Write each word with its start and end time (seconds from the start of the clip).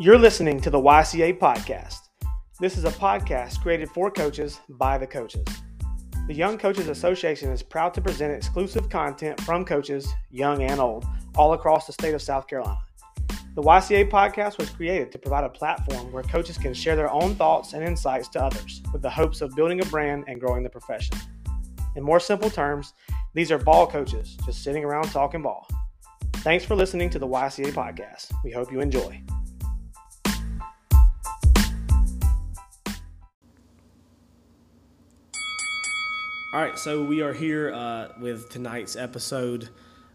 You're 0.00 0.16
listening 0.16 0.62
to 0.62 0.70
the 0.70 0.80
YCA 0.80 1.38
Podcast. 1.38 2.08
This 2.58 2.78
is 2.78 2.86
a 2.86 2.90
podcast 2.90 3.60
created 3.60 3.90
for 3.90 4.10
coaches 4.10 4.58
by 4.66 4.96
the 4.96 5.06
coaches. 5.06 5.44
The 6.26 6.32
Young 6.32 6.56
Coaches 6.56 6.88
Association 6.88 7.50
is 7.50 7.62
proud 7.62 7.92
to 7.92 8.00
present 8.00 8.32
exclusive 8.32 8.88
content 8.88 9.38
from 9.42 9.62
coaches, 9.62 10.10
young 10.30 10.62
and 10.62 10.80
old, 10.80 11.04
all 11.36 11.52
across 11.52 11.86
the 11.86 11.92
state 11.92 12.14
of 12.14 12.22
South 12.22 12.46
Carolina. 12.46 12.80
The 13.54 13.60
YCA 13.60 14.08
podcast 14.08 14.56
was 14.56 14.70
created 14.70 15.12
to 15.12 15.18
provide 15.18 15.44
a 15.44 15.50
platform 15.50 16.10
where 16.12 16.22
coaches 16.22 16.56
can 16.56 16.72
share 16.72 16.96
their 16.96 17.12
own 17.12 17.34
thoughts 17.34 17.74
and 17.74 17.84
insights 17.84 18.28
to 18.28 18.42
others 18.42 18.82
with 18.94 19.02
the 19.02 19.10
hopes 19.10 19.42
of 19.42 19.54
building 19.54 19.82
a 19.82 19.84
brand 19.84 20.24
and 20.28 20.40
growing 20.40 20.62
the 20.62 20.70
profession. 20.70 21.18
In 21.94 22.02
more 22.02 22.20
simple 22.20 22.48
terms, 22.48 22.94
these 23.34 23.52
are 23.52 23.58
ball 23.58 23.86
coaches 23.86 24.38
just 24.46 24.64
sitting 24.64 24.82
around 24.82 25.10
talking 25.10 25.42
ball. 25.42 25.68
Thanks 26.36 26.64
for 26.64 26.74
listening 26.74 27.10
to 27.10 27.18
the 27.18 27.28
YCA 27.28 27.72
podcast. 27.72 28.32
We 28.42 28.50
hope 28.50 28.72
you 28.72 28.80
enjoy. 28.80 29.22
All 36.52 36.60
right, 36.60 36.78
so 36.78 37.04
we 37.04 37.22
are 37.22 37.32
here 37.32 37.72
uh, 37.72 38.08
with 38.20 38.50
tonight's 38.50 38.96
episode. 38.96 39.68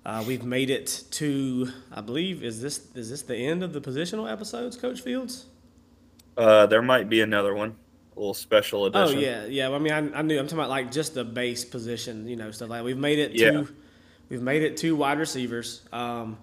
Uh, 0.06 0.24
we've 0.28 0.44
made 0.44 0.70
it 0.70 1.06
to, 1.12 1.70
I 1.92 2.02
believe, 2.02 2.44
is 2.44 2.62
this 2.62 2.82
is 2.94 3.10
this 3.10 3.22
the 3.22 3.36
end 3.38 3.64
of 3.64 3.72
the 3.74 3.80
positional 3.82 4.30
episodes, 4.30 4.76
Coach 4.76 5.02
Fields? 5.02 5.46
Uh, 6.38 6.66
there 6.66 6.82
might 6.82 7.08
be 7.10 7.22
another 7.22 7.56
one, 7.56 7.76
a 8.16 8.20
little 8.20 8.34
special 8.34 8.86
edition. 8.86 9.18
Oh 9.18 9.20
yeah, 9.20 9.46
yeah. 9.46 9.70
I 9.72 9.80
mean, 9.80 9.94
I, 9.94 10.20
I 10.20 10.22
knew 10.22 10.38
I'm 10.38 10.46
talking 10.46 10.60
about 10.60 10.70
like 10.70 10.92
just 10.92 11.14
the 11.14 11.24
base 11.24 11.64
position, 11.64 12.28
you 12.28 12.36
know, 12.36 12.52
stuff 12.52 12.70
like. 12.70 12.84
We've 12.84 12.98
made 12.98 13.18
it 13.20 13.32
Yeah. 13.32 13.52
to, 13.52 13.68
we've 14.30 14.42
made 14.42 14.62
it 14.62 14.76
to 14.78 14.96
wide 14.96 15.18
receivers. 15.20 15.82
Um, 15.94 16.38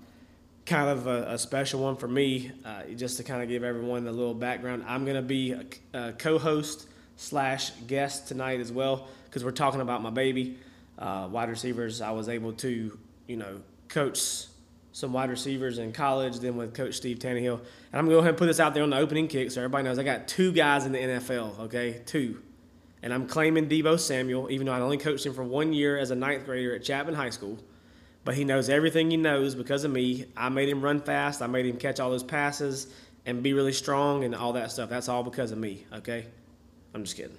kind 0.64 0.88
of 0.88 1.06
a, 1.06 1.32
a 1.32 1.38
special 1.38 1.82
one 1.82 1.96
for 1.96 2.08
me, 2.08 2.50
uh, 2.64 2.84
just 2.96 3.18
to 3.18 3.24
kind 3.24 3.42
of 3.42 3.48
give 3.50 3.62
everyone 3.62 4.06
a 4.06 4.12
little 4.12 4.34
background. 4.34 4.84
I'm 4.88 5.04
gonna 5.04 5.20
be 5.22 5.52
a, 5.52 5.64
a 5.92 6.12
co-host 6.14 6.86
slash 7.22 7.70
guest 7.86 8.28
tonight 8.28 8.60
as 8.60 8.72
well 8.72 9.08
because 9.26 9.44
we're 9.44 9.52
talking 9.52 9.80
about 9.80 10.02
my 10.02 10.10
baby, 10.10 10.58
uh, 10.98 11.28
wide 11.30 11.48
receivers. 11.48 12.00
I 12.00 12.10
was 12.10 12.28
able 12.28 12.52
to, 12.54 12.98
you 13.26 13.36
know, 13.36 13.60
coach 13.88 14.46
some 14.92 15.12
wide 15.12 15.30
receivers 15.30 15.78
in 15.78 15.92
college, 15.92 16.38
then 16.40 16.56
with 16.56 16.74
Coach 16.74 16.94
Steve 16.94 17.18
Tannehill. 17.18 17.58
And 17.58 17.94
I'm 17.94 18.04
gonna 18.04 18.16
go 18.16 18.18
ahead 18.18 18.30
and 18.30 18.38
put 18.38 18.46
this 18.46 18.60
out 18.60 18.74
there 18.74 18.82
on 18.82 18.90
the 18.90 18.98
opening 18.98 19.28
kick 19.28 19.50
so 19.50 19.60
everybody 19.60 19.84
knows 19.84 19.98
I 19.98 20.02
got 20.02 20.28
two 20.28 20.52
guys 20.52 20.84
in 20.84 20.92
the 20.92 20.98
NFL. 20.98 21.60
Okay, 21.60 22.02
two. 22.04 22.42
And 23.02 23.12
I'm 23.12 23.26
claiming 23.26 23.68
Deebo 23.68 23.98
Samuel, 23.98 24.50
even 24.50 24.66
though 24.66 24.72
I 24.72 24.80
only 24.80 24.98
coached 24.98 25.24
him 25.24 25.32
for 25.32 25.42
one 25.42 25.72
year 25.72 25.98
as 25.98 26.10
a 26.10 26.14
ninth 26.14 26.44
grader 26.44 26.74
at 26.74 26.84
Chapman 26.84 27.14
High 27.14 27.30
School. 27.30 27.58
But 28.24 28.34
he 28.34 28.44
knows 28.44 28.68
everything 28.68 29.10
he 29.10 29.16
knows 29.16 29.54
because 29.54 29.82
of 29.84 29.90
me. 29.90 30.26
I 30.36 30.48
made 30.48 30.68
him 30.68 30.82
run 30.82 31.00
fast. 31.00 31.42
I 31.42 31.48
made 31.48 31.66
him 31.66 31.78
catch 31.78 31.98
all 31.98 32.10
those 32.10 32.22
passes 32.22 32.86
and 33.26 33.42
be 33.42 33.52
really 33.52 33.72
strong 33.72 34.24
and 34.24 34.34
all 34.34 34.52
that 34.52 34.70
stuff. 34.70 34.90
That's 34.90 35.08
all 35.08 35.24
because 35.24 35.50
of 35.50 35.58
me. 35.58 35.84
Okay, 35.92 36.26
I'm 36.94 37.04
just 37.04 37.16
kidding. 37.16 37.38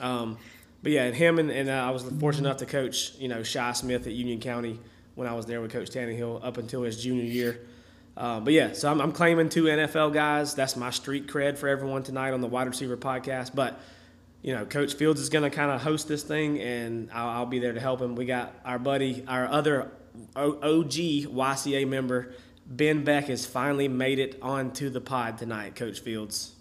Um, 0.00 0.38
but 0.82 0.92
yeah, 0.92 1.04
and 1.04 1.14
him 1.14 1.38
and, 1.38 1.50
and 1.50 1.68
uh, 1.68 1.72
I 1.72 1.90
was 1.90 2.02
fortunate 2.02 2.46
enough 2.48 2.58
to 2.58 2.66
coach, 2.66 3.14
you 3.18 3.28
know, 3.28 3.42
Shi 3.42 3.74
Smith 3.74 4.06
at 4.06 4.12
Union 4.12 4.40
County 4.40 4.78
when 5.14 5.26
I 5.26 5.34
was 5.34 5.46
there 5.46 5.60
with 5.60 5.72
Coach 5.72 5.90
Tannehill 5.90 6.44
up 6.44 6.58
until 6.58 6.82
his 6.82 7.02
junior 7.02 7.24
year. 7.24 7.60
Uh, 8.16 8.40
but 8.40 8.52
yeah, 8.52 8.72
so 8.72 8.90
I'm, 8.90 9.00
I'm 9.00 9.12
claiming 9.12 9.48
two 9.48 9.64
NFL 9.64 10.12
guys. 10.14 10.54
That's 10.54 10.76
my 10.76 10.90
street 10.90 11.26
cred 11.26 11.58
for 11.58 11.68
everyone 11.68 12.02
tonight 12.02 12.32
on 12.32 12.40
the 12.40 12.46
wide 12.46 12.66
receiver 12.66 12.96
podcast. 12.96 13.54
But 13.54 13.78
you 14.42 14.54
know, 14.54 14.64
Coach 14.64 14.94
Fields 14.94 15.20
is 15.20 15.28
going 15.28 15.48
to 15.48 15.54
kind 15.54 15.70
of 15.70 15.82
host 15.82 16.08
this 16.08 16.22
thing, 16.22 16.60
and 16.60 17.10
I'll, 17.12 17.28
I'll 17.28 17.46
be 17.46 17.58
there 17.58 17.72
to 17.72 17.80
help 17.80 18.00
him. 18.00 18.14
We 18.14 18.24
got 18.24 18.54
our 18.64 18.78
buddy, 18.78 19.24
our 19.26 19.46
other 19.46 19.90
OG 20.34 20.92
YCA 20.92 21.88
member, 21.88 22.32
Ben 22.66 23.04
Beck, 23.04 23.24
has 23.26 23.44
finally 23.44 23.88
made 23.88 24.18
it 24.18 24.38
onto 24.40 24.88
the 24.88 25.00
pod 25.00 25.38
tonight. 25.38 25.74
Coach 25.74 26.00
Fields. 26.00 26.55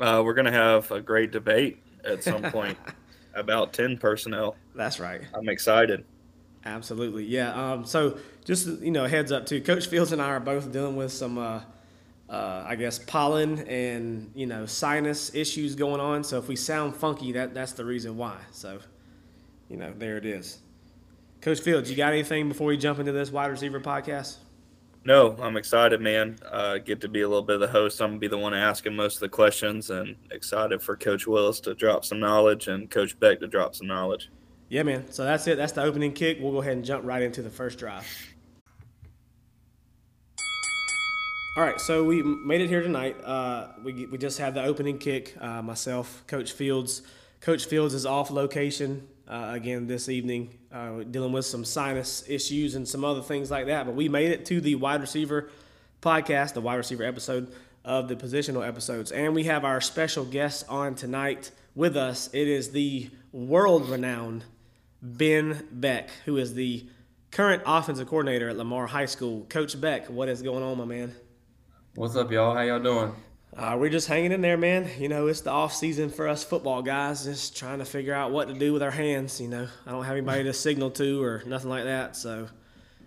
Uh, 0.00 0.22
we're 0.24 0.34
gonna 0.34 0.52
have 0.52 0.90
a 0.90 1.00
great 1.00 1.30
debate 1.30 1.78
at 2.04 2.22
some 2.22 2.42
point 2.50 2.78
about 3.34 3.72
ten 3.72 3.96
personnel. 3.98 4.56
That's 4.74 4.98
right. 4.98 5.20
I'm 5.34 5.48
excited. 5.48 6.04
Absolutely, 6.66 7.24
yeah. 7.24 7.72
Um, 7.72 7.84
so 7.84 8.18
just 8.44 8.66
you 8.80 8.90
know, 8.90 9.06
heads 9.06 9.32
up 9.32 9.46
too. 9.46 9.60
Coach 9.60 9.86
Fields 9.86 10.12
and 10.12 10.20
I 10.20 10.26
are 10.26 10.40
both 10.40 10.72
dealing 10.72 10.96
with 10.96 11.12
some, 11.12 11.36
uh, 11.38 11.60
uh, 12.28 12.64
I 12.66 12.74
guess, 12.76 12.98
pollen 12.98 13.60
and 13.68 14.30
you 14.34 14.46
know 14.46 14.66
sinus 14.66 15.34
issues 15.34 15.74
going 15.74 16.00
on. 16.00 16.24
So 16.24 16.38
if 16.38 16.48
we 16.48 16.56
sound 16.56 16.96
funky, 16.96 17.32
that 17.32 17.54
that's 17.54 17.72
the 17.72 17.84
reason 17.84 18.16
why. 18.16 18.36
So, 18.50 18.78
you 19.68 19.76
know, 19.76 19.92
there 19.96 20.16
it 20.16 20.24
is. 20.24 20.58
Coach 21.42 21.60
Fields, 21.60 21.90
you 21.90 21.96
got 21.96 22.12
anything 22.12 22.48
before 22.48 22.68
we 22.68 22.78
jump 22.78 22.98
into 22.98 23.12
this 23.12 23.30
wide 23.30 23.50
receiver 23.50 23.78
podcast? 23.78 24.36
No, 25.06 25.36
I'm 25.38 25.58
excited, 25.58 26.00
man. 26.00 26.38
Uh, 26.50 26.78
get 26.78 27.02
to 27.02 27.08
be 27.08 27.20
a 27.20 27.28
little 27.28 27.42
bit 27.42 27.56
of 27.56 27.60
the 27.60 27.68
host. 27.68 28.00
I'm 28.00 28.12
gonna 28.12 28.20
be 28.20 28.26
the 28.26 28.38
one 28.38 28.54
asking 28.54 28.96
most 28.96 29.16
of 29.16 29.20
the 29.20 29.28
questions, 29.28 29.90
and 29.90 30.16
excited 30.30 30.80
for 30.80 30.96
Coach 30.96 31.26
Willis 31.26 31.60
to 31.60 31.74
drop 31.74 32.06
some 32.06 32.18
knowledge 32.18 32.68
and 32.68 32.90
Coach 32.90 33.18
Beck 33.20 33.40
to 33.40 33.46
drop 33.46 33.74
some 33.74 33.86
knowledge. 33.86 34.30
Yeah, 34.70 34.82
man. 34.82 35.12
So 35.12 35.24
that's 35.24 35.46
it. 35.46 35.58
That's 35.58 35.72
the 35.72 35.82
opening 35.82 36.14
kick. 36.14 36.38
We'll 36.40 36.52
go 36.52 36.62
ahead 36.62 36.72
and 36.72 36.84
jump 36.84 37.04
right 37.04 37.20
into 37.20 37.42
the 37.42 37.50
first 37.50 37.78
drive. 37.78 38.06
All 41.56 41.62
right, 41.62 41.78
so 41.78 42.02
we 42.02 42.22
made 42.22 42.62
it 42.62 42.68
here 42.68 42.82
tonight. 42.82 43.22
Uh, 43.22 43.68
we, 43.84 44.06
we 44.06 44.16
just 44.16 44.38
had 44.38 44.54
the 44.54 44.64
opening 44.64 44.98
kick. 44.98 45.36
Uh, 45.38 45.60
myself, 45.60 46.24
Coach 46.26 46.52
Fields. 46.52 47.02
Coach 47.40 47.66
Fields 47.66 47.92
is 47.92 48.06
off 48.06 48.30
location 48.30 49.06
uh, 49.28 49.50
again 49.52 49.86
this 49.86 50.08
evening, 50.08 50.58
uh, 50.72 51.02
dealing 51.02 51.32
with 51.32 51.46
some 51.46 51.64
sinus 51.64 52.24
issues 52.28 52.74
and 52.74 52.86
some 52.86 53.04
other 53.04 53.22
things 53.22 53.50
like 53.50 53.66
that. 53.66 53.86
But 53.86 53.94
we 53.94 54.08
made 54.08 54.30
it 54.30 54.44
to 54.46 54.60
the 54.60 54.74
wide 54.74 55.00
receiver 55.00 55.50
podcast, 56.02 56.54
the 56.54 56.60
wide 56.60 56.76
receiver 56.76 57.04
episode 57.04 57.52
of 57.84 58.08
the 58.08 58.16
positional 58.16 58.66
episodes. 58.66 59.12
And 59.12 59.34
we 59.34 59.44
have 59.44 59.64
our 59.64 59.80
special 59.80 60.24
guest 60.24 60.64
on 60.68 60.94
tonight 60.94 61.50
with 61.74 61.96
us. 61.96 62.30
It 62.32 62.48
is 62.48 62.70
the 62.70 63.10
world 63.32 63.88
renowned 63.88 64.44
Ben 65.02 65.66
Beck, 65.70 66.10
who 66.24 66.36
is 66.36 66.54
the 66.54 66.86
current 67.30 67.62
offensive 67.66 68.08
coordinator 68.08 68.48
at 68.48 68.56
Lamar 68.56 68.86
High 68.86 69.06
School. 69.06 69.44
Coach 69.48 69.78
Beck, 69.80 70.08
what 70.08 70.28
is 70.28 70.40
going 70.40 70.62
on, 70.62 70.78
my 70.78 70.84
man? 70.84 71.14
What's 71.94 72.16
up, 72.16 72.30
y'all? 72.30 72.54
How 72.54 72.62
y'all 72.62 72.80
doing? 72.80 73.12
Uh, 73.56 73.76
we're 73.78 73.88
just 73.90 74.08
hanging 74.08 74.32
in 74.32 74.40
there, 74.40 74.56
man. 74.56 74.88
You 74.98 75.08
know, 75.08 75.28
it's 75.28 75.42
the 75.42 75.50
off 75.50 75.72
season 75.72 76.10
for 76.10 76.26
us 76.26 76.42
football 76.42 76.82
guys, 76.82 77.24
just 77.24 77.56
trying 77.56 77.78
to 77.78 77.84
figure 77.84 78.12
out 78.12 78.32
what 78.32 78.48
to 78.48 78.54
do 78.54 78.72
with 78.72 78.82
our 78.82 78.90
hands. 78.90 79.40
You 79.40 79.48
know, 79.48 79.68
I 79.86 79.90
don't 79.92 80.02
have 80.04 80.16
anybody 80.16 80.42
to 80.44 80.52
signal 80.52 80.90
to 80.92 81.22
or 81.22 81.42
nothing 81.46 81.70
like 81.70 81.84
that. 81.84 82.16
So, 82.16 82.48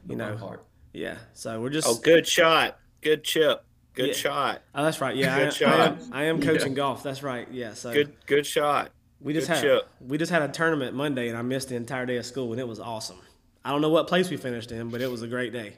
you 0.08 0.16
My 0.16 0.30
know, 0.30 0.38
heart. 0.38 0.64
yeah. 0.94 1.18
So 1.34 1.60
we're 1.60 1.70
just. 1.70 1.86
Oh, 1.88 1.96
good 2.02 2.26
shot, 2.26 2.80
good 3.02 3.26
chip, 3.26 3.62
good 3.94 4.08
Yeah. 4.10 4.14
shot, 4.14 4.62
Oh, 4.74 4.84
that's 4.86 5.02
right. 5.02 5.18
Yeah, 5.18 5.36
I, 5.36 5.40
Good 5.40 5.48
I 5.48 5.52
shot. 5.52 5.80
am, 5.80 6.14
I 6.14 6.24
am 6.26 6.42
coaching 6.42 6.74
golf. 6.74 7.04
That's 7.04 7.24
right. 7.24 7.48
Yeah. 7.52 7.74
So 7.74 7.92
good 7.92 8.14
good 8.26 8.46
shot. 8.46 8.92
we 9.20 9.34
just 9.34 9.48
good 9.48 9.54
had 9.56 9.62
chip. 9.64 9.90
we 10.00 10.18
just 10.18 10.32
had 10.32 10.44
a 10.44 10.48
tournament 10.48 10.96
Monday, 10.96 11.28
and 11.28 11.38
I 11.38 11.42
missed 11.42 11.70
the 11.70 11.76
entire 11.76 12.06
day 12.06 12.16
of 12.16 12.26
school, 12.26 12.54
and 12.54 12.62
it 12.62 12.68
was 12.68 12.80
awesome. 12.80 13.18
I 13.66 13.72
don't 13.72 13.82
know 13.82 13.90
what 13.90 14.08
place 14.08 14.30
we 14.30 14.38
finished 14.38 14.72
in, 14.72 14.90
but 14.92 15.02
it 15.02 15.12
was 15.12 15.24
a 15.24 15.28
great 15.28 15.52
day. 15.52 15.74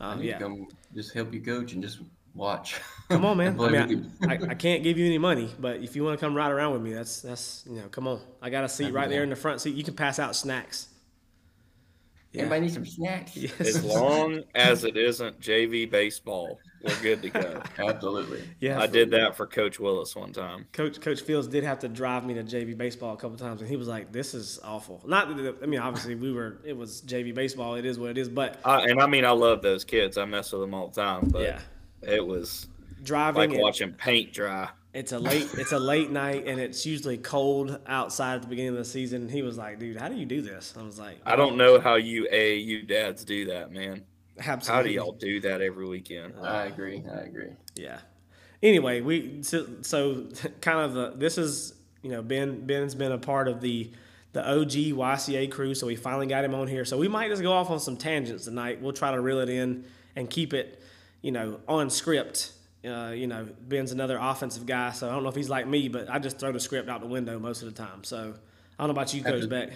I 0.00 0.12
Um, 0.12 0.20
need 0.20 0.28
yeah. 0.28 0.38
to 0.38 0.44
come 0.44 0.68
just 0.94 1.12
help 1.12 1.34
you 1.34 1.42
coach 1.42 1.74
and 1.74 1.82
just 1.82 1.98
watch. 2.34 2.80
Come 3.08 3.24
on, 3.24 3.36
man. 3.36 3.60
I, 3.60 3.86
mean. 3.86 4.12
I, 4.22 4.34
I, 4.34 4.38
I 4.50 4.54
can't 4.54 4.82
give 4.82 4.98
you 4.98 5.06
any 5.06 5.18
money, 5.18 5.50
but 5.58 5.76
if 5.82 5.96
you 5.96 6.04
want 6.04 6.18
to 6.18 6.24
come 6.24 6.34
ride 6.34 6.52
around 6.52 6.72
with 6.72 6.82
me, 6.82 6.92
that's 6.92 7.20
that's 7.20 7.64
you 7.68 7.76
know, 7.76 7.88
come 7.88 8.06
on. 8.06 8.20
I 8.40 8.50
got 8.50 8.64
a 8.64 8.68
seat 8.68 8.92
right 8.92 9.08
there 9.08 9.22
in 9.22 9.30
the 9.30 9.36
front 9.36 9.60
seat. 9.60 9.74
You 9.74 9.84
can 9.84 9.94
pass 9.94 10.18
out 10.18 10.36
snacks. 10.36 10.88
Yeah. 12.32 12.42
Anybody 12.42 12.60
need 12.60 12.72
some 12.72 12.86
snacks? 12.86 13.36
Yes. 13.36 13.60
As 13.60 13.84
long 13.84 14.44
as 14.54 14.84
it 14.84 14.96
isn't 14.96 15.40
JV 15.40 15.90
baseball, 15.90 16.60
we're 16.84 16.96
good 17.02 17.22
to 17.22 17.30
go. 17.30 17.60
Absolutely. 17.78 18.44
yeah. 18.60 18.80
I 18.80 18.86
did 18.86 19.10
that 19.10 19.36
for 19.36 19.48
Coach 19.48 19.80
Willis 19.80 20.14
one 20.14 20.32
time. 20.32 20.66
Coach 20.72 21.00
Coach 21.00 21.22
Fields 21.22 21.48
did 21.48 21.64
have 21.64 21.80
to 21.80 21.88
drive 21.88 22.24
me 22.24 22.34
to 22.34 22.44
JV 22.44 22.78
baseball 22.78 23.14
a 23.14 23.16
couple 23.16 23.36
times, 23.36 23.62
and 23.62 23.68
he 23.68 23.76
was 23.76 23.88
like, 23.88 24.12
"This 24.12 24.32
is 24.34 24.60
awful." 24.62 25.02
Not, 25.04 25.36
that- 25.38 25.56
I 25.60 25.66
mean, 25.66 25.80
obviously 25.80 26.14
we 26.14 26.32
were. 26.32 26.58
It 26.64 26.76
was 26.76 27.02
JV 27.02 27.34
baseball. 27.34 27.74
It 27.74 27.84
is 27.84 27.98
what 27.98 28.10
it 28.10 28.18
is. 28.18 28.28
But 28.28 28.60
I, 28.64 28.82
and 28.84 29.02
I 29.02 29.06
mean, 29.08 29.24
I 29.24 29.30
love 29.32 29.60
those 29.60 29.84
kids. 29.84 30.16
I 30.16 30.24
mess 30.24 30.52
with 30.52 30.60
them 30.60 30.72
all 30.72 30.86
the 30.86 31.00
time, 31.00 31.28
but 31.32 31.42
yeah, 31.42 31.58
it 32.02 32.26
was 32.26 32.68
driving. 33.02 33.38
like 33.38 33.50
and 33.50 33.60
watching 33.60 33.92
paint 33.92 34.32
dry. 34.32 34.68
It's 34.92 35.12
a 35.12 35.18
late. 35.18 35.48
It's 35.54 35.70
a 35.70 35.78
late 35.78 36.10
night, 36.10 36.48
and 36.48 36.58
it's 36.58 36.84
usually 36.84 37.16
cold 37.16 37.78
outside 37.86 38.36
at 38.36 38.42
the 38.42 38.48
beginning 38.48 38.72
of 38.72 38.78
the 38.78 38.84
season. 38.84 39.28
He 39.28 39.42
was 39.42 39.56
like, 39.56 39.78
"Dude, 39.78 39.96
how 39.96 40.08
do 40.08 40.16
you 40.16 40.26
do 40.26 40.42
this?" 40.42 40.74
I 40.76 40.82
was 40.82 40.98
like, 40.98 41.18
I 41.24 41.36
don't 41.36 41.56
know 41.56 41.78
how 41.78 41.94
you 41.94 42.26
a 42.32 42.56
you 42.56 42.82
dads 42.82 43.24
do 43.24 43.46
that, 43.46 43.70
man. 43.70 44.02
Absolutely. 44.38 44.74
How 44.74 44.82
do 44.82 44.90
y'all 44.90 45.12
do 45.12 45.40
that 45.42 45.60
every 45.60 45.86
weekend? 45.86 46.34
I 46.42 46.64
agree. 46.64 47.04
I 47.08 47.20
agree. 47.20 47.50
Yeah. 47.76 48.00
Anyway, 48.62 49.00
we 49.00 49.42
so, 49.42 49.66
so 49.82 50.26
kind 50.60 50.80
of 50.80 50.94
the 50.94 51.12
this 51.16 51.38
is 51.38 51.74
you 52.02 52.10
know 52.10 52.22
Ben 52.22 52.66
Ben's 52.66 52.94
been 52.94 53.12
a 53.12 53.18
part 53.18 53.48
of 53.48 53.60
the 53.60 53.90
the 54.32 54.48
OG 54.48 54.70
YCA 54.70 55.50
crew, 55.50 55.74
so 55.74 55.86
we 55.86 55.96
finally 55.96 56.26
got 56.26 56.44
him 56.44 56.54
on 56.54 56.68
here. 56.68 56.84
So 56.84 56.96
we 56.98 57.08
might 57.08 57.28
just 57.28 57.42
go 57.42 57.52
off 57.52 57.70
on 57.70 57.80
some 57.80 57.96
tangents 57.96 58.44
tonight. 58.44 58.80
We'll 58.80 58.92
try 58.92 59.10
to 59.10 59.20
reel 59.20 59.40
it 59.40 59.48
in 59.48 59.84
and 60.14 60.30
keep 60.30 60.54
it, 60.54 60.79
you 61.22 61.32
know, 61.32 61.60
on 61.68 61.90
script. 61.90 62.52
Uh, 62.82 63.12
you 63.14 63.26
know, 63.26 63.46
Ben's 63.60 63.92
another 63.92 64.18
offensive 64.18 64.64
guy, 64.64 64.92
so 64.92 65.06
I 65.06 65.12
don't 65.12 65.22
know 65.22 65.28
if 65.28 65.34
he's 65.34 65.50
like 65.50 65.66
me, 65.66 65.88
but 65.88 66.08
I 66.08 66.18
just 66.18 66.38
throw 66.38 66.50
the 66.50 66.60
script 66.60 66.88
out 66.88 67.02
the 67.02 67.06
window 67.06 67.38
most 67.38 67.62
of 67.62 67.68
the 67.68 67.74
time. 67.74 68.04
So 68.04 68.18
I 68.18 68.82
don't 68.82 68.88
know 68.88 69.00
about 69.00 69.12
you, 69.12 69.22
Coach. 69.22 69.48
Beck. 69.50 69.72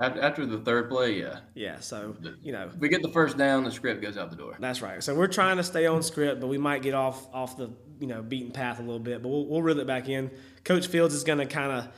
After, 0.00 0.20
after 0.22 0.46
the 0.46 0.58
third 0.58 0.88
play, 0.88 1.20
yeah. 1.20 1.40
Yeah, 1.54 1.80
so 1.80 2.16
you 2.42 2.52
know 2.52 2.70
we 2.78 2.88
get 2.88 3.02
the 3.02 3.10
first 3.10 3.36
down, 3.36 3.64
the 3.64 3.70
script 3.70 4.00
goes 4.00 4.16
out 4.16 4.30
the 4.30 4.36
door. 4.36 4.56
that's 4.58 4.80
right. 4.80 5.02
So 5.02 5.14
we're 5.14 5.26
trying 5.26 5.56
to 5.56 5.64
stay 5.64 5.86
on 5.86 6.02
script, 6.02 6.40
but 6.40 6.46
we 6.46 6.58
might 6.58 6.82
get 6.82 6.94
off 6.94 7.26
off 7.32 7.56
the 7.56 7.70
you 8.00 8.06
know 8.06 8.22
beaten 8.22 8.52
path 8.52 8.78
a 8.78 8.82
little 8.82 9.00
bit. 9.00 9.22
But 9.22 9.28
we'll, 9.28 9.46
we'll 9.46 9.62
reel 9.62 9.78
it 9.80 9.86
back 9.86 10.08
in. 10.08 10.30
Coach 10.64 10.86
Fields 10.86 11.14
is 11.14 11.24
going 11.24 11.38
to 11.38 11.46
kind 11.46 11.72
of 11.72 11.88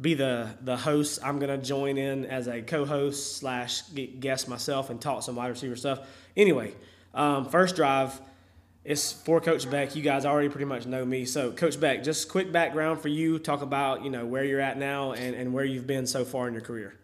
be 0.00 0.14
the 0.14 0.48
the 0.62 0.76
host. 0.76 1.18
I'm 1.22 1.40
going 1.40 1.50
to 1.50 1.64
join 1.64 1.98
in 1.98 2.26
as 2.26 2.46
a 2.46 2.62
co-host 2.62 3.38
slash 3.38 3.82
guest 4.20 4.48
myself 4.48 4.90
and 4.90 5.00
talk 5.00 5.24
some 5.24 5.34
wide 5.34 5.48
receiver 5.48 5.76
stuff. 5.76 6.00
Anyway, 6.36 6.74
um, 7.14 7.44
first 7.44 7.74
drive. 7.76 8.20
It's 8.84 9.12
for 9.12 9.40
Coach 9.40 9.70
Beck. 9.70 9.94
You 9.96 10.02
guys 10.02 10.24
already 10.24 10.48
pretty 10.48 10.64
much 10.64 10.86
know 10.86 11.04
me. 11.04 11.24
So, 11.24 11.50
Coach 11.50 11.78
Beck, 11.78 12.02
just 12.02 12.28
quick 12.28 12.52
background 12.52 13.00
for 13.00 13.08
you. 13.08 13.38
Talk 13.38 13.62
about 13.62 14.04
you 14.04 14.10
know 14.10 14.24
where 14.24 14.44
you're 14.44 14.60
at 14.60 14.78
now 14.78 15.12
and, 15.12 15.34
and 15.34 15.52
where 15.52 15.64
you've 15.64 15.86
been 15.86 16.06
so 16.06 16.24
far 16.24 16.48
in 16.48 16.54
your 16.54 16.62
career. 16.62 16.94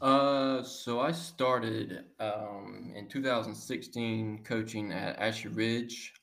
Uh, 0.00 0.64
so 0.64 1.00
I 1.00 1.12
started 1.12 2.04
um, 2.18 2.92
in 2.96 3.08
2016 3.08 4.42
coaching 4.42 4.92
at 4.92 5.18
Ashley 5.20 5.50
Ridge. 5.50 6.14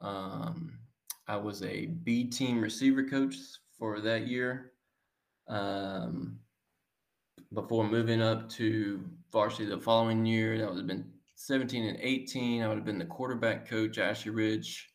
Um, 0.00 0.78
I 1.26 1.36
was 1.36 1.62
a 1.62 1.86
B 1.86 2.24
team 2.24 2.60
receiver 2.60 3.02
coach 3.02 3.34
for 3.78 4.00
that 4.00 4.28
year. 4.28 4.72
Um, 5.48 6.38
before 7.52 7.84
moving 7.84 8.22
up 8.22 8.48
to 8.50 9.04
varsity 9.32 9.66
the 9.66 9.78
following 9.78 10.24
year, 10.24 10.58
that 10.58 10.68
have 10.68 10.86
been 10.86 11.10
17 11.36 11.84
and 11.84 11.98
18. 12.00 12.62
I 12.62 12.68
would 12.68 12.76
have 12.76 12.84
been 12.84 12.98
the 12.98 13.04
quarterback 13.04 13.68
coach 13.68 13.98
Ashley 13.98 14.32
Ridge. 14.32 14.88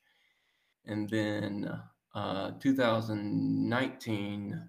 And 0.85 1.09
then 1.09 1.71
uh, 2.13 2.51
2019, 2.59 4.67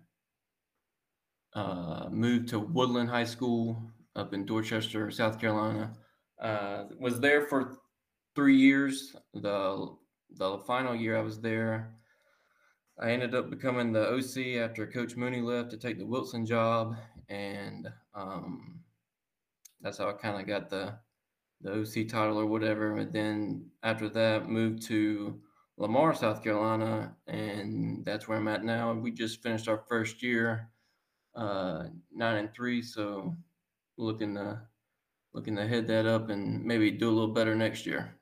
uh, 1.54 2.08
moved 2.10 2.48
to 2.48 2.58
Woodland 2.58 3.10
High 3.10 3.24
School 3.24 3.82
up 4.16 4.34
in 4.34 4.46
Dorchester, 4.46 5.10
South 5.10 5.40
Carolina. 5.40 5.92
Uh, 6.40 6.84
was 6.98 7.20
there 7.20 7.46
for 7.46 7.78
three 8.34 8.56
years. 8.56 9.14
The 9.34 9.94
the 10.34 10.58
final 10.66 10.94
year 10.94 11.18
I 11.18 11.22
was 11.22 11.40
there, 11.40 11.94
I 12.98 13.10
ended 13.10 13.34
up 13.34 13.50
becoming 13.50 13.92
the 13.92 14.08
OC 14.08 14.62
after 14.62 14.86
Coach 14.86 15.14
Mooney 15.14 15.42
left 15.42 15.70
to 15.70 15.76
take 15.76 15.98
the 15.98 16.06
Wilson 16.06 16.46
job, 16.46 16.96
and 17.28 17.92
um, 18.14 18.80
that's 19.82 19.98
how 19.98 20.08
I 20.08 20.14
kind 20.14 20.40
of 20.40 20.46
got 20.46 20.70
the 20.70 20.94
the 21.62 21.72
OC 21.72 22.08
title 22.08 22.38
or 22.38 22.46
whatever. 22.46 22.96
And 22.96 23.12
then 23.12 23.66
after 23.82 24.08
that, 24.10 24.48
moved 24.48 24.82
to 24.84 25.40
Lamar, 25.76 26.14
South 26.14 26.42
Carolina, 26.42 27.14
and 27.26 28.04
that's 28.04 28.28
where 28.28 28.38
I'm 28.38 28.48
at 28.48 28.64
now. 28.64 28.92
We 28.92 29.10
just 29.10 29.42
finished 29.42 29.68
our 29.68 29.82
first 29.88 30.22
year 30.22 30.68
uh, 31.34 31.84
nine 32.14 32.36
and 32.36 32.52
three. 32.52 32.82
So 32.82 33.34
looking 33.96 34.34
to 34.34 34.60
looking 35.32 35.56
to 35.56 35.66
head 35.66 35.86
that 35.86 36.06
up 36.06 36.28
and 36.28 36.64
maybe 36.64 36.90
do 36.90 37.08
a 37.08 37.10
little 37.10 37.32
better 37.32 37.54
next 37.54 37.86
year. 37.86 38.14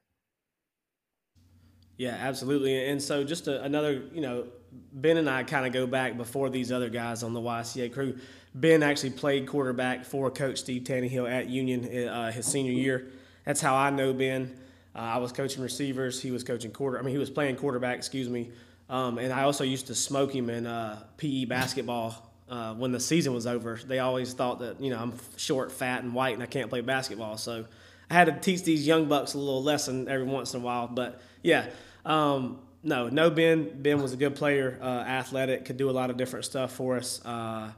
Yeah, 1.97 2.17
absolutely. 2.19 2.89
And 2.89 3.03
so 3.03 3.25
just 3.25 3.47
a, 3.49 3.63
another, 3.63 4.05
you 4.15 4.21
know, 4.21 4.47
Ben 4.93 5.17
and 5.17 5.29
I 5.29 5.43
kind 5.43 5.67
of 5.67 5.73
go 5.73 5.87
back 5.87 6.17
before 6.17 6.49
these 6.49 6.73
other 6.73 6.89
guys 6.89 7.23
on 7.23 7.35
the 7.35 7.41
YCA 7.41 7.93
crew. 7.93 8.17
Ben 8.55 8.83
actually 8.83 9.11
played 9.11 9.47
quarterback 9.47 10.05
for 10.05 10.31
Coach 10.31 10.59
Steve 10.59 10.85
Tannehill 10.85 11.31
at 11.31 11.49
Union 11.49 12.09
uh, 12.09 12.33
his 12.33 12.47
senior 12.47 12.73
year. 12.73 13.09
That's 13.45 13.61
how 13.61 13.75
I 13.75 13.91
know 13.91 14.13
Ben. 14.13 14.57
Uh, 14.95 14.99
I 14.99 15.19
was 15.19 15.33
coaching 15.33 15.63
receivers. 15.63 16.21
He 16.21 16.31
was 16.31 16.45
coaching 16.45 16.73
quarter. 16.73 16.99
I 16.99 17.03
mean, 17.03 17.13
he 17.13 17.19
was 17.19 17.31
playing 17.31 17.57
quarterback. 17.57 17.97
Excuse 17.97 18.29
me. 18.29 18.51
Um, 18.89 19.19
and 19.19 19.33
I 19.33 19.43
also 19.43 19.63
used 19.63 19.87
to 19.87 19.95
smoke 19.95 20.35
him 20.35 20.51
in 20.51 20.67
uh, 20.67 21.05
PE 21.17 21.45
basketball 21.45 22.31
uh, 22.49 22.75
when 22.75 22.91
the 22.91 22.99
season 23.01 23.33
was 23.33 23.47
over. 23.47 23.79
They 23.87 24.01
always 24.01 24.35
thought 24.35 24.59
that 24.59 24.81
you 24.81 24.91
know 24.91 24.99
I'm 24.99 25.15
short, 25.37 25.71
fat, 25.71 26.03
and 26.03 26.13
white, 26.13 26.35
and 26.35 26.43
I 26.43 26.47
can't 26.47 26.69
play 26.69 26.81
basketball. 26.81 27.39
So 27.39 27.65
I 28.11 28.15
had 28.15 28.27
to 28.27 28.33
teach 28.33 28.65
these 28.65 28.87
young 28.87 29.07
bucks 29.07 29.35
a 29.35 29.39
little 29.39 29.63
lesson 29.63 30.09
every 30.09 30.27
once 30.27 30.55
in 30.55 30.61
a 30.61 30.65
while. 30.65 30.89
But 30.89 31.21
yeah, 31.43 31.67
um, 32.05 32.59
no, 32.83 33.09
no. 33.09 33.31
Ben 33.31 33.81
Ben 33.81 34.03
was 34.03 34.13
a 34.13 34.17
good 34.17 34.35
player, 34.35 34.77
uh, 34.83 34.85
athletic, 34.85 35.65
could 35.65 35.77
do 35.77 35.89
a 35.89 35.93
lot 35.93 36.11
of 36.11 36.17
different 36.17 36.45
stuff 36.45 36.73
for 36.73 36.97
us. 36.97 37.25
Uh, 37.25 37.71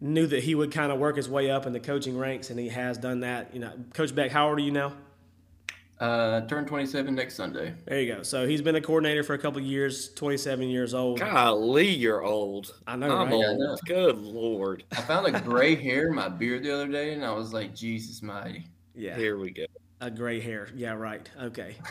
knew 0.00 0.26
that 0.26 0.42
he 0.44 0.54
would 0.54 0.72
kind 0.72 0.90
of 0.90 0.98
work 0.98 1.16
his 1.16 1.28
way 1.28 1.50
up 1.50 1.66
in 1.66 1.72
the 1.72 1.80
coaching 1.80 2.18
ranks, 2.18 2.50
and 2.50 2.58
he 2.58 2.68
has 2.68 2.98
done 2.98 3.20
that. 3.20 3.52
You 3.52 3.60
know, 3.60 3.72
Coach 3.94 4.14
Beck, 4.14 4.30
how 4.30 4.48
old 4.48 4.58
are 4.58 4.62
you 4.62 4.70
now? 4.72 4.92
Uh, 5.98 6.40
turn 6.46 6.64
27 6.64 7.14
next 7.14 7.34
Sunday. 7.34 7.74
There 7.84 8.00
you 8.00 8.14
go. 8.14 8.22
So 8.22 8.46
he's 8.46 8.62
been 8.62 8.74
a 8.74 8.80
coordinator 8.80 9.22
for 9.22 9.34
a 9.34 9.38
couple 9.38 9.60
years, 9.60 10.08
27 10.14 10.68
years 10.68 10.94
old. 10.94 11.18
Golly, 11.18 11.90
you're 11.90 12.22
old. 12.24 12.74
I 12.86 12.96
know, 12.96 13.14
I'm 13.14 13.26
right? 13.28 13.34
old. 13.34 13.58
Know. 13.58 13.76
Good 13.84 14.16
lord. 14.16 14.84
I 14.92 15.02
found 15.02 15.26
a 15.26 15.38
gray 15.42 15.74
hair 15.74 16.08
in 16.08 16.14
my 16.14 16.30
beard 16.30 16.62
the 16.64 16.72
other 16.74 16.88
day, 16.88 17.12
and 17.12 17.22
I 17.22 17.32
was 17.32 17.52
like, 17.52 17.74
Jesus 17.74 18.22
mighty. 18.22 18.66
Yeah, 18.94 19.14
Here 19.14 19.38
we 19.38 19.50
go. 19.50 19.64
a 20.00 20.10
gray 20.10 20.40
hair. 20.40 20.68
Yeah, 20.74 20.92
right. 20.92 21.28
Okay. 21.42 21.76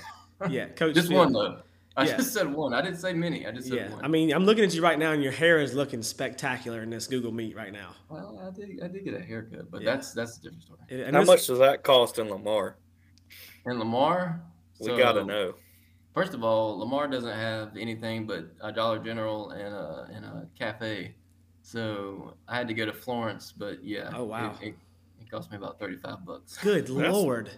Yeah, 0.50 0.67
Coach. 0.67 0.95
Just 0.95 1.09
Field- 1.09 1.33
one 1.33 1.33
though. 1.33 1.57
I 1.97 2.06
Yeah. 2.06 2.18
just 2.18 2.33
said 2.33 2.53
one. 2.53 2.74
I 2.74 2.81
didn't 2.81 2.97
say 3.00 3.13
many. 3.13 3.45
I 3.45 3.51
just 3.51 3.68
said 3.68 3.77
Yeah, 3.77 3.89
one. 3.94 4.06
I 4.06 4.07
mean, 4.07 4.31
I'm 4.31 4.45
looking 4.45 4.63
at 4.63 4.74
you 4.74 4.81
right 4.81 4.97
now, 4.97 5.12
and 5.12 5.21
your 5.21 5.31
hair 5.31 5.59
is 5.59 5.74
looking 5.74 6.01
spectacular 6.01 6.81
in 6.83 6.89
this 6.89 7.07
Google 7.07 7.31
Meet 7.31 7.56
right 7.56 7.74
now. 7.74 7.95
well, 8.09 8.39
I 8.39 8.51
did. 8.57 8.81
I 8.83 8.88
did 8.88 9.03
get 9.03 9.13
a 9.15 9.19
haircut, 9.21 9.69
but 9.71 9.81
Yeah. 9.81 9.95
that's 9.95 10.13
that's 10.13 10.38
a 10.38 10.41
different 10.41 10.63
story. 10.63 10.80
And- 10.89 11.01
and 11.01 11.15
How 11.15 11.24
much 11.24 11.47
does 11.47 11.59
that 11.59 11.83
cost 11.83 12.19
in 12.19 12.30
Lamar? 12.30 12.77
In 13.65 13.80
Lamar, 13.80 14.41
We 14.80 14.86
so, 14.88 14.97
got 14.97 15.13
to 15.13 15.25
know. 15.25 15.56
First 16.13 16.33
of 16.33 16.44
all, 16.44 16.77
Lamar 16.80 17.07
doesn't 17.07 17.36
have 17.36 17.75
anything 17.77 18.25
but 18.25 18.45
a 18.62 18.71
Dollar 18.71 19.00
General 19.00 19.51
and 19.51 19.74
a 19.74 20.07
and 20.13 20.25
a 20.25 20.47
cafe, 20.57 21.15
so 21.62 22.35
I 22.47 22.56
had 22.56 22.68
to 22.69 22.74
go 22.74 22.85
to 22.85 22.94
Florence. 22.94 23.51
But 23.51 23.83
yeah, 23.83 24.12
Oh, 24.15 24.24
wow. 24.24 24.56
it, 24.62 24.69
it, 24.69 24.75
it 25.21 25.30
cost 25.30 25.51
me 25.51 25.57
about 25.57 25.80
thirty 25.80 25.97
five 25.97 26.24
bucks. 26.25 26.57
Good 26.57 26.88
That's- 26.88 27.13
lord. 27.13 27.51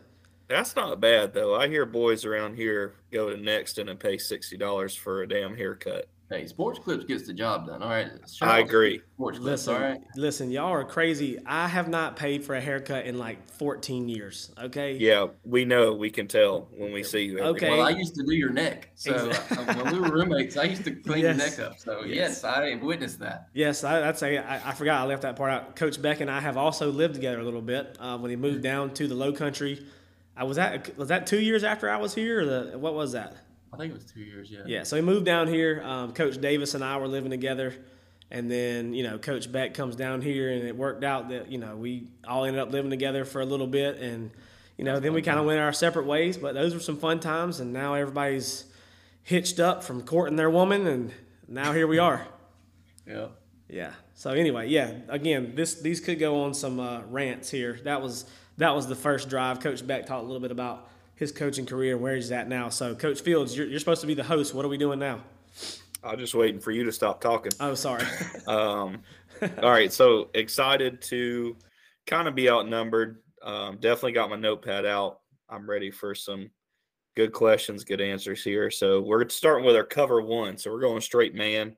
That's 0.51 0.75
not 0.75 1.00
bad 1.00 1.33
though. 1.33 1.56
I 1.56 1.69
hear 1.69 1.86
boys 1.86 2.25
around 2.25 2.56
here 2.57 2.94
go 3.12 3.30
to 3.30 3.38
Nexton 3.38 3.89
and 3.89 3.98
pay 3.98 4.18
sixty 4.18 4.57
dollars 4.57 4.94
for 4.95 5.21
a 5.24 5.27
damn 5.27 5.56
haircut. 5.56 6.09
Hey, 6.30 6.48
Sports 6.48 6.80
Clips 6.80 7.03
gets 7.03 7.27
the 7.27 7.33
job 7.33 7.68
done. 7.68 7.83
All 7.83 7.89
right, 7.89 8.09
Shout 8.33 8.48
I 8.50 8.59
agree. 8.59 9.01
Sports 9.15 9.38
Clips. 9.39 9.51
Listen, 9.68 9.74
All 9.75 9.81
right. 9.81 10.01
listen, 10.15 10.50
y'all 10.51 10.71
are 10.71 10.86
crazy. 10.86 11.38
I 11.45 11.68
have 11.68 11.89
not 11.89 12.15
paid 12.15 12.45
for 12.45 12.56
a 12.56 12.62
haircut 12.62 13.06
in 13.06 13.18
like 13.18 13.45
14 13.50 14.07
years. 14.07 14.50
Okay. 14.57 14.94
Yeah, 14.94 15.27
we 15.44 15.65
know. 15.65 15.94
We 15.94 16.09
can 16.09 16.30
tell 16.30 16.69
when 16.77 16.94
we 16.94 17.03
see 17.03 17.24
you. 17.24 17.39
every 17.39 17.50
Okay. 17.50 17.65
day. 17.68 17.71
Well, 17.77 17.86
I 17.86 17.89
used 17.89 18.15
to 18.15 18.24
do 18.24 18.33
your 18.33 18.50
neck. 18.50 18.92
So 18.95 19.27
Exactly. 19.27 19.57
uh, 19.57 19.83
when 19.83 19.94
we 19.94 20.00
were 20.00 20.09
roommates, 20.15 20.56
I 20.56 20.63
used 20.63 20.86
to 20.86 20.92
clean 21.06 21.24
Yes. 21.24 21.38
your 21.38 21.50
neck 21.50 21.59
up. 21.74 21.80
So 21.80 22.03
Yes. 22.06 22.15
yes, 22.15 22.44
I 22.45 22.75
witnessed 22.81 23.19
that. 23.19 23.48
Yes, 23.53 23.83
I, 23.83 24.07
I'd 24.07 24.18
say 24.18 24.38
I, 24.38 24.69
I 24.69 24.74
forgot 24.74 25.01
I 25.01 25.06
left 25.07 25.24
that 25.24 25.36
part 25.36 25.51
out. 25.51 25.75
Coach 25.75 26.01
Beck 26.01 26.21
and 26.21 26.31
I 26.31 26.39
have 26.39 26.56
also 26.56 26.92
lived 26.94 27.15
together 27.15 27.42
a 27.42 27.44
little 27.44 27.62
bit 27.62 27.98
uh, 28.00 28.17
when 28.17 28.29
he 28.31 28.38
moved 28.38 28.62
down 28.63 28.93
to 28.93 29.05
the 29.08 29.15
Low 29.15 29.34
Country. 29.34 29.86
I 30.36 30.44
was 30.44 30.58
that 30.58 30.98
was 30.98 31.10
that 31.10 31.28
two 31.28 31.40
years 31.40 31.64
after 31.64 31.90
I 31.90 31.98
was 31.98 32.14
here, 32.16 32.42
or 32.42 32.46
the 32.46 32.78
what 32.78 32.94
was 32.94 33.12
that? 33.14 33.36
I 33.74 33.78
think 33.78 33.92
it 33.92 33.96
was 33.96 34.06
two 34.06 34.22
years. 34.22 34.52
Yeah. 34.52 34.60
Yeah, 34.66 34.84
so 34.84 34.96
he 34.96 35.02
moved 35.02 35.26
down 35.26 35.48
here. 35.48 35.82
Um, 35.84 36.14
Coach 36.14 36.40
Davis 36.40 36.74
and 36.74 36.84
I 36.84 36.98
were 36.98 37.08
living 37.08 37.32
together, 37.32 37.74
and 38.30 38.52
then 38.52 38.94
you 38.94 39.04
know 39.04 39.18
Coach 39.18 39.52
Beck 39.52 39.74
comes 39.74 39.96
down 39.96 40.22
here, 40.22 40.52
and 40.52 40.68
it 40.68 40.76
worked 40.76 41.04
out 41.04 41.30
that 41.30 41.52
you 41.52 41.58
know 41.58 41.76
we 41.76 42.08
all 42.28 42.46
ended 42.46 42.62
up 42.62 42.72
living 42.72 42.92
together 42.92 43.26
for 43.26 43.42
a 43.42 43.46
little 43.46 43.68
bit, 43.68 43.98
and 43.98 44.32
you 44.78 44.84
know 44.84 45.00
then 45.00 45.14
we 45.14 45.22
kind 45.22 45.40
of 45.40 45.46
went 45.46 45.60
our 45.60 45.74
separate 45.74 46.06
ways. 46.06 46.38
But 46.38 46.54
those 46.54 46.74
were 46.74 46.80
some 46.80 46.98
fun 46.98 47.20
times, 47.20 47.60
and 47.60 47.72
now 47.72 47.94
everybody's 47.94 48.66
hitched 49.24 49.60
up 49.60 49.84
from 49.84 50.02
courting 50.02 50.36
their 50.36 50.50
woman, 50.50 50.88
and 50.88 51.12
now 51.48 51.74
here 51.74 51.88
we 51.88 52.00
are. 52.00 52.26
Yeah. 53.08 53.28
Yeah. 53.68 53.92
So 54.14 54.30
anyway, 54.30 54.70
yeah. 54.70 54.92
Again, 55.10 55.54
this 55.56 55.82
these 55.82 56.00
could 56.00 56.20
go 56.20 56.44
on 56.44 56.54
some 56.54 56.80
uh, 56.80 57.02
rants 57.10 57.50
here. 57.50 57.80
That 57.84 58.02
was 58.02 58.26
that 58.62 58.75
was 58.75 58.88
the 58.88 58.96
first 58.96 59.27
drive. 59.30 59.60
Coach 59.60 59.86
Beck 59.86 60.06
talked 60.06 60.24
a 60.24 60.25
little 60.25 60.39
bit 60.39 60.51
about 60.51 60.89
his 61.15 61.32
coaching 61.32 61.65
career 61.65 61.94
and 61.94 62.01
where 62.01 62.15
he's 62.15 62.32
at 62.32 62.48
now. 62.48 62.70
So, 62.70 62.96
Coach 62.96 63.22
Fields, 63.22 63.56
you're, 63.58 63.68
you're 63.68 63.80
supposed 63.80 64.01
to 64.01 64.08
be 64.08 64.13
the 64.13 64.24
host. 64.24 64.53
What 64.53 64.65
are 64.65 64.70
we 64.70 64.77
doing 64.77 65.00
now? 65.00 65.22
I'm 66.03 66.18
just 66.18 66.34
waiting 66.34 66.60
for 66.60 66.72
you 66.72 66.84
to 66.84 66.91
stop 66.91 67.22
talking. 67.22 67.51
Oh, 67.60 67.75
sorry. 67.75 68.06
Um, 68.48 69.03
all 69.63 69.72
right, 69.72 69.91
so 69.91 70.30
excited 70.34 71.01
to 71.03 71.56
kind 72.06 72.27
of 72.27 72.36
be 72.36 72.50
outnumbered. 72.50 73.22
Um, 73.41 73.77
definitely 73.80 74.12
got 74.12 74.30
my 74.30 74.36
notepad 74.36 74.86
out. 74.86 75.20
I'm 75.50 75.68
ready 75.68 75.89
for 75.89 76.13
some 76.13 76.51
good 77.15 77.32
questions, 77.32 77.84
good 77.84 78.01
answers 78.01 78.44
here. 78.44 78.70
So 78.70 79.01
we're 79.01 79.27
starting 79.30 79.65
with 79.65 79.75
our 79.75 79.84
cover 79.84 80.22
one. 80.22 80.58
So 80.58 80.72
we're 80.72 80.82
going 80.82 81.01
straight 81.01 81.34
man. 81.34 81.75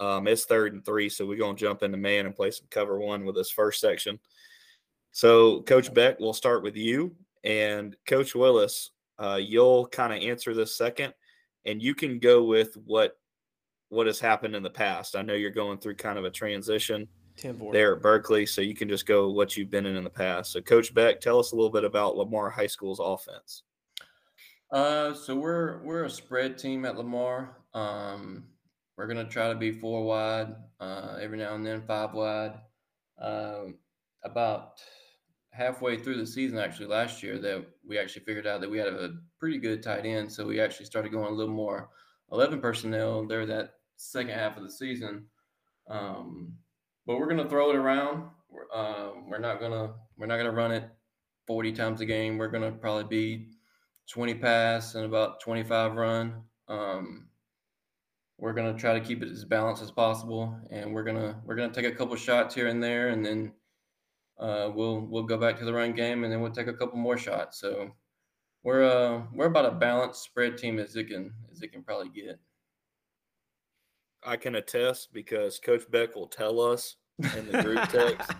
Um, 0.00 0.26
it's 0.26 0.44
third 0.44 0.72
and 0.72 0.84
three, 0.84 1.08
so 1.08 1.26
we're 1.26 1.36
going 1.36 1.56
to 1.56 1.60
jump 1.60 1.82
into 1.82 1.98
man 1.98 2.26
and 2.26 2.34
play 2.34 2.50
some 2.50 2.66
cover 2.70 2.98
one 2.98 3.24
with 3.24 3.36
this 3.36 3.50
first 3.50 3.80
section. 3.80 4.18
So, 5.12 5.60
Coach 5.62 5.92
Beck, 5.92 6.18
we'll 6.18 6.32
start 6.32 6.62
with 6.62 6.74
you, 6.74 7.14
and 7.44 7.94
Coach 8.06 8.34
Willis, 8.34 8.90
uh, 9.18 9.38
you'll 9.40 9.86
kind 9.88 10.12
of 10.12 10.22
answer 10.22 10.54
this 10.54 10.76
second, 10.76 11.12
and 11.66 11.82
you 11.82 11.94
can 11.94 12.18
go 12.18 12.42
with 12.42 12.74
what 12.86 13.18
what 13.90 14.06
has 14.06 14.18
happened 14.18 14.56
in 14.56 14.62
the 14.62 14.70
past. 14.70 15.14
I 15.14 15.20
know 15.20 15.34
you're 15.34 15.50
going 15.50 15.76
through 15.76 15.96
kind 15.96 16.18
of 16.18 16.24
a 16.24 16.30
transition 16.30 17.06
there 17.72 17.96
at 17.96 18.02
Berkeley, 18.02 18.46
so 18.46 18.62
you 18.62 18.74
can 18.74 18.88
just 18.88 19.04
go 19.04 19.30
what 19.30 19.54
you've 19.54 19.68
been 19.68 19.84
in 19.84 19.96
in 19.96 20.04
the 20.04 20.10
past. 20.10 20.52
So, 20.52 20.62
Coach 20.62 20.94
Beck, 20.94 21.20
tell 21.20 21.38
us 21.38 21.52
a 21.52 21.56
little 21.56 21.70
bit 21.70 21.84
about 21.84 22.16
Lamar 22.16 22.48
High 22.48 22.66
School's 22.66 23.00
offense. 23.00 23.64
Uh, 24.70 25.12
so 25.12 25.36
we're 25.36 25.82
we're 25.82 26.04
a 26.04 26.10
spread 26.10 26.56
team 26.56 26.86
at 26.86 26.96
Lamar. 26.96 27.58
Um, 27.74 28.44
we're 28.96 29.06
gonna 29.06 29.28
try 29.28 29.48
to 29.48 29.54
be 29.54 29.72
four 29.72 30.04
wide. 30.04 30.54
Uh, 30.80 31.18
every 31.20 31.36
now 31.36 31.54
and 31.54 31.66
then 31.66 31.82
five 31.82 32.14
wide. 32.14 32.54
Um, 33.20 33.74
about 34.24 34.80
halfway 35.52 35.98
through 35.98 36.16
the 36.16 36.26
season, 36.26 36.58
actually 36.58 36.86
last 36.86 37.22
year, 37.22 37.38
that 37.38 37.64
we 37.86 37.98
actually 37.98 38.24
figured 38.24 38.46
out 38.46 38.60
that 38.60 38.70
we 38.70 38.78
had 38.78 38.88
a 38.88 39.14
pretty 39.38 39.58
good 39.58 39.82
tight 39.82 40.06
end. 40.06 40.32
So 40.32 40.46
we 40.46 40.60
actually 40.60 40.86
started 40.86 41.12
going 41.12 41.32
a 41.32 41.36
little 41.36 41.54
more 41.54 41.90
11 42.32 42.60
personnel 42.60 43.26
there 43.26 43.46
that 43.46 43.74
second 43.96 44.32
half 44.32 44.56
of 44.56 44.62
the 44.62 44.70
season. 44.70 45.26
Um, 45.88 46.54
but 47.06 47.18
we're 47.18 47.28
gonna 47.28 47.48
throw 47.48 47.70
it 47.70 47.76
around. 47.76 48.30
We're, 48.48 48.70
uh, 48.72 49.10
we're 49.28 49.38
not 49.38 49.60
gonna 49.60 49.94
we're 50.16 50.26
not 50.26 50.38
gonna 50.38 50.52
run 50.52 50.72
it 50.72 50.88
40 51.46 51.72
times 51.72 52.00
a 52.00 52.06
game. 52.06 52.38
We're 52.38 52.50
gonna 52.50 52.72
probably 52.72 53.04
be 53.04 53.48
20 54.08 54.34
pass 54.34 54.94
and 54.94 55.04
about 55.04 55.40
25 55.40 55.94
run. 55.94 56.42
Um, 56.68 57.28
we're 58.38 58.52
gonna 58.52 58.74
try 58.74 58.98
to 58.98 59.04
keep 59.04 59.22
it 59.22 59.30
as 59.30 59.44
balanced 59.44 59.82
as 59.82 59.90
possible, 59.90 60.58
and 60.70 60.94
we're 60.94 61.04
gonna 61.04 61.40
we're 61.44 61.56
gonna 61.56 61.72
take 61.72 61.84
a 61.84 61.92
couple 61.92 62.16
shots 62.16 62.54
here 62.54 62.68
and 62.68 62.82
there, 62.82 63.08
and 63.08 63.24
then 63.24 63.52
uh, 64.42 64.70
we'll 64.74 65.00
we'll 65.02 65.22
go 65.22 65.38
back 65.38 65.56
to 65.58 65.64
the 65.64 65.72
run 65.72 65.92
game, 65.92 66.24
and 66.24 66.32
then 66.32 66.40
we'll 66.40 66.50
take 66.50 66.66
a 66.66 66.72
couple 66.72 66.98
more 66.98 67.16
shots. 67.16 67.60
So 67.60 67.92
we're 68.64 68.82
uh, 68.82 69.22
we're 69.32 69.46
about 69.46 69.66
a 69.66 69.70
balanced 69.70 70.22
spread 70.24 70.58
team 70.58 70.80
as 70.80 70.96
it 70.96 71.04
can 71.04 71.32
as 71.52 71.62
it 71.62 71.72
can 71.72 71.82
probably 71.82 72.08
get. 72.08 72.40
I 74.24 74.36
can 74.36 74.56
attest 74.56 75.12
because 75.12 75.58
Coach 75.58 75.88
Beck 75.90 76.16
will 76.16 76.26
tell 76.26 76.60
us 76.60 76.96
in 77.36 77.50
the 77.50 77.62
group 77.62 77.88
text 77.88 78.32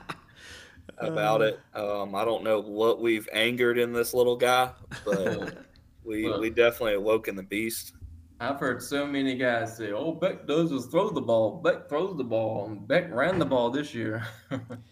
about 0.99 1.41
it. 1.41 1.61
Um, 1.75 2.15
I 2.15 2.25
don't 2.25 2.45
know 2.45 2.61
what 2.61 3.01
we've 3.01 3.29
angered 3.33 3.79
in 3.79 3.93
this 3.93 4.13
little 4.13 4.37
guy, 4.37 4.71
but 5.05 5.57
we 6.05 6.27
Look. 6.27 6.41
we 6.41 6.51
definitely 6.51 6.95
awoken 6.95 7.37
the 7.37 7.45
beast. 7.45 7.95
I've 8.41 8.59
heard 8.59 8.83
so 8.83 9.07
many 9.07 9.37
guys 9.37 9.77
say, 9.77 9.93
"Oh, 9.93 10.11
Beck 10.11 10.49
does 10.49 10.73
is 10.73 10.87
throw 10.87 11.11
the 11.11 11.21
ball. 11.21 11.61
Beck 11.63 11.89
throws 11.89 12.17
the 12.17 12.25
ball. 12.25 12.69
Beck 12.75 13.09
ran 13.13 13.39
the 13.39 13.47
ball 13.47 13.71
this 13.71 13.95
year." 13.95 14.27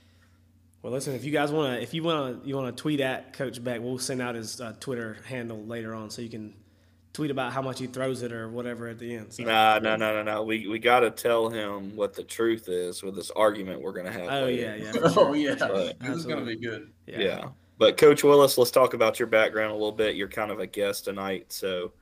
Well, 0.82 0.92
listen, 0.92 1.14
if 1.14 1.24
you 1.24 1.30
guys 1.30 1.52
want 1.52 1.74
to, 1.74 1.82
if 1.82 1.92
you 1.92 2.02
want 2.02 2.42
to, 2.42 2.48
you 2.48 2.56
want 2.56 2.74
to 2.74 2.80
tweet 2.80 3.00
at 3.00 3.34
Coach 3.34 3.62
Beck, 3.62 3.80
we'll 3.80 3.98
send 3.98 4.22
out 4.22 4.34
his 4.34 4.60
uh, 4.60 4.74
Twitter 4.80 5.18
handle 5.26 5.62
later 5.62 5.94
on, 5.94 6.10
so 6.10 6.22
you 6.22 6.30
can 6.30 6.54
tweet 7.12 7.30
about 7.30 7.52
how 7.52 7.60
much 7.60 7.78
he 7.78 7.86
throws 7.86 8.22
it 8.22 8.32
or 8.32 8.48
whatever 8.48 8.88
at 8.88 8.98
the 8.98 9.14
end. 9.14 9.32
So. 9.32 9.42
Nah, 9.42 9.78
no, 9.78 9.96
no, 9.96 10.14
no, 10.14 10.22
no. 10.22 10.42
We 10.42 10.68
we 10.68 10.78
got 10.78 11.00
to 11.00 11.10
tell 11.10 11.50
him 11.50 11.94
what 11.96 12.14
the 12.14 12.24
truth 12.24 12.68
is 12.68 13.02
with 13.02 13.14
this 13.14 13.30
argument 13.32 13.82
we're 13.82 13.92
gonna 13.92 14.12
have. 14.12 14.28
Oh 14.30 14.44
later. 14.44 14.62
yeah, 14.62 14.74
yeah, 14.76 14.92
sure, 14.92 15.02
oh 15.16 15.32
yeah, 15.34 15.52
for 15.52 15.58
sure. 15.58 15.68
But- 15.68 16.00
this 16.00 16.16
is 16.16 16.26
gonna 16.26 16.46
be 16.46 16.56
good. 16.56 16.90
yeah. 17.06 17.48
But 17.76 17.96
Coach 17.96 18.22
Willis, 18.22 18.58
let's 18.58 18.70
talk 18.70 18.92
about 18.92 19.18
your 19.18 19.28
background 19.28 19.70
a 19.70 19.74
little 19.74 19.90
bit. 19.90 20.14
You're 20.14 20.28
kind 20.28 20.50
of 20.50 20.60
a 20.60 20.66
guest 20.66 21.06
tonight, 21.06 21.50
so 21.50 21.92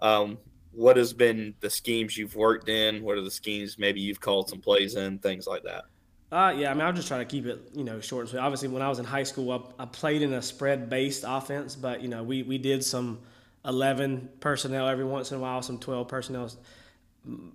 um, 0.00 0.38
what 0.72 0.96
has 0.96 1.12
been 1.12 1.54
the 1.60 1.68
schemes 1.68 2.16
you've 2.16 2.36
worked 2.36 2.70
in? 2.70 3.02
What 3.02 3.18
are 3.18 3.22
the 3.22 3.30
schemes 3.30 3.78
maybe 3.78 4.00
you've 4.00 4.20
called 4.20 4.48
some 4.48 4.60
plays 4.60 4.96
in, 4.96 5.18
things 5.18 5.46
like 5.46 5.62
that? 5.64 5.84
Uh, 6.32 6.52
yeah, 6.56 6.70
I 6.70 6.74
mean, 6.74 6.82
I'll 6.82 6.92
just 6.92 7.06
try 7.06 7.18
to 7.18 7.24
keep 7.24 7.46
it, 7.46 7.70
you 7.74 7.84
know, 7.84 8.00
short 8.00 8.22
and 8.22 8.30
sweet. 8.30 8.40
Obviously, 8.40 8.68
when 8.68 8.82
I 8.82 8.88
was 8.88 8.98
in 8.98 9.04
high 9.04 9.22
school, 9.22 9.52
I, 9.78 9.82
I 9.82 9.86
played 9.86 10.22
in 10.22 10.32
a 10.32 10.42
spread-based 10.42 11.24
offense, 11.26 11.76
but 11.76 12.02
you 12.02 12.08
know, 12.08 12.22
we 12.22 12.42
we 12.42 12.58
did 12.58 12.84
some 12.84 13.20
eleven 13.64 14.28
personnel 14.40 14.88
every 14.88 15.04
once 15.04 15.30
in 15.30 15.38
a 15.38 15.40
while, 15.40 15.62
some 15.62 15.78
twelve 15.78 16.08
personnel. 16.08 16.50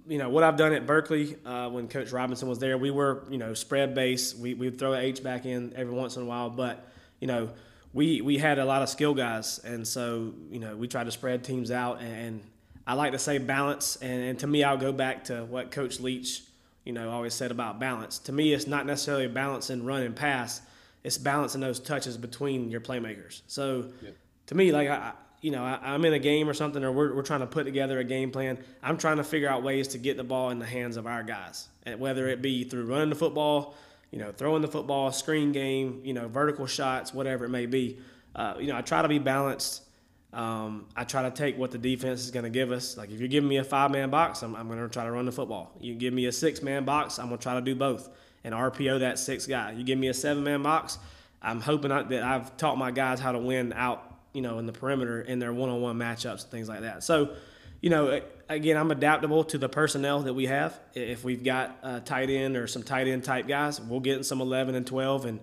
You 0.08 0.18
know 0.18 0.30
what 0.30 0.44
I've 0.44 0.58
done 0.58 0.74
at 0.74 0.88
Berkeley 0.88 1.36
uh, 1.46 1.70
when 1.70 1.88
Coach 1.88 2.12
Robinson 2.12 2.48
was 2.48 2.58
there, 2.60 2.78
we 2.78 2.90
were 2.90 3.26
you 3.30 3.38
know 3.38 3.54
spread-based. 3.54 4.38
We 4.38 4.54
we'd 4.54 4.80
throw 4.80 4.94
an 4.94 5.04
H 5.04 5.22
back 5.24 5.46
in 5.46 5.74
every 5.76 5.94
once 5.94 6.16
in 6.16 6.24
a 6.24 6.26
while, 6.26 6.50
but 6.50 6.88
you 7.20 7.28
know 7.28 7.50
we 7.94 8.22
we 8.22 8.38
had 8.38 8.60
a 8.60 8.66
lot 8.66 8.82
of 8.82 8.90
skill 8.90 9.14
guys, 9.14 9.60
and 9.60 9.88
so 9.88 10.34
you 10.50 10.60
know 10.60 10.76
we 10.76 10.88
tried 10.88 11.06
to 11.06 11.12
spread 11.12 11.44
teams 11.44 11.70
out, 11.70 12.02
and 12.02 12.42
I 12.88 12.94
like 12.94 13.12
to 13.12 13.20
say 13.20 13.38
balance, 13.40 13.98
and, 13.98 14.24
and 14.24 14.40
to 14.40 14.48
me, 14.48 14.64
I'll 14.64 14.78
go 14.78 14.92
back 14.92 15.26
to 15.26 15.44
what 15.46 15.70
Coach 15.70 16.00
Leach 16.00 16.44
you 16.86 16.94
know, 16.94 17.10
always 17.12 17.34
said 17.34 17.52
about 17.52 17.80
balance. 17.80 18.20
To 18.20 18.32
me, 18.32 18.54
it's 18.54 18.68
not 18.68 18.86
necessarily 18.86 19.26
a 19.26 19.30
balance 19.30 19.70
in 19.70 19.86
run 19.86 20.04
and 20.04 20.16
pass. 20.16 20.62
It's 21.04 21.18
balancing 21.18 21.62
those 21.62 21.80
touches 21.80 22.18
between 22.18 22.70
your 22.70 22.82
playmakers. 22.82 23.42
So, 23.48 23.92
Yep. 24.02 24.16
to 24.48 24.56
me, 24.56 24.72
like 24.72 24.90
I, 24.90 25.14
you 25.42 25.52
know, 25.52 25.64
I, 25.64 25.80
I'm 25.82 26.04
in 26.06 26.14
a 26.14 26.20
game 26.20 26.50
or 26.50 26.54
something, 26.54 26.84
or 26.84 26.92
we're, 26.92 27.16
we're 27.16 27.22
trying 27.24 27.40
to 27.42 27.48
put 27.48 27.64
together 27.64 28.00
a 28.00 28.04
game 28.04 28.32
plan. 28.32 28.58
I'm 28.84 28.98
trying 28.98 29.18
to 29.18 29.24
figure 29.24 29.48
out 29.50 29.64
ways 29.64 29.90
to 29.90 29.98
get 29.98 30.18
the 30.18 30.24
ball 30.24 30.50
in 30.50 30.60
the 30.60 30.66
hands 30.66 30.98
of 30.98 31.08
our 31.08 31.24
guys, 31.24 31.68
and 31.84 32.00
whether 32.00 32.28
it 32.28 32.42
be 32.42 32.64
through 32.66 32.86
running 32.86 33.10
the 33.10 33.16
football, 33.16 33.76
you 34.12 34.20
know, 34.20 34.32
throwing 34.32 34.62
the 34.62 34.68
football, 34.68 35.12
screen 35.12 35.52
game, 35.52 36.02
you 36.04 36.14
know, 36.14 36.28
vertical 36.28 36.66
shots, 36.66 37.14
whatever 37.14 37.46
it 37.46 37.50
may 37.50 37.66
be. 37.68 38.00
Uh, 38.36 38.56
you 38.60 38.68
know, 38.68 38.78
I 38.78 38.82
try 38.82 39.02
to 39.02 39.08
be 39.08 39.20
balanced. 39.20 39.84
Um, 40.32 40.86
I 40.96 41.06
try 41.06 41.24
to 41.24 41.32
take 41.32 41.58
what 41.58 41.72
the 41.72 41.78
defense 41.78 42.24
is 42.24 42.32
going 42.32 42.44
to 42.44 42.52
give 42.52 42.72
us. 42.72 42.98
Like 42.98 43.10
if 43.10 43.20
you're 43.20 43.28
giving 43.28 43.50
me 43.50 43.58
a 43.58 43.64
five 43.64 43.92
man 43.92 44.10
box, 44.10 44.44
I'm, 44.44 44.56
I'm 44.56 44.68
going 44.68 44.80
to 44.80 44.88
try 44.88 45.04
to 45.04 45.12
run 45.12 45.26
the 45.26 45.32
football. 45.32 45.72
You 45.80 45.96
give 45.96 46.14
me 46.14 46.28
a 46.28 46.32
six 46.32 46.62
man 46.62 46.86
box, 46.86 47.18
I'm 47.18 47.28
going 47.28 47.40
to 47.40 47.44
try 47.44 47.56
to 47.56 47.62
do 47.62 47.76
both 47.76 48.10
and 48.44 48.54
RPO 48.54 49.00
that 49.00 49.20
six 49.20 49.48
guy. 49.48 49.72
You 49.72 49.84
give 49.84 49.98
me 49.98 50.08
a 50.08 50.14
seven 50.14 50.44
man 50.44 50.62
box, 50.62 51.00
I'm 51.42 51.62
hoping 51.62 51.92
I, 51.92 52.04
that 52.04 52.24
I've 52.24 52.56
taught 52.58 52.78
my 52.78 52.92
guys 52.92 53.20
how 53.20 53.32
to 53.32 53.40
win 53.40 53.74
out, 53.74 54.20
you 54.34 54.42
know, 54.42 54.60
in 54.60 54.66
the 54.66 54.74
perimeter 54.74 55.22
in 55.22 55.40
their 55.40 55.52
one 55.52 55.70
on 55.70 55.82
one 55.82 55.98
matchups 55.98 56.44
and 56.44 56.52
things 56.52 56.70
like 56.70 56.82
that. 56.82 57.04
So, 57.04 57.36
you 57.82 57.90
know, 57.90 58.22
again, 58.50 58.78
I'm 58.78 58.92
adaptable 58.92 59.46
to 59.46 59.58
the 59.58 59.70
personnel 59.70 60.22
that 60.24 60.34
we 60.34 60.46
have. 60.46 60.80
If 60.94 61.24
we've 61.24 61.44
got 61.44 61.78
a 61.82 62.02
tight 62.02 62.30
end 62.30 62.56
or 62.56 62.68
some 62.68 62.84
tight 62.84 63.08
end 63.08 63.24
type 63.24 63.48
guys, 63.48 63.82
we'll 63.82 64.02
get 64.02 64.18
in 64.18 64.24
some 64.24 64.42
11 64.42 64.76
and 64.76 64.86
12 64.86 65.26
and 65.26 65.40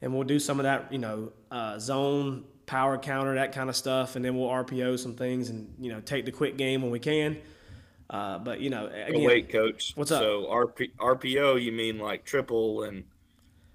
and 0.00 0.14
we'll 0.14 0.22
do 0.22 0.38
some 0.38 0.60
of 0.60 0.62
that, 0.62 0.92
you 0.92 0.98
know, 0.98 1.32
uh, 1.50 1.76
zone 1.78 2.44
power 2.68 2.96
counter, 2.98 3.34
that 3.34 3.52
kind 3.52 3.68
of 3.68 3.74
stuff, 3.74 4.14
and 4.14 4.24
then 4.24 4.36
we'll 4.36 4.48
RPO 4.48 4.98
some 5.00 5.14
things 5.14 5.48
and 5.48 5.74
you 5.80 5.90
know 5.90 6.00
take 6.00 6.24
the 6.24 6.30
quick 6.32 6.56
game 6.56 6.82
when 6.82 6.92
we 6.92 7.00
can. 7.00 7.38
Uh, 8.10 8.38
but 8.38 8.60
you 8.60 8.70
know, 8.70 8.86
again, 8.86 9.12
oh, 9.16 9.24
wait, 9.24 9.48
Coach. 9.50 9.92
what's 9.96 10.12
up? 10.12 10.20
So 10.22 10.46
RP, 10.48 10.92
RPO, 10.98 11.60
you 11.60 11.72
mean 11.72 11.98
like 11.98 12.24
triple 12.24 12.84
and 12.84 13.04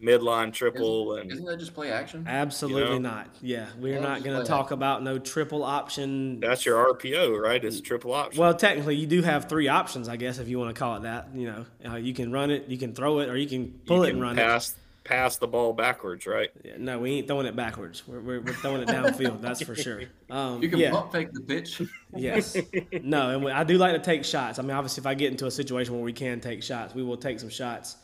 midline 0.01 0.51
triple 0.51 1.15
and 1.15 1.31
Isn't 1.31 1.45
that 1.45 1.59
just 1.59 1.73
play 1.73 1.91
action? 1.91 2.25
absolutely 2.27 2.81
you 2.95 2.99
know? 2.99 3.09
not. 3.09 3.27
Yeah, 3.41 3.67
we're 3.79 3.93
Yeah, 3.95 3.99
not 4.01 4.23
going 4.23 4.35
to 4.37 4.43
play 4.43 4.49
talk 4.49 4.71
about 4.71 5.01
no 5.03 5.17
triple 5.19 5.63
option. 5.63 6.39
that's 6.39 6.65
your 6.65 6.93
RPO, 6.93 7.39
right? 7.39 7.63
It's 7.63 7.79
triple 7.79 8.13
option. 8.13 8.41
Well, 8.41 8.53
technically, 8.55 8.95
you 8.95 9.07
do 9.07 9.21
have 9.21 9.47
three 9.47 9.67
options, 9.67 10.09
I 10.09 10.17
guess, 10.17 10.39
if 10.39 10.47
you 10.49 10.59
want 10.59 10.75
to 10.75 10.79
call 10.79 10.97
it 10.97 11.03
that. 11.03 11.29
You 11.33 11.45
know, 11.47 11.65
uh, 11.91 11.95
you 11.95 12.13
can 12.13 12.31
run 12.31 12.51
it, 12.51 12.67
you 12.67 12.77
can 12.77 12.93
throw 12.93 13.19
it, 13.19 13.29
or 13.29 13.37
you 13.37 13.47
can 13.47 13.79
pull 13.85 13.97
you 13.97 14.03
it 14.03 14.07
can 14.07 14.15
and 14.15 14.21
run 14.21 14.39
it. 14.39 14.41
pass 14.41 14.75
pass 15.03 15.37
the 15.37 15.47
ball 15.47 15.73
backwards, 15.73 16.25
right? 16.25 16.49
Yeah, 16.63 16.73
no, 16.77 16.99
we 16.99 17.11
ain't 17.11 17.27
throwing 17.27 17.45
it 17.45 17.55
backwards. 17.55 18.07
We're, 18.07 18.21
we're, 18.21 18.41
we're 18.41 18.53
throwing 18.53 18.81
it 18.81 18.87
downfield. 18.87 19.41
That's 19.41 19.61
for 19.61 19.75
sure. 19.75 20.03
Um, 20.29 20.61
You 20.61 20.69
can 20.69 20.79
yeah. 20.79 20.91
pump 20.91 21.11
fake 21.11 21.33
the 21.33 21.41
pitch. 21.41 21.81
Yes. 22.15 22.55
No, 23.01 23.31
and 23.31 23.43
we- 23.43 23.51
I 23.51 23.63
do 23.63 23.77
like 23.77 23.93
to 23.93 23.99
take 23.99 24.23
shots. 24.23 24.59
I 24.59 24.61
mean, 24.61 24.71
obviously, 24.71 25.01
if 25.01 25.07
I 25.07 25.15
get 25.15 25.31
into 25.31 25.47
a 25.47 25.51
situation 25.51 25.93
where 25.95 26.03
we 26.03 26.13
can 26.13 26.39
take 26.39 26.61
shots, 26.61 26.93
we 26.93 27.03
will 27.03 27.17
take 27.17 27.39
some 27.39 27.49
shots. 27.49 27.97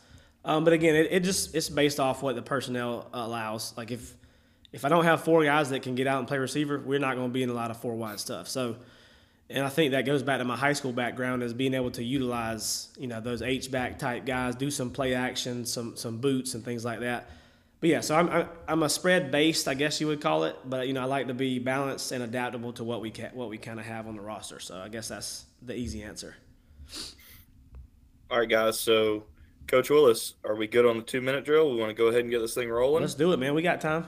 Um, 0.44 0.64
but 0.64 0.72
again, 0.72 0.96
it, 0.96 1.08
it 1.10 1.20
just 1.20 1.54
it's 1.54 1.68
based 1.68 2.00
off 2.00 2.22
what 2.22 2.34
the 2.34 2.42
personnel 2.42 3.08
allows. 3.12 3.72
Like 3.76 3.90
if 3.90 4.14
if 4.72 4.84
I 4.84 4.88
don't 4.88 5.04
have 5.04 5.22
four 5.22 5.44
guys 5.44 5.70
that 5.70 5.82
can 5.82 5.94
get 5.94 6.06
out 6.06 6.18
and 6.18 6.26
play 6.28 6.38
receiver, 6.38 6.78
we're 6.84 6.98
not 6.98 7.16
going 7.16 7.28
to 7.28 7.32
be 7.32 7.42
in 7.42 7.50
a 7.50 7.54
lot 7.54 7.70
of 7.70 7.76
four 7.76 7.94
wide 7.94 8.20
stuff. 8.20 8.48
So, 8.48 8.76
and 9.50 9.64
I 9.64 9.68
think 9.68 9.90
that 9.92 10.06
goes 10.06 10.22
back 10.22 10.38
to 10.38 10.44
my 10.44 10.56
high 10.56 10.72
school 10.72 10.92
background 10.92 11.42
is 11.42 11.52
being 11.52 11.74
able 11.74 11.90
to 11.92 12.02
utilize 12.04 12.88
you 12.98 13.06
know 13.08 13.20
those 13.20 13.42
H 13.42 13.70
back 13.70 13.98
type 13.98 14.24
guys, 14.24 14.54
do 14.54 14.70
some 14.70 14.90
play 14.90 15.14
action, 15.14 15.66
some 15.66 15.96
some 15.96 16.18
boots 16.18 16.54
and 16.54 16.64
things 16.64 16.84
like 16.84 17.00
that. 17.00 17.28
But 17.80 17.90
yeah, 17.90 18.00
so 18.00 18.14
I'm 18.14 18.28
I'm- 18.28 18.48
I'm 18.68 18.82
a 18.82 18.88
spread 18.88 19.30
based, 19.30 19.66
I 19.66 19.74
guess 19.74 20.00
you 20.00 20.06
would 20.06 20.20
call 20.20 20.44
it. 20.44 20.56
But 20.64 20.86
you 20.86 20.92
know, 20.92 21.00
I 21.02 21.04
like 21.06 21.26
to 21.28 21.34
be 21.34 21.58
balanced 21.58 22.12
and 22.12 22.22
adaptable 22.22 22.72
to 22.74 22.84
what 22.84 23.00
we 23.00 23.10
ca- 23.10 23.30
what 23.32 23.48
we 23.48 23.58
kind 23.58 23.80
of 23.80 23.86
have 23.86 24.06
on 24.06 24.14
the 24.16 24.22
roster. 24.22 24.60
So 24.60 24.76
I 24.78 24.88
guess 24.88 25.08
that's 25.08 25.44
the 25.62 25.74
easy 25.74 26.02
answer. 26.02 26.34
All 28.30 28.38
right, 28.38 28.48
guys. 28.48 28.78
So, 28.78 29.24
Coach 29.66 29.90
Willis, 29.90 30.34
are 30.44 30.54
we 30.54 30.66
good 30.68 30.86
on 30.86 30.98
the 30.98 31.02
two 31.02 31.20
minute 31.20 31.44
drill? 31.44 31.70
We 31.72 31.78
want 31.78 31.90
to 31.90 31.94
go 31.94 32.06
ahead 32.08 32.20
and 32.20 32.30
get 32.30 32.38
this 32.40 32.54
thing 32.54 32.68
rolling. 32.68 33.02
Let's 33.02 33.14
do 33.14 33.32
it, 33.32 33.38
man. 33.38 33.54
We 33.54 33.62
got 33.62 33.80
time. 33.80 34.06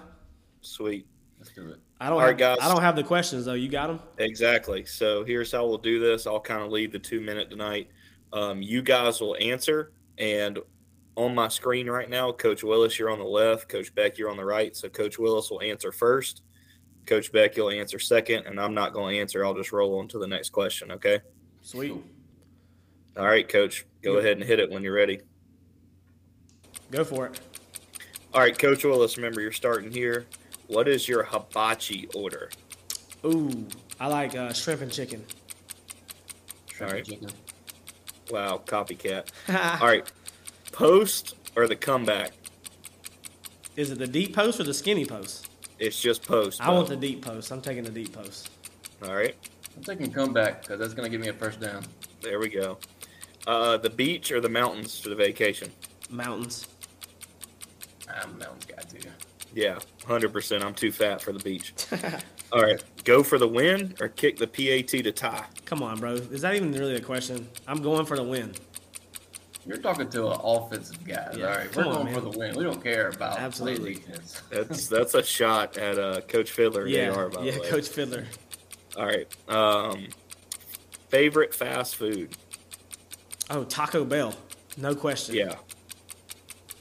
Sweet. 0.61 1.07
Let's 1.39 1.51
do 1.53 1.69
it. 1.71 1.81
I 2.03 2.07
don't 2.07 2.15
All 2.15 2.19
have, 2.19 2.29
right, 2.31 2.39
guys. 2.39 2.59
I 2.61 2.67
don't 2.69 2.83
have 2.83 2.97
the 2.97 3.05
questions 3.05 3.45
though. 3.45 3.53
You 3.53 3.69
got 3.69 3.87
them? 3.87 4.01
Exactly. 4.19 4.85
So 4.85 5.25
here's 5.25 5.53
how 5.53 5.65
we'll 5.67 5.79
do 5.79 6.01
this. 6.01 6.27
I'll 6.27 6.41
kind 6.41 6.61
of 6.61 6.73
lead 6.73 6.91
the 6.91 6.99
two 6.99 7.21
minute 7.21 7.49
tonight. 7.49 7.91
Um, 8.33 8.61
you 8.61 8.83
guys 8.83 9.21
will 9.21 9.37
answer, 9.41 9.93
and 10.19 10.59
on 11.17 11.33
my 11.33 11.47
screen 11.47 11.89
right 11.89 12.11
now, 12.11 12.33
Coach 12.33 12.65
Willis, 12.65 12.99
you're 12.99 13.09
on 13.09 13.21
the 13.21 13.25
left. 13.25 13.69
Coach 13.69 13.95
Beck, 13.95 14.19
you're 14.19 14.31
on 14.31 14.37
the 14.37 14.45
right. 14.45 14.75
So 14.75 14.89
Coach 14.89 15.17
Willis 15.17 15.49
will 15.49 15.63
answer 15.63 15.93
first. 15.93 16.43
Coach 17.07 17.31
Beck, 17.31 17.57
you'll 17.57 17.71
answer 17.71 18.01
second, 18.01 18.47
and 18.47 18.59
I'm 18.59 18.75
not 18.75 18.93
going 18.93 19.15
to 19.15 19.21
answer. 19.21 19.45
I'll 19.47 19.55
just 19.55 19.71
roll 19.71 20.01
on 20.01 20.09
to 20.09 20.19
the 20.19 20.27
next 20.27 20.51
question. 20.51 20.91
Okay. 20.91 21.21
Sweet. 21.61 21.95
All 23.17 23.27
right, 23.27 23.49
Coach. 23.49 23.87
Go 24.03 24.15
Yeah. 24.15 24.19
ahead 24.21 24.39
and 24.39 24.43
hit 24.45 24.59
it 24.59 24.69
when 24.69 24.83
you're 24.83 24.95
ready. 24.95 25.21
Go 26.91 27.05
for 27.05 27.27
it. 27.27 27.41
All 28.35 28.41
right, 28.41 28.59
Coach 28.59 28.83
Willis. 28.85 29.17
Remember, 29.19 29.41
you're 29.41 29.53
starting 29.53 29.93
here. 29.93 30.27
What 30.73 30.89
is 30.89 31.07
your 31.07 31.23
hibachi 31.23 32.09
order? 32.15 32.49
Ooh, 33.27 33.67
I 34.01 34.07
like 34.07 34.35
uh, 34.35 34.55
shrimp 34.55 34.81
and 34.81 34.91
chicken. 34.91 35.23
Shrimp 36.73 36.91
All 36.91 36.97
right. 36.97 37.05
chicken. 37.05 37.29
Wow, 38.31 38.63
copycat. 38.65 39.29
All 39.83 39.87
right, 39.87 40.11
post 40.73 41.37
or 41.57 41.69
the 41.69 41.77
comeback? 41.77 42.33
Is 43.77 43.91
it 43.91 43.99
the 43.99 44.07
deep 44.07 44.35
post 44.35 44.61
or 44.61 44.65
the 44.65 44.73
skinny 44.73 45.05
post? 45.05 45.51
It's 45.79 46.01
just 46.01 46.27
post. 46.27 46.63
I 46.63 46.71
want 46.71 46.89
the 46.89 46.97
deep 46.97 47.23
post. 47.23 47.53
I'm 47.53 47.61
taking 47.61 47.85
the 47.85 47.91
deep 47.91 48.15
post. 48.15 48.51
All 49.03 49.15
right. 49.15 49.37
I'm 49.77 49.85
taking 49.85 50.11
comeback 50.11 50.63
because 50.63 50.79
that's 50.79 50.95
gonna 50.95 51.11
give 51.11 51.21
me 51.21 51.29
a 51.29 51.35
first 51.35 51.61
down. 51.61 51.85
There 52.23 52.39
we 52.39 52.49
go. 52.49 52.79
Uh, 53.47 53.77
the 53.77 53.91
beach 53.91 54.33
or 54.33 54.41
the 54.41 54.49
mountains 54.49 54.99
for 54.99 55.11
the 55.11 55.17
vacation? 55.17 55.71
Mountains. 56.09 56.67
I'm 58.09 58.39
mountain 58.39 58.75
guy 58.75 58.83
too. 58.85 59.11
Yeah, 59.55 59.79
hundred 60.07 60.33
percent. 60.33 60.65
I'm 60.65 60.75
too 60.75 60.93
fat 60.93 61.21
for 61.21 61.33
the 61.33 61.39
beach. 61.39 61.75
All 62.53 62.63
right, 62.63 62.83
go 63.05 63.23
for 63.23 63.39
the 63.39 63.49
win 63.49 63.95
or 64.01 64.09
kick 64.09 64.39
the 64.39 64.47
PAT 64.47 64.89
to 64.89 65.13
tie. 65.13 65.45
Come 65.65 65.83
on, 65.83 65.99
bro. 66.01 66.15
Is 66.15 66.43
that 66.43 66.55
even 66.55 66.73
really 66.73 66.97
a 66.97 67.01
question? 67.01 67.49
I'm 67.67 67.83
going 67.83 68.07
for 68.07 68.17
the 68.17 68.25
win. 68.25 68.55
You're 69.65 69.77
talking 69.77 70.09
to 70.11 70.29
an 70.29 70.41
offensive 70.43 71.05
guy. 71.05 71.31
Yeah, 71.37 71.47
All 71.47 71.57
right, 71.57 71.77
we're 71.77 71.87
on, 71.87 71.93
going 71.93 72.15
for 72.15 72.21
the 72.21 72.39
win. 72.39 72.57
We 72.57 72.65
don't 72.65 72.83
care 72.83 73.11
about 73.11 73.39
Absolutely. 73.39 73.95
defense. 73.95 74.43
That's 74.51 74.89
that's 74.89 75.15
a 75.15 75.23
shot 75.23 75.77
at 75.77 75.99
uh, 75.99 76.21
Coach 76.23 76.51
Fiddler. 76.51 76.87
Yeah, 76.87 77.11
they 77.11 77.17
are, 77.17 77.29
by 77.29 77.45
yeah, 77.45 77.53
the 77.53 77.61
way. 77.61 77.69
Coach 77.69 77.89
Fiddler. 77.89 78.27
All 78.97 79.07
right. 79.07 79.29
Um, 79.49 80.09
favorite 81.09 81.55
fast 81.55 81.97
food? 81.97 82.37
Oh, 83.51 83.65
Taco 83.65 84.05
Bell. 84.05 84.35
No 84.77 84.95
question. 84.95 85.37
Yeah. 85.37 85.55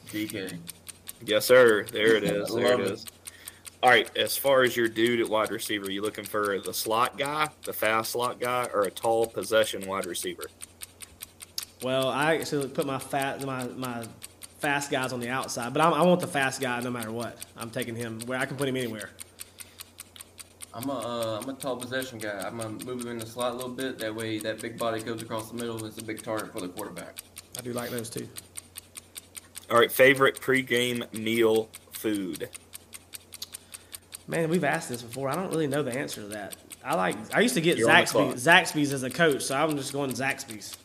DK. 0.08 0.58
Yes, 1.26 1.46
sir. 1.46 1.84
There 1.86 2.16
it 2.16 2.24
is. 2.26 2.54
There 2.54 2.70
Love 2.72 2.80
it 2.82 2.88
it. 2.88 2.92
is. 2.94 3.06
All 3.84 3.90
right. 3.90 4.10
As 4.18 4.38
far 4.38 4.64
as 4.64 4.76
your 4.76 4.88
dude 4.88 5.20
at 5.22 5.30
wide 5.30 5.52
receiver, 5.52 5.90
you 5.92 6.02
looking 6.02 6.24
for 6.26 6.60
the 6.60 6.74
slot 6.74 7.18
guy, 7.18 7.50
the 7.64 7.74
fast 7.74 8.12
slot 8.12 8.40
guy, 8.40 8.68
or 8.74 8.82
a 8.84 8.92
tall 8.92 9.26
possession 9.28 9.88
wide 9.88 10.06
receiver? 10.06 10.46
Well, 11.82 12.10
I 12.10 12.36
actually 12.36 12.68
put 12.68 12.86
my 12.86 13.00
fat 13.00 13.44
my 13.46 13.66
my 13.70 14.06
fast 14.60 14.92
guys 14.92 15.12
on 15.14 15.20
the 15.20 15.30
outside, 15.30 15.74
but 15.74 15.82
I, 15.82 15.90
I 15.90 16.02
want 16.04 16.22
the 16.22 16.28
fast 16.28 16.62
guy 16.62 16.80
no 16.82 16.92
matter 16.92 17.12
what. 17.12 17.38
I'm 17.58 17.72
taking 17.72 17.96
him 17.96 18.20
where 18.28 18.38
I 18.38 18.46
can 18.46 18.56
put 18.58 18.68
him 18.68 18.78
anywhere. 18.78 19.10
I'm 20.74 20.88
a 20.90 20.94
uh, 20.94 21.40
I'm 21.42 21.50
a 21.50 21.54
tall 21.54 21.76
possession 21.78 22.20
guy. 22.20 22.40
I'm 22.46 22.58
gonna 22.58 22.70
move 22.86 23.02
him 23.02 23.08
in 23.08 23.18
the 23.18 23.26
slot 23.26 23.54
a 23.54 23.56
little 23.56 23.72
bit. 23.72 23.98
That 23.98 24.14
way, 24.14 24.38
that 24.40 24.62
big 24.62 24.78
body 24.78 25.02
goes 25.02 25.22
across 25.24 25.50
the 25.50 25.56
middle. 25.56 25.78
and 25.78 25.88
It's 25.88 25.98
a 25.98 26.04
big 26.04 26.22
target 26.22 26.54
for 26.54 26.62
the 26.62 26.70
quarterback. 26.70 27.18
I 27.58 27.62
do 27.62 27.74
like 27.74 27.90
those 27.90 28.10
too. 28.12 28.30
All 29.72 29.80
right. 29.80 29.92
Favorite 29.92 30.40
pregame 30.40 31.12
meal 31.14 31.70
food? 31.92 32.50
Man, 34.28 34.50
we've 34.50 34.64
asked 34.64 34.90
this 34.90 35.02
before. 35.02 35.30
I 35.30 35.36
don't 35.36 35.50
really 35.50 35.68
know 35.68 35.82
the 35.82 35.98
answer 35.98 36.22
to 36.22 36.28
that. 36.30 36.56
I 36.84 36.96
like. 36.96 37.16
I 37.36 37.42
used 37.42 37.56
to 37.56 37.62
get 37.62 37.78
You're 37.78 37.90
on 37.90 38.04
Zaxby's, 38.04 38.46
Zaxby's 38.46 38.94
as 38.94 39.04
a 39.04 39.10
coach, 39.10 39.44
so 39.44 39.56
I'm 39.56 39.76
just 39.78 39.94
going 39.94 40.12
Zaxby's. 40.12 40.78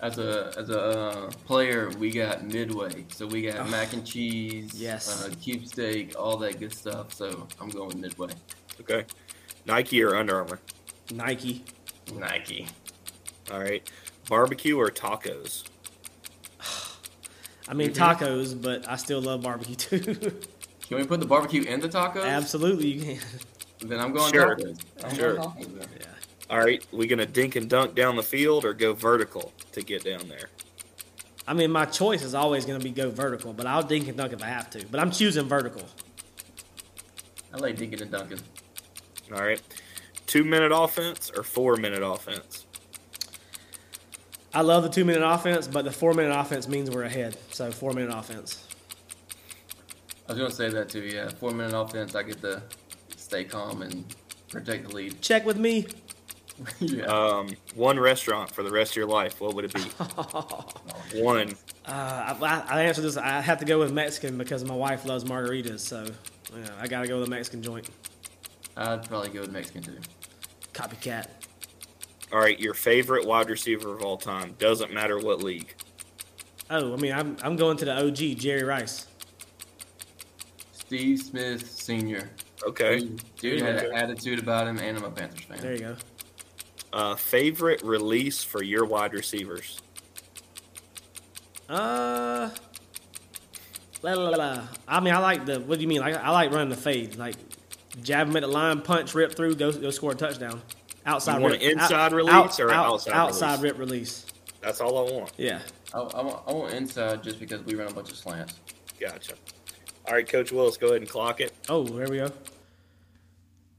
As 0.00 0.18
a 0.18 0.52
as 0.56 0.68
a 0.70 0.80
uh, 0.80 1.30
player, 1.46 1.90
we 1.98 2.10
got 2.10 2.44
Midway, 2.44 3.04
so 3.08 3.26
we 3.26 3.42
got 3.42 3.58
Oh. 3.60 3.64
mac 3.70 3.92
and 3.92 4.04
cheese, 4.04 4.72
Yes. 4.74 5.24
uh, 5.24 5.32
cube 5.40 5.66
steak, 5.66 6.14
all 6.18 6.36
that 6.38 6.58
good 6.58 6.72
stuff. 6.74 7.12
So 7.14 7.46
I'm 7.60 7.68
going 7.70 8.00
Midway. 8.00 8.30
Okay. 8.80 9.04
Nike 9.64 10.02
or 10.02 10.16
Under 10.16 10.36
Armour? 10.36 10.58
Nike. 11.12 11.64
Nike. 12.14 12.66
All 13.52 13.60
right. 13.60 13.88
Barbecue 14.28 14.76
or 14.76 14.88
tacos? 14.88 15.64
I 17.72 17.74
mean 17.74 17.90
Mm-hmm. 17.90 18.02
tacos, 18.24 18.60
but 18.60 18.86
I 18.86 18.96
still 18.96 19.22
love 19.22 19.40
barbecue 19.42 19.74
too. 19.76 19.98
Can 20.88 20.98
we 20.98 21.04
put 21.04 21.20
the 21.20 21.26
barbecue 21.26 21.62
in 21.62 21.80
the 21.80 21.88
tacos? 21.88 22.22
Absolutely, 22.22 22.88
you 22.88 23.00
can. 23.16 23.18
Then 23.88 23.98
I'm 23.98 24.12
going 24.12 24.30
Sure. 24.30 24.56
tacos. 24.56 24.78
I'm 25.02 25.14
Sure. 25.16 25.36
going 25.36 25.50
tacos. 25.52 25.86
Yeah. 25.98 26.06
All 26.50 26.58
right. 26.58 26.84
We 26.92 27.06
gonna 27.06 27.24
dink 27.24 27.56
and 27.56 27.70
dunk 27.70 27.94
down 27.94 28.16
the 28.16 28.22
field 28.22 28.66
or 28.66 28.74
go 28.74 28.92
vertical 28.92 29.54
to 29.72 29.80
get 29.80 30.04
down 30.04 30.28
there? 30.28 30.50
I 31.48 31.54
mean, 31.54 31.70
my 31.70 31.86
choice 31.86 32.22
is 32.22 32.34
always 32.34 32.66
going 32.66 32.78
to 32.78 32.84
be 32.84 32.90
go 32.92 33.10
vertical, 33.10 33.52
but 33.52 33.66
I'll 33.66 33.82
dink 33.82 34.06
and 34.06 34.16
dunk 34.16 34.32
if 34.32 34.42
I 34.44 34.46
have 34.46 34.68
to. 34.70 34.86
But 34.86 35.00
I'm 35.00 35.10
choosing 35.10 35.48
vertical. 35.48 35.82
I 37.52 37.56
like 37.56 37.76
dinking 37.76 38.00
and 38.02 38.10
dunking. 38.12 38.38
All 39.34 39.40
right. 39.42 39.60
Two 40.26 40.44
minute 40.44 40.70
offense 40.72 41.32
or 41.36 41.42
four 41.42 41.76
minute 41.76 42.02
offense? 42.04 42.66
I 44.54 44.60
love 44.60 44.82
the 44.82 44.88
two 44.88 45.04
minute 45.04 45.24
offense, 45.24 45.66
but 45.66 45.84
the 45.84 45.92
four 45.92 46.14
minute 46.14 46.38
offense 46.38 46.68
means 46.68 46.90
we're 46.90 47.04
ahead. 47.04 47.36
So 47.50 47.70
four 47.70 47.92
minute 47.92 48.14
offense. 48.16 48.66
I 50.28 50.32
was 50.32 50.38
gonna 50.38 50.50
say 50.52 50.68
that 50.68 50.88
too. 50.88 51.00
Yeah, 51.00 51.28
four 51.28 51.52
minute 51.52 51.76
offense. 51.76 52.14
I 52.14 52.22
get 52.22 52.40
to 52.42 52.62
stay 53.16 53.44
calm 53.44 53.82
and 53.82 54.04
protect 54.50 54.88
the 54.88 54.94
lead. 54.94 55.20
Check 55.22 55.46
with 55.46 55.56
me. 55.56 55.86
yeah. 56.80 57.04
Um, 57.04 57.48
one 57.74 57.98
restaurant 57.98 58.50
for 58.50 58.62
the 58.62 58.70
rest 58.70 58.92
of 58.92 58.96
your 58.96 59.06
life. 59.06 59.40
What 59.40 59.54
would 59.54 59.64
it 59.64 59.74
be? 59.74 59.80
one. 61.20 61.54
Uh, 61.86 62.36
I, 62.40 62.64
I 62.68 62.82
answer 62.82 63.00
this. 63.00 63.16
I 63.16 63.40
have 63.40 63.58
to 63.58 63.64
go 63.64 63.78
with 63.78 63.92
Mexican 63.92 64.38
because 64.38 64.64
my 64.64 64.74
wife 64.74 65.04
loves 65.04 65.24
margaritas. 65.24 65.80
So 65.80 66.06
yeah, 66.54 66.68
I 66.78 66.86
got 66.86 67.02
to 67.02 67.08
go 67.08 67.18
with 67.18 67.28
a 67.28 67.30
Mexican 67.30 67.62
joint. 67.62 67.88
I'd 68.76 69.08
probably 69.08 69.30
go 69.30 69.40
with 69.40 69.50
Mexican 69.50 69.82
too. 69.82 69.98
Copycat. 70.72 71.26
All 72.32 72.40
right. 72.40 72.58
Your 72.58 72.74
favorite 72.74 73.26
wide 73.26 73.50
receiver 73.50 73.94
of 73.94 74.02
all 74.02 74.16
time. 74.16 74.54
Doesn't 74.58 74.92
matter 74.92 75.18
what 75.18 75.42
league. 75.42 75.74
Oh, 76.70 76.94
I 76.94 76.96
mean, 76.96 77.12
I'm, 77.12 77.36
I'm 77.42 77.56
going 77.56 77.76
to 77.78 77.84
the 77.84 78.06
OG, 78.06 78.38
Jerry 78.38 78.64
Rice. 78.64 79.06
Steve 80.72 81.20
Smith 81.20 81.70
Senior. 81.70 82.30
Okay. 82.66 83.08
Dude 83.38 83.60
had 83.60 83.84
an 83.84 83.92
attitude 83.92 84.38
about 84.38 84.66
him, 84.66 84.78
and 84.78 84.96
I'm 84.96 85.04
a 85.04 85.10
Panthers 85.10 85.44
fan. 85.44 85.58
There 85.60 85.72
you 85.72 85.78
go. 85.78 85.96
Uh, 86.92 87.14
favorite 87.16 87.82
release 87.82 88.42
for 88.44 88.62
your 88.62 88.84
wide 88.84 89.14
receivers. 89.14 89.80
Uh, 91.68 92.50
la, 94.02 94.12
la, 94.12 94.28
la, 94.28 94.36
la. 94.36 94.62
I 94.86 95.00
mean, 95.00 95.14
I 95.14 95.18
like 95.18 95.46
the. 95.46 95.60
What 95.60 95.78
do 95.78 95.82
you 95.82 95.88
mean? 95.88 96.00
Like, 96.00 96.16
I 96.16 96.30
like 96.30 96.50
running 96.52 96.68
the 96.68 96.76
fade. 96.76 97.16
Like, 97.16 97.36
jab 98.02 98.28
him 98.28 98.36
at 98.36 98.42
the 98.42 98.48
line, 98.48 98.82
punch, 98.82 99.14
rip 99.14 99.34
through, 99.34 99.54
go 99.54 99.72
go 99.72 99.90
score 99.90 100.12
a 100.12 100.14
touchdown. 100.14 100.60
Outside 101.04 101.36
You 101.36 101.40
want 101.42 101.52
rip. 101.54 101.62
an 101.62 101.70
inside 101.70 101.92
out- 101.92 102.12
release 102.12 102.32
out- 102.34 102.60
or 102.60 102.68
an 102.68 102.74
out- 102.74 102.86
outside 102.86 103.12
outside 103.14 103.50
release? 103.60 103.62
rip 103.62 103.78
release? 103.78 104.26
That's 104.60 104.80
all 104.80 105.08
I 105.08 105.12
want. 105.12 105.32
Yeah. 105.36 105.60
I, 105.92 105.98
I, 105.98 106.22
want, 106.22 106.42
I 106.46 106.52
want 106.52 106.74
inside 106.74 107.22
just 107.24 107.40
because 107.40 107.60
we 107.62 107.74
run 107.74 107.88
a 107.88 107.92
bunch 107.92 108.10
of 108.10 108.16
slants. 108.16 108.54
Gotcha. 109.00 109.34
All 110.06 110.14
right, 110.14 110.28
Coach 110.28 110.52
Willis, 110.52 110.76
go 110.76 110.88
ahead 110.88 111.00
and 111.02 111.08
clock 111.10 111.40
it. 111.40 111.52
Oh, 111.68 111.84
there 111.84 112.08
we 112.08 112.18
go. 112.18 112.30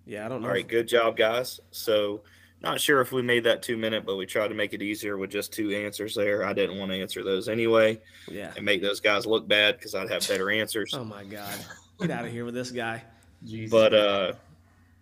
Yeah, 0.05 0.25
I 0.25 0.29
don't 0.29 0.41
know. 0.41 0.47
All 0.47 0.53
right, 0.53 0.67
good 0.67 0.87
job, 0.87 1.15
guys. 1.15 1.59
So, 1.71 2.21
not 2.61 2.79
sure 2.81 2.99
if 3.01 3.11
we 3.13 3.21
made 3.21 3.45
that 3.45 3.61
two 3.63 3.77
minute, 3.77 4.05
but 4.05 4.17
we 4.17 4.25
tried 4.25 4.49
to 4.49 4.53
make 4.53 4.73
it 4.73 4.81
easier 4.81 5.17
with 5.17 5.29
just 5.31 5.53
two 5.53 5.71
answers 5.71 6.15
there. 6.15 6.45
I 6.45 6.51
didn't 6.53 6.77
want 6.77 6.91
to 6.91 6.97
answer 7.01 7.23
those 7.23 7.47
anyway 7.47 7.99
Yeah. 8.29 8.51
and 8.55 8.65
make 8.65 8.81
those 8.81 8.99
guys 8.99 9.25
look 9.25 9.47
bad 9.47 9.77
because 9.77 9.95
I'd 9.95 10.09
have 10.11 10.27
better 10.27 10.49
answers. 10.49 10.93
Oh 10.93 11.03
my 11.05 11.23
God. 11.23 11.53
Get 11.99 12.11
out 12.11 12.25
of 12.25 12.31
here 12.31 12.43
with 12.45 12.53
this 12.53 12.71
guy. 12.71 13.03
Jesus. 13.45 13.71
But, 13.71 13.93
uh, 13.93 14.33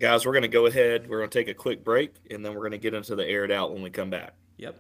guys, 0.02 0.26
we're 0.26 0.32
going 0.32 0.42
to 0.42 0.48
go 0.48 0.66
ahead. 0.66 1.08
We're 1.08 1.20
going 1.20 1.30
to 1.30 1.40
take 1.40 1.48
a 1.48 1.54
quick 1.54 1.84
break 1.84 2.16
and 2.32 2.44
then 2.44 2.56
we're 2.56 2.62
going 2.62 2.72
to 2.72 2.80
get 2.80 2.96
into 2.96 3.16
the 3.16 3.26
air 3.26 3.46
it 3.46 3.52
out 3.52 3.72
when 3.72 3.84
we 3.84 3.92
come 3.92 4.10
back. 4.10 4.34
Yep. 4.58 4.76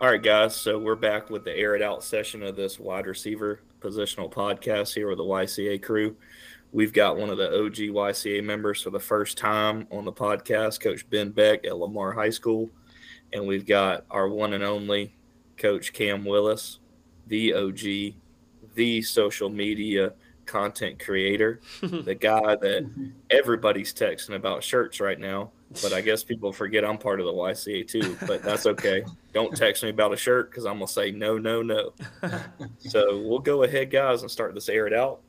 All 0.00 0.10
right, 0.10 0.20
guys. 0.20 0.56
So 0.56 0.76
we're 0.76 0.96
back 0.96 1.30
with 1.30 1.44
the 1.44 1.56
air 1.56 1.76
it 1.76 1.82
out 1.82 2.02
session 2.02 2.42
of 2.42 2.56
this 2.56 2.80
wide 2.80 3.06
receiver 3.06 3.60
positional 3.80 4.30
podcast 4.30 4.92
here 4.92 5.08
with 5.08 5.18
the 5.18 5.24
YCA 5.24 5.80
crew. 5.80 6.16
We've 6.72 6.92
got 6.92 7.16
one 7.16 7.30
of 7.30 7.38
the 7.38 7.48
OG 7.48 7.76
YCA 7.76 8.42
members 8.42 8.82
for 8.82 8.90
the 8.90 8.98
first 8.98 9.38
time 9.38 9.86
on 9.92 10.04
the 10.04 10.12
podcast, 10.12 10.80
Coach 10.80 11.08
Ben 11.08 11.30
Beck 11.30 11.64
at 11.64 11.76
Lamar 11.76 12.10
High 12.12 12.30
School. 12.30 12.70
And 13.32 13.46
we've 13.46 13.66
got 13.66 14.04
our 14.10 14.28
one 14.28 14.52
and 14.52 14.64
only 14.64 15.14
Coach 15.58 15.92
Cam 15.92 16.24
Willis, 16.24 16.80
the 17.28 17.54
OG, 17.54 18.14
the 18.74 19.02
social 19.02 19.48
media 19.48 20.14
content 20.48 20.98
creator, 20.98 21.60
the 21.82 22.16
guy 22.16 22.56
that 22.56 22.90
everybody's 23.30 23.94
texting 23.94 24.34
about 24.34 24.64
shirts 24.64 24.98
right 24.98 25.20
now. 25.20 25.52
But 25.82 25.92
I 25.92 26.00
guess 26.00 26.24
people 26.24 26.50
forget 26.50 26.84
I'm 26.84 26.96
part 26.96 27.20
of 27.20 27.26
the 27.26 27.32
YCA 27.32 27.86
too, 27.86 28.16
but 28.26 28.42
that's 28.42 28.64
okay. 28.64 29.04
Don't 29.34 29.54
text 29.54 29.82
me 29.82 29.90
about 29.90 30.14
a 30.14 30.16
shirt 30.16 30.50
because 30.50 30.64
I'm 30.64 30.78
going 30.78 30.86
to 30.86 30.92
say 30.92 31.10
no, 31.10 31.36
no, 31.36 31.62
no. 31.62 31.92
so 32.78 33.22
we'll 33.22 33.38
go 33.38 33.64
ahead, 33.64 33.90
guys, 33.90 34.22
and 34.22 34.30
start 34.30 34.54
this 34.54 34.70
air 34.70 34.86
it 34.86 34.94
out. 34.94 35.20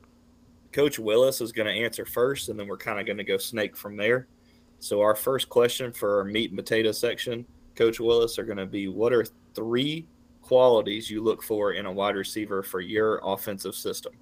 Coach 0.72 0.98
Willis 0.98 1.40
is 1.40 1.52
going 1.52 1.66
to 1.66 1.84
answer 1.84 2.06
first, 2.06 2.48
and 2.48 2.58
then 2.58 2.68
we're 2.68 2.78
kind 2.78 2.98
of 2.98 3.04
going 3.04 3.18
to 3.18 3.24
go 3.24 3.36
snake 3.36 3.76
from 3.76 3.96
there. 3.96 4.28
So, 4.78 5.02
our 5.02 5.14
first 5.14 5.50
question 5.50 5.92
for 5.92 6.18
our 6.18 6.24
meat 6.24 6.50
and 6.50 6.58
potato 6.58 6.92
section, 6.92 7.44
Coach 7.74 8.00
Willis, 8.00 8.38
are 8.38 8.44
going 8.44 8.56
to 8.56 8.66
be 8.66 8.88
what 8.88 9.12
are 9.12 9.26
three 9.54 10.06
qualities 10.40 11.10
you 11.10 11.22
look 11.22 11.42
for 11.42 11.72
in 11.72 11.86
a 11.86 11.92
wide 11.92 12.16
receiver 12.16 12.62
for 12.62 12.80
your 12.80 13.20
offensive 13.22 13.74
system? 13.74 14.12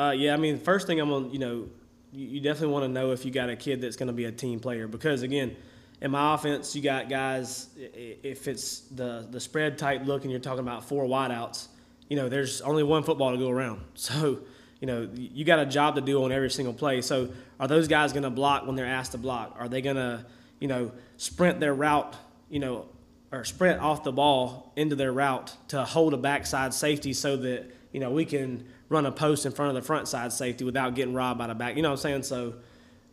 Uh, 0.00 0.12
yeah, 0.12 0.32
I 0.32 0.38
mean, 0.38 0.58
first 0.58 0.86
thing 0.86 0.98
I'm 0.98 1.10
gonna, 1.10 1.28
you 1.28 1.38
know, 1.38 1.68
you, 2.10 2.40
definitely 2.40 2.72
want 2.72 2.86
to 2.86 2.88
know 2.88 3.12
if 3.12 3.26
you 3.26 3.30
got 3.30 3.50
a 3.50 3.56
kid 3.56 3.82
that's 3.82 3.96
going 3.96 4.06
to 4.06 4.14
be 4.14 4.24
a 4.24 4.32
team 4.32 4.58
player 4.58 4.88
because 4.88 5.20
again, 5.20 5.54
in 6.00 6.10
my 6.10 6.34
offense, 6.34 6.74
you 6.74 6.80
got 6.80 7.10
guys. 7.10 7.68
If 7.76 8.48
it's 8.48 8.80
the 8.80 9.26
the 9.30 9.38
spread 9.38 9.76
type 9.76 10.06
look, 10.06 10.22
and 10.22 10.30
you're 10.30 10.40
talking 10.40 10.60
about 10.60 10.84
four 10.84 11.04
wideouts, 11.04 11.68
you 12.08 12.16
know, 12.16 12.30
there's 12.30 12.62
only 12.62 12.82
one 12.82 13.02
football 13.02 13.32
to 13.32 13.36
go 13.36 13.50
around. 13.50 13.82
So, 13.94 14.38
you 14.80 14.86
know, 14.86 15.06
you 15.12 15.44
got 15.44 15.58
a 15.58 15.66
job 15.66 15.96
to 15.96 16.00
do 16.00 16.24
on 16.24 16.32
every 16.32 16.48
single 16.48 16.72
play. 16.72 17.02
So, 17.02 17.28
are 17.60 17.68
those 17.68 17.86
guys 17.86 18.14
going 18.14 18.22
to 18.22 18.30
block 18.30 18.66
when 18.66 18.76
they're 18.76 18.86
asked 18.86 19.12
to 19.12 19.18
block? 19.18 19.56
Are 19.58 19.68
they 19.68 19.82
going 19.82 19.96
to, 19.96 20.24
you 20.60 20.68
know, 20.68 20.92
sprint 21.18 21.60
their 21.60 21.74
route, 21.74 22.16
you 22.48 22.60
know, 22.60 22.86
or 23.30 23.44
sprint 23.44 23.82
off 23.82 24.02
the 24.04 24.12
ball 24.12 24.72
into 24.76 24.96
their 24.96 25.12
route 25.12 25.54
to 25.68 25.84
hold 25.84 26.14
a 26.14 26.16
backside 26.16 26.72
safety 26.72 27.12
so 27.12 27.36
that 27.36 27.70
you 27.92 28.00
know 28.00 28.10
we 28.10 28.24
can 28.24 28.64
run 28.90 29.06
a 29.06 29.12
post 29.12 29.46
in 29.46 29.52
front 29.52 29.70
of 29.70 29.82
the 29.82 29.86
front 29.86 30.06
side 30.06 30.34
safety 30.34 30.64
without 30.64 30.94
getting 30.94 31.14
robbed 31.14 31.38
by 31.38 31.46
the 31.46 31.54
back. 31.54 31.76
You 31.76 31.82
know 31.82 31.88
what 31.88 32.04
I'm 32.04 32.22
saying? 32.22 32.22
So, 32.24 32.54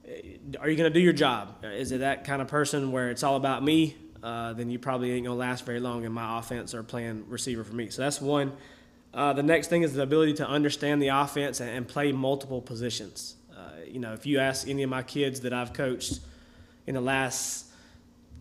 uh, 0.05 0.59
are 0.59 0.69
you 0.69 0.75
going 0.75 0.91
to 0.91 0.93
do 0.93 0.99
your 0.99 1.13
job? 1.13 1.63
Is 1.63 1.93
it 1.93 1.99
that 1.99 2.25
kind 2.25 2.41
of 2.41 2.49
person 2.49 2.91
where 2.91 3.09
it's 3.09 3.23
all 3.23 3.37
about 3.37 3.63
me? 3.63 3.95
Uh, 4.21 4.51
then 4.53 4.69
you 4.69 4.79
probably 4.79 5.11
ain't 5.11 5.25
gonna 5.25 5.37
last 5.37 5.65
very 5.65 5.79
long 5.79 6.03
in 6.03 6.11
my 6.11 6.39
offense 6.39 6.73
or 6.73 6.83
playing 6.83 7.23
receiver 7.29 7.63
for 7.63 7.75
me. 7.75 7.89
So 7.89 8.01
that's 8.01 8.19
one. 8.19 8.51
Uh, 9.13 9.33
the 9.33 9.43
next 9.43 9.67
thing 9.67 9.83
is 9.83 9.93
the 9.93 10.01
ability 10.01 10.33
to 10.33 10.47
understand 10.47 11.01
the 11.01 11.09
offense 11.09 11.59
and, 11.59 11.69
and 11.69 11.87
play 11.87 12.11
multiple 12.11 12.61
positions. 12.61 13.35
Uh, 13.55 13.61
you 13.87 13.99
know, 13.99 14.13
if 14.13 14.25
you 14.25 14.39
ask 14.39 14.67
any 14.67 14.83
of 14.83 14.89
my 14.89 15.03
kids 15.03 15.41
that 15.41 15.53
I've 15.53 15.71
coached 15.71 16.19
in 16.87 16.95
the 16.95 17.01
last 17.01 17.67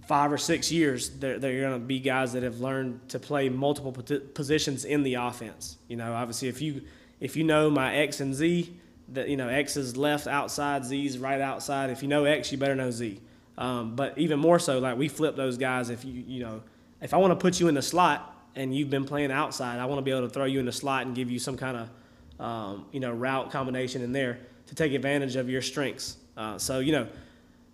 five 0.07 0.33
or 0.33 0.39
six 0.39 0.73
years, 0.73 1.11
they're, 1.11 1.39
they're 1.39 1.61
going 1.61 1.81
to 1.81 1.87
be 1.87 2.01
guys 2.01 2.33
that 2.33 2.43
have 2.43 2.61
learned 2.61 3.09
to 3.11 3.19
play 3.19 3.49
multiple 3.49 3.93
positions 3.93 4.85
in 4.85 5.03
the 5.03 5.15
offense. 5.15 5.77
You 5.89 5.97
know, 5.97 6.15
obviously, 6.15 6.49
if 6.49 6.63
you 6.63 6.83
if 7.21 7.37
you 7.37 7.45
know 7.45 7.71
my 7.71 7.95
X 7.97 8.21
and 8.21 8.35
Z, 8.35 8.73
that 9.11 9.29
you 9.29 9.37
know 9.37 9.49
X 9.49 9.77
is 9.77 9.97
left 9.97 10.27
outside, 10.27 10.85
Z 10.85 11.07
is 11.07 11.19
right 11.19 11.41
outside. 11.41 11.91
If 11.91 12.03
you 12.03 12.09
know 12.09 12.25
X, 12.25 12.53
you 12.53 12.59
better 12.59 12.75
know 12.75 12.91
Z. 12.91 13.21
Um, 13.59 13.97
but 13.97 14.19
even 14.19 14.39
more 14.39 14.59
so, 14.59 14.79
like 14.79 14.99
we 14.99 15.09
flip 15.09 15.37
those 15.37 15.57
guys. 15.57 15.91
If 15.91 16.05
you 16.05 16.25
you 16.27 16.43
know, 16.43 16.63
if 17.01 17.15
I 17.15 17.17
want 17.17 17.33
to 17.33 17.37
put 17.37 17.61
you 17.61 17.69
in 17.69 17.75
the 17.75 17.83
slot 17.83 18.35
and 18.55 18.75
you've 18.75 18.91
been 18.91 19.05
playing 19.05 19.31
outside, 19.31 19.79
I 19.79 19.87
want 19.87 19.99
to 19.99 20.03
be 20.03 20.11
able 20.11 20.23
to 20.23 20.31
throw 20.31 20.45
you 20.45 20.61
in 20.61 20.67
the 20.67 20.73
slot 20.73 21.07
and 21.07 21.15
give 21.15 21.31
you 21.31 21.39
some 21.39 21.57
kind 21.57 21.77
of 21.77 22.45
um, 22.45 22.87
you 22.93 23.01
know 23.01 23.13
route 23.13 23.51
combination 23.51 24.03
in 24.03 24.13
there 24.13 24.39
to 24.67 24.75
take 24.75 24.93
advantage 24.93 25.37
of 25.37 25.49
your 25.49 25.63
strengths. 25.63 26.17
Uh, 26.37 26.59
so 26.59 26.81
you 26.81 26.93
know, 26.93 27.09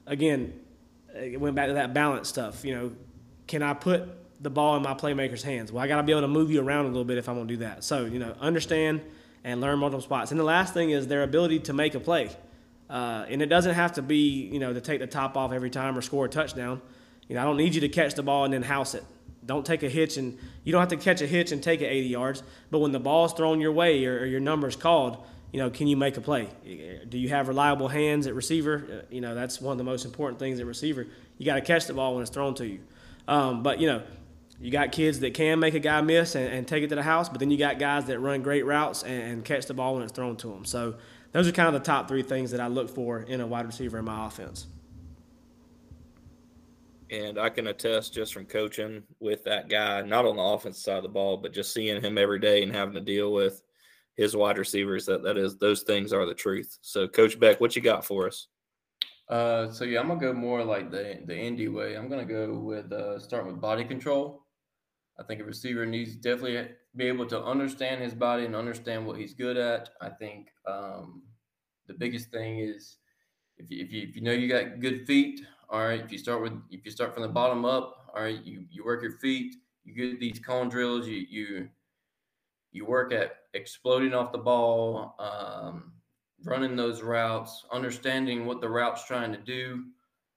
again, 0.06 0.52
it 1.14 1.40
went 1.40 1.56
back 1.56 1.68
to 1.68 1.74
that 1.74 1.94
balance 1.94 2.28
stuff. 2.28 2.64
You 2.64 2.74
know, 2.74 2.92
can 3.46 3.62
I 3.62 3.74
put 3.74 4.08
the 4.40 4.50
ball 4.50 4.76
in 4.76 4.82
my 4.82 4.94
playmaker's 4.94 5.42
hands? 5.42 5.72
Well, 5.72 5.82
I 5.82 5.88
got 5.88 5.96
to 5.96 6.02
be 6.02 6.12
able 6.12 6.22
to 6.22 6.28
move 6.28 6.50
you 6.50 6.60
around 6.60 6.84
a 6.84 6.88
little 6.88 7.04
bit 7.04 7.18
if 7.18 7.28
I'm 7.28 7.36
going 7.36 7.48
to 7.48 7.54
do 7.54 7.58
that. 7.60 7.82
So 7.82 8.04
you 8.04 8.18
know, 8.18 8.36
understand 8.40 9.00
and 9.44 9.60
learn 9.60 9.78
multiple 9.78 10.00
spots. 10.00 10.30
And 10.30 10.38
the 10.38 10.44
last 10.44 10.74
thing 10.74 10.90
is 10.90 11.06
their 11.06 11.22
ability 11.22 11.60
to 11.60 11.72
make 11.72 11.94
a 11.94 12.00
play. 12.00 12.30
Uh, 12.88 13.24
and 13.28 13.40
it 13.40 13.46
doesn't 13.46 13.74
have 13.74 13.92
to 13.94 14.02
be, 14.02 14.48
you 14.52 14.58
know, 14.58 14.72
to 14.72 14.80
take 14.80 15.00
the 15.00 15.06
top 15.06 15.36
off 15.36 15.52
every 15.52 15.70
time 15.70 15.96
or 15.96 16.02
score 16.02 16.26
a 16.26 16.28
touchdown. 16.28 16.80
You 17.28 17.36
know, 17.36 17.42
I 17.42 17.44
don't 17.44 17.56
need 17.56 17.74
you 17.74 17.80
to 17.82 17.88
catch 17.88 18.14
the 18.14 18.22
ball 18.22 18.44
and 18.44 18.52
then 18.52 18.62
house 18.62 18.94
it. 18.94 19.04
Don't 19.44 19.66
take 19.66 19.82
a 19.82 19.88
hitch 19.88 20.16
and 20.18 20.38
you 20.62 20.72
don't 20.72 20.80
have 20.80 20.90
to 20.90 20.96
catch 20.96 21.20
a 21.20 21.26
hitch 21.26 21.50
and 21.52 21.62
take 21.62 21.80
it 21.80 21.86
80 21.86 22.08
yards. 22.08 22.42
But 22.70 22.78
when 22.78 22.92
the 22.92 23.00
ball's 23.00 23.32
thrown 23.32 23.60
your 23.60 23.72
way 23.72 24.04
or, 24.04 24.20
or 24.20 24.26
your 24.26 24.40
number's 24.40 24.76
called, 24.76 25.24
you 25.52 25.58
know, 25.58 25.70
can 25.70 25.86
you 25.86 25.96
make 25.96 26.16
a 26.16 26.20
play? 26.20 26.48
Do 27.08 27.18
you 27.18 27.28
have 27.30 27.48
reliable 27.48 27.88
hands 27.88 28.26
at 28.26 28.34
receiver? 28.34 29.02
Uh, 29.02 29.06
you 29.10 29.20
know, 29.20 29.34
that's 29.34 29.60
one 29.60 29.72
of 29.72 29.78
the 29.78 29.84
most 29.84 30.04
important 30.04 30.38
things 30.38 30.60
at 30.60 30.66
receiver. 30.66 31.06
You 31.38 31.46
got 31.46 31.56
to 31.56 31.60
catch 31.60 31.86
the 31.86 31.94
ball 31.94 32.14
when 32.14 32.22
it's 32.22 32.30
thrown 32.30 32.54
to 32.54 32.66
you. 32.66 32.80
Um, 33.28 33.62
but 33.62 33.80
you 33.80 33.86
know, 33.86 34.02
you 34.62 34.70
got 34.70 34.92
kids 34.92 35.18
that 35.20 35.34
can 35.34 35.58
make 35.58 35.74
a 35.74 35.80
guy 35.80 36.00
miss 36.00 36.36
and, 36.36 36.46
and, 36.46 36.68
take 36.68 36.84
it 36.84 36.88
to 36.88 36.94
the 36.94 37.02
house, 37.02 37.28
but 37.28 37.40
then 37.40 37.50
you 37.50 37.58
got 37.58 37.80
guys 37.80 38.04
that 38.04 38.20
run 38.20 38.42
great 38.42 38.64
routes 38.64 39.02
and, 39.02 39.22
and, 39.22 39.44
catch 39.44 39.66
the 39.66 39.74
ball 39.74 39.94
when 39.94 40.04
it's 40.04 40.12
thrown 40.12 40.36
to 40.36 40.46
them. 40.46 40.64
So 40.64 40.94
those 41.32 41.48
are 41.48 41.52
kind 41.52 41.66
of 41.66 41.74
the 41.74 41.84
top 41.84 42.06
three 42.06 42.22
things 42.22 42.52
that 42.52 42.60
I 42.60 42.68
look 42.68 42.88
for 42.88 43.22
in 43.22 43.40
a 43.40 43.46
wide 43.46 43.66
receiver 43.66 43.98
in 43.98 44.04
my 44.04 44.24
offense. 44.26 44.68
And 47.10 47.38
I 47.38 47.48
can 47.48 47.66
attest 47.66 48.14
just 48.14 48.32
from 48.32 48.46
coaching 48.46 49.02
with 49.18 49.42
that 49.44 49.68
guy, 49.68 50.00
not 50.02 50.24
on 50.24 50.36
the 50.36 50.42
offense 50.42 50.78
side 50.78 50.96
of 50.96 51.02
the 51.02 51.08
ball, 51.08 51.36
but 51.36 51.52
just 51.52 51.74
seeing 51.74 52.00
him 52.00 52.16
every 52.16 52.38
day 52.38 52.62
and 52.62 52.72
having 52.72 52.94
to 52.94 53.00
deal 53.00 53.32
with 53.32 53.60
his 54.16 54.36
wide 54.36 54.58
receivers, 54.58 55.06
that 55.06 55.24
that 55.24 55.36
is 55.36 55.56
those 55.56 55.82
things 55.82 56.12
are 56.12 56.24
the 56.24 56.34
truth. 56.34 56.78
So, 56.82 57.08
Coach 57.08 57.38
Beck, 57.40 57.60
what 57.60 57.74
you 57.74 57.82
got 57.82 58.04
for 58.04 58.28
us? 58.28 58.46
Uh, 59.28 59.70
so 59.70 59.84
yeah, 59.84 60.00
I'm 60.00 60.08
gonna 60.08 60.20
go 60.20 60.32
more 60.32 60.64
like 60.64 60.90
the 60.90 61.20
the 61.24 61.36
Indy 61.36 61.68
way. 61.68 61.96
I'm 61.96 62.08
gonna 62.08 62.24
go 62.24 62.54
with 62.54 62.92
uh, 62.92 63.18
starting 63.18 63.50
with 63.50 63.60
body 63.60 63.84
control. 63.84 64.42
I 65.18 65.22
think 65.24 65.40
a 65.40 65.44
receiver 65.44 65.86
needs 65.86 66.16
definitely 66.16 66.68
be 66.96 67.06
able 67.06 67.26
to 67.26 67.42
understand 67.42 68.02
his 68.02 68.14
body 68.14 68.44
and 68.44 68.56
understand 68.56 69.06
what 69.06 69.18
he's 69.18 69.34
good 69.34 69.56
at. 69.56 69.90
I 70.00 70.08
think 70.08 70.48
um, 70.66 71.22
the 71.86 71.94
biggest 71.94 72.30
thing 72.30 72.60
is 72.60 72.96
if 73.58 73.70
you, 73.70 73.84
if 73.84 73.92
you 73.92 74.02
if 74.08 74.16
you 74.16 74.22
know 74.22 74.32
you 74.32 74.48
got 74.48 74.80
good 74.80 75.06
feet, 75.06 75.42
all 75.68 75.80
right. 75.80 76.00
If 76.00 76.10
you 76.12 76.18
start 76.18 76.42
with 76.42 76.52
if 76.70 76.84
you 76.84 76.90
start 76.90 77.14
from 77.14 77.22
the 77.22 77.28
bottom 77.28 77.64
up, 77.64 78.10
all 78.14 78.22
right, 78.22 78.42
you 78.44 78.64
you 78.70 78.84
work 78.84 79.02
your 79.02 79.18
feet, 79.18 79.54
you 79.84 79.94
get 79.94 80.20
these 80.20 80.38
cone 80.38 80.68
drills, 80.68 81.06
you 81.06 81.26
you 81.28 81.68
you 82.72 82.86
work 82.86 83.12
at 83.12 83.36
exploding 83.54 84.14
off 84.14 84.32
the 84.32 84.38
ball, 84.38 85.14
um, 85.18 85.92
running 86.44 86.74
those 86.74 87.02
routes, 87.02 87.64
understanding 87.70 88.46
what 88.46 88.60
the 88.60 88.68
route's 88.68 89.06
trying 89.06 89.32
to 89.32 89.38
do. 89.38 89.84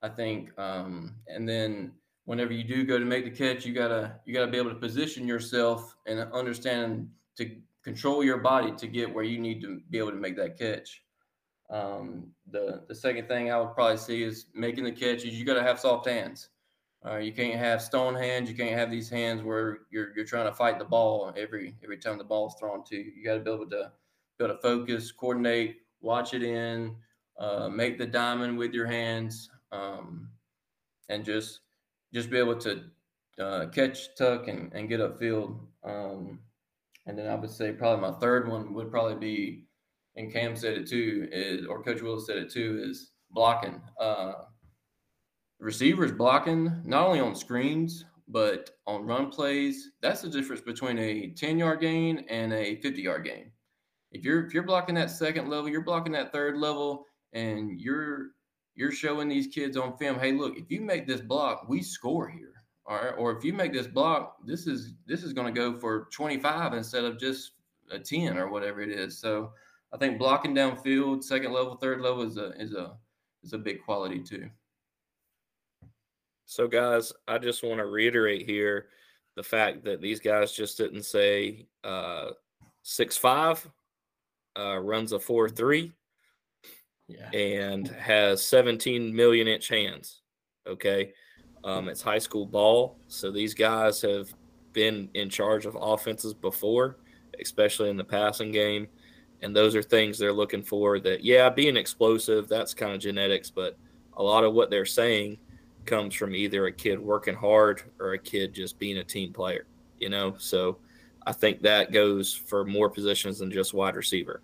I 0.02 0.10
think, 0.10 0.52
um, 0.60 1.16
and 1.28 1.48
then 1.48 1.94
whenever 2.26 2.54
you 2.54 2.64
do 2.64 2.84
go 2.84 3.00
to 3.00 3.06
make 3.06 3.24
the 3.24 3.32
catch, 3.32 3.66
you 3.66 3.74
gotta 3.74 4.20
you 4.26 4.34
gotta 4.34 4.52
be 4.52 4.58
able 4.58 4.72
to 4.72 4.76
position 4.76 5.28
yourself 5.28 5.96
and 6.06 6.20
understand 6.34 7.10
to 7.38 7.56
control 7.84 8.24
your 8.24 8.38
body 8.38 8.72
to 8.74 8.88
get 8.88 9.14
where 9.14 9.24
you 9.24 9.40
need 9.40 9.62
to 9.62 9.82
be 9.90 9.98
able 9.98 10.12
to 10.12 10.18
make 10.18 10.36
that 10.36 10.58
catch. 10.58 11.04
Um, 11.70 12.32
the 12.52 12.84
the 12.88 12.96
second 12.96 13.28
thing 13.28 13.52
I 13.52 13.60
would 13.60 13.74
probably 13.74 13.98
see 13.98 14.24
is 14.24 14.48
making 14.54 14.84
the 14.84 14.92
catches. 14.92 15.40
You 15.40 15.46
gotta 15.46 15.64
have 15.64 15.80
soft 15.80 16.08
hands. 16.08 16.50
Uh, 17.06 17.18
you 17.18 17.32
can't 17.32 17.60
have 17.60 17.84
stone 17.84 18.16
hands. 18.16 18.50
You 18.50 18.56
can't 18.56 18.76
have 18.76 18.90
these 18.90 19.10
hands 19.10 19.44
where 19.44 19.80
you're 19.92 20.16
you're 20.16 20.26
trying 20.26 20.48
to 20.48 20.54
fight 20.54 20.80
the 20.80 20.86
ball 20.86 21.32
every 21.38 21.76
every 21.84 21.98
time 21.98 22.18
the 22.18 22.24
ball's 22.24 22.56
thrown 22.60 22.84
to 22.86 22.96
you. 22.96 23.12
You 23.16 23.24
got 23.24 23.36
to 23.36 23.40
be 23.42 23.52
able 23.52 23.70
to 23.70 23.92
be 24.38 24.46
able 24.46 24.56
to 24.56 24.62
focus, 24.62 25.12
coordinate, 25.12 25.78
watch 26.02 26.34
it 26.34 26.44
in, 26.44 26.96
uh, 27.38 27.70
make 27.70 27.98
the 28.00 28.08
diamond 28.08 28.58
with 28.58 28.74
your 28.74 28.88
hands, 28.88 29.50
um, 29.72 30.30
and 31.10 31.24
just 31.24 31.60
just 32.13 32.30
be 32.30 32.38
able 32.38 32.58
to 32.58 32.84
uh, 33.39 33.65
catch, 33.68 34.15
tuck, 34.15 34.48
and, 34.48 34.72
and 34.74 34.89
get 34.89 35.00
upfield. 35.00 35.60
Um, 35.84 36.39
and 37.06 37.18
then 37.18 37.28
I 37.28 37.36
would 37.36 37.52
say 37.52 37.72
probably 37.72 38.10
my 38.10 38.18
third 38.20 38.48
one 38.48 38.74
would 38.74 38.91
probably 38.91 39.15
be, 39.15 39.65
and 40.15 40.32
Cam 40.32 40.56
said 40.56 40.78
it 40.78 40.88
too, 40.88 41.28
is 41.32 41.65
or 41.65 41.84
Coach 41.84 42.02
Willis 42.02 42.26
said 42.26 42.38
it 42.38 42.52
too, 42.52 42.82
is 42.84 43.12
blocking. 43.32 43.82
Uh, 44.00 44.34
receivers 45.60 46.12
blocking 46.12 46.82
not 46.86 47.08
only 47.08 47.20
on 47.20 47.36
screens 47.36 48.06
but 48.28 48.72
on 48.88 49.06
run 49.06 49.30
plays. 49.30 49.91
That's 50.02 50.22
the 50.22 50.30
difference 50.30 50.62
between 50.62 50.98
a 50.98 51.30
10 51.32 51.60
yard 51.60 51.82
gain 51.82 52.26
and 52.30 52.54
a 52.54 52.82
50 52.82 53.02
yard 53.02 53.26
gain. 53.26 53.52
If 54.12 54.24
you're 54.24 54.46
if 54.46 54.54
you're 54.54 54.63
blocking 54.63 54.96
that 54.96 55.12
second 55.12 55.50
level, 55.50 55.70
you're 55.70 55.84
blocking 55.84 56.13
that 56.13 56.32
third 56.32 56.58
level, 56.58 57.06
and 57.34 57.80
you're 57.80 58.30
you're 58.76 58.92
showing 58.92 59.30
these 59.30 59.48
kids 59.48 59.78
on 59.78 59.98
film, 59.98 60.20
hey, 60.20 60.34
look, 60.34 60.58
if 60.58 60.70
you 60.70 60.82
make 60.82 61.08
this 61.08 61.22
block, 61.22 61.68
we 61.68 61.82
score 61.82 62.28
here. 62.28 62.52
All 62.86 62.98
right. 62.98 63.16
Or 63.18 63.36
if 63.36 63.44
you 63.44 63.54
make 63.54 63.74
this 63.74 63.88
block, 63.88 64.38
this 64.46 64.68
is 64.68 64.94
this 65.08 65.24
is 65.24 65.34
going 65.34 65.52
to 65.52 65.60
go 65.60 65.74
for 65.74 66.08
25 66.12 66.74
instead 66.74 67.04
of 67.04 67.20
just 67.20 67.54
a 67.90 67.98
10 67.98 68.38
or 68.38 68.50
whatever 68.50 68.82
it 68.82 68.92
is. 68.92 69.18
So 69.18 69.52
I 69.92 69.98
think 69.98 70.20
blocking 70.20 70.54
downfield, 70.54 71.24
second 71.24 71.52
level, 71.52 71.76
third 71.76 72.02
level 72.02 72.22
is 72.24 72.38
a 72.38 72.52
is 72.62 72.74
a 72.74 72.98
is 73.44 73.54
a 73.54 73.58
big 73.58 73.84
quality 73.84 74.20
too. 74.20 74.50
So 76.46 76.68
guys, 76.68 77.12
I 77.28 77.40
just 77.40 77.64
want 77.64 77.80
to 77.80 77.86
reiterate 77.86 78.46
here 78.46 78.88
the 79.36 79.44
fact 79.44 79.84
that 79.86 80.00
these 80.00 80.20
guys 80.20 80.52
just 80.52 80.78
didn't 80.78 81.04
say 81.04 81.66
uh 81.84 82.32
six 82.84 83.18
five, 83.18 83.68
uh 84.60 84.78
runs 84.78 85.12
a 85.12 85.20
four 85.20 85.50
three 85.50 85.92
yeah. 87.08 87.30
and 87.32 87.88
has 87.88 88.44
17 88.44 89.15
million 89.15 89.48
inch 89.48 89.68
hands. 89.68 90.22
Okay. 90.68 91.13
Um, 91.63 91.89
it's 91.89 92.02
high 92.02 92.20
school 92.20 92.46
ball. 92.46 92.98
So 93.08 93.32
these 93.32 93.54
guys 93.54 94.02
have 94.02 94.34
been 94.74 95.10
in 95.13 95.30
charge 95.30 95.65
of 95.65 95.78
offenses 95.80 96.34
before, 96.34 96.98
especially 97.41 97.89
in 97.89 97.98
the 97.98 98.04
passing 98.04 98.52
game. 98.52 98.88
And 99.41 99.56
those 99.56 99.76
are 99.76 99.84
things 99.84 100.18
they're 100.18 100.34
looking 100.34 100.63
for 100.63 101.00
that, 101.00 101.24
yeah, 101.24 101.50
being 101.50 101.78
explosive, 101.78 102.48
that's 102.48 102.74
kind 102.74 102.94
of 102.94 103.00
genetics, 103.00 103.50
but 103.50 103.78
a 104.18 104.24
lot 104.24 104.44
of 104.44 104.54
what 104.54 104.70
they're 104.70 104.86
saying 104.86 105.38
comes 105.86 106.15
from 106.15 106.36
either 106.36 106.65
a 106.65 106.72
kid 106.72 107.00
working 107.00 107.36
hard 107.36 107.82
or 108.00 108.13
a 108.13 108.18
kid 108.20 108.54
just 108.54 108.80
being 108.80 108.98
a 108.98 109.04
team 109.04 109.34
player, 109.34 109.65
you 110.00 110.10
know? 110.10 110.36
So 110.38 110.78
I 111.28 111.32
think 111.32 111.62
that 111.62 111.91
goes 111.91 112.34
for 112.34 112.63
more 112.65 112.89
positions 112.89 113.39
than 113.39 113.52
just 113.52 113.74
wide 113.74 113.96
receiver. 113.96 114.41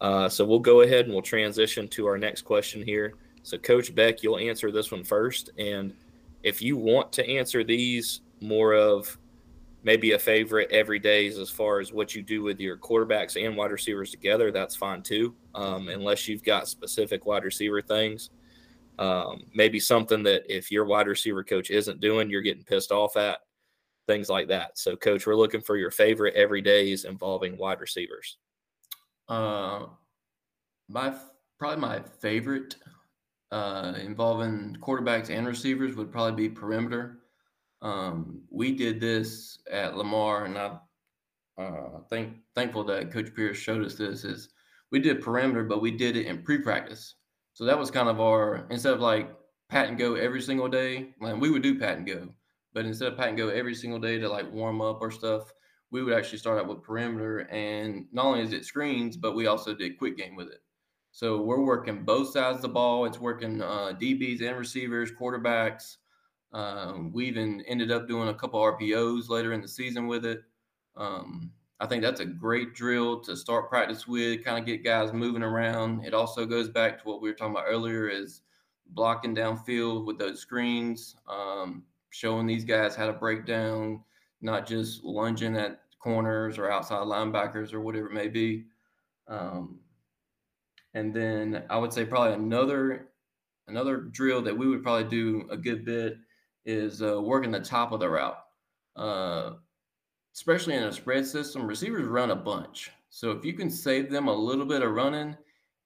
Uh, 0.00 0.28
so 0.28 0.44
we'll 0.44 0.58
go 0.58 0.80
ahead 0.80 1.04
and 1.04 1.12
we'll 1.12 1.22
transition 1.22 1.86
to 1.88 2.06
our 2.06 2.16
next 2.16 2.42
question 2.42 2.82
here. 2.82 3.14
So, 3.42 3.58
Coach 3.58 3.94
Beck, 3.94 4.22
you'll 4.22 4.38
answer 4.38 4.70
this 4.70 4.90
one 4.90 5.04
first. 5.04 5.50
And 5.58 5.94
if 6.42 6.62
you 6.62 6.76
want 6.76 7.12
to 7.12 7.28
answer 7.28 7.64
these 7.64 8.20
more 8.40 8.74
of 8.74 9.18
maybe 9.82 10.12
a 10.12 10.18
favorite 10.18 10.70
every 10.70 10.98
days 10.98 11.38
as 11.38 11.48
far 11.48 11.80
as 11.80 11.92
what 11.92 12.14
you 12.14 12.22
do 12.22 12.42
with 12.42 12.60
your 12.60 12.76
quarterbacks 12.76 13.42
and 13.42 13.56
wide 13.56 13.70
receivers 13.70 14.10
together, 14.10 14.50
that's 14.50 14.76
fine 14.76 15.02
too. 15.02 15.34
Um, 15.54 15.88
unless 15.88 16.28
you've 16.28 16.44
got 16.44 16.68
specific 16.68 17.26
wide 17.26 17.44
receiver 17.44 17.80
things. 17.80 18.30
Um, 18.98 19.44
maybe 19.54 19.80
something 19.80 20.22
that 20.24 20.42
if 20.54 20.70
your 20.70 20.84
wide 20.84 21.06
receiver 21.06 21.42
coach 21.42 21.70
isn't 21.70 22.00
doing, 22.00 22.28
you're 22.28 22.42
getting 22.42 22.64
pissed 22.64 22.92
off 22.92 23.16
at, 23.16 23.38
things 24.06 24.28
like 24.28 24.48
that. 24.48 24.78
So, 24.78 24.94
coach, 24.96 25.26
we're 25.26 25.36
looking 25.36 25.62
for 25.62 25.78
your 25.78 25.90
favorite 25.90 26.34
every 26.34 26.60
days 26.60 27.06
involving 27.06 27.56
wide 27.56 27.80
receivers. 27.80 28.36
Uh, 29.30 29.86
my 30.88 31.14
probably 31.58 31.80
my 31.80 32.02
favorite 32.20 32.74
uh, 33.52 33.94
involving 34.02 34.76
quarterbacks 34.80 35.30
and 35.30 35.46
receivers 35.46 35.94
would 35.94 36.10
probably 36.10 36.48
be 36.48 36.54
perimeter. 36.54 37.20
Um, 37.80 38.42
we 38.50 38.72
did 38.72 39.00
this 39.00 39.58
at 39.70 39.96
Lamar, 39.96 40.44
and 40.44 40.58
I'm 40.58 40.80
uh, 41.56 42.00
thank, 42.10 42.34
thankful 42.54 42.84
that 42.84 43.12
Coach 43.12 43.34
Pierce 43.34 43.56
showed 43.56 43.84
us 43.84 43.94
this. 43.94 44.24
Is 44.24 44.50
we 44.90 44.98
did 44.98 45.22
perimeter, 45.22 45.64
but 45.64 45.80
we 45.80 45.92
did 45.92 46.16
it 46.16 46.26
in 46.26 46.42
pre-practice. 46.42 47.14
So 47.52 47.64
that 47.64 47.78
was 47.78 47.90
kind 47.90 48.08
of 48.08 48.20
our 48.20 48.66
instead 48.70 48.94
of 48.94 49.00
like 49.00 49.30
pat 49.68 49.88
and 49.88 49.98
go 49.98 50.14
every 50.16 50.42
single 50.42 50.68
day. 50.68 51.14
Like 51.20 51.40
we 51.40 51.50
would 51.50 51.62
do 51.62 51.78
pat 51.78 51.98
and 51.98 52.06
go, 52.06 52.28
But 52.72 52.84
instead 52.84 53.12
of 53.12 53.18
pat 53.18 53.28
and 53.28 53.38
go 53.38 53.48
every 53.48 53.74
single 53.74 54.00
day 54.00 54.18
to 54.18 54.28
like 54.28 54.50
warm 54.52 54.80
up 54.80 55.00
or 55.00 55.10
stuff, 55.10 55.52
we 55.90 56.02
would 56.02 56.14
actually 56.14 56.38
start 56.38 56.58
out 56.58 56.68
with 56.68 56.82
perimeter. 56.82 57.40
And 57.50 58.06
not 58.12 58.26
only 58.26 58.42
is 58.42 58.52
it 58.52 58.64
screens, 58.64 59.16
but 59.16 59.34
we 59.34 59.46
also 59.46 59.74
did 59.74 59.98
quick 59.98 60.16
game 60.16 60.36
with 60.36 60.48
it. 60.48 60.62
So 61.12 61.42
we're 61.42 61.64
working 61.64 62.04
both 62.04 62.30
sides 62.32 62.56
of 62.56 62.62
the 62.62 62.68
ball. 62.68 63.04
It's 63.04 63.18
working 63.18 63.60
uh, 63.60 63.92
DBs 64.00 64.42
and 64.42 64.56
receivers, 64.56 65.10
quarterbacks. 65.10 65.96
Um, 66.52 67.12
we 67.12 67.26
even 67.26 67.62
ended 67.66 67.90
up 67.90 68.08
doing 68.08 68.28
a 68.28 68.34
couple 68.34 68.60
RPOs 68.60 69.28
later 69.28 69.52
in 69.52 69.60
the 69.60 69.68
season 69.68 70.06
with 70.06 70.24
it. 70.24 70.42
Um, 70.96 71.52
I 71.80 71.86
think 71.86 72.02
that's 72.02 72.20
a 72.20 72.26
great 72.26 72.74
drill 72.74 73.20
to 73.20 73.36
start 73.36 73.70
practice 73.70 74.06
with, 74.06 74.44
kind 74.44 74.58
of 74.58 74.66
get 74.66 74.84
guys 74.84 75.12
moving 75.12 75.42
around. 75.42 76.04
It 76.04 76.12
also 76.12 76.44
goes 76.44 76.68
back 76.68 76.98
to 76.98 77.08
what 77.08 77.22
we 77.22 77.30
were 77.30 77.34
talking 77.34 77.54
about 77.54 77.66
earlier 77.66 78.08
is 78.08 78.42
blocking 78.88 79.34
downfield 79.34 80.04
with 80.04 80.18
those 80.18 80.40
screens, 80.40 81.16
um, 81.28 81.84
showing 82.10 82.46
these 82.46 82.64
guys 82.64 82.94
how 82.94 83.06
to 83.06 83.12
break 83.12 83.46
down, 83.46 84.02
not 84.40 84.66
just 84.66 85.04
lunging 85.04 85.56
at 85.56 85.80
corners 85.98 86.58
or 86.58 86.70
outside 86.70 87.06
linebackers 87.06 87.72
or 87.72 87.80
whatever 87.80 88.06
it 88.06 88.14
may 88.14 88.28
be. 88.28 88.64
Um, 89.28 89.80
and 90.94 91.14
then 91.14 91.64
I 91.70 91.78
would 91.78 91.92
say 91.92 92.04
probably 92.04 92.34
another 92.34 93.08
another 93.68 93.98
drill 93.98 94.42
that 94.42 94.56
we 94.56 94.66
would 94.66 94.82
probably 94.82 95.08
do 95.08 95.46
a 95.50 95.56
good 95.56 95.84
bit 95.84 96.16
is 96.64 97.02
uh, 97.02 97.20
working 97.20 97.52
the 97.52 97.60
top 97.60 97.92
of 97.92 98.00
the 98.00 98.08
route. 98.08 98.38
Uh, 98.96 99.52
especially 100.34 100.74
in 100.74 100.82
a 100.82 100.92
spread 100.92 101.26
system, 101.26 101.66
receivers 101.66 102.06
run 102.06 102.30
a 102.30 102.36
bunch. 102.36 102.90
So 103.10 103.30
if 103.30 103.44
you 103.44 103.52
can 103.52 103.70
save 103.70 104.10
them 104.10 104.28
a 104.28 104.34
little 104.34 104.66
bit 104.66 104.82
of 104.82 104.92
running 104.92 105.36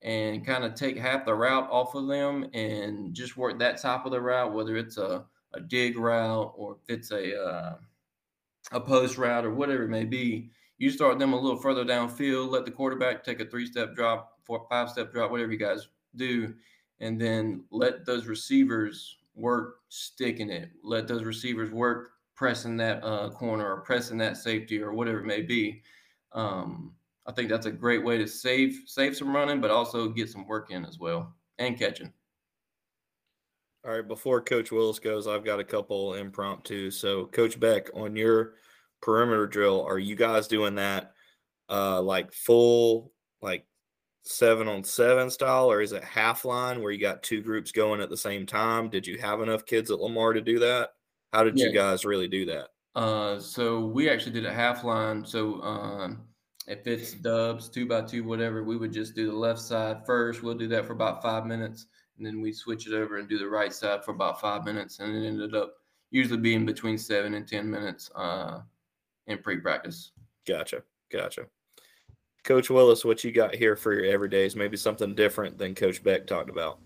and 0.02 0.44
kind 0.44 0.64
of 0.64 0.74
take 0.74 0.98
half 0.98 1.24
the 1.24 1.34
route 1.34 1.68
off 1.70 1.94
of 1.94 2.06
them 2.06 2.46
and 2.52 3.14
just 3.14 3.36
work 3.36 3.58
that 3.58 3.80
top 3.80 4.04
of 4.04 4.12
the 4.12 4.20
route, 4.20 4.52
whether 4.52 4.76
it's 4.76 4.98
a, 4.98 5.24
a 5.54 5.60
dig 5.60 5.98
route 5.98 6.52
or 6.56 6.76
if 6.82 6.94
it's 6.94 7.10
a 7.10 7.38
uh, 7.38 7.76
a 8.72 8.80
post 8.80 9.18
route 9.18 9.44
or 9.44 9.54
whatever 9.54 9.84
it 9.84 9.88
may 9.88 10.04
be, 10.04 10.50
you 10.78 10.90
start 10.90 11.18
them 11.18 11.32
a 11.32 11.40
little 11.40 11.60
further 11.60 11.84
downfield, 11.84 12.50
let 12.50 12.64
the 12.64 12.70
quarterback 12.70 13.22
take 13.22 13.40
a 13.40 13.44
three 13.44 13.66
step 13.66 13.94
drop, 13.94 14.38
four, 14.44 14.66
five 14.68 14.90
step 14.90 15.12
drop, 15.12 15.30
whatever 15.30 15.52
you 15.52 15.58
guys 15.58 15.88
do, 16.16 16.54
and 17.00 17.20
then 17.20 17.64
let 17.70 18.04
those 18.04 18.26
receivers 18.26 19.16
work 19.34 19.76
sticking 19.88 20.50
it. 20.50 20.70
Let 20.82 21.08
those 21.08 21.24
receivers 21.24 21.70
work 21.70 22.10
pressing 22.34 22.76
that 22.78 23.02
uh, 23.04 23.30
corner 23.30 23.72
or 23.72 23.80
pressing 23.80 24.18
that 24.18 24.36
safety 24.36 24.82
or 24.82 24.92
whatever 24.92 25.20
it 25.20 25.26
may 25.26 25.42
be. 25.42 25.82
Um, 26.32 26.94
I 27.26 27.32
think 27.32 27.48
that's 27.48 27.66
a 27.66 27.70
great 27.70 28.04
way 28.04 28.18
to 28.18 28.26
save 28.26 28.82
save 28.86 29.16
some 29.16 29.34
running, 29.34 29.60
but 29.60 29.70
also 29.70 30.08
get 30.08 30.28
some 30.28 30.46
work 30.46 30.70
in 30.70 30.84
as 30.84 30.98
well 30.98 31.34
and 31.58 31.78
catching. 31.78 32.12
All 33.84 33.92
right, 33.92 34.06
before 34.06 34.40
Coach 34.40 34.72
Willis 34.72 34.98
goes, 34.98 35.26
I've 35.26 35.44
got 35.44 35.60
a 35.60 35.64
couple 35.64 36.14
impromptu. 36.14 36.90
So, 36.90 37.26
Coach 37.26 37.60
Beck, 37.60 37.90
on 37.92 38.16
your 38.16 38.54
perimeter 39.02 39.46
drill, 39.46 39.82
are 39.82 39.98
you 39.98 40.16
guys 40.16 40.48
doing 40.48 40.76
that 40.76 41.12
uh, 41.68 42.00
like 42.00 42.32
full, 42.32 43.12
like 43.42 43.66
seven 44.22 44.68
on 44.68 44.84
seven 44.84 45.28
style, 45.28 45.70
or 45.70 45.82
is 45.82 45.92
it 45.92 46.02
half 46.02 46.46
line 46.46 46.82
where 46.82 46.92
you 46.92 47.00
got 47.00 47.22
two 47.22 47.42
groups 47.42 47.72
going 47.72 48.00
at 48.00 48.08
the 48.08 48.16
same 48.16 48.46
time? 48.46 48.88
Did 48.88 49.06
you 49.06 49.18
have 49.18 49.42
enough 49.42 49.66
kids 49.66 49.90
at 49.90 50.00
Lamar 50.00 50.32
to 50.32 50.40
do 50.40 50.58
that? 50.60 50.90
How 51.34 51.44
did 51.44 51.58
yeah. 51.58 51.66
you 51.66 51.72
guys 51.72 52.06
really 52.06 52.28
do 52.28 52.46
that? 52.46 52.68
Uh, 52.94 53.38
so 53.38 53.84
we 53.84 54.08
actually 54.08 54.32
did 54.32 54.46
a 54.46 54.52
half 54.52 54.84
line. 54.84 55.26
So 55.26 55.60
um, 55.60 56.22
if 56.66 56.86
it's 56.86 57.12
dubs, 57.12 57.68
two 57.68 57.86
by 57.86 58.02
two, 58.02 58.24
whatever, 58.24 58.64
we 58.64 58.76
would 58.76 58.92
just 58.92 59.14
do 59.14 59.26
the 59.26 59.36
left 59.36 59.60
side 59.60 60.06
first. 60.06 60.42
We'll 60.42 60.54
do 60.54 60.68
that 60.68 60.86
for 60.86 60.94
about 60.94 61.22
five 61.22 61.44
minutes, 61.44 61.86
and 62.16 62.26
then 62.26 62.40
we 62.40 62.52
switch 62.52 62.86
it 62.86 62.94
over 62.94 63.18
and 63.18 63.28
do 63.28 63.38
the 63.38 63.48
right 63.48 63.72
side 63.72 64.04
for 64.04 64.12
about 64.12 64.40
five 64.40 64.64
minutes, 64.64 65.00
and 65.00 65.14
it 65.14 65.26
ended 65.26 65.54
up 65.54 65.74
usually 66.10 66.40
being 66.40 66.64
between 66.64 66.96
seven 66.96 67.34
and 67.34 67.46
ten 67.46 67.70
minutes 67.70 68.10
uh, 68.14 68.60
in 69.26 69.38
pre-practice. 69.38 70.12
Gotcha, 70.46 70.82
gotcha. 71.10 71.46
Coach 72.44 72.68
Willis, 72.68 73.04
what 73.04 73.24
you 73.24 73.32
got 73.32 73.54
here 73.54 73.74
for 73.74 73.92
your 73.94 74.18
everydays? 74.18 74.54
Maybe 74.54 74.76
something 74.76 75.14
different 75.14 75.56
than 75.56 75.74
Coach 75.74 76.02
Beck 76.02 76.26
talked 76.26 76.50
about. 76.50 76.78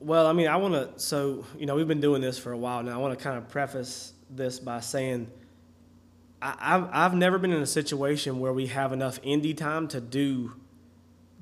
Well, 0.00 0.26
I 0.26 0.32
mean, 0.32 0.48
I 0.48 0.56
want 0.56 0.74
to. 0.74 0.98
So, 0.98 1.44
you 1.58 1.66
know, 1.66 1.76
we've 1.76 1.88
been 1.88 2.00
doing 2.00 2.22
this 2.22 2.38
for 2.38 2.52
a 2.52 2.58
while 2.58 2.82
now. 2.82 2.94
I 2.94 2.96
want 2.96 3.16
to 3.16 3.22
kind 3.22 3.36
of 3.36 3.48
preface 3.48 4.14
this 4.30 4.58
by 4.58 4.80
saying 4.80 5.30
I, 6.40 6.56
have 6.58 6.90
I've 6.92 7.14
never 7.14 7.38
been 7.38 7.52
in 7.52 7.62
a 7.62 7.66
situation 7.66 8.40
where 8.40 8.52
we 8.52 8.66
have 8.66 8.92
enough 8.92 9.20
indie 9.22 9.56
time 9.56 9.88
to 9.88 10.00
do 10.00 10.54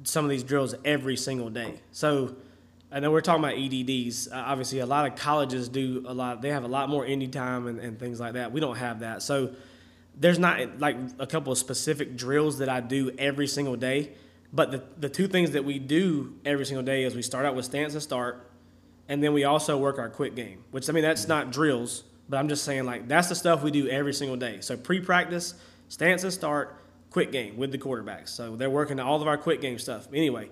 some 0.05 0.25
of 0.25 0.31
these 0.31 0.43
drills 0.43 0.75
every 0.85 1.17
single 1.17 1.49
day. 1.49 1.81
So, 1.93 2.37
I 2.93 3.01
know 3.01 3.11
we're 3.11 3.23
talking 3.23 3.43
about 3.43 3.57
EDDs. 3.57 4.29
Uh, 4.31 4.35
obviously, 4.37 4.81
a 4.81 4.87
lot 4.87 5.11
of 5.11 5.17
colleges 5.17 5.69
do 5.69 6.05
a 6.07 6.13
lot. 6.13 6.43
They 6.43 6.51
have 6.51 6.65
a 6.65 6.69
lot 6.69 6.89
more 6.89 7.05
indie 7.05 7.33
time 7.33 7.67
and, 7.67 7.79
and 7.79 7.99
things 7.99 8.21
like 8.21 8.35
that. 8.35 8.53
We 8.53 8.61
don't 8.61 8.77
have 8.77 9.01
that. 9.01 9.23
So, 9.23 9.55
there's 10.15 10.39
not 10.39 10.79
like 10.79 10.97
a 11.19 11.27
couple 11.27 11.53
of 11.53 11.59
specific 11.59 12.17
drills 12.17 12.59
that 12.59 12.69
I 12.69 12.81
do 12.81 13.11
every 13.19 13.47
single 13.47 13.77
day. 13.77 14.11
But 14.53 14.71
the, 14.71 14.83
the 14.99 15.09
two 15.09 15.27
things 15.27 15.53
that 15.53 15.65
we 15.65 15.79
do 15.79 16.35
every 16.45 16.67
single 16.67 16.85
day 16.85 17.05
is 17.05 17.15
we 17.15 17.23
start 17.23 17.47
out 17.47 17.55
with 17.55 17.65
stance 17.65 17.95
and 17.95 18.03
start, 18.03 18.51
and 19.09 19.23
then 19.23 19.33
we 19.33 19.45
also 19.45 19.79
work 19.79 19.99
our 19.99 20.11
quick 20.11 20.35
game, 20.35 20.63
which 20.71 20.89
I 20.91 20.93
mean, 20.93 21.03
that's 21.03 21.27
not 21.27 21.51
drills, 21.51 22.05
but 22.29 22.37
I'm 22.37 22.49
just 22.49 22.65
saying, 22.65 22.85
like, 22.85 23.09
that's 23.09 23.29
the 23.29 23.35
stuff 23.35 23.63
we 23.63 23.71
do 23.71 23.89
every 23.89 24.13
single 24.13 24.37
day. 24.37 24.59
So 24.61 24.77
pre 24.77 25.01
practice, 25.01 25.55
stance 25.89 26.23
and 26.23 26.33
start, 26.33 26.77
quick 27.11 27.33
game 27.33 27.57
with 27.57 27.73
the 27.73 27.79
quarterbacks. 27.79 28.29
So 28.29 28.57
they're 28.57 28.71
working 28.71 29.01
all 29.01 29.21
of 29.21 29.27
our 29.27 29.39
quick 29.39 29.63
game 29.63 29.79
stuff. 29.79 30.07
Anyway, 30.13 30.51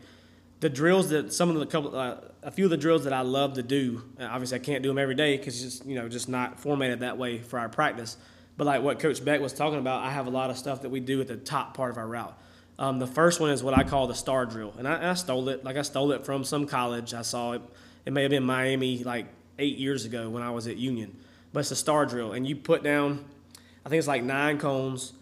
the 0.61 0.68
drills 0.68 1.09
that 1.09 1.33
some 1.33 1.51
of 1.51 1.57
the 1.57 1.66
couple, 1.66 1.96
uh, 1.96 2.16
a 2.42 2.51
few 2.51 2.64
of 2.64 2.70
the 2.70 2.77
drills 2.77 3.05
that 3.05 3.12
I 3.12 3.23
love 3.23 3.55
to 3.55 3.62
do, 3.62 4.03
obviously 4.20 4.57
I 4.57 4.61
can't 4.61 4.83
do 4.83 4.90
them 4.90 4.99
every 4.99 5.14
day 5.14 5.37
because 5.37 5.62
it's 5.62 5.79
just, 5.79 5.87
you 5.87 5.94
know, 5.94 6.09
just 6.09 6.29
not 6.29 6.61
formatted 6.61 7.01
that 7.01 7.18
way 7.18 7.38
for 7.38 7.59
our 7.59 7.68
practice. 7.68 8.16
But 8.57 8.66
like 8.66 8.83
what 8.83 8.99
Coach 8.99 9.25
Beck 9.25 9.40
was 9.40 9.55
talking 9.55 9.79
about, 9.79 10.03
I 10.03 10.11
have 10.11 10.27
a 10.27 10.31
lot 10.31 10.51
of 10.51 10.59
stuff 10.59 10.83
that 10.83 10.90
we 10.90 11.01
do 11.01 11.20
at 11.20 11.29
the 11.29 11.37
top 11.37 11.75
part 11.75 11.90
of 11.90 11.96
our 11.96 12.07
route. 12.07 12.38
Um, 12.79 12.99
the 12.99 13.07
first 13.07 13.40
one 13.40 13.51
is 13.51 13.62
what 13.62 13.77
I 13.77 13.85
call 13.85 14.07
the 14.07 14.14
star 14.14 14.46
drill, 14.46 14.75
and 14.79 14.88
I, 14.88 15.11
I, 15.11 15.14
stole 15.14 15.51
it. 15.51 15.64
Like 15.64 15.77
I 15.77 15.83
stole 15.83 16.12
it 16.12 16.25
from 16.25 16.44
some 16.44 16.66
college. 16.66 17.12
I 17.12 17.20
saw 17.20 17.53
it. 17.53 17.62
It 18.07 18.12
may 18.14 18.23
have 18.23 18.31
been 18.31 18.42
Miami 18.42 19.05
like 19.05 19.27
eight 19.59 19.77
years 19.77 20.07
ago 20.07 20.31
when 20.31 20.42
I 20.42 20.51
was 20.51 20.66
at 20.66 20.79
Union, 20.79 21.14
but 21.53 21.61
it's 21.61 21.70
a 21.70 21.77
star 21.77 22.07
drill, 22.07 22.33
and 22.33 22.46
you 22.46 22.57
put 22.57 22.83
down, 22.83 23.23
I 23.85 23.90
think 23.90 23.99
it's 23.99 24.09
like 24.09 24.23
nine 24.23 24.59
cones, 24.59 25.12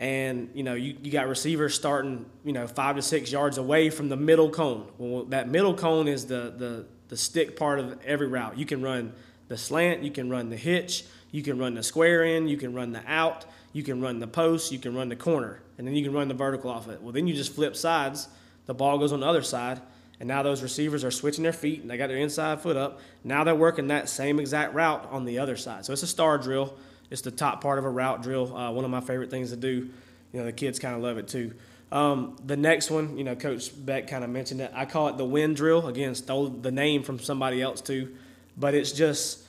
and 0.00 0.48
you 0.54 0.62
know 0.64 0.74
you, 0.74 0.96
you 1.02 1.12
got 1.12 1.28
receivers 1.28 1.74
starting 1.74 2.24
you 2.42 2.52
know 2.52 2.66
five 2.66 2.96
to 2.96 3.02
six 3.02 3.30
yards 3.30 3.58
away 3.58 3.90
from 3.90 4.08
the 4.08 4.16
middle 4.16 4.50
cone. 4.50 4.88
Well, 4.98 5.24
that 5.26 5.48
middle 5.48 5.74
cone 5.74 6.08
is 6.08 6.26
the 6.26 6.52
the 6.56 6.86
the 7.08 7.16
stick 7.16 7.56
part 7.56 7.78
of 7.78 8.00
every 8.04 8.26
route. 8.26 8.58
You 8.58 8.66
can 8.66 8.82
run 8.82 9.12
the 9.48 9.58
slant, 9.58 10.02
you 10.02 10.10
can 10.10 10.30
run 10.30 10.48
the 10.48 10.56
hitch, 10.56 11.04
you 11.30 11.42
can 11.42 11.58
run 11.58 11.74
the 11.74 11.82
square 11.82 12.24
in, 12.24 12.48
you 12.48 12.56
can 12.56 12.72
run 12.72 12.92
the 12.92 13.02
out, 13.06 13.44
you 13.72 13.82
can 13.82 14.00
run 14.00 14.20
the 14.20 14.26
post, 14.26 14.72
you 14.72 14.78
can 14.78 14.94
run 14.94 15.08
the 15.08 15.16
corner 15.16 15.60
and 15.76 15.86
then 15.86 15.94
you 15.94 16.04
can 16.04 16.12
run 16.12 16.28
the 16.28 16.34
vertical 16.34 16.70
off 16.70 16.88
it. 16.88 17.02
Well, 17.02 17.12
then 17.12 17.26
you 17.26 17.34
just 17.34 17.54
flip 17.54 17.76
sides. 17.76 18.28
The 18.66 18.74
ball 18.74 18.98
goes 18.98 19.12
on 19.12 19.20
the 19.20 19.26
other 19.26 19.42
side, 19.42 19.80
and 20.20 20.28
now 20.28 20.42
those 20.42 20.62
receivers 20.62 21.04
are 21.04 21.10
switching 21.10 21.42
their 21.42 21.52
feet 21.52 21.80
and 21.80 21.90
they 21.90 21.96
got 21.96 22.08
their 22.08 22.18
inside 22.18 22.60
foot 22.60 22.76
up. 22.76 23.00
Now 23.24 23.44
they're 23.44 23.54
working 23.54 23.88
that 23.88 24.08
same 24.08 24.38
exact 24.38 24.74
route 24.74 25.08
on 25.10 25.24
the 25.24 25.38
other 25.38 25.56
side. 25.56 25.84
So 25.84 25.92
it's 25.92 26.02
a 26.02 26.06
star 26.06 26.38
drill. 26.38 26.76
It's 27.10 27.22
the 27.22 27.30
top 27.30 27.60
part 27.60 27.78
of 27.78 27.84
a 27.84 27.90
route 27.90 28.22
drill. 28.22 28.56
Uh, 28.56 28.70
one 28.70 28.84
of 28.84 28.90
my 28.90 29.00
favorite 29.00 29.30
things 29.30 29.50
to 29.50 29.56
do. 29.56 29.90
You 30.32 30.40
know, 30.40 30.44
the 30.44 30.52
kids 30.52 30.78
kind 30.78 30.94
of 30.94 31.02
love 31.02 31.18
it 31.18 31.28
too. 31.28 31.54
Um, 31.92 32.36
the 32.44 32.56
next 32.56 32.90
one, 32.90 33.18
you 33.18 33.24
know, 33.24 33.34
Coach 33.34 33.70
Beck 33.84 34.06
kind 34.06 34.22
of 34.22 34.30
mentioned 34.30 34.60
it. 34.60 34.70
I 34.72 34.84
call 34.84 35.08
it 35.08 35.16
the 35.16 35.24
wind 35.24 35.56
drill. 35.56 35.88
Again, 35.88 36.14
stole 36.14 36.48
the 36.48 36.70
name 36.70 37.02
from 37.02 37.18
somebody 37.18 37.60
else 37.60 37.80
too, 37.80 38.14
but 38.56 38.74
it's 38.74 38.92
just 38.92 39.42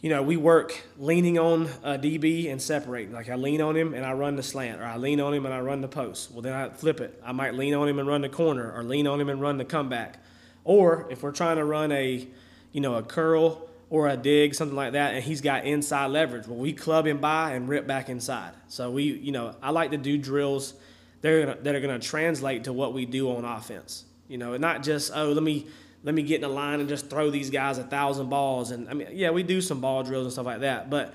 you 0.00 0.10
know, 0.10 0.22
we 0.22 0.36
work 0.36 0.80
leaning 0.96 1.38
on 1.38 1.68
a 1.82 1.98
DB 1.98 2.50
and 2.52 2.62
separating. 2.62 3.12
Like 3.12 3.28
I 3.28 3.34
lean 3.34 3.60
on 3.60 3.76
him 3.76 3.94
and 3.94 4.06
I 4.06 4.12
run 4.12 4.36
the 4.36 4.44
slant, 4.44 4.80
or 4.80 4.84
I 4.84 4.96
lean 4.96 5.20
on 5.20 5.34
him 5.34 5.44
and 5.44 5.52
I 5.52 5.60
run 5.60 5.80
the 5.80 5.88
post. 5.88 6.30
Well, 6.30 6.40
then 6.40 6.52
I 6.52 6.68
flip 6.68 7.00
it. 7.00 7.20
I 7.24 7.32
might 7.32 7.54
lean 7.54 7.74
on 7.74 7.88
him 7.88 7.98
and 7.98 8.06
run 8.06 8.20
the 8.20 8.28
corner, 8.28 8.72
or 8.72 8.84
lean 8.84 9.08
on 9.08 9.20
him 9.20 9.28
and 9.28 9.40
run 9.40 9.58
the 9.58 9.64
comeback. 9.64 10.22
Or 10.64 11.08
if 11.10 11.22
we're 11.22 11.32
trying 11.32 11.56
to 11.56 11.64
run 11.64 11.90
a, 11.90 12.28
you 12.72 12.80
know, 12.80 12.94
a 12.94 13.02
curl 13.02 13.67
or 13.90 14.08
a 14.08 14.16
dig, 14.16 14.54
something 14.54 14.76
like 14.76 14.92
that, 14.92 15.14
and 15.14 15.24
he's 15.24 15.40
got 15.40 15.64
inside 15.64 16.06
leverage, 16.08 16.46
well, 16.46 16.58
we 16.58 16.72
club 16.72 17.06
him 17.06 17.18
by 17.18 17.52
and 17.52 17.68
rip 17.68 17.86
back 17.86 18.08
inside. 18.08 18.52
So 18.68 18.90
we, 18.90 19.04
you 19.04 19.32
know, 19.32 19.54
I 19.62 19.70
like 19.70 19.92
to 19.92 19.96
do 19.96 20.18
drills 20.18 20.74
that 21.22 21.32
are 21.32 21.46
gonna, 21.46 21.58
that 21.62 21.74
are 21.74 21.80
going 21.80 21.98
to 21.98 22.06
translate 22.06 22.64
to 22.64 22.72
what 22.72 22.92
we 22.92 23.06
do 23.06 23.34
on 23.34 23.44
offense. 23.44 24.04
You 24.28 24.36
know, 24.36 24.56
not 24.58 24.82
just 24.82 25.10
oh, 25.14 25.32
let 25.32 25.42
me 25.42 25.66
let 26.04 26.14
me 26.14 26.22
get 26.22 26.36
in 26.36 26.42
the 26.42 26.48
line 26.48 26.80
and 26.80 26.88
just 26.88 27.08
throw 27.08 27.30
these 27.30 27.50
guys 27.50 27.78
a 27.78 27.82
thousand 27.82 28.28
balls. 28.28 28.70
And 28.70 28.88
I 28.88 28.94
mean, 28.94 29.08
yeah, 29.12 29.30
we 29.30 29.42
do 29.42 29.60
some 29.60 29.80
ball 29.80 30.02
drills 30.02 30.24
and 30.24 30.32
stuff 30.32 30.46
like 30.46 30.60
that, 30.60 30.90
but 30.90 31.14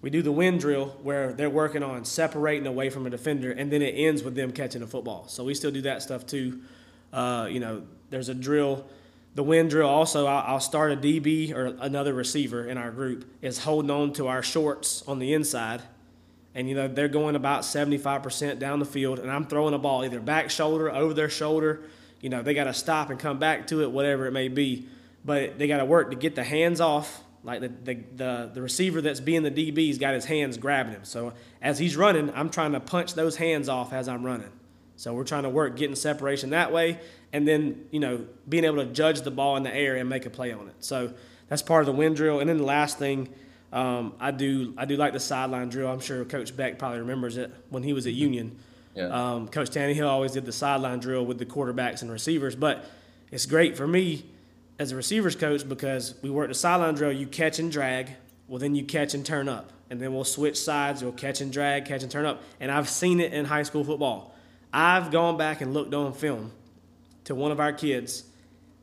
we 0.00 0.10
do 0.10 0.22
the 0.22 0.32
wind 0.32 0.60
drill 0.60 0.96
where 1.02 1.32
they're 1.32 1.50
working 1.50 1.82
on 1.82 2.04
separating 2.04 2.66
away 2.66 2.88
from 2.88 3.06
a 3.06 3.10
defender, 3.10 3.50
and 3.50 3.70
then 3.70 3.82
it 3.82 3.92
ends 3.92 4.22
with 4.22 4.36
them 4.36 4.52
catching 4.52 4.82
a 4.82 4.86
football. 4.86 5.26
So 5.28 5.44
we 5.44 5.54
still 5.54 5.72
do 5.72 5.82
that 5.82 6.02
stuff 6.02 6.24
too. 6.24 6.60
Uh, 7.12 7.48
you 7.50 7.60
know, 7.60 7.82
there's 8.10 8.28
a 8.28 8.34
drill. 8.34 8.86
The 9.34 9.42
wind 9.44 9.70
drill 9.70 9.88
also, 9.88 10.26
I'll, 10.26 10.58
start 10.58 10.90
a 10.90 10.96
DB 10.96 11.54
or 11.54 11.66
another 11.80 12.12
receiver 12.12 12.66
in 12.66 12.76
our 12.76 12.90
group 12.90 13.24
is 13.40 13.58
holding 13.58 13.90
on 13.90 14.12
to 14.14 14.26
our 14.26 14.42
shorts 14.42 15.04
on 15.06 15.20
the 15.20 15.34
inside, 15.34 15.82
and 16.52 16.68
you 16.68 16.74
know 16.74 16.88
they're 16.88 17.06
going 17.06 17.36
about 17.36 17.62
75% 17.62 18.58
down 18.58 18.80
the 18.80 18.84
field, 18.84 19.20
and 19.20 19.30
I'm 19.30 19.46
throwing 19.46 19.72
a 19.72 19.78
ball 19.78 20.04
either 20.04 20.18
back 20.18 20.50
shoulder, 20.50 20.90
over 20.90 21.14
their 21.14 21.30
shoulder, 21.30 21.82
you 22.20 22.28
know, 22.28 22.42
they 22.42 22.54
got 22.54 22.64
to 22.64 22.74
stop 22.74 23.10
and 23.10 23.18
come 23.18 23.38
back 23.38 23.66
to 23.68 23.82
it, 23.82 23.90
whatever 23.90 24.26
it 24.26 24.32
may 24.32 24.48
be. 24.48 24.88
But 25.24 25.58
they 25.58 25.66
got 25.66 25.78
to 25.78 25.84
work 25.84 26.10
to 26.10 26.16
get 26.16 26.34
the 26.34 26.44
hands 26.44 26.80
off 26.80 27.22
Like 27.42 27.60
the, 27.60 27.68
the, 27.68 27.94
the, 28.16 28.50
the 28.54 28.62
receiver 28.62 29.00
that's 29.00 29.20
being 29.20 29.42
the 29.42 29.50
DB's 29.50 29.98
got 29.98 30.14
his 30.14 30.26
hands 30.26 30.56
grabbing 30.56 30.92
him. 30.92 31.04
So 31.04 31.32
as 31.62 31.78
he's 31.78 31.96
running, 31.96 32.30
I'm 32.34 32.50
trying 32.50 32.72
to 32.72 32.80
punch 32.80 33.14
those 33.14 33.36
hands 33.36 33.68
off 33.68 33.92
as 33.92 34.08
I'm 34.08 34.24
running. 34.24 34.50
So 34.96 35.14
we're 35.14 35.24
trying 35.24 35.44
to 35.44 35.48
work 35.48 35.76
getting 35.76 35.96
separation 35.96 36.50
that 36.50 36.72
way, 36.72 36.98
and 37.32 37.46
then 37.46 37.86
you 37.90 38.00
know 38.00 38.24
being 38.48 38.64
able 38.64 38.78
to 38.78 38.86
judge 38.86 39.22
the 39.22 39.30
ball 39.30 39.56
in 39.56 39.62
the 39.62 39.74
air 39.74 39.96
and 39.96 40.08
make 40.08 40.26
a 40.26 40.30
play 40.30 40.52
on 40.52 40.68
it. 40.68 40.74
So 40.80 41.12
that's 41.48 41.62
part 41.62 41.82
of 41.82 41.86
the 41.86 41.92
wind 41.92 42.16
drill. 42.16 42.40
And 42.40 42.48
then 42.48 42.58
the 42.58 42.64
last 42.64 42.98
thing, 42.98 43.28
um, 43.72 44.14
I 44.20 44.30
do 44.30 44.74
I 44.76 44.84
do 44.84 44.96
like 44.96 45.12
the 45.12 45.20
sideline 45.20 45.68
drill. 45.68 45.88
I'm 45.88 46.00
sure 46.00 46.24
Coach 46.24 46.56
Beck 46.56 46.78
probably 46.78 47.00
remembers 47.00 47.36
it 47.36 47.52
when 47.68 47.82
he 47.82 47.92
was 47.92 48.06
at 48.06 48.12
Union. 48.12 48.58
Yeah. 48.94 49.06
Um, 49.06 49.48
Coach 49.48 49.70
Tannehill 49.70 50.08
always 50.08 50.32
did 50.32 50.44
the 50.44 50.52
sideline 50.52 50.98
drill 50.98 51.24
with 51.24 51.38
the 51.38 51.46
quarterbacks 51.46 52.02
and 52.02 52.10
receivers, 52.10 52.56
but 52.56 52.84
it's 53.30 53.46
great 53.46 53.76
for 53.76 53.86
me 53.86 54.24
as 54.80 54.90
a 54.90 54.96
receivers 54.96 55.36
coach 55.36 55.68
because 55.68 56.14
we 56.22 56.30
work 56.30 56.48
the 56.48 56.54
sideline 56.54 56.94
drill. 56.94 57.12
You 57.12 57.26
catch 57.26 57.58
and 57.60 57.70
drag, 57.70 58.10
well 58.48 58.58
then 58.58 58.74
you 58.74 58.84
catch 58.84 59.14
and 59.14 59.24
turn 59.24 59.48
up, 59.48 59.72
and 59.90 60.00
then 60.00 60.12
we'll 60.12 60.24
switch 60.24 60.58
sides. 60.58 61.02
You'll 61.02 61.12
catch 61.12 61.40
and 61.40 61.52
drag, 61.52 61.84
catch 61.84 62.02
and 62.02 62.10
turn 62.10 62.26
up, 62.26 62.42
and 62.58 62.70
I've 62.70 62.88
seen 62.88 63.20
it 63.20 63.32
in 63.32 63.44
high 63.44 63.62
school 63.62 63.84
football. 63.84 64.34
I've 64.72 65.10
gone 65.10 65.36
back 65.36 65.60
and 65.60 65.72
looked 65.72 65.94
on 65.94 66.12
film 66.12 66.52
to 67.30 67.34
one 67.36 67.52
of 67.52 67.60
our 67.60 67.72
kids 67.72 68.24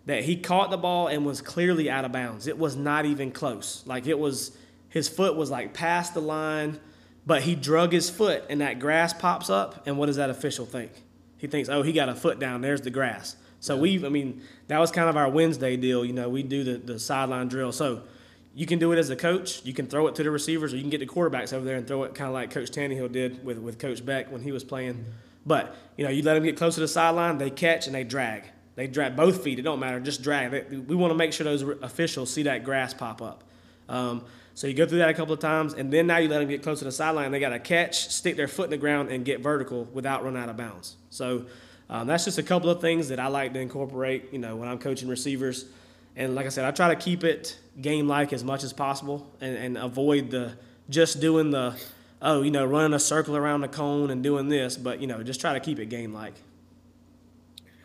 that 0.05 0.23
he 0.23 0.37
caught 0.37 0.71
the 0.71 0.77
ball 0.77 1.07
and 1.07 1.25
was 1.25 1.41
clearly 1.41 1.89
out 1.89 2.05
of 2.05 2.13
bounds. 2.13 2.47
It 2.47 2.57
was 2.57 2.77
not 2.77 3.05
even 3.05 3.29
close. 3.29 3.83
Like 3.85 4.07
it 4.07 4.17
was, 4.17 4.57
his 4.87 5.09
foot 5.09 5.35
was 5.35 5.51
like 5.51 5.73
past 5.73 6.13
the 6.13 6.21
line, 6.21 6.79
but 7.25 7.41
he 7.41 7.55
drug 7.55 7.91
his 7.91 8.09
foot 8.09 8.45
and 8.49 8.61
that 8.61 8.79
grass 8.79 9.11
pops 9.11 9.49
up. 9.49 9.85
And 9.85 9.97
what 9.97 10.05
does 10.05 10.15
that 10.15 10.29
official 10.29 10.65
think? 10.65 10.93
He 11.37 11.47
thinks, 11.47 11.67
oh, 11.67 11.81
he 11.81 11.91
got 11.91 12.07
a 12.07 12.15
foot 12.15 12.39
down. 12.39 12.61
There's 12.61 12.79
the 12.79 12.89
grass. 12.89 13.35
So 13.59 13.75
yeah. 13.75 13.81
we, 13.81 14.05
I 14.05 14.07
mean, 14.07 14.41
that 14.69 14.79
was 14.79 14.91
kind 14.91 15.09
of 15.09 15.17
our 15.17 15.29
Wednesday 15.29 15.75
deal. 15.75 16.05
You 16.05 16.13
know, 16.13 16.29
we 16.29 16.41
do 16.41 16.63
the, 16.63 16.77
the 16.77 16.99
sideline 16.99 17.49
drill. 17.49 17.73
So 17.73 18.03
you 18.55 18.65
can 18.65 18.79
do 18.79 18.93
it 18.93 18.97
as 18.97 19.09
a 19.09 19.17
coach. 19.17 19.65
You 19.65 19.73
can 19.73 19.87
throw 19.87 20.07
it 20.07 20.15
to 20.15 20.23
the 20.23 20.31
receivers, 20.31 20.73
or 20.73 20.77
you 20.77 20.83
can 20.83 20.89
get 20.89 21.01
the 21.01 21.05
quarterbacks 21.05 21.51
over 21.51 21.65
there 21.65 21.75
and 21.75 21.85
throw 21.85 22.03
it 22.03 22.15
kind 22.15 22.29
of 22.29 22.33
like 22.33 22.51
Coach 22.51 22.71
Tannehill 22.71 23.11
did 23.11 23.43
with, 23.43 23.57
with 23.57 23.77
Coach 23.77 24.05
Beck 24.05 24.31
when 24.31 24.41
he 24.41 24.53
was 24.53 24.63
playing. 24.63 24.93
Mm-hmm 24.93 25.11
but 25.47 25.75
you 25.95 26.03
know, 26.03 26.11
you 26.11 26.21
let 26.21 26.35
them 26.35 26.43
get 26.43 26.57
close 26.57 26.75
to 26.75 26.81
the 26.81 26.87
sideline, 26.87 27.37
they 27.37 27.49
catch 27.49 27.87
and 27.87 27.95
they 27.95 28.03
drag. 28.03 28.43
They 28.75 28.85
drag 28.85 29.15
both 29.15 29.43
feet. 29.43 29.57
It 29.57 29.63
don't 29.63 29.79
matter. 29.79 29.99
Just 29.99 30.21
drag. 30.21 30.51
We 30.69 30.95
want 30.95 31.09
to 31.09 31.15
make 31.15 31.33
sure 31.33 31.43
those 31.43 31.63
officials 31.81 32.31
see 32.31 32.43
that 32.43 32.63
grass 32.63 32.93
pop 32.93 33.23
up. 33.23 33.43
Um, 33.89 34.23
so 34.53 34.67
you 34.67 34.73
go 34.73 34.85
through 34.85 34.99
that 34.99 35.09
a 35.09 35.13
couple 35.15 35.33
of 35.33 35.39
times, 35.39 35.73
and 35.73 35.91
then 35.91 36.05
now 36.07 36.17
you 36.17 36.29
let 36.29 36.39
them 36.39 36.47
get 36.47 36.61
close 36.61 36.79
to 36.79 36.85
the 36.85 36.91
sideline. 36.91 37.31
They 37.31 37.39
got 37.39 37.49
to 37.49 37.59
catch, 37.59 38.09
stick 38.09 38.35
their 38.35 38.47
foot 38.47 38.65
in 38.65 38.69
the 38.71 38.77
ground, 38.77 39.09
and 39.09 39.25
get 39.25 39.39
vertical 39.39 39.85
without 39.93 40.23
running 40.23 40.41
out 40.41 40.49
of 40.49 40.57
bounds. 40.57 40.95
So 41.09 41.45
um, 41.89 42.05
that's 42.07 42.25
just 42.25 42.37
a 42.37 42.43
couple 42.43 42.69
of 42.69 42.81
things 42.81 43.09
that 43.09 43.19
I 43.19 43.27
like 43.27 43.53
to 43.53 43.59
incorporate. 43.59 44.31
You 44.31 44.39
know, 44.39 44.55
when 44.55 44.67
I'm 44.67 44.77
coaching 44.77 45.07
receivers, 45.09 45.65
and 46.15 46.35
like 46.35 46.45
I 46.45 46.49
said, 46.49 46.65
I 46.65 46.71
try 46.71 46.93
to 46.93 46.99
keep 46.99 47.23
it 47.23 47.57
game-like 47.79 48.33
as 48.33 48.43
much 48.43 48.63
as 48.63 48.73
possible, 48.73 49.31
and, 49.41 49.55
and 49.57 49.77
avoid 49.77 50.29
the 50.29 50.53
just 50.89 51.19
doing 51.19 51.51
the 51.51 51.75
oh, 52.21 52.41
you 52.41 52.51
know, 52.51 52.65
running 52.65 52.93
a 52.93 52.99
circle 52.99 53.35
around 53.35 53.61
the 53.61 53.67
cone 53.67 54.09
and 54.09 54.23
doing 54.23 54.49
this, 54.49 54.77
but 54.77 54.99
you 54.99 55.07
know, 55.07 55.23
just 55.23 55.41
try 55.41 55.53
to 55.53 55.59
keep 55.59 55.79
it 55.79 55.87
game 55.87 56.13
like. 56.13 56.33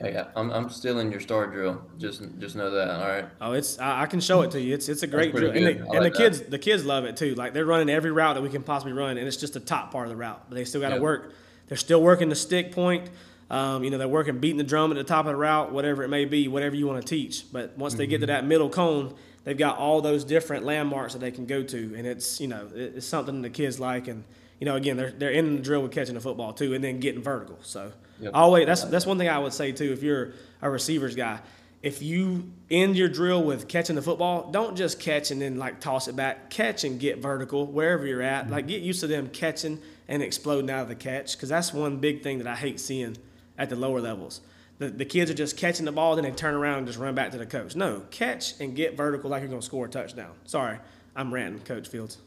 Hey, 0.00 0.20
I'm 0.34 0.50
I'm 0.50 0.68
still 0.68 0.98
in 0.98 1.12
your 1.12 1.20
star 1.20 1.46
drill. 1.46 1.80
Just 1.96 2.22
just 2.40 2.56
know 2.56 2.70
that. 2.70 2.90
All 2.90 3.08
right. 3.08 3.24
Oh, 3.40 3.52
it's 3.52 3.78
I, 3.78 4.02
I 4.02 4.06
can 4.06 4.18
show 4.18 4.42
it 4.42 4.50
to 4.50 4.60
you. 4.60 4.74
It's 4.74 4.88
it's 4.88 5.04
a 5.04 5.06
great 5.06 5.32
drill, 5.32 5.52
and, 5.52 5.64
the, 5.64 5.70
and 5.70 5.88
like 5.88 6.12
the 6.12 6.18
kids 6.18 6.40
that. 6.40 6.50
the 6.50 6.58
kids 6.58 6.84
love 6.84 7.04
it 7.04 7.16
too. 7.16 7.36
Like 7.36 7.52
they're 7.52 7.64
running 7.64 7.88
every 7.88 8.10
route 8.10 8.34
that 8.34 8.42
we 8.42 8.48
can 8.48 8.64
possibly 8.64 8.92
run, 8.92 9.16
and 9.16 9.28
it's 9.28 9.36
just 9.36 9.54
the 9.54 9.60
top 9.60 9.92
part 9.92 10.06
of 10.06 10.10
the 10.10 10.16
route. 10.16 10.42
But 10.48 10.56
they 10.56 10.64
still 10.64 10.80
got 10.80 10.88
to 10.88 10.96
yep. 10.96 11.02
work. 11.02 11.34
They're 11.68 11.76
still 11.76 12.02
working 12.02 12.28
the 12.28 12.34
stick 12.34 12.72
point. 12.72 13.10
Um, 13.48 13.84
you 13.84 13.90
know, 13.90 13.98
they're 13.98 14.08
working 14.08 14.38
beating 14.38 14.58
the 14.58 14.64
drum 14.64 14.90
at 14.90 14.96
the 14.96 15.04
top 15.04 15.26
of 15.26 15.32
the 15.32 15.36
route, 15.36 15.72
whatever 15.72 16.02
it 16.02 16.08
may 16.08 16.24
be, 16.24 16.48
whatever 16.48 16.74
you 16.74 16.88
want 16.88 17.00
to 17.00 17.06
teach. 17.06 17.52
But 17.52 17.78
once 17.78 17.92
mm-hmm. 17.92 17.98
they 17.98 18.06
get 18.08 18.18
to 18.18 18.26
mm-hmm. 18.26 18.32
that 18.32 18.44
middle 18.44 18.70
cone, 18.70 19.14
they've 19.44 19.56
got 19.56 19.78
all 19.78 20.00
those 20.00 20.24
different 20.24 20.64
landmarks 20.64 21.12
that 21.14 21.20
they 21.20 21.30
can 21.30 21.46
go 21.46 21.62
to, 21.62 21.94
and 21.96 22.06
it's 22.06 22.40
you 22.40 22.48
know 22.48 22.68
it's 22.74 23.06
something 23.06 23.42
the 23.42 23.50
kids 23.50 23.80
like, 23.80 24.08
and 24.08 24.24
you 24.58 24.64
know 24.64 24.76
again 24.76 24.96
they're 24.96 25.10
they're 25.12 25.30
in 25.30 25.56
the 25.56 25.62
drill 25.62 25.82
with 25.82 25.92
catching 25.92 26.14
the 26.14 26.20
football 26.20 26.52
too, 26.52 26.74
and 26.74 26.82
then 26.82 27.00
getting 27.00 27.22
vertical. 27.22 27.58
So 27.62 27.92
yep. 28.20 28.32
always 28.34 28.66
that's 28.66 28.84
that's 28.84 29.06
one 29.06 29.18
thing 29.18 29.28
I 29.28 29.38
would 29.38 29.52
say 29.52 29.72
too. 29.72 29.92
If 29.92 30.02
you're 30.02 30.32
a 30.60 30.70
receivers 30.70 31.16
guy, 31.16 31.40
if 31.82 32.02
you 32.02 32.52
end 32.70 32.96
your 32.96 33.08
drill 33.08 33.42
with 33.42 33.68
catching 33.68 33.96
the 33.96 34.02
football, 34.02 34.50
don't 34.50 34.76
just 34.76 35.00
catch 35.00 35.30
and 35.30 35.42
then 35.42 35.58
like 35.58 35.80
toss 35.80 36.08
it 36.08 36.16
back. 36.16 36.50
Catch 36.50 36.84
and 36.84 37.00
get 37.00 37.18
vertical 37.18 37.66
wherever 37.66 38.06
you're 38.06 38.22
at. 38.22 38.44
Mm-hmm. 38.44 38.52
Like 38.52 38.66
get 38.68 38.82
used 38.82 39.00
to 39.00 39.06
them 39.06 39.28
catching 39.28 39.80
and 40.08 40.22
exploding 40.22 40.70
out 40.70 40.82
of 40.82 40.88
the 40.88 40.94
catch 40.94 41.36
because 41.36 41.48
that's 41.48 41.72
one 41.72 41.98
big 41.98 42.22
thing 42.22 42.38
that 42.38 42.46
I 42.46 42.54
hate 42.54 42.78
seeing 42.78 43.16
at 43.58 43.68
the 43.68 43.76
lower 43.76 44.00
levels 44.00 44.40
the, 44.82 44.90
the 44.90 45.04
kids 45.04 45.30
are 45.30 45.34
just 45.34 45.56
catching 45.56 45.84
the 45.84 45.92
ball, 45.92 46.16
then 46.16 46.24
they 46.24 46.30
turn 46.30 46.54
around 46.54 46.78
and 46.78 46.86
just 46.86 46.98
run 46.98 47.14
back 47.14 47.30
to 47.30 47.38
the 47.38 47.46
coach. 47.46 47.76
No, 47.76 48.02
catch 48.10 48.60
and 48.60 48.74
get 48.74 48.96
vertical 48.96 49.30
like 49.30 49.40
you're 49.40 49.48
going 49.48 49.60
to 49.60 49.66
score 49.66 49.86
a 49.86 49.88
touchdown. 49.88 50.32
Sorry, 50.44 50.78
I'm 51.14 51.32
ranting, 51.32 51.62
Coach 51.62 51.88
Fields. 51.88 52.18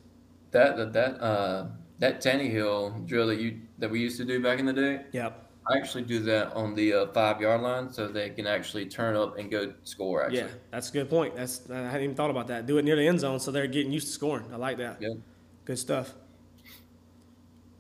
That 0.52 0.78
that 0.78 0.94
that, 0.94 1.22
uh, 1.22 1.68
that 2.00 2.22
Tannehill 2.22 3.06
drill 3.06 3.28
that 3.28 3.40
you 3.40 3.60
that 3.78 3.90
we 3.90 4.00
used 4.00 4.18
to 4.18 4.26
do 4.26 4.42
back 4.42 4.60
in 4.60 4.66
the 4.66 4.74
day. 4.74 5.02
Yep. 5.12 5.42
I 5.68 5.78
actually 5.78 6.04
do 6.04 6.20
that 6.20 6.54
on 6.54 6.76
the 6.76 6.94
uh, 6.94 7.08
five 7.08 7.42
yard 7.42 7.62
line 7.62 7.92
so 7.92 8.08
they 8.08 8.30
can 8.30 8.46
actually 8.46 8.86
turn 8.86 9.16
up 9.16 9.40
and 9.40 9.50
go 9.50 9.74
score. 9.84 10.24
Actually, 10.24 10.40
yeah, 10.40 10.48
that's 10.70 10.90
a 10.90 10.94
good 10.94 11.10
point. 11.10 11.36
That's 11.36 11.70
I 11.70 11.78
hadn't 11.78 12.04
even 12.04 12.16
thought 12.16 12.30
about 12.30 12.48
that. 12.48 12.68
Do 12.68 12.78
it 12.78 12.86
near 12.86 12.96
the 12.96 13.08
end 13.08 13.20
zone 13.20 13.40
so 13.40 13.52
they're 13.52 13.66
getting 13.68 13.92
used 13.92 14.08
to 14.08 14.14
scoring. 14.14 14.46
I 14.54 14.58
like 14.58 14.78
that. 14.78 15.00
Good, 15.00 15.22
good 15.66 15.80
stuff. 15.80 16.14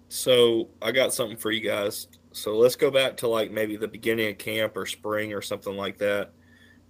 So 0.09 0.69
I 0.81 0.91
got 0.91 1.13
something 1.13 1.37
for 1.37 1.51
you 1.51 1.61
guys. 1.61 2.07
So 2.35 2.57
let's 2.57 2.75
go 2.75 2.91
back 2.91 3.15
to 3.17 3.29
like 3.29 3.49
maybe 3.49 3.77
the 3.77 3.87
beginning 3.87 4.29
of 4.29 4.37
camp 4.37 4.75
or 4.75 4.85
spring 4.85 5.33
or 5.33 5.41
something 5.41 5.77
like 5.77 5.97
that. 5.99 6.31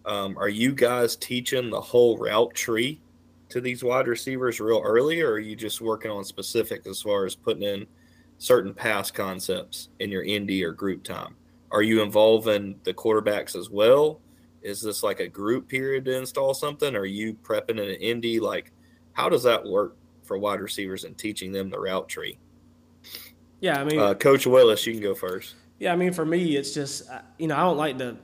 Um, 0.04 0.36
are 0.40 0.50
you 0.50 0.74
guys 0.74 1.16
teaching 1.16 1.70
the 1.70 1.80
whole 1.80 2.18
route 2.18 2.56
tree 2.56 3.00
to 3.50 3.62
these 3.62 3.84
wide 3.84 4.08
receivers 4.08 4.60
real 4.60 4.82
early, 4.84 5.22
or 5.22 5.34
are 5.34 5.40
you 5.40 5.56
just 5.56 5.82
working 5.82 6.10
on 6.10 6.24
specific 6.24 6.88
as 6.88 7.00
far 7.00 7.26
as 7.26 7.36
putting 7.36 7.62
in 7.62 7.86
certain 8.40 8.74
pass 8.74 9.12
concepts 9.12 9.90
in 10.00 10.10
your 10.10 10.26
indie 10.26 10.64
or 10.64 10.72
group 10.72 11.04
time? 11.04 11.36
Are 11.70 11.84
you 11.84 12.02
involving 12.02 12.80
the 12.84 12.94
quarterbacks 12.94 13.56
as 13.56 13.70
well? 13.70 14.22
Is 14.64 14.82
this 14.82 15.04
like 15.04 15.20
a 15.20 15.28
group 15.28 15.68
period 15.68 16.06
to 16.06 16.18
install 16.18 16.56
something? 16.56 16.96
Are 16.96 17.06
you 17.06 17.36
prepping 17.36 17.80
in 17.80 17.80
an 17.80 18.02
indie? 18.02 18.42
Like, 18.42 18.72
how 19.14 19.30
does 19.30 19.44
that 19.44 19.64
work 19.64 19.96
for 20.24 20.40
wide 20.40 20.60
receivers 20.60 21.04
and 21.04 21.16
teaching 21.16 21.52
them 21.52 21.70
the 21.70 21.80
route 21.80 22.10
tree? 22.10 22.40
Yeah, 23.66 23.82
I 23.82 23.84
mean, 23.84 24.00
uh, 24.00 24.14
Coach 24.14 24.46
Willis, 24.46 24.86
you 24.86 24.94
can 24.94 25.02
go 25.02 25.16
first. 25.16 25.56
Yeah, 25.80 25.92
I 25.92 25.96
mean, 25.96 26.14
for 26.14 26.24
me, 26.24 26.56
it's 26.56 26.72
just 26.72 27.10
uh, 27.10 27.22
you 27.40 27.48
know 27.48 27.56
I 27.56 27.62
don't 27.62 27.78
like 27.78 27.98
to, 27.98 28.16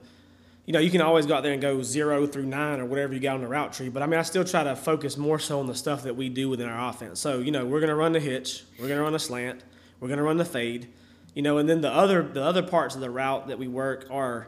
you 0.68 0.74
know, 0.74 0.80
you 0.80 0.92
can 0.92 1.02
always 1.02 1.26
go 1.26 1.34
out 1.34 1.42
there 1.42 1.52
and 1.52 1.60
go 1.60 1.82
zero 1.82 2.28
through 2.28 2.46
nine 2.46 2.80
or 2.80 2.86
whatever 2.86 3.16
you 3.16 3.20
got 3.20 3.34
on 3.34 3.42
the 3.42 3.48
route 3.48 3.74
tree. 3.74 3.90
But 3.90 4.04
I 4.04 4.06
mean, 4.06 4.20
I 4.20 4.22
still 4.22 4.46
try 4.46 4.64
to 4.64 4.76
focus 4.76 5.18
more 5.18 5.40
so 5.40 5.60
on 5.60 5.66
the 5.66 5.74
stuff 5.74 6.04
that 6.04 6.16
we 6.16 6.30
do 6.30 6.48
within 6.48 6.70
our 6.70 6.90
offense. 6.92 7.20
So 7.20 7.40
you 7.40 7.50
know, 7.50 7.66
we're 7.66 7.80
gonna 7.80 7.96
run 7.96 8.12
the 8.12 8.20
hitch, 8.20 8.66
we're 8.80 8.88
gonna 8.88 9.02
run 9.02 9.14
the 9.14 9.20
slant, 9.20 9.64
we're 10.00 10.10
gonna 10.10 10.22
run 10.22 10.38
the 10.38 10.46
fade, 10.46 10.90
you 11.34 11.42
know, 11.42 11.58
and 11.58 11.68
then 11.68 11.82
the 11.82 11.92
other 11.92 12.22
the 12.22 12.44
other 12.44 12.62
parts 12.62 12.94
of 12.94 13.02
the 13.02 13.10
route 13.10 13.48
that 13.48 13.58
we 13.58 13.68
work 13.68 14.06
are 14.12 14.48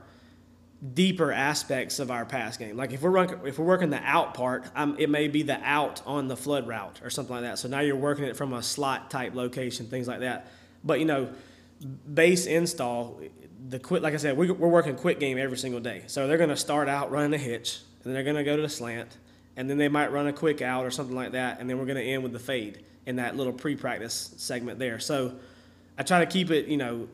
deeper 0.94 1.32
aspects 1.32 1.98
of 1.98 2.12
our 2.12 2.24
pass 2.24 2.58
game. 2.58 2.78
Like 2.78 2.92
if 2.92 3.02
we're 3.02 3.10
run, 3.10 3.40
if 3.48 3.58
we're 3.58 3.66
working 3.66 3.90
the 3.90 4.04
out 4.04 4.36
part, 4.36 4.70
um, 4.76 4.96
it 5.00 5.10
may 5.10 5.28
be 5.28 5.42
the 5.42 5.60
out 5.64 6.04
on 6.06 6.28
the 6.28 6.38
flood 6.38 6.68
route 6.68 7.02
or 7.04 7.10
something 7.10 7.34
like 7.34 7.46
that. 7.46 7.58
So 7.58 7.68
now 7.68 7.80
you're 7.80 7.96
working 7.96 8.26
it 8.26 8.38
from 8.38 8.54
a 8.54 8.62
slot 8.62 9.10
type 9.10 9.34
location, 9.34 9.88
things 9.88 10.08
like 10.08 10.20
that. 10.20 10.52
But 10.84 11.00
you 11.00 11.06
know, 11.06 11.30
base 12.14 12.46
install, 12.46 13.22
the 13.70 13.80
quick, 13.80 14.04
like 14.04 14.14
I 14.14 14.18
said, 14.18 14.38
we, 14.38 14.52
we're 14.52 14.68
working 14.68 14.96
quick 14.96 15.20
game 15.20 15.38
every 15.38 15.58
single 15.58 15.80
day. 15.80 16.04
So 16.08 16.28
they're 16.28 16.38
going 16.38 16.50
to 16.50 16.58
start 16.58 16.90
out 16.90 17.12
running 17.12 17.34
a 17.34 17.38
hitch, 17.38 17.80
and 17.98 18.06
then 18.06 18.14
they're 18.14 18.24
going 18.24 18.36
to 18.36 18.44
go 18.44 18.56
to 18.56 18.62
the 18.62 18.70
slant, 18.70 19.18
and 19.56 19.70
then 19.70 19.78
they 19.78 19.88
might 19.88 20.12
run 20.12 20.28
a 20.28 20.34
quick 20.34 20.62
out 20.62 20.86
or 20.86 20.92
something 20.92 21.16
like 21.16 21.32
that, 21.32 21.60
and 21.60 21.70
then 21.70 21.78
we're 21.78 21.86
going 21.86 21.98
to 21.98 22.04
end 22.04 22.24
with 22.24 22.34
the 22.34 22.40
fade 22.40 22.84
in 23.06 23.18
that 23.18 23.36
little 23.36 23.54
pre-practice 23.54 24.34
segment 24.38 24.80
there. 24.80 25.00
So 25.00 25.34
I 25.98 26.04
try 26.04 26.20
to 26.20 26.26
keep 26.26 26.52
it, 26.52 26.68
you 26.68 26.78
know, 26.78 27.08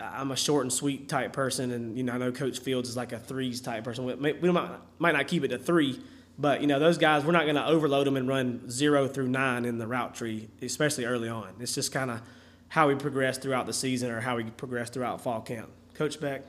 I'm 0.00 0.30
a 0.30 0.36
short 0.36 0.62
and 0.64 0.72
sweet 0.72 1.08
type 1.08 1.32
person, 1.32 1.72
and 1.72 1.96
you 1.96 2.04
know 2.04 2.12
I 2.12 2.18
know 2.18 2.32
Coach 2.32 2.60
Fields 2.60 2.88
is 2.88 2.96
like 2.96 3.12
a 3.12 3.18
threes 3.18 3.60
type 3.60 3.84
person. 3.84 4.04
We 4.04 4.14
might 4.50 4.70
might 4.98 5.12
not 5.12 5.26
keep 5.26 5.42
it 5.42 5.48
to 5.48 5.58
three, 5.58 6.00
but 6.38 6.60
you 6.60 6.68
know 6.68 6.78
those 6.78 6.98
guys, 6.98 7.24
we're 7.24 7.32
not 7.32 7.44
going 7.44 7.56
to 7.56 7.66
overload 7.66 8.06
them 8.06 8.16
and 8.16 8.28
run 8.28 8.70
zero 8.70 9.08
through 9.08 9.28
nine 9.28 9.64
in 9.64 9.78
the 9.78 9.86
route 9.86 10.14
tree, 10.14 10.48
especially 10.62 11.04
early 11.04 11.28
on. 11.28 11.48
It's 11.58 11.74
just 11.74 11.90
kind 11.90 12.12
of 12.12 12.20
how 12.68 12.88
we 12.88 12.94
progress 12.94 13.38
throughout 13.38 13.66
the 13.66 13.72
season 13.72 14.10
or 14.10 14.20
how 14.20 14.36
we 14.36 14.44
progress 14.44 14.90
throughout 14.90 15.20
fall 15.20 15.40
camp. 15.40 15.70
Coach 15.94 16.20
Beck, 16.20 16.44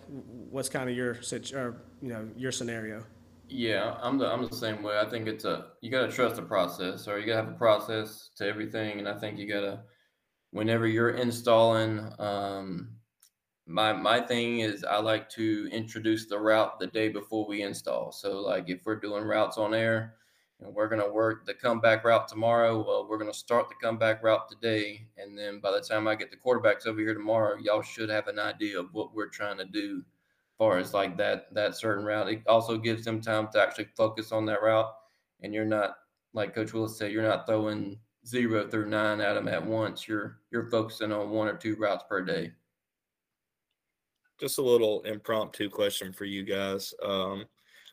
what's 0.51 0.70
kind 0.70 0.89
of 0.89 0.95
your 0.95 1.20
or 1.53 1.82
you 2.01 2.09
know 2.09 2.30
your 2.38 2.51
scenario? 2.51 3.03
Yeah, 3.47 3.95
I'm 4.01 4.20
the 4.20 4.28
I'm 4.28 4.47
the 4.47 4.55
same 4.55 4.84
way. 4.84 4.99
I 4.99 5.09
think 5.09 5.28
it's 5.28 5.45
a 5.45 5.67
you 5.82 5.89
got 5.89 6.05
to 6.05 6.11
trust 6.11 6.36
the 6.36 6.43
process, 6.43 7.07
or 7.07 7.20
you 7.20 7.26
got 7.26 7.39
to 7.39 7.45
have 7.45 7.53
a 7.53 7.57
process 7.57 8.30
to 8.36 8.47
everything, 8.47 8.99
and 8.99 9.07
I 9.07 9.17
think 9.17 9.39
you 9.39 9.47
got 9.47 9.61
to 9.61 9.82
whenever 10.51 10.88
you're 10.88 11.11
installing. 11.11 12.11
Um, 12.20 12.89
my 13.65 13.93
my 13.93 14.20
thing 14.20 14.59
is 14.59 14.84
I 14.84 14.97
like 14.99 15.30
to 15.30 15.67
introduce 15.72 16.28
the 16.28 16.39
route 16.39 16.80
the 16.80 16.88
day 16.88 17.09
before 17.09 17.47
we 17.47 17.63
install. 17.63 18.11
So 18.11 18.41
like 18.41 18.70
if 18.70 18.82
we're 18.86 18.99
doing 18.99 19.24
routes 19.24 19.57
on 19.57 19.74
air, 19.74 20.15
and 20.62 20.74
we're 20.74 20.89
going 20.89 21.01
to 21.01 21.12
work 21.12 21.45
the 21.45 21.53
comeback 21.53 22.03
route 22.03 22.28
tomorrow. 22.28 22.84
Well, 22.86 23.07
we're 23.10 23.18
going 23.18 23.32
to 23.32 23.38
start 23.38 23.70
the 23.70 23.76
comeback 23.82 24.22
route 24.24 24.49
today. 24.49 25.07
And 25.18 25.38
then 25.38 25.60
by 25.60 25.72
the 25.72 25.82
time 25.82 26.07
I 26.07 26.16
get 26.16 26.32
the 26.32 26.38
quarterbacks 26.38 26.86
over 26.86 26.99
here 26.99 27.14
tomorrow, 27.14 27.57
y'all 27.57 27.82
should 27.82 28.10
have 28.10 28.28
an 28.28 28.39
idea 28.39 28.80
of 28.80 28.93
what 28.93 29.14
we're 29.14 29.30
trying 29.30 29.57
to 29.57 29.66
do 29.66 29.99
as 29.99 30.57
far 30.57 30.78
as 30.78 30.93
like 30.93 31.18
that, 31.18 31.53
that 31.53 31.76
certain 31.76 32.03
route. 32.03 32.30
It 32.30 32.41
also 32.47 32.78
gives 32.78 33.05
them 33.05 33.22
time 33.22 33.47
to 33.53 33.62
actually 33.62 33.88
focus 33.95 34.32
on 34.32 34.45
that 34.47 34.62
route. 34.62 34.93
And 35.41 35.53
you're 35.53 35.66
not, 35.66 35.95
like 36.34 36.53
Coach 36.53 36.74
Willis 36.74 36.97
said, 36.97 37.12
you're 37.12 37.24
not 37.24 37.47
throwing 37.47 37.97
zero 38.26 38.68
through 38.68 38.89
nine 38.89 39.22
at 39.22 39.34
them 39.34 39.47
at 39.47 39.66
once. 39.66 40.07
You're 40.07 40.39
you're 40.51 40.70
focusing 40.70 41.12
on 41.12 41.30
one 41.30 41.47
or 41.47 41.55
two 41.55 41.76
routes 41.76 42.03
per 42.07 42.22
day. 42.22 42.51
Just 44.39 44.57
a 44.57 44.62
little 44.62 45.01
impromptu 45.01 45.70
question 45.70 46.14
for 46.14 46.26
you 46.26 46.43
guys. 46.43 46.93
Um, 47.03 47.45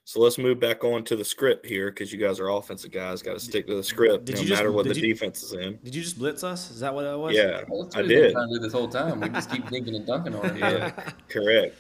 so 0.09 0.21
let's 0.21 0.39
move 0.39 0.61
back 0.61 0.85
on 0.85 1.03
to 1.03 1.17
the 1.17 1.25
script 1.25 1.67
here 1.67 1.91
because 1.91 2.13
you 2.13 2.19
guys 2.21 2.39
are 2.39 2.49
offensive 2.51 2.93
guys. 2.93 3.23
Got 3.23 3.33
to 3.33 3.41
stick 3.41 3.67
to 3.67 3.75
the 3.75 3.83
script 3.83 4.25
Did 4.25 4.37
no 4.37 4.41
you 4.43 4.47
just- 4.47 4.61
matter 4.61 4.71
what 4.71 4.87
the 4.87 4.95
you- 4.95 5.13
defense 5.13 5.43
is 5.43 5.53
in. 5.55 5.81
Did 5.83 5.97
you 5.97 6.03
just 6.03 6.17
blitz 6.17 6.45
us? 6.45 6.71
Is 6.71 6.79
that 6.79 6.95
what 6.95 7.03
that 7.03 7.19
was? 7.19 7.35
Yeah, 7.35 7.65
Well, 7.69 7.91
I 7.93 8.03
what 8.03 8.07
he's 8.07 8.07
been 8.07 8.09
did. 8.09 8.33
trying 8.33 8.49
to 8.51 8.55
do 8.55 8.61
this 8.61 8.73
whole 8.73 8.87
time. 8.87 9.21
We 9.21 9.29
just 9.31 9.51
keep 9.51 9.65
dinking 9.67 9.97
and 9.97 10.07
dunking 10.07 10.37
on 10.37 10.51
him. 10.51 10.59
Yeah. 10.59 10.91
correct. 11.29 11.75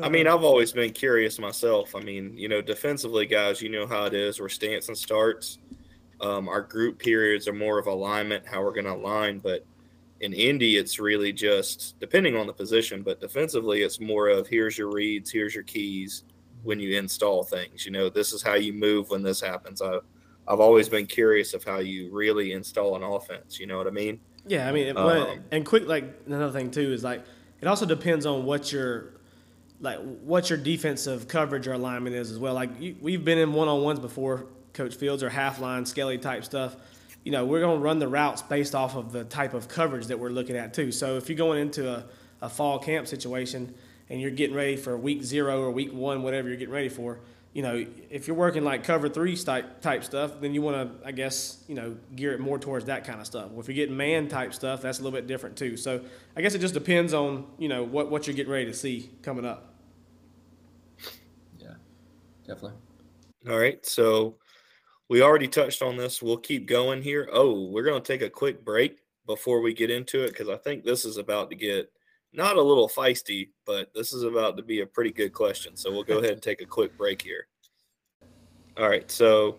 I 0.00 0.08
mean, 0.08 0.28
I've 0.28 0.44
always 0.44 0.70
been 0.70 0.92
curious 0.92 1.40
myself. 1.40 1.96
I 1.96 2.00
mean, 2.00 2.38
you 2.38 2.48
know, 2.48 2.62
defensively, 2.62 3.26
guys, 3.26 3.60
you 3.60 3.68
know 3.68 3.88
how 3.88 4.04
it 4.04 4.14
is. 4.14 4.38
Where 4.38 4.48
Stanson 4.48 4.94
starts, 4.94 5.58
um, 6.20 6.48
our 6.48 6.62
group 6.62 7.00
periods 7.00 7.48
are 7.48 7.52
more 7.52 7.80
of 7.80 7.88
alignment, 7.88 8.46
how 8.46 8.62
we're 8.62 8.72
going 8.72 8.84
to 8.86 8.94
align. 8.94 9.40
But 9.40 9.66
in 10.20 10.32
Indy, 10.34 10.76
it's 10.76 11.00
really 11.00 11.32
just 11.32 11.98
depending 11.98 12.36
on 12.36 12.46
the 12.46 12.52
position. 12.52 13.02
But 13.02 13.20
defensively, 13.20 13.82
it's 13.82 13.98
more 13.98 14.28
of 14.28 14.46
here's 14.46 14.78
your 14.78 14.90
reads, 14.92 15.32
here's 15.32 15.52
your 15.52 15.64
keys 15.64 16.22
when 16.62 16.80
you 16.80 16.98
install 16.98 17.42
things. 17.42 17.84
You 17.84 17.92
know, 17.92 18.08
this 18.08 18.32
is 18.32 18.42
how 18.42 18.54
you 18.54 18.72
move 18.72 19.10
when 19.10 19.22
this 19.22 19.40
happens. 19.40 19.82
I, 19.82 19.98
I've 20.46 20.60
always 20.60 20.88
been 20.88 21.06
curious 21.06 21.54
of 21.54 21.64
how 21.64 21.78
you 21.78 22.10
really 22.12 22.52
install 22.52 22.96
an 22.96 23.02
offense. 23.02 23.60
You 23.60 23.66
know 23.66 23.78
what 23.78 23.86
I 23.86 23.90
mean? 23.90 24.20
Yeah, 24.46 24.68
I 24.68 24.72
mean, 24.72 24.96
Um, 24.96 25.44
and 25.50 25.64
quick, 25.64 25.86
like 25.86 26.04
another 26.26 26.50
thing 26.50 26.70
too 26.70 26.92
is 26.92 27.04
like 27.04 27.24
it 27.60 27.68
also 27.68 27.86
depends 27.86 28.26
on 28.26 28.44
what 28.44 28.72
your 28.72 29.14
like 29.80 29.98
what 30.22 30.50
your 30.50 30.58
defensive 30.58 31.28
coverage 31.28 31.66
or 31.66 31.72
alignment 31.72 32.16
is 32.16 32.30
as 32.30 32.38
well. 32.38 32.54
Like 32.54 32.70
you, 32.80 32.96
we've 33.00 33.24
been 33.24 33.38
in 33.38 33.52
one 33.52 33.68
on 33.68 33.82
ones 33.82 34.00
before, 34.00 34.46
Coach 34.72 34.96
Fields 34.96 35.22
or 35.22 35.28
half 35.28 35.60
line, 35.60 35.86
skelly 35.86 36.18
type 36.18 36.44
stuff. 36.44 36.76
You 37.24 37.30
know, 37.30 37.44
we're 37.44 37.60
going 37.60 37.78
to 37.78 37.84
run 37.84 38.00
the 38.00 38.08
routes 38.08 38.42
based 38.42 38.74
off 38.74 38.96
of 38.96 39.12
the 39.12 39.22
type 39.22 39.54
of 39.54 39.68
coverage 39.68 40.06
that 40.06 40.18
we're 40.18 40.30
looking 40.30 40.56
at 40.56 40.74
too. 40.74 40.90
So 40.90 41.16
if 41.16 41.28
you're 41.28 41.38
going 41.38 41.60
into 41.60 41.88
a, 41.88 42.04
a 42.40 42.48
fall 42.48 42.80
camp 42.80 43.06
situation 43.06 43.74
and 44.12 44.20
you're 44.20 44.30
getting 44.30 44.54
ready 44.54 44.76
for 44.76 44.94
week 44.96 45.22
zero 45.22 45.62
or 45.62 45.70
week 45.70 45.90
one, 45.90 46.22
whatever 46.22 46.46
you're 46.46 46.58
getting 46.58 46.74
ready 46.74 46.90
for, 46.90 47.18
you 47.54 47.62
know, 47.62 47.86
if 48.10 48.28
you're 48.28 48.36
working 48.36 48.62
like 48.62 48.84
cover 48.84 49.08
three 49.08 49.34
type 49.34 49.80
type 49.80 50.04
stuff, 50.04 50.38
then 50.38 50.52
you 50.52 50.60
want 50.60 51.00
to, 51.02 51.08
I 51.08 51.12
guess, 51.12 51.64
you 51.66 51.74
know, 51.74 51.96
gear 52.14 52.34
it 52.34 52.38
more 52.38 52.58
towards 52.58 52.84
that 52.84 53.04
kind 53.04 53.20
of 53.20 53.26
stuff. 53.26 53.50
Well, 53.50 53.60
if 53.60 53.68
you're 53.68 53.74
getting 53.74 53.96
man 53.96 54.28
type 54.28 54.52
stuff, 54.52 54.82
that's 54.82 54.98
a 54.98 55.02
little 55.02 55.18
bit 55.18 55.26
different 55.26 55.56
too. 55.56 55.78
So 55.78 56.02
I 56.36 56.42
guess 56.42 56.54
it 56.54 56.58
just 56.58 56.74
depends 56.74 57.14
on 57.14 57.46
you 57.58 57.68
know 57.68 57.84
what 57.84 58.10
what 58.10 58.26
you're 58.26 58.36
getting 58.36 58.52
ready 58.52 58.66
to 58.66 58.74
see 58.74 59.10
coming 59.22 59.46
up. 59.46 59.72
Yeah, 61.58 61.74
definitely. 62.46 62.78
All 63.48 63.58
right. 63.58 63.84
So 63.86 64.36
we 65.08 65.22
already 65.22 65.48
touched 65.48 65.80
on 65.80 65.96
this. 65.96 66.20
We'll 66.20 66.36
keep 66.36 66.66
going 66.66 67.00
here. 67.00 67.30
Oh, 67.32 67.64
we're 67.70 67.82
going 67.82 68.02
to 68.02 68.06
take 68.06 68.20
a 68.20 68.28
quick 68.28 68.62
break 68.62 68.98
before 69.26 69.62
we 69.62 69.72
get 69.72 69.90
into 69.90 70.22
it 70.22 70.28
because 70.28 70.50
I 70.50 70.58
think 70.58 70.84
this 70.84 71.06
is 71.06 71.16
about 71.16 71.48
to 71.48 71.56
get 71.56 71.90
not 72.32 72.56
a 72.56 72.62
little 72.62 72.88
feisty, 72.88 73.50
but 73.66 73.92
this 73.94 74.12
is 74.12 74.22
about 74.22 74.56
to 74.56 74.62
be 74.62 74.80
a 74.80 74.86
pretty 74.86 75.10
good 75.10 75.32
question. 75.32 75.76
So 75.76 75.90
we'll 75.90 76.02
go 76.02 76.18
ahead 76.18 76.32
and 76.32 76.42
take 76.42 76.62
a 76.62 76.66
quick 76.66 76.96
break 76.96 77.20
here. 77.20 77.46
All 78.78 78.88
right. 78.88 79.10
So 79.10 79.58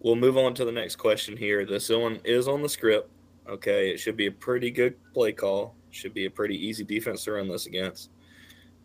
we'll 0.00 0.16
move 0.16 0.36
on 0.36 0.54
to 0.54 0.64
the 0.64 0.72
next 0.72 0.96
question 0.96 1.36
here. 1.36 1.64
This 1.64 1.88
one 1.88 2.20
is 2.24 2.46
on 2.46 2.62
the 2.62 2.68
script. 2.68 3.10
Okay. 3.48 3.90
It 3.90 3.98
should 3.98 4.16
be 4.16 4.26
a 4.26 4.32
pretty 4.32 4.70
good 4.70 4.96
play 5.14 5.32
call, 5.32 5.74
should 5.90 6.14
be 6.14 6.26
a 6.26 6.30
pretty 6.30 6.56
easy 6.56 6.84
defense 6.84 7.24
to 7.24 7.32
run 7.32 7.48
this 7.48 7.66
against. 7.66 8.10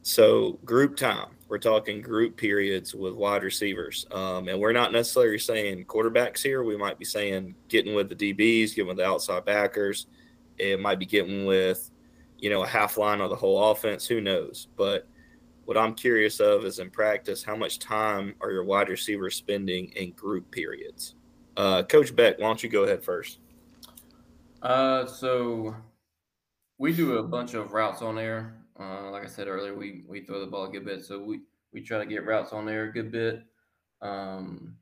So 0.01 0.53
group 0.63 0.95
time, 0.95 1.27
we're 1.49 1.57
talking 1.57 2.01
group 2.01 2.37
periods 2.37 2.95
with 2.95 3.13
wide 3.13 3.43
receivers, 3.43 4.05
um, 4.11 4.47
and 4.47 4.57
we're 4.57 4.71
not 4.71 4.93
necessarily 4.93 5.39
saying 5.39 5.85
quarterbacks 5.85 6.41
here. 6.41 6.63
We 6.63 6.77
might 6.77 6.97
be 6.97 7.05
saying 7.05 7.55
getting 7.67 7.95
with 7.95 8.07
the 8.07 8.15
DBs, 8.15 8.75
getting 8.75 8.87
with 8.87 8.97
the 8.97 9.05
outside 9.05 9.43
backers. 9.43 10.07
It 10.57 10.79
might 10.79 10.99
be 10.99 11.05
getting 11.05 11.45
with, 11.45 11.91
you 12.39 12.49
know, 12.49 12.63
a 12.63 12.67
half 12.67 12.97
line 12.97 13.21
of 13.21 13.29
the 13.29 13.35
whole 13.35 13.71
offense. 13.71 14.07
Who 14.07 14.21
knows? 14.21 14.67
But 14.75 15.07
what 15.65 15.77
I'm 15.77 15.93
curious 15.93 16.39
of 16.39 16.65
is 16.65 16.79
in 16.79 16.89
practice, 16.89 17.43
how 17.43 17.55
much 17.55 17.79
time 17.79 18.35
are 18.41 18.51
your 18.51 18.63
wide 18.63 18.89
receivers 18.89 19.35
spending 19.35 19.91
in 19.95 20.11
group 20.13 20.49
periods? 20.51 21.15
Uh, 21.57 21.83
Coach 21.83 22.15
Beck, 22.15 22.39
why 22.39 22.47
don't 22.47 22.63
you 22.63 22.69
go 22.69 22.83
ahead 22.83 23.03
first? 23.03 23.39
Uh, 24.61 25.05
so 25.05 25.75
we 26.77 26.93
do 26.93 27.17
a 27.17 27.23
bunch 27.23 27.53
of 27.53 27.73
routes 27.73 28.01
on 28.01 28.15
there. 28.15 28.55
Uh, 28.79 29.11
like 29.11 29.23
I 29.23 29.27
said 29.27 29.47
earlier, 29.47 29.75
we 29.75 30.03
we 30.07 30.21
throw 30.21 30.39
the 30.39 30.47
ball 30.47 30.65
a 30.65 30.69
good 30.69 30.85
bit, 30.85 31.03
so 31.03 31.21
we 31.21 31.41
we 31.73 31.81
try 31.81 31.99
to 31.99 32.05
get 32.05 32.25
routes 32.25 32.53
on 32.53 32.65
there 32.65 32.85
a 32.85 32.91
good 32.91 33.11
bit. 33.11 33.43
Um, 34.01 34.75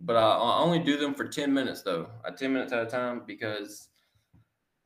but 0.00 0.16
I, 0.16 0.20
I 0.20 0.60
only 0.60 0.78
do 0.78 0.98
them 0.98 1.14
for 1.14 1.26
ten 1.26 1.52
minutes 1.52 1.82
though, 1.82 2.08
at 2.26 2.36
ten 2.36 2.52
minutes 2.52 2.72
at 2.72 2.86
a 2.86 2.86
time 2.86 3.22
because, 3.26 3.88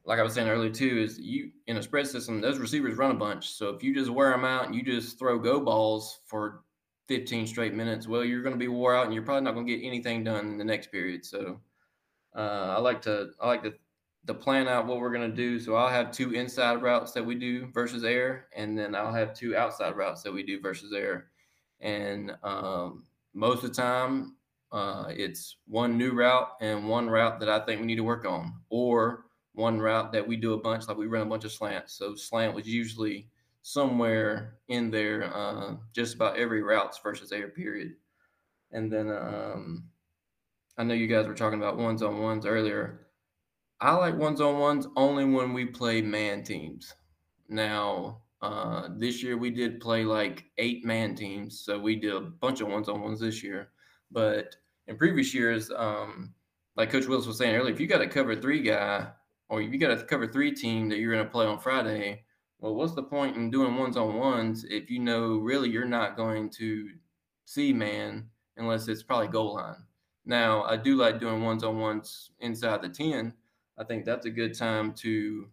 like 0.05 0.19
I 0.19 0.23
was 0.23 0.35
saying 0.35 0.49
earlier 0.49 0.71
too, 0.71 0.99
is 0.99 1.19
you 1.19 1.51
in 1.67 1.77
a 1.77 1.83
spread 1.83 2.07
system, 2.07 2.41
those 2.41 2.59
receivers 2.59 2.97
run 2.97 3.13
a 3.13 3.15
bunch. 3.15 3.51
So 3.51 3.71
if 3.71 3.83
you 3.83 3.95
just 3.95 4.11
wear 4.11 4.31
them 4.31 4.45
out 4.45 4.67
and 4.67 4.75
you 4.75 4.83
just 4.83 5.19
throw 5.19 5.39
go 5.39 5.61
balls 5.61 6.21
for 6.27 6.63
15 7.09 7.47
straight 7.47 7.75
minutes, 7.75 8.09
well, 8.09 8.25
you're 8.25 8.43
going 8.43 8.55
to 8.55 8.59
be 8.59 8.69
wore 8.69 8.97
out 8.97 9.05
and 9.05 9.15
you're 9.15 9.23
probably 9.23 9.43
not 9.43 9.55
going 9.55 9.67
to 9.67 9.77
get 9.77 9.87
anything 9.87 10.25
done 10.25 10.47
in 10.47 10.59
the 10.59 10.65
next 10.65 10.91
period. 10.91 11.25
So 11.25 11.61
uh, 12.35 12.75
I 12.77 12.81
like 12.81 13.03
to 13.03 13.31
I 13.41 13.47
like 13.47 13.63
to 13.63 13.75
to 14.27 14.35
plan 14.35 14.69
out 14.69 14.87
what 14.87 15.01
we're 15.01 15.13
going 15.13 15.29
to 15.29 15.37
do. 15.37 15.59
So 15.59 15.75
I'll 15.75 15.89
have 15.89 16.13
two 16.13 16.33
inside 16.33 16.83
routes 16.83 17.13
that 17.13 17.25
we 17.25 17.35
do 17.35 17.67
versus 17.73 18.05
air, 18.05 18.47
and 18.55 18.79
then 18.79 18.95
I'll 18.95 19.13
have 19.13 19.35
two 19.35 19.57
outside 19.57 19.97
routes 19.97 20.23
that 20.23 20.33
we 20.33 20.43
do 20.43 20.61
versus 20.61 20.93
air. 20.93 21.27
And 21.81 22.33
um, 22.45 23.05
most 23.35 23.65
of 23.65 23.71
the 23.71 23.83
time, 23.83 24.37
uh, 24.71 25.07
it's 25.11 25.57
one 25.67 25.99
new 25.99 26.13
route 26.13 26.53
and 26.61 26.89
one 26.89 27.11
route 27.11 27.41
that 27.41 27.49
I 27.49 27.61
think 27.61 27.81
we 27.81 27.87
need 27.87 27.97
to 27.97 28.05
work 28.05 28.25
on, 28.25 28.55
or 28.71 29.25
one 29.55 29.79
route 29.79 30.13
that 30.13 30.27
we 30.27 30.37
do 30.37 30.55
a 30.55 30.59
bunch, 30.59 30.89
like 30.89 30.97
we 30.97 31.07
run 31.07 31.23
a 31.23 31.31
bunch 31.31 31.45
of 31.45 31.53
slants. 31.53 31.95
So 31.95 32.15
slant 32.15 32.55
was 32.55 32.67
usually 32.67 33.29
somewhere 33.63 34.57
in 34.69 34.91
there, 34.91 35.35
uh, 35.35 35.75
just 35.93 36.15
about 36.15 36.37
every 36.37 36.63
routes 36.63 36.99
versus 37.03 37.33
air 37.33 37.49
period. 37.49 37.95
And 38.73 38.91
then 38.91 39.11
um, 39.11 39.85
I 40.79 40.85
know 40.85 40.95
you 40.95 41.07
guys 41.07 41.27
were 41.27 41.35
talking 41.35 41.59
about 41.59 41.77
ones 41.77 42.03
on 42.03 42.21
ones 42.21 42.47
earlier. 42.47 43.07
I 43.81 43.95
like 43.95 44.17
ones 44.17 44.41
on 44.41 44.59
ones 44.59 44.87
only 44.97 45.25
when 45.25 45.53
we 45.53 45.67
play 45.67 46.01
man 46.01 46.43
teams. 46.45 46.95
Now, 47.49 48.23
uh, 48.41 48.89
this 48.97 49.23
year 49.23 49.37
we 49.37 49.51
did 49.51 49.81
play 49.81 50.05
like 50.05 50.45
eight 50.59 50.85
man 50.85 51.15
teams, 51.15 51.61
so 51.61 51.79
we 51.79 51.97
did 51.97 52.13
a 52.13 52.21
bunch 52.21 52.61
of 52.61 52.69
ones 52.69 52.89
on 52.89 53.03
ones 53.03 53.21
this 53.21 53.43
year. 53.43 53.69
But 54.11 54.57
in 54.87 54.97
previous 54.97 55.35
years, 55.35 55.71
um, 55.77 56.33
like 56.77 56.91
Coach 56.91 57.07
Willis 57.07 57.27
was 57.27 57.39
saying 57.39 57.55
earlier, 57.55 57.75
if 57.75 57.81
you 57.81 57.87
got 57.87 58.01
a 58.01 58.07
cover 58.07 58.35
three 58.35 58.63
guy 58.63 59.09
or 59.53 59.61
you 59.61 59.79
got 59.79 59.91
a 59.91 60.03
cover 60.03 60.27
three 60.27 60.51
team 60.51 60.89
that 60.89 60.99
you're 60.99 61.13
going 61.13 61.27
to 61.27 61.31
play 61.31 61.45
on 61.45 61.59
Friday, 61.59 62.25
well, 62.59 62.75
what's 62.75 62.95
the 62.95 63.03
point 63.03 63.37
in 63.37 63.51
doing 63.51 63.77
ones 63.77 63.99
on 63.99 64.15
ones 64.15 64.65
if 64.65 64.89
you 64.89 64.99
know 64.99 65.37
really 65.37 65.69
you're 65.69 65.85
not 65.85 66.17
going 66.17 66.49
to 66.49 66.89
see 67.45 67.71
man 67.71 68.31
unless 68.57 68.89
it's 68.89 69.03
probably 69.03 69.29
goal 69.29 69.57
line? 69.57 69.85
Now, 70.25 70.63
I 70.63 70.79
do 70.79 70.97
like 70.97 71.21
doing 71.21 71.43
ones 71.43 71.65
on 71.65 71.79
ones 71.79 72.31
inside 72.41 72.81
the 72.81 72.89
10 72.89 73.35
I 73.79 73.85
think 73.85 74.07
that's 74.07 74.25
a 74.25 74.31
good 74.31 74.57
time 74.57 74.95
to 74.95 75.49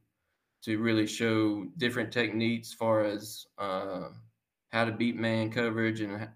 to 0.64 0.78
really 0.78 1.06
show 1.06 1.66
different 1.76 2.14
techniques 2.14 2.70
as 2.70 2.74
far 2.74 3.04
as 3.04 3.46
uh, 3.58 4.10
how 4.70 4.86
to 4.86 4.94
beat 4.94 5.18
man 5.18 5.52
coverage 5.52 6.00
and 6.00 6.30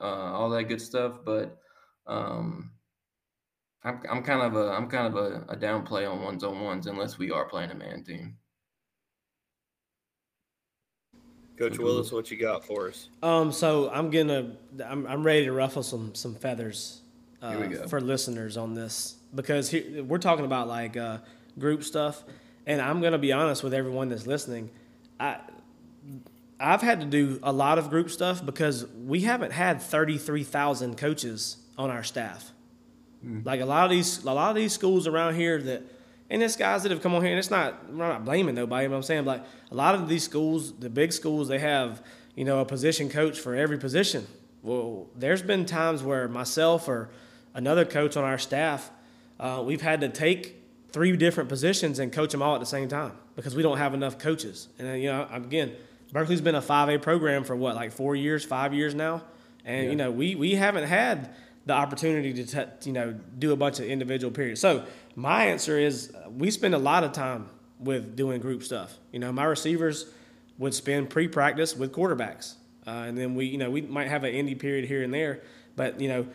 uh, 0.00 0.04
all 0.04 0.50
that 0.50 0.64
good 0.64 0.80
stuff. 0.80 1.18
But 1.24 1.58
um, 2.06 2.70
I'm 3.84 4.00
I'm 4.08 4.22
kind 4.22 4.42
of 4.42 4.54
a 4.54 4.70
I'm 4.70 4.88
kind 4.88 5.06
of 5.06 5.16
a, 5.16 5.44
a 5.48 5.56
downplay 5.56 6.10
on 6.10 6.22
ones 6.22 6.44
on 6.44 6.60
ones 6.60 6.86
unless 6.86 7.18
we 7.18 7.30
are 7.30 7.44
playing 7.44 7.70
a 7.70 7.74
man 7.74 8.04
team. 8.04 8.36
Coach 11.58 11.78
Willis, 11.78 12.10
what 12.10 12.30
you 12.30 12.36
got 12.36 12.64
for 12.64 12.88
us? 12.88 13.08
Um, 13.22 13.52
so 13.52 13.90
I'm 13.90 14.10
gonna 14.10 14.56
I'm 14.84 15.06
I'm 15.06 15.22
ready 15.24 15.44
to 15.44 15.52
ruffle 15.52 15.82
some 15.82 16.14
some 16.14 16.34
feathers 16.34 17.02
uh, 17.40 17.50
Here 17.50 17.60
we 17.60 17.74
go. 17.74 17.88
for 17.88 18.00
listeners 18.00 18.56
on 18.56 18.74
this 18.74 19.16
because 19.34 19.68
here, 19.68 20.02
we're 20.04 20.18
talking 20.18 20.44
about 20.44 20.68
like 20.68 20.96
uh, 20.96 21.18
group 21.58 21.82
stuff, 21.84 22.22
and 22.66 22.80
I'm 22.80 23.00
gonna 23.00 23.18
be 23.18 23.32
honest 23.32 23.62
with 23.62 23.74
everyone 23.74 24.08
that's 24.08 24.26
listening. 24.26 24.70
I 25.18 25.38
I've 26.58 26.82
had 26.82 27.00
to 27.00 27.06
do 27.06 27.40
a 27.42 27.52
lot 27.52 27.78
of 27.78 27.90
group 27.90 28.10
stuff 28.10 28.44
because 28.44 28.86
we 28.86 29.22
haven't 29.22 29.52
had 29.52 29.82
thirty 29.82 30.18
three 30.18 30.44
thousand 30.44 30.96
coaches 30.96 31.56
on 31.76 31.90
our 31.90 32.04
staff. 32.04 32.52
Like 33.44 33.60
a 33.60 33.64
lot 33.66 33.84
of 33.84 33.90
these 33.90 34.24
a 34.24 34.32
lot 34.32 34.50
of 34.50 34.56
these 34.56 34.72
schools 34.72 35.06
around 35.06 35.34
here 35.34 35.60
that 35.62 35.82
and 36.30 36.42
it's 36.42 36.56
guys 36.56 36.82
that 36.82 36.90
have 36.90 37.02
come 37.02 37.14
on 37.14 37.22
here 37.22 37.30
and 37.30 37.38
it's 37.38 37.50
not 37.50 37.90
we're 37.90 38.08
not 38.08 38.24
blaming 38.24 38.54
nobody, 38.54 38.88
but 38.88 38.96
I'm 38.96 39.02
saying 39.02 39.24
like 39.24 39.44
a 39.70 39.74
lot 39.74 39.94
of 39.94 40.08
these 40.08 40.24
schools, 40.24 40.72
the 40.72 40.90
big 40.90 41.12
schools, 41.12 41.48
they 41.48 41.58
have, 41.58 42.02
you 42.34 42.44
know, 42.44 42.60
a 42.60 42.64
position 42.64 43.08
coach 43.08 43.38
for 43.38 43.54
every 43.54 43.78
position. 43.78 44.26
Well, 44.62 45.08
there's 45.16 45.42
been 45.42 45.66
times 45.66 46.02
where 46.02 46.28
myself 46.28 46.88
or 46.88 47.10
another 47.54 47.84
coach 47.84 48.16
on 48.16 48.24
our 48.24 48.38
staff, 48.38 48.90
uh, 49.38 49.62
we've 49.64 49.82
had 49.82 50.00
to 50.00 50.08
take 50.08 50.62
three 50.90 51.16
different 51.16 51.48
positions 51.48 51.98
and 51.98 52.12
coach 52.12 52.32
them 52.32 52.42
all 52.42 52.54
at 52.54 52.60
the 52.60 52.66
same 52.66 52.88
time 52.88 53.12
because 53.34 53.54
we 53.54 53.62
don't 53.62 53.78
have 53.78 53.94
enough 53.94 54.18
coaches. 54.18 54.68
And 54.78 54.88
uh, 54.88 54.92
you 54.92 55.10
know, 55.10 55.26
again, 55.30 55.72
Berkeley's 56.12 56.40
been 56.40 56.54
a 56.54 56.62
5A 56.62 57.02
program 57.02 57.44
for 57.44 57.56
what, 57.56 57.74
like 57.74 57.92
four 57.92 58.14
years, 58.14 58.44
five 58.44 58.74
years 58.74 58.94
now, 58.94 59.22
and 59.64 59.90
you 59.90 59.96
know, 59.96 60.10
we 60.10 60.34
we 60.34 60.54
haven't 60.54 60.84
had 60.84 61.34
the 61.66 61.72
opportunity 61.72 62.32
to 62.32 62.44
t- 62.44 62.88
you 62.88 62.92
know 62.92 63.12
do 63.38 63.52
a 63.52 63.56
bunch 63.56 63.78
of 63.78 63.86
individual 63.86 64.32
periods. 64.32 64.60
So 64.60 64.84
my 65.14 65.46
answer 65.46 65.78
is 65.78 66.12
uh, 66.14 66.30
we 66.30 66.50
spend 66.50 66.74
a 66.74 66.78
lot 66.78 67.04
of 67.04 67.12
time 67.12 67.48
with 67.78 68.16
doing 68.16 68.40
group 68.40 68.62
stuff. 68.62 68.98
You 69.12 69.18
know, 69.18 69.32
my 69.32 69.44
receivers 69.44 70.06
would 70.58 70.74
spend 70.74 71.10
pre-practice 71.10 71.76
with 71.76 71.92
quarterbacks, 71.92 72.54
uh, 72.86 72.90
and 72.90 73.16
then 73.16 73.34
we 73.34 73.46
you 73.46 73.58
know 73.58 73.70
we 73.70 73.82
might 73.82 74.08
have 74.08 74.24
an 74.24 74.32
indie 74.34 74.58
period 74.58 74.86
here 74.86 75.02
and 75.02 75.12
there, 75.12 75.40
but 75.76 76.00
you 76.00 76.08
know 76.08 76.26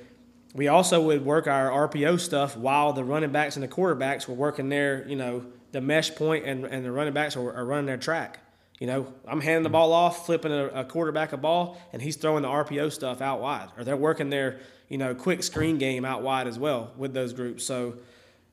we 0.53 0.67
also 0.67 1.01
would 1.01 1.23
work 1.25 1.47
our 1.47 1.87
RPO 1.87 2.19
stuff 2.19 2.57
while 2.57 2.93
the 2.93 3.03
running 3.03 3.31
backs 3.31 3.55
and 3.55 3.63
the 3.63 3.67
quarterbacks 3.67 4.27
were 4.27 4.33
working 4.33 4.69
their, 4.69 5.07
you 5.07 5.15
know, 5.15 5.45
the 5.71 5.81
mesh 5.81 6.15
point 6.15 6.45
and, 6.45 6.65
and 6.65 6.83
the 6.83 6.91
running 6.91 7.13
backs 7.13 7.35
are, 7.35 7.53
are 7.53 7.65
running 7.65 7.85
their 7.85 7.97
track. 7.97 8.39
You 8.79 8.87
know, 8.87 9.13
I'm 9.27 9.41
handing 9.41 9.63
the 9.63 9.69
ball 9.69 9.91
off, 9.91 10.25
flipping 10.25 10.51
a, 10.51 10.67
a, 10.67 10.85
quarterback 10.85 11.33
a 11.33 11.37
ball, 11.37 11.81
and 11.93 12.01
he's 12.01 12.15
throwing 12.15 12.43
the 12.43 12.47
RPO 12.47 12.91
stuff 12.91 13.21
out 13.21 13.41
wide. 13.41 13.69
Or 13.77 13.83
they're 13.83 13.97
working 13.97 14.29
their, 14.29 14.59
you 14.87 14.99
know, 14.99 15.15
quick 15.15 15.41
screen 15.41 15.79
game 15.79 16.05
out 16.05 16.21
wide 16.21 16.47
as 16.47 16.59
well 16.59 16.91
with 16.95 17.13
those 17.13 17.33
groups. 17.33 17.63
So, 17.63 17.95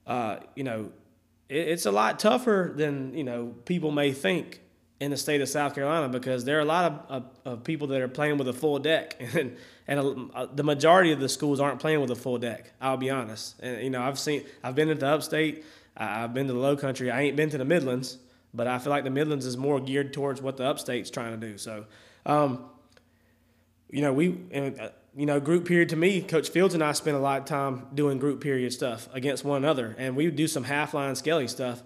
uh, 0.07 0.37
you 0.55 0.64
know, 0.64 0.91
it, 1.49 1.68
it's 1.68 1.85
a 1.85 1.93
lot 1.93 2.18
tougher 2.18 2.72
than, 2.75 3.12
you 3.14 3.25
know, 3.25 3.55
people 3.66 3.91
may 3.91 4.12
think 4.12 4.61
in 4.99 5.11
the 5.11 5.16
state 5.18 5.43
of 5.43 5.49
South 5.49 5.75
Carolina 5.75 6.09
because 6.09 6.47
there 6.47 6.57
are 6.57 6.62
a 6.62 6.64
lot 6.64 6.91
of, 6.91 7.11
of, 7.11 7.25
of 7.45 7.64
people 7.64 7.89
that 7.89 8.01
are 8.01 8.09
playing 8.09 8.39
with 8.39 8.49
a 8.49 8.55
full 8.55 8.79
deck. 8.79 9.20
And 9.35 9.57
and 9.87 10.01
a, 10.35 10.49
the 10.53 10.64
majority 10.64 11.12
of 11.12 11.20
the 11.20 11.29
schools 11.29 11.61
aren't 11.61 11.81
playing 11.81 12.01
with 12.01 12.11
a 12.11 12.16
full 12.16 12.39
deck. 12.39 12.72
I'll 12.81 12.97
be 12.97 13.11
honest. 13.11 13.57
And 13.61 13.83
you 13.83 13.91
know, 13.91 14.03
I've 14.03 14.18
seen, 14.18 14.45
I've 14.62 14.75
been 14.75 14.89
into 14.89 15.07
upstate, 15.07 15.64
I've 15.97 16.33
been 16.33 16.47
to 16.47 16.53
the 16.53 16.59
Low 16.59 16.77
Country. 16.77 17.11
I 17.11 17.20
ain't 17.22 17.37
been 17.37 17.51
to 17.51 17.59
the 17.59 17.64
Midlands, 17.64 18.18
but 18.55 18.66
I 18.66 18.78
feel 18.78 18.90
like 18.90 19.05
the 19.05 19.11
Midlands 19.11 19.44
is 19.44 19.57
more 19.57 19.80
geared 19.80 20.12
towards 20.12 20.40
what 20.40 20.57
the 20.57 20.64
upstate's 20.64 21.11
trying 21.11 21.38
to 21.38 21.46
do. 21.46 21.59
So, 21.59 21.86
um, 22.24 22.64
you 23.90 24.00
know, 24.00 24.12
we, 24.12 24.38
uh, 24.55 24.88
you 25.16 25.26
know, 25.26 25.40
group 25.40 25.66
period 25.66 25.90
to 25.90 25.96
me, 25.96 26.20
Coach 26.22 26.48
Fields 26.48 26.74
and 26.74 26.82
I 26.82 26.92
spend 26.92 27.16
a 27.16 27.20
lot 27.20 27.40
of 27.40 27.46
time 27.46 27.86
doing 27.94 28.18
group 28.18 28.40
period 28.40 28.72
stuff 28.72 29.09
against 29.12 29.44
one 29.44 29.59
another, 29.59 29.94
and 29.98 30.16
we 30.16 30.30
do 30.30 30.46
some 30.46 30.64
half 30.64 30.94
line 30.94 31.14
skelly 31.14 31.48
stuff. 31.48 31.82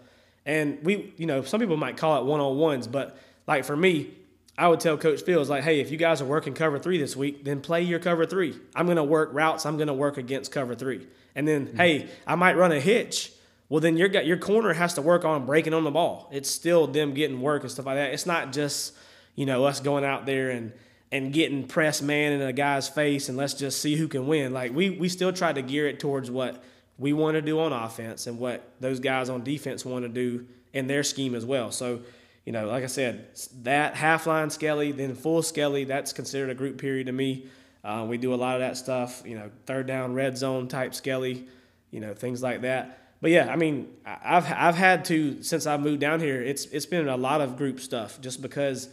And 0.47 0.79
we, 0.83 1.13
you 1.17 1.27
know, 1.27 1.43
some 1.43 1.61
people 1.61 1.77
might 1.77 1.97
call 1.97 2.21
it 2.21 2.25
one 2.25 2.41
on 2.41 2.57
ones, 2.57 2.87
but 2.87 3.19
like 3.47 3.65
for 3.65 3.77
me, 3.77 4.15
I 4.59 4.67
would 4.67 4.81
tell 4.81 4.99
Coach 4.99 5.23
Fields, 5.23 5.49
like, 5.49 5.63
hey, 5.63 5.79
if 5.81 5.93
you 5.93 5.97
guys 5.97 6.21
are 6.21 6.25
working 6.25 6.53
cover 6.53 6.81
three 6.81 6.99
this 6.99 7.15
week, 7.15 7.45
then 7.45 7.61
play 7.61 7.83
your 7.83 8.01
cover 8.01 8.27
three. 8.27 8.59
I'm 8.75 8.87
going 8.87 8.97
to 8.97 9.05
work 9.05 9.31
routes. 9.33 9.65
I'm 9.65 9.77
going 9.77 9.87
to 9.87 9.95
work 9.95 10.19
against 10.19 10.51
cover 10.51 10.75
three. 10.75 11.07
And 11.37 11.47
then, 11.47 11.69
mm-hmm. 11.69 11.77
hey, 11.77 12.09
I 12.27 12.35
might 12.35 12.57
run 12.57 12.73
a 12.73 12.81
hitch. 12.81 13.31
Well, 13.69 13.81
then 13.81 13.97
your 13.97 14.09
your 14.23 14.39
corner 14.39 14.73
has 14.73 14.95
to 14.95 15.03
work 15.03 15.25
on 15.25 15.45
breaking 15.45 15.75
on 15.75 15.85
the 15.85 15.91
ball. 15.91 16.29
It's 16.33 16.51
still 16.51 16.87
them 16.87 17.13
getting 17.13 17.41
work 17.41 17.63
and 17.63 17.71
stuff 17.71 17.87
like 17.87 17.97
that. 17.97 18.13
It's 18.13 18.27
not 18.27 18.53
just 18.53 18.95
you 19.35 19.47
know 19.47 19.65
us 19.65 19.81
going 19.81 20.05
out 20.05 20.27
there 20.27 20.51
and 20.51 20.73
and 21.11 21.33
getting 21.33 21.67
press 21.67 22.03
man 22.03 22.33
in 22.33 22.43
a 22.43 22.53
guy's 22.53 22.89
face 22.89 23.29
and 23.29 23.39
let's 23.39 23.55
just 23.55 23.81
see 23.81 23.97
who 23.97 24.09
can 24.09 24.27
win. 24.27 24.53
Like 24.53 24.75
we 24.75 24.91
we 24.91 25.09
still 25.09 25.33
try 25.33 25.53
to 25.53 25.63
gear 25.63 25.87
it 25.87 26.01
towards 26.01 26.31
what 26.31 26.63
we 26.99 27.13
want 27.13 27.35
to 27.35 27.43
do 27.43 27.61
on 27.61 27.73
offense 27.73 28.27
and 28.27 28.39
what 28.39 28.73
those 28.81 29.01
guys 29.01 29.29
on 29.29 29.45
defense 29.45 29.85
want 29.85 30.05
to 30.05 30.09
do 30.09 30.47
in 30.73 30.87
their 30.87 31.03
scheme 31.03 31.35
as 31.35 31.45
well. 31.45 31.71
So 31.71 32.01
you 32.47 32.53
know, 32.53 32.67
like 32.67 32.83
I 32.83 32.87
said, 32.87 33.27
that 33.65 33.95
half 33.95 34.27
line 34.27 34.49
skelly, 34.49 34.91
then 34.91 35.15
full 35.15 35.43
skelly, 35.43 35.85
that's 35.85 36.15
considered 36.15 36.49
a 36.49 36.55
group 36.55 36.79
period 36.79 37.09
to 37.09 37.13
me. 37.13 37.47
Uh, 37.85 38.07
we 38.09 38.17
do 38.17 38.33
a 38.33 38.37
lot 38.37 38.55
of 38.55 38.61
that 38.61 38.79
stuff, 38.79 39.23
you 39.27 39.37
know, 39.37 39.51
third 39.67 39.87
down, 39.87 40.15
red 40.15 40.39
zone 40.39 40.67
type 40.67 40.95
skelly, 40.95 41.47
you 41.91 42.01
know, 42.01 42.15
things 42.15 42.43
like 42.43 42.63
that. 42.63 43.08
But 43.21 43.31
yeah, 43.31 43.53
I 43.53 43.57
mean, 43.57 43.89
I've 44.07 44.51
I've 44.53 44.77
had 44.77 45.05
to 45.07 45.43
since 45.43 45.67
I 45.67 45.77
moved 45.77 46.01
down 46.01 46.21
here. 46.21 46.41
It's 46.41 46.67
it's 46.67 46.87
been 46.87 47.09
a 47.09 47.17
lot 47.17 47.41
of 47.41 47.57
group 47.57 47.81
stuff 47.81 48.21
just 48.21 48.41
because 48.43 48.89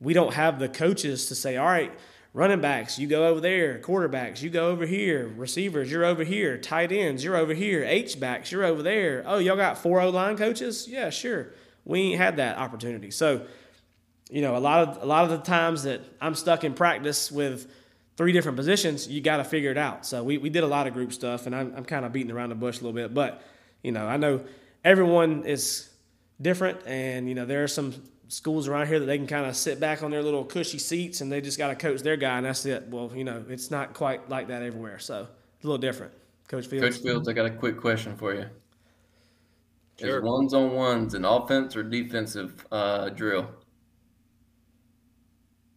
we 0.00 0.14
don't 0.14 0.34
have 0.34 0.58
the 0.58 0.68
coaches 0.68 1.26
to 1.26 1.34
say, 1.34 1.56
all 1.56 1.66
right, 1.66 1.92
running 2.32 2.60
backs, 2.60 2.98
you 2.98 3.06
go 3.06 3.26
over 3.26 3.40
there, 3.40 3.78
quarterbacks, 3.80 4.42
you 4.42 4.50
go 4.50 4.68
over 4.68 4.86
here, 4.86 5.28
receivers, 5.36 5.90
you're 5.90 6.04
over 6.04 6.24
here, 6.24 6.58
tight 6.58 6.92
ends, 6.92 7.24
you're 7.24 7.36
over 7.36 7.54
here, 7.54 7.84
H 7.84 8.18
backs, 8.18 8.52
you're 8.52 8.64
over 8.64 8.82
there. 8.82 9.24
Oh, 9.26 9.38
y'all 9.38 9.56
got 9.56 9.78
four 9.78 10.00
O 10.00 10.10
line 10.10 10.36
coaches? 10.36 10.86
Yeah, 10.88 11.10
sure 11.10 11.52
we 11.88 12.00
ain't 12.12 12.20
had 12.20 12.36
that 12.36 12.58
opportunity. 12.58 13.10
So, 13.10 13.46
you 14.30 14.42
know, 14.42 14.56
a 14.56 14.60
lot 14.60 14.86
of 14.86 15.02
a 15.02 15.06
lot 15.06 15.24
of 15.24 15.30
the 15.30 15.38
times 15.38 15.82
that 15.84 16.02
I'm 16.20 16.36
stuck 16.36 16.62
in 16.62 16.74
practice 16.74 17.32
with 17.32 17.68
three 18.16 18.32
different 18.32 18.56
positions, 18.56 19.08
you 19.08 19.20
got 19.20 19.38
to 19.38 19.44
figure 19.44 19.70
it 19.70 19.78
out. 19.78 20.04
So 20.04 20.22
we, 20.22 20.38
we 20.38 20.50
did 20.50 20.64
a 20.64 20.66
lot 20.66 20.86
of 20.86 20.92
group 20.92 21.12
stuff, 21.12 21.46
and 21.46 21.54
I'm, 21.56 21.72
I'm 21.76 21.84
kind 21.84 22.04
of 22.04 22.12
beating 22.12 22.30
around 22.30 22.50
the 22.50 22.56
bush 22.56 22.80
a 22.80 22.84
little 22.84 22.92
bit, 22.92 23.14
but 23.14 23.42
you 23.82 23.92
know, 23.92 24.06
I 24.06 24.16
know 24.16 24.40
everyone 24.84 25.44
is 25.44 25.90
different, 26.40 26.80
and 26.86 27.28
you 27.28 27.34
know, 27.34 27.46
there 27.46 27.64
are 27.64 27.68
some 27.68 27.94
schools 28.28 28.68
around 28.68 28.86
here 28.86 29.00
that 29.00 29.06
they 29.06 29.16
can 29.16 29.26
kind 29.26 29.46
of 29.46 29.56
sit 29.56 29.80
back 29.80 30.02
on 30.02 30.10
their 30.10 30.22
little 30.22 30.44
cushy 30.44 30.78
seats 30.78 31.22
and 31.22 31.32
they 31.32 31.40
just 31.40 31.56
got 31.56 31.68
to 31.68 31.74
coach 31.74 32.02
their 32.02 32.16
guy, 32.16 32.36
and 32.36 32.46
that's 32.46 32.66
it. 32.66 32.88
Well, 32.88 33.10
you 33.14 33.24
know, 33.24 33.44
it's 33.48 33.70
not 33.70 33.94
quite 33.94 34.28
like 34.28 34.48
that 34.48 34.62
everywhere, 34.62 34.98
so 34.98 35.28
it's 35.54 35.64
a 35.64 35.66
little 35.66 35.78
different. 35.78 36.12
Coach 36.48 36.66
Fields. 36.66 36.96
Coach 36.96 37.04
Fields, 37.04 37.28
I 37.28 37.32
got 37.32 37.46
a 37.46 37.50
quick 37.50 37.78
question 37.80 38.16
for 38.16 38.34
you. 38.34 38.46
Sure. 39.98 40.18
Is 40.18 40.24
ones 40.24 40.54
on 40.54 40.72
ones 40.72 41.14
an 41.14 41.24
offense 41.24 41.74
or 41.74 41.82
defensive 41.82 42.64
uh, 42.70 43.08
drill? 43.10 43.48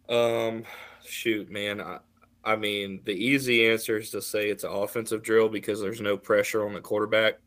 Um, 0.08 0.64
shoot, 1.04 1.50
man. 1.50 1.80
I, 1.80 1.98
I 2.44 2.56
mean, 2.56 3.00
the 3.04 3.12
easy 3.12 3.68
answer 3.68 3.98
is 3.98 4.10
to 4.10 4.22
say 4.22 4.48
it's 4.48 4.64
an 4.64 4.70
offensive 4.70 5.22
drill 5.22 5.48
because 5.48 5.80
there's 5.80 6.00
no 6.00 6.16
pressure 6.16 6.64
on 6.64 6.72
the 6.72 6.80
quarterback, 6.80 7.38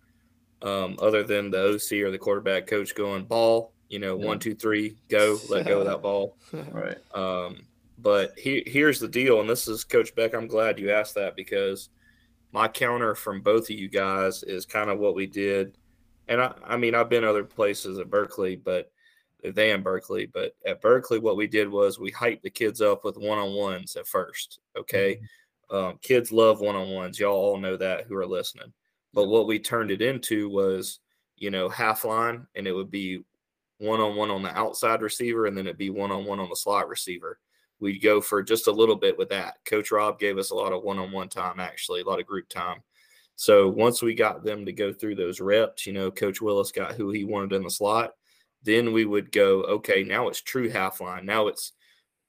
um, 0.61 0.97
other 1.01 1.23
than 1.23 1.51
the 1.51 1.73
OC 1.73 2.03
or 2.05 2.11
the 2.11 2.17
quarterback 2.17 2.67
coach 2.67 2.95
going 2.95 3.25
ball. 3.25 3.71
You 3.89 3.99
know, 3.99 4.17
yeah. 4.17 4.25
one, 4.25 4.39
two, 4.39 4.55
three, 4.55 4.97
go, 5.09 5.37
let 5.49 5.67
go 5.67 5.79
of 5.79 5.85
that 5.85 6.01
ball. 6.01 6.37
right. 6.71 6.97
Um, 7.13 7.61
but 7.99 8.33
he, 8.37 8.63
here's 8.65 8.99
the 8.99 9.07
deal, 9.07 9.39
and 9.39 9.49
this 9.49 9.67
is 9.67 9.83
Coach 9.83 10.13
Beck. 10.15 10.33
I'm 10.33 10.47
glad 10.47 10.79
you 10.79 10.91
asked 10.91 11.15
that 11.15 11.35
because 11.35 11.89
my 12.51 12.67
counter 12.67 13.15
from 13.15 13.41
both 13.41 13.69
of 13.69 13.75
you 13.75 13.87
guys 13.87 14.43
is 14.43 14.65
kind 14.65 14.89
of 14.89 14.99
what 14.99 15.15
we 15.15 15.27
did 15.27 15.77
and 16.27 16.41
I, 16.41 16.53
I 16.65 16.77
mean, 16.77 16.95
I've 16.95 17.09
been 17.09 17.23
other 17.23 17.43
places 17.43 17.99
at 17.99 18.09
Berkeley, 18.09 18.55
but 18.55 18.91
than 19.43 19.83
Berkeley, 19.83 20.25
but 20.25 20.55
at 20.65 20.81
Berkeley, 20.81 21.19
what 21.19 21.37
we 21.37 21.45
did 21.45 21.69
was 21.69 21.99
we 21.99 22.11
hyped 22.11 22.41
the 22.41 22.49
kids 22.49 22.81
up 22.81 23.03
with 23.03 23.17
one 23.17 23.37
on 23.37 23.53
ones 23.53 23.95
at 23.95 24.07
first. 24.07 24.59
Okay. 24.77 25.15
Mm-hmm. 25.15 25.75
Um, 25.75 25.99
kids 26.01 26.31
love 26.31 26.61
one 26.61 26.75
on 26.75 26.89
ones. 26.89 27.19
Y'all 27.19 27.35
all 27.35 27.57
know 27.57 27.77
that 27.77 28.05
who 28.05 28.15
are 28.15 28.25
listening. 28.25 28.73
But 29.16 29.30
what 29.30 29.47
we 29.47 29.57
turned 29.57 29.89
it 29.89 30.01
into 30.01 30.49
was, 30.49 30.99
you 31.38 31.49
know, 31.49 31.70
half 31.70 32.05
line, 32.05 32.45
and 32.53 32.68
it 32.68 32.74
would 32.74 32.91
be 32.91 33.24
one 33.80 34.01
on 34.01 34.16
one 34.16 34.30
on 34.30 34.43
the 34.43 34.55
outside 34.55 35.01
receiver, 35.01 35.47
and 35.47 35.57
then 35.57 35.66
it'd 35.66 35.78
be 35.78 35.89
one 35.89 36.11
on 36.11 36.26
one 36.26 36.39
on 36.39 36.49
the 36.49 36.55
slot 36.55 36.88
receiver. 36.89 37.39
We'd 37.80 37.99
go 37.99 38.22
for 38.22 38.43
just 38.43 38.68
a 38.68 38.72
little 38.72 38.95
bit 38.95 39.18
with 39.18 39.30
that. 39.30 39.55
Coach 39.66 39.91
Rob 39.91 40.20
gave 40.20 40.38
us 40.38 40.51
a 40.51 40.55
lot 40.55 40.74
of 40.74 40.84
one 40.84 40.99
on 40.99 41.11
one 41.11 41.30
time, 41.30 41.59
actually, 41.59 42.01
a 42.01 42.05
lot 42.05 42.20
of 42.20 42.28
group 42.28 42.49
time. 42.49 42.84
So 43.38 43.68
once 43.68 44.01
we 44.01 44.13
got 44.13 44.43
them 44.43 44.66
to 44.66 44.72
go 44.72 44.93
through 44.93 45.16
those 45.16 45.41
reps, 45.41 45.86
you 45.86 45.93
know, 45.93 46.11
Coach 46.11 46.41
Willis 46.41 46.72
got 46.72 46.93
who 46.93 47.09
he 47.09 47.26
wanted 47.26 47.53
in 47.53 47.63
the 47.63 47.70
slot. 47.70 48.11
Then 48.63 48.93
we 48.93 49.05
would 49.05 49.32
go, 49.32 49.61
okay, 49.63 50.03
now 50.03 50.28
it's 50.28 50.41
true 50.41 50.70
half 50.70 50.99
line. 50.99 51.26
Now 51.26 51.47
it's 51.47 51.74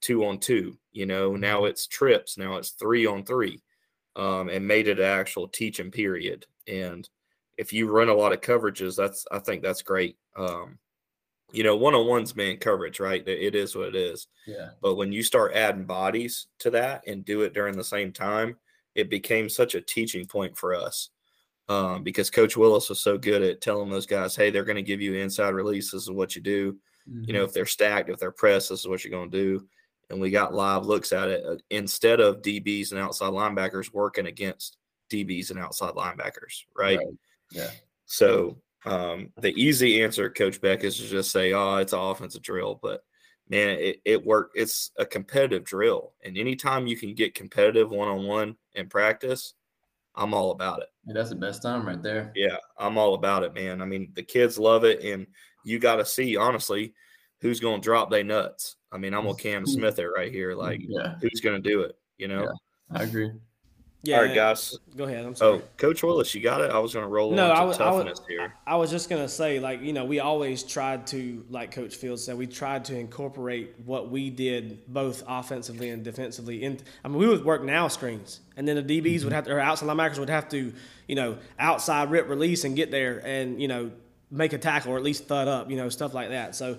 two 0.01 0.25
on 0.25 0.39
two. 0.39 0.77
You 0.91 1.05
know, 1.05 1.35
now 1.35 1.59
mm-hmm. 1.59 1.67
it's 1.67 1.87
trips. 1.87 2.37
Now 2.37 2.57
it's 2.57 2.71
three 2.71 3.05
on 3.05 3.23
three, 3.25 3.61
um, 4.17 4.49
and 4.49 4.67
made 4.67 4.87
it 4.89 4.99
an 4.99 5.05
actual 5.05 5.47
teaching 5.47 5.91
period. 5.91 6.45
And 6.67 7.07
if 7.57 7.71
you 7.71 7.89
run 7.89 8.09
a 8.09 8.13
lot 8.13 8.33
of 8.33 8.41
coverages, 8.41 8.97
that's 8.97 9.25
I 9.31 9.39
think 9.39 9.61
that's 9.61 9.81
great. 9.81 10.17
Um, 10.35 10.79
you 11.53 11.63
know, 11.63 11.77
one 11.77 11.95
on 11.95 12.07
one's 12.07 12.35
man 12.35 12.57
coverage, 12.57 12.99
right? 12.99 13.25
It 13.25 13.55
is 13.55 13.75
what 13.75 13.87
it 13.87 13.95
is. 13.95 14.27
Yeah. 14.45 14.71
But 14.81 14.95
when 14.95 15.13
you 15.13 15.23
start 15.23 15.53
adding 15.53 15.85
bodies 15.85 16.47
to 16.59 16.71
that 16.71 17.03
and 17.07 17.23
do 17.23 17.41
it 17.41 17.53
during 17.53 17.77
the 17.77 17.83
same 17.83 18.11
time, 18.11 18.57
it 18.95 19.09
became 19.09 19.47
such 19.47 19.75
a 19.75 19.81
teaching 19.81 20.25
point 20.25 20.57
for 20.57 20.75
us 20.75 21.09
um, 21.69 22.03
because 22.03 22.29
Coach 22.29 22.57
Willis 22.57 22.89
was 22.89 22.99
so 22.99 23.17
good 23.17 23.41
at 23.43 23.61
telling 23.61 23.89
those 23.89 24.05
guys, 24.05 24.35
hey, 24.35 24.49
they're 24.49 24.65
going 24.65 24.75
to 24.75 24.81
give 24.81 24.99
you 24.99 25.13
inside 25.15 25.53
release. 25.53 25.91
This 25.91 26.03
is 26.03 26.11
what 26.11 26.35
you 26.35 26.41
do. 26.41 26.73
Mm-hmm. 27.09 27.23
You 27.25 27.33
know, 27.33 27.39
mm-hmm. 27.39 27.47
if 27.47 27.53
they're 27.53 27.65
stacked, 27.65 28.09
if 28.09 28.19
they're 28.19 28.31
pressed, 28.31 28.69
this 28.69 28.81
is 28.81 28.87
what 28.87 29.03
you're 29.03 29.11
going 29.11 29.31
to 29.31 29.37
do. 29.37 29.67
And 30.09 30.21
we 30.21 30.29
got 30.31 30.53
live 30.53 30.85
looks 30.85 31.11
at 31.11 31.27
it 31.27 31.45
uh, 31.45 31.57
instead 31.69 32.19
of 32.19 32.41
DBs 32.41 32.91
and 32.91 32.99
outside 32.99 33.31
linebackers 33.33 33.93
working 33.93 34.27
against 34.27 34.77
DBs 35.11 35.51
and 35.51 35.59
outside 35.59 35.93
linebackers, 35.93 36.63
right? 36.75 36.97
right. 36.97 37.07
Yeah. 37.51 37.71
So 38.05 38.57
um, 38.85 39.31
the 39.39 39.53
easy 39.61 40.01
answer, 40.03 40.29
Coach 40.29 40.61
Beck, 40.61 40.83
is 40.83 40.97
to 40.97 41.07
just 41.07 41.31
say, 41.31 41.53
oh, 41.53 41.77
it's 41.77 41.93
an 41.93 41.99
offensive 41.99 42.41
drill. 42.41 42.79
But 42.81 43.03
man, 43.49 43.77
it, 43.79 44.01
it 44.05 44.25
worked. 44.25 44.57
It's 44.57 44.91
a 44.97 45.05
competitive 45.05 45.63
drill. 45.63 46.13
And 46.23 46.37
anytime 46.37 46.87
you 46.87 46.97
can 46.97 47.13
get 47.13 47.35
competitive 47.35 47.91
one 47.91 48.07
on 48.07 48.25
one 48.25 48.55
in 48.75 48.87
practice, 48.87 49.53
I'm 50.15 50.33
all 50.33 50.51
about 50.51 50.81
it. 50.81 50.89
Yeah, 51.05 51.13
that's 51.13 51.29
the 51.29 51.35
best 51.35 51.61
time 51.61 51.85
right 51.85 52.01
there. 52.01 52.31
Yeah, 52.35 52.57
I'm 52.77 52.97
all 52.97 53.13
about 53.13 53.43
it, 53.43 53.53
man. 53.53 53.81
I 53.81 53.85
mean, 53.85 54.11
the 54.13 54.23
kids 54.23 54.57
love 54.57 54.83
it. 54.83 55.03
And 55.03 55.27
you 55.63 55.79
got 55.79 55.97
to 55.97 56.05
see, 56.05 56.35
honestly, 56.35 56.93
who's 57.41 57.59
going 57.59 57.81
to 57.81 57.85
drop 57.85 58.09
their 58.09 58.23
nuts. 58.23 58.75
I 58.91 58.97
mean, 58.97 59.13
I'm 59.13 59.23
going 59.23 59.35
to 59.35 59.41
Cam 59.41 59.65
Smith 59.65 59.99
it 59.99 60.07
right 60.07 60.31
here. 60.31 60.53
Like, 60.53 60.81
yeah. 60.87 61.15
who's 61.21 61.41
going 61.41 61.61
to 61.61 61.69
do 61.69 61.81
it? 61.81 61.97
You 62.17 62.27
know? 62.27 62.43
Yeah, 62.43 62.99
I 62.99 63.03
agree. 63.03 63.31
Yeah. 64.03 64.17
All 64.17 64.23
right, 64.23 64.35
guys. 64.35 64.77
Go 64.95 65.03
ahead. 65.05 65.25
I'm 65.25 65.31
oh, 65.31 65.33
sorry. 65.33 65.59
Oh, 65.59 65.61
Coach 65.75 66.03
Willis, 66.03 66.33
you 66.33 66.41
got 66.41 66.61
it. 66.61 66.71
I 66.71 66.79
was 66.79 66.93
going 66.93 67.03
to 67.03 67.09
roll 67.09 67.31
No, 67.31 67.45
on 67.45 67.49
to 67.49 67.55
I 67.55 67.63
was- 67.63 67.79
I 67.79 67.91
was- 67.91 68.05
toughness 68.05 68.21
here. 68.27 68.53
I 68.65 68.75
was 68.75 68.89
just 68.91 69.09
gonna 69.09 69.27
say, 69.27 69.59
like 69.59 69.81
you 69.81 69.91
know, 69.91 70.05
we 70.05 70.19
always 70.19 70.63
tried 70.63 71.07
to, 71.07 71.45
like 71.49 71.71
Coach 71.71 71.95
Fields 71.95 72.23
said, 72.23 72.37
we 72.37 72.47
tried 72.47 72.85
to 72.85 72.97
incorporate 72.97 73.73
what 73.85 74.09
we 74.09 74.29
did 74.29 74.85
both 74.87 75.23
offensively 75.27 75.89
and 75.89 76.03
defensively. 76.03 76.63
In 76.63 76.79
I 77.03 77.07
mean, 77.07 77.17
we 77.17 77.27
would 77.27 77.43
work 77.43 77.63
now 77.63 77.87
screens, 77.87 78.41
and 78.55 78.67
then 78.67 78.75
the 78.75 78.83
DBs 78.83 79.23
would 79.23 79.27
mm-hmm. 79.27 79.31
have 79.33 79.45
to, 79.45 79.53
or 79.55 79.59
outside 79.59 79.87
linebackers 79.87 80.19
would 80.19 80.29
have 80.29 80.47
to, 80.49 80.73
you 81.07 81.15
know, 81.15 81.37
outside 81.59 82.11
rip 82.11 82.29
release 82.29 82.63
and 82.63 82.75
get 82.75 82.91
there 82.91 83.19
and 83.25 83.61
you 83.61 83.67
know 83.67 83.91
make 84.29 84.53
a 84.53 84.57
tackle 84.57 84.91
or 84.91 84.97
at 84.97 85.03
least 85.03 85.25
thud 85.25 85.47
up, 85.47 85.69
you 85.69 85.77
know, 85.77 85.89
stuff 85.89 86.13
like 86.13 86.29
that. 86.29 86.55
So 86.55 86.77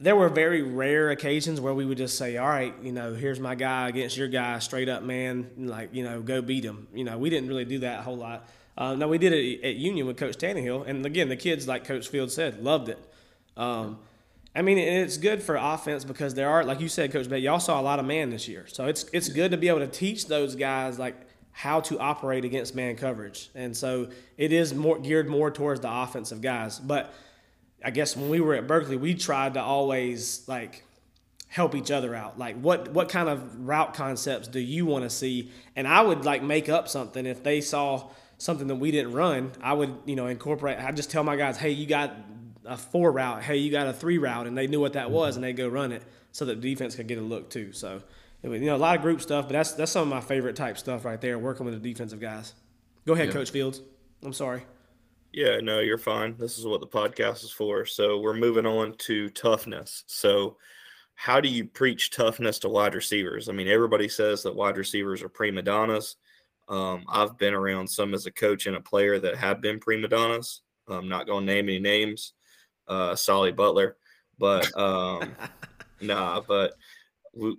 there 0.00 0.16
were 0.16 0.30
very 0.30 0.62
rare 0.62 1.10
occasions 1.10 1.60
where 1.60 1.74
we 1.74 1.84
would 1.84 1.98
just 1.98 2.16
say, 2.16 2.38
all 2.38 2.48
right, 2.48 2.74
you 2.82 2.90
know, 2.90 3.12
here's 3.12 3.38
my 3.38 3.54
guy 3.54 3.88
against 3.88 4.16
your 4.16 4.28
guy, 4.28 4.58
straight 4.58 4.88
up 4.88 5.02
man, 5.02 5.50
like 5.58 5.94
you 5.94 6.02
know, 6.02 6.22
go 6.22 6.40
beat 6.40 6.64
him. 6.64 6.88
You 6.94 7.04
know, 7.04 7.18
we 7.18 7.28
didn't 7.28 7.48
really 7.48 7.66
do 7.66 7.80
that 7.80 8.00
a 8.00 8.02
whole 8.02 8.16
lot. 8.16 8.48
Uh, 8.78 8.96
we 9.06 9.18
did 9.18 9.34
it 9.34 9.62
at 9.62 9.76
Union 9.76 10.06
with 10.06 10.16
Coach 10.16 10.38
Tannehill, 10.38 10.86
and 10.86 11.04
again, 11.04 11.28
the 11.28 11.36
kids, 11.36 11.68
like 11.68 11.84
Coach 11.84 12.08
Field 12.08 12.32
said, 12.32 12.62
loved 12.62 12.88
it. 12.88 12.98
Um, 13.58 13.98
I 14.56 14.62
mean, 14.62 14.78
it's 14.78 15.18
good 15.18 15.42
for 15.42 15.56
offense 15.56 16.04
because 16.04 16.32
there 16.34 16.48
are, 16.48 16.64
like 16.64 16.80
you 16.80 16.88
said, 16.88 17.12
Coach 17.12 17.28
Beck, 17.28 17.42
y'all 17.42 17.60
saw 17.60 17.78
a 17.78 17.82
lot 17.82 17.98
of 17.98 18.06
man 18.06 18.30
this 18.30 18.48
year, 18.48 18.66
so 18.68 18.86
it's 18.86 19.04
it's 19.12 19.28
good 19.28 19.50
to 19.50 19.58
be 19.58 19.68
able 19.68 19.80
to 19.80 19.86
teach 19.86 20.26
those 20.26 20.56
guys 20.56 20.98
like 20.98 21.14
how 21.52 21.80
to 21.80 21.98
operate 22.00 22.46
against 22.46 22.74
man 22.74 22.96
coverage, 22.96 23.50
and 23.54 23.76
so 23.76 24.08
it 24.38 24.50
is 24.50 24.72
more 24.72 24.98
geared 24.98 25.28
more 25.28 25.50
towards 25.50 25.80
the 25.80 25.92
offensive 25.92 26.40
guys. 26.40 26.78
But 26.78 27.12
I 27.84 27.90
guess 27.90 28.16
when 28.16 28.28
we 28.28 28.40
were 28.40 28.54
at 28.54 28.66
Berkeley, 28.66 28.96
we 28.96 29.14
tried 29.14 29.54
to 29.54 29.62
always 29.62 30.46
like 30.48 30.84
help 31.48 31.74
each 31.74 31.90
other 31.90 32.14
out. 32.14 32.38
Like 32.38 32.60
what 32.60 32.92
what 32.92 33.08
kind 33.08 33.28
of 33.28 33.66
route 33.66 33.94
concepts 33.94 34.48
do 34.48 34.60
you 34.60 34.86
want 34.86 35.04
to 35.04 35.10
see? 35.10 35.50
And 35.76 35.86
I 35.86 36.00
would 36.00 36.24
like 36.24 36.42
make 36.42 36.68
up 36.68 36.88
something 36.88 37.26
if 37.26 37.42
they 37.42 37.60
saw 37.60 38.10
something 38.38 38.68
that 38.68 38.76
we 38.76 38.90
didn't 38.90 39.12
run. 39.12 39.52
I 39.62 39.72
would 39.72 39.94
you 40.06 40.16
know 40.16 40.26
incorporate. 40.26 40.78
I 40.78 40.92
just 40.92 41.10
tell 41.10 41.24
my 41.24 41.36
guys, 41.36 41.56
hey, 41.56 41.70
you 41.70 41.86
got 41.86 42.14
a 42.64 42.76
four 42.76 43.12
route. 43.12 43.42
Hey, 43.42 43.56
you 43.56 43.70
got 43.70 43.86
a 43.86 43.92
three 43.92 44.18
route, 44.18 44.46
and 44.46 44.56
they 44.56 44.66
knew 44.66 44.80
what 44.80 44.92
that 44.94 45.06
mm-hmm. 45.06 45.14
was, 45.14 45.36
and 45.36 45.44
they 45.44 45.52
go 45.52 45.68
run 45.68 45.92
it 45.92 46.02
so 46.32 46.44
that 46.44 46.60
the 46.60 46.70
defense 46.70 46.94
could 46.94 47.08
get 47.08 47.18
a 47.18 47.22
look 47.22 47.50
too. 47.50 47.72
So. 47.72 48.02
It 48.42 48.48
was, 48.48 48.60
you 48.60 48.68
know, 48.68 48.76
a 48.76 48.78
lot 48.78 48.96
of 48.96 49.02
group 49.02 49.20
stuff, 49.20 49.48
but 49.48 49.52
that's 49.52 49.72
that's 49.72 49.92
some 49.92 50.02
of 50.02 50.08
my 50.08 50.22
favorite 50.22 50.56
type 50.56 50.78
stuff 50.78 51.04
right 51.04 51.20
there. 51.20 51.38
Working 51.38 51.66
with 51.66 51.74
the 51.74 51.92
defensive 51.92 52.20
guys. 52.20 52.54
Go 53.06 53.12
ahead, 53.12 53.26
Yeah. 53.28 53.34
Coach 53.34 53.50
Fields. 53.50 53.82
I'm 54.22 54.32
sorry. 54.32 54.62
Yeah, 55.32 55.58
no, 55.60 55.78
you're 55.78 55.98
fine. 55.98 56.36
This 56.36 56.58
is 56.58 56.66
what 56.66 56.80
the 56.80 56.86
podcast 56.86 57.44
is 57.44 57.52
for. 57.52 57.86
So 57.86 58.18
we're 58.18 58.34
moving 58.34 58.66
on 58.66 58.94
to 58.98 59.28
toughness. 59.30 60.04
So, 60.06 60.56
how 61.14 61.40
do 61.40 61.48
you 61.48 61.66
preach 61.66 62.10
toughness 62.10 62.58
to 62.60 62.68
wide 62.68 62.94
receivers? 62.94 63.48
I 63.48 63.52
mean, 63.52 63.68
everybody 63.68 64.08
says 64.08 64.42
that 64.42 64.56
wide 64.56 64.78
receivers 64.78 65.22
are 65.22 65.28
prima 65.28 65.62
donnas. 65.62 66.16
Um, 66.68 67.04
I've 67.08 67.36
been 67.36 67.52
around 67.52 67.86
some 67.88 68.14
as 68.14 68.26
a 68.26 68.32
coach 68.32 68.66
and 68.66 68.76
a 68.76 68.80
player 68.80 69.18
that 69.18 69.36
have 69.36 69.60
been 69.60 69.78
prima 69.78 70.08
donnas. 70.08 70.62
I'm 70.88 71.08
not 71.08 71.26
going 71.26 71.46
to 71.46 71.52
name 71.52 71.68
any 71.68 71.78
names, 71.78 72.32
uh, 72.88 73.14
Solly 73.14 73.52
Butler, 73.52 73.96
but 74.38 74.76
um, 74.78 75.32
nah, 76.00 76.40
but 76.40 76.72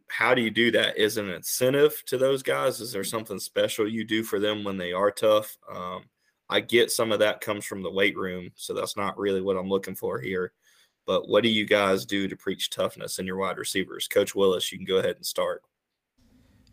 how 0.09 0.33
do 0.33 0.41
you 0.41 0.51
do 0.51 0.71
that? 0.71 0.97
Is 0.97 1.17
it 1.17 1.25
an 1.25 1.31
incentive 1.31 2.01
to 2.07 2.17
those 2.17 2.43
guys? 2.43 2.81
Is 2.81 2.91
there 2.91 3.03
something 3.03 3.39
special 3.39 3.87
you 3.87 4.03
do 4.03 4.23
for 4.23 4.39
them 4.39 4.63
when 4.63 4.77
they 4.77 4.91
are 4.91 5.11
tough? 5.11 5.55
Um, 5.71 6.03
I 6.51 6.59
get 6.59 6.91
some 6.91 7.13
of 7.13 7.19
that 7.19 7.39
comes 7.39 7.63
from 7.63 7.81
the 7.81 7.89
weight 7.89 8.17
room, 8.17 8.51
so 8.55 8.73
that's 8.73 8.97
not 8.97 9.17
really 9.17 9.41
what 9.41 9.55
I'm 9.55 9.69
looking 9.69 9.95
for 9.95 10.19
here. 10.19 10.51
But 11.07 11.29
what 11.29 11.43
do 11.43 11.49
you 11.49 11.65
guys 11.65 12.05
do 12.05 12.27
to 12.27 12.35
preach 12.35 12.69
toughness 12.69 13.19
in 13.19 13.25
your 13.25 13.37
wide 13.37 13.57
receivers? 13.57 14.07
Coach 14.09 14.35
Willis, 14.35 14.69
you 14.69 14.77
can 14.77 14.85
go 14.85 14.97
ahead 14.97 15.15
and 15.15 15.25
start. 15.25 15.63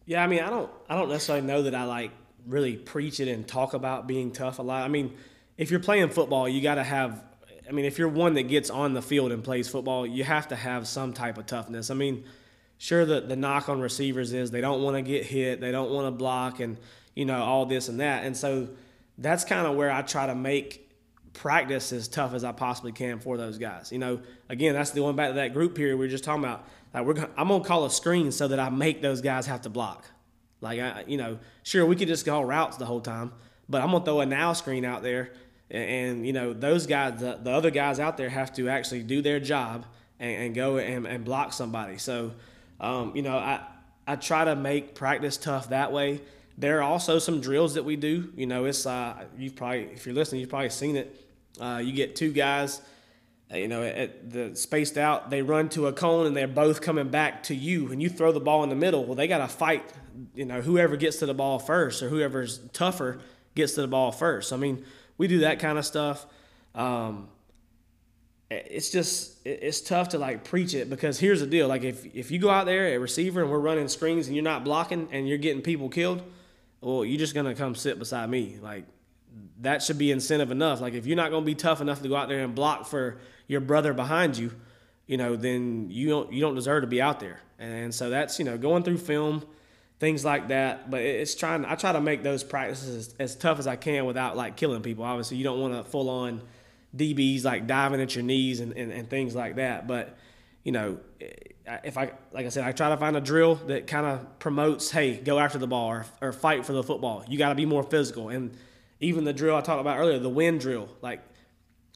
Yeah, 0.04 0.22
I 0.22 0.26
mean, 0.26 0.40
I 0.40 0.50
don't, 0.50 0.70
I 0.88 0.96
don't 0.96 1.08
necessarily 1.08 1.46
know 1.46 1.62
that 1.62 1.76
I 1.76 1.84
like 1.84 2.10
really 2.44 2.76
preach 2.76 3.20
it 3.20 3.28
and 3.28 3.46
talk 3.46 3.72
about 3.72 4.08
being 4.08 4.32
tough 4.32 4.58
a 4.58 4.62
lot. 4.62 4.82
I 4.82 4.88
mean, 4.88 5.14
if 5.56 5.70
you're 5.70 5.80
playing 5.80 6.08
football, 6.10 6.48
you 6.48 6.60
got 6.60 6.74
to 6.74 6.84
have. 6.84 7.24
I 7.68 7.72
mean, 7.72 7.84
if 7.84 7.98
you're 7.98 8.08
one 8.08 8.34
that 8.34 8.44
gets 8.44 8.70
on 8.70 8.94
the 8.94 9.02
field 9.02 9.30
and 9.30 9.44
plays 9.44 9.68
football, 9.68 10.06
you 10.06 10.24
have 10.24 10.48
to 10.48 10.56
have 10.56 10.88
some 10.88 11.12
type 11.12 11.38
of 11.38 11.46
toughness. 11.46 11.90
I 11.90 11.94
mean, 11.94 12.24
sure, 12.78 13.04
the 13.04 13.20
the 13.20 13.36
knock 13.36 13.68
on 13.68 13.80
receivers 13.80 14.32
is 14.32 14.50
they 14.50 14.60
don't 14.60 14.82
want 14.82 14.96
to 14.96 15.02
get 15.02 15.24
hit, 15.24 15.60
they 15.60 15.70
don't 15.70 15.90
want 15.90 16.06
to 16.06 16.10
block, 16.10 16.58
and 16.58 16.78
you 17.14 17.26
know 17.26 17.42
all 17.42 17.66
this 17.66 17.88
and 17.88 18.00
that, 18.00 18.24
and 18.24 18.36
so 18.36 18.68
that's 19.18 19.44
kind 19.44 19.66
of 19.66 19.76
where 19.76 19.90
I 19.90 20.02
try 20.02 20.26
to 20.26 20.34
make 20.34 20.88
practice 21.32 21.92
as 21.92 22.08
tough 22.08 22.34
as 22.34 22.44
I 22.44 22.52
possibly 22.52 22.92
can 22.92 23.20
for 23.20 23.36
those 23.36 23.58
guys. 23.58 23.92
You 23.92 23.98
know, 23.98 24.20
again, 24.48 24.74
that's 24.74 24.90
the 24.90 25.02
one 25.02 25.16
back 25.16 25.30
to 25.30 25.34
that 25.34 25.52
group 25.52 25.74
period 25.74 25.96
we 25.96 26.06
were 26.06 26.10
just 26.10 26.24
talking 26.24 26.44
about. 26.44 26.66
Like 26.94 27.04
we're, 27.04 27.14
gonna, 27.14 27.30
I'm 27.36 27.48
gonna 27.48 27.64
call 27.64 27.84
a 27.84 27.90
screen 27.90 28.32
so 28.32 28.48
that 28.48 28.58
I 28.58 28.70
make 28.70 29.02
those 29.02 29.20
guys 29.20 29.46
have 29.46 29.62
to 29.62 29.70
block. 29.70 30.06
Like 30.60 30.80
I, 30.80 31.04
you 31.06 31.16
know, 31.16 31.38
sure 31.62 31.84
we 31.86 31.96
could 31.96 32.08
just 32.08 32.24
call 32.24 32.44
routes 32.44 32.76
the 32.76 32.86
whole 32.86 33.00
time, 33.00 33.32
but 33.68 33.82
I'm 33.82 33.90
gonna 33.90 34.04
throw 34.04 34.20
a 34.20 34.26
now 34.26 34.52
screen 34.52 34.84
out 34.84 35.02
there, 35.02 35.30
and, 35.70 35.90
and 35.90 36.26
you 36.26 36.32
know 36.32 36.52
those 36.52 36.86
guys, 36.86 37.20
the, 37.20 37.38
the 37.40 37.50
other 37.50 37.70
guys 37.70 38.00
out 38.00 38.16
there 38.16 38.28
have 38.28 38.52
to 38.54 38.68
actually 38.68 39.02
do 39.02 39.22
their 39.22 39.38
job 39.38 39.84
and, 40.18 40.42
and 40.42 40.54
go 40.54 40.78
and, 40.78 41.06
and 41.06 41.24
block 41.24 41.52
somebody. 41.52 41.98
So, 41.98 42.32
um, 42.80 43.12
you 43.14 43.22
know, 43.22 43.36
I 43.36 43.60
I 44.06 44.16
try 44.16 44.44
to 44.44 44.56
make 44.56 44.94
practice 44.94 45.36
tough 45.36 45.68
that 45.68 45.92
way. 45.92 46.20
There 46.58 46.78
are 46.78 46.82
also 46.82 47.20
some 47.20 47.40
drills 47.40 47.74
that 47.74 47.84
we 47.84 47.94
do. 47.94 48.32
You 48.36 48.46
know, 48.46 48.64
it's 48.64 48.84
uh, 48.84 49.14
you've 49.38 49.54
probably 49.54 49.84
if 49.92 50.04
you're 50.04 50.14
listening, 50.14 50.40
you've 50.40 50.50
probably 50.50 50.70
seen 50.70 50.96
it. 50.96 51.24
Uh, 51.60 51.80
you 51.82 51.92
get 51.92 52.16
two 52.16 52.32
guys, 52.32 52.82
uh, 53.52 53.56
you 53.56 53.68
know, 53.68 53.84
at 53.84 54.30
the 54.30 54.56
spaced 54.56 54.98
out, 54.98 55.30
they 55.30 55.40
run 55.40 55.68
to 55.70 55.86
a 55.86 55.92
cone 55.92 56.26
and 56.26 56.36
they're 56.36 56.48
both 56.48 56.80
coming 56.80 57.10
back 57.10 57.44
to 57.44 57.54
you, 57.54 57.92
and 57.92 58.02
you 58.02 58.08
throw 58.08 58.32
the 58.32 58.40
ball 58.40 58.64
in 58.64 58.70
the 58.70 58.76
middle. 58.76 59.04
Well, 59.04 59.14
they 59.14 59.28
got 59.28 59.38
to 59.38 59.46
fight. 59.46 59.84
You 60.34 60.46
know, 60.46 60.60
whoever 60.60 60.96
gets 60.96 61.18
to 61.18 61.26
the 61.26 61.34
ball 61.34 61.60
first 61.60 62.02
or 62.02 62.08
whoever's 62.08 62.58
tougher 62.72 63.20
gets 63.54 63.74
to 63.74 63.80
the 63.82 63.86
ball 63.86 64.10
first. 64.10 64.52
I 64.52 64.56
mean, 64.56 64.84
we 65.16 65.28
do 65.28 65.38
that 65.40 65.60
kind 65.60 65.78
of 65.78 65.86
stuff. 65.86 66.26
Um, 66.74 67.28
it's 68.50 68.90
just 68.90 69.46
it's 69.46 69.80
tough 69.80 70.08
to 70.08 70.18
like 70.18 70.42
preach 70.42 70.74
it 70.74 70.90
because 70.90 71.20
here's 71.20 71.40
the 71.40 71.46
deal 71.46 71.68
like 71.68 71.82
if 71.82 72.06
if 72.16 72.30
you 72.30 72.38
go 72.38 72.48
out 72.48 72.64
there 72.64 72.86
at 72.86 72.98
receiver 72.98 73.42
and 73.42 73.50
we're 73.50 73.58
running 73.58 73.88
screens 73.88 74.26
and 74.26 74.34
you're 74.34 74.42
not 74.42 74.64
blocking 74.64 75.06
and 75.12 75.28
you're 75.28 75.36
getting 75.36 75.60
people 75.60 75.90
killed 75.90 76.22
well 76.80 77.04
you're 77.04 77.18
just 77.18 77.34
gonna 77.34 77.54
come 77.54 77.74
sit 77.74 77.98
beside 77.98 78.28
me. 78.28 78.58
Like 78.60 78.84
that 79.60 79.82
should 79.82 79.98
be 79.98 80.10
incentive 80.10 80.50
enough. 80.50 80.80
Like 80.80 80.94
if 80.94 81.06
you're 81.06 81.16
not 81.16 81.30
gonna 81.30 81.46
be 81.46 81.54
tough 81.54 81.80
enough 81.80 82.02
to 82.02 82.08
go 82.08 82.16
out 82.16 82.28
there 82.28 82.40
and 82.40 82.54
block 82.54 82.86
for 82.86 83.18
your 83.46 83.60
brother 83.60 83.94
behind 83.94 84.36
you 84.36 84.52
you 85.06 85.16
know 85.16 85.36
then 85.36 85.90
you 85.90 86.08
don't 86.08 86.32
you 86.32 86.40
don't 86.40 86.54
deserve 86.54 86.82
to 86.82 86.86
be 86.86 87.00
out 87.00 87.20
there. 87.20 87.40
And 87.58 87.94
so 87.94 88.10
that's 88.10 88.38
you 88.38 88.44
know 88.44 88.58
going 88.58 88.82
through 88.82 88.98
film 88.98 89.44
things 89.98 90.24
like 90.24 90.48
that. 90.48 90.90
But 90.90 91.00
it's 91.00 91.34
trying 91.34 91.64
i 91.64 91.74
try 91.74 91.92
to 91.92 92.00
make 92.00 92.22
those 92.22 92.44
practices 92.44 93.08
as, 93.08 93.14
as 93.18 93.36
tough 93.36 93.58
as 93.58 93.66
i 93.66 93.76
can 93.76 94.06
without 94.06 94.36
like 94.36 94.56
killing 94.56 94.82
people. 94.82 95.04
Obviously 95.04 95.36
you 95.36 95.44
don't 95.44 95.60
want 95.60 95.74
to 95.74 95.82
full 95.90 96.08
on 96.08 96.42
DBs 96.96 97.44
like 97.44 97.66
diving 97.66 98.00
at 98.00 98.14
your 98.14 98.24
knees 98.24 98.60
and, 98.60 98.72
and, 98.72 98.92
and 98.92 99.10
things 99.10 99.34
like 99.34 99.56
that. 99.56 99.86
But, 99.86 100.16
you 100.64 100.72
know, 100.72 100.98
if 101.84 101.98
I, 101.98 102.12
like 102.32 102.46
I 102.46 102.48
said, 102.48 102.64
I 102.64 102.72
try 102.72 102.88
to 102.90 102.96
find 102.96 103.16
a 103.16 103.20
drill 103.20 103.56
that 103.66 103.86
kind 103.86 104.06
of 104.06 104.38
promotes, 104.38 104.90
hey, 104.90 105.16
go 105.16 105.38
after 105.38 105.58
the 105.58 105.66
ball 105.66 105.88
or, 105.88 106.06
or 106.20 106.32
fight 106.32 106.64
for 106.64 106.72
the 106.72 106.82
football. 106.82 107.24
You 107.28 107.38
got 107.38 107.50
to 107.50 107.54
be 107.54 107.66
more 107.66 107.82
physical. 107.82 108.28
And 108.28 108.56
even 109.00 109.24
the 109.24 109.32
drill 109.32 109.56
I 109.56 109.60
talked 109.60 109.80
about 109.80 109.98
earlier, 109.98 110.18
the 110.18 110.28
wind 110.28 110.60
drill, 110.60 110.88
like 111.02 111.20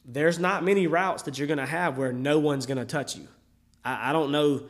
there's 0.05 0.39
not 0.39 0.63
many 0.63 0.87
routes 0.87 1.23
that 1.23 1.37
you're 1.37 1.47
going 1.47 1.57
to 1.57 1.65
have 1.65 1.97
where 1.97 2.13
no 2.13 2.39
one's 2.39 2.65
going 2.65 2.77
to 2.77 2.85
touch 2.85 3.15
you. 3.15 3.27
I, 3.83 4.09
I 4.09 4.13
don't 4.13 4.31
know 4.31 4.63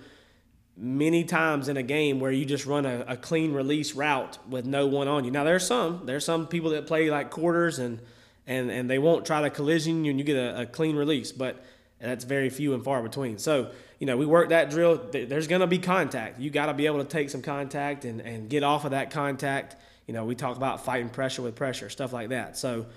many 0.75 1.23
times 1.23 1.67
in 1.69 1.77
a 1.77 1.83
game 1.83 2.19
where 2.19 2.31
you 2.31 2.45
just 2.45 2.65
run 2.65 2.85
a, 2.85 3.05
a 3.07 3.17
clean 3.17 3.53
release 3.53 3.93
route 3.93 4.39
with 4.49 4.65
no 4.65 4.87
one 4.87 5.07
on 5.07 5.23
you. 5.23 5.31
Now 5.31 5.43
there's 5.43 5.65
some, 5.65 6.05
there's 6.05 6.25
some 6.25 6.47
people 6.47 6.71
that 6.71 6.87
play 6.87 7.09
like 7.09 7.29
quarters 7.29 7.77
and, 7.79 7.99
and 8.47 8.69
and 8.69 8.89
they 8.89 8.99
won't 8.99 9.25
try 9.25 9.41
to 9.41 9.49
collision 9.49 10.03
you 10.05 10.11
and 10.11 10.19
you 10.19 10.25
get 10.25 10.37
a, 10.37 10.61
a 10.61 10.65
clean 10.65 10.95
release 10.95 11.31
but 11.31 11.63
that's 11.99 12.25
very 12.25 12.49
few 12.49 12.73
and 12.73 12.83
far 12.83 13.01
between 13.01 13.37
so 13.37 13.71
you 14.03 14.07
know 14.07 14.17
we 14.17 14.25
work 14.25 14.49
that 14.49 14.69
drill 14.69 14.99
there's 15.13 15.47
going 15.47 15.61
to 15.61 15.67
be 15.67 15.79
contact. 15.79 16.37
You 16.37 16.49
got 16.49 16.65
to 16.65 16.73
be 16.73 16.87
able 16.87 16.97
to 16.97 17.05
take 17.05 17.29
some 17.29 17.41
contact 17.41 18.03
and, 18.03 18.19
and 18.19 18.49
get 18.49 18.61
off 18.61 18.83
of 18.83 18.91
that 18.91 19.11
contact. 19.11 19.77
You 20.07 20.13
know 20.13 20.25
we 20.25 20.35
talk 20.35 20.57
about 20.57 20.83
fighting 20.83 21.07
pressure 21.07 21.41
with 21.41 21.55
pressure 21.55 21.89
stuff 21.89 22.11
like 22.11 22.27
that. 22.27 22.57
So 22.57 22.87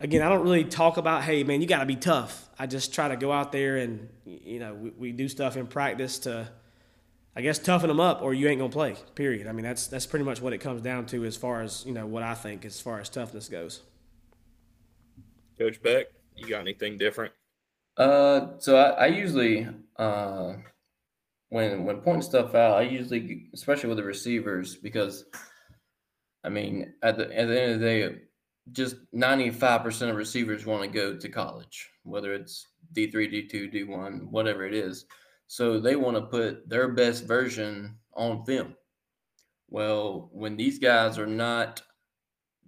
again 0.00 0.20
i 0.20 0.28
don't 0.28 0.42
really 0.42 0.64
talk 0.64 0.96
about 0.96 1.22
hey 1.22 1.44
man 1.44 1.60
you 1.60 1.68
got 1.68 1.78
to 1.78 1.86
be 1.86 1.94
tough. 1.94 2.48
I 2.58 2.66
just 2.66 2.92
try 2.92 3.06
to 3.06 3.16
go 3.16 3.30
out 3.30 3.52
there 3.52 3.76
and 3.76 4.08
you 4.24 4.58
know 4.58 4.74
we, 4.74 4.90
we 4.90 5.12
do 5.12 5.28
stuff 5.28 5.56
in 5.56 5.68
practice 5.68 6.18
to 6.20 6.48
i 7.36 7.40
guess 7.40 7.60
toughen 7.60 7.86
them 7.86 8.00
up 8.00 8.20
or 8.20 8.34
you 8.34 8.48
ain't 8.48 8.58
going 8.58 8.72
to 8.72 8.76
play 8.76 8.96
period. 9.14 9.46
I 9.46 9.52
mean 9.52 9.62
that's 9.64 9.86
that's 9.86 10.06
pretty 10.06 10.24
much 10.24 10.42
what 10.42 10.52
it 10.52 10.58
comes 10.58 10.82
down 10.82 11.06
to 11.06 11.24
as 11.24 11.36
far 11.36 11.62
as 11.62 11.86
you 11.86 11.92
know 11.92 12.06
what 12.06 12.24
i 12.24 12.34
think 12.34 12.64
as 12.64 12.80
far 12.80 12.98
as 12.98 13.08
toughness 13.08 13.48
goes. 13.48 13.82
Coach 15.56 15.80
Beck, 15.80 16.06
you 16.34 16.48
got 16.48 16.62
anything 16.62 16.98
different? 16.98 17.32
Uh, 17.96 18.58
so 18.58 18.76
I, 18.76 19.04
I 19.04 19.06
usually 19.06 19.68
uh, 19.96 20.54
when 21.50 21.84
when 21.84 22.00
pointing 22.00 22.22
stuff 22.22 22.54
out, 22.54 22.78
I 22.78 22.82
usually, 22.82 23.50
especially 23.52 23.88
with 23.88 23.98
the 23.98 24.04
receivers, 24.04 24.76
because 24.76 25.24
I 26.44 26.48
mean, 26.48 26.94
at 27.02 27.16
the 27.16 27.24
at 27.24 27.48
the 27.48 27.60
end 27.60 27.72
of 27.72 27.80
the 27.80 27.86
day, 27.86 28.16
just 28.72 28.96
ninety 29.12 29.50
five 29.50 29.82
percent 29.82 30.10
of 30.10 30.16
receivers 30.16 30.66
want 30.66 30.82
to 30.82 30.88
go 30.88 31.16
to 31.16 31.28
college, 31.28 31.90
whether 32.04 32.32
it's 32.34 32.66
D 32.92 33.10
three, 33.10 33.28
D 33.28 33.46
two, 33.46 33.68
D 33.68 33.84
one, 33.84 34.28
whatever 34.30 34.66
it 34.66 34.74
is. 34.74 35.06
So 35.46 35.78
they 35.78 35.96
want 35.96 36.16
to 36.16 36.22
put 36.22 36.68
their 36.68 36.88
best 36.88 37.26
version 37.26 37.98
on 38.14 38.44
film. 38.44 38.74
Well, 39.68 40.30
when 40.32 40.56
these 40.56 40.78
guys 40.78 41.18
are 41.18 41.26
not 41.26 41.82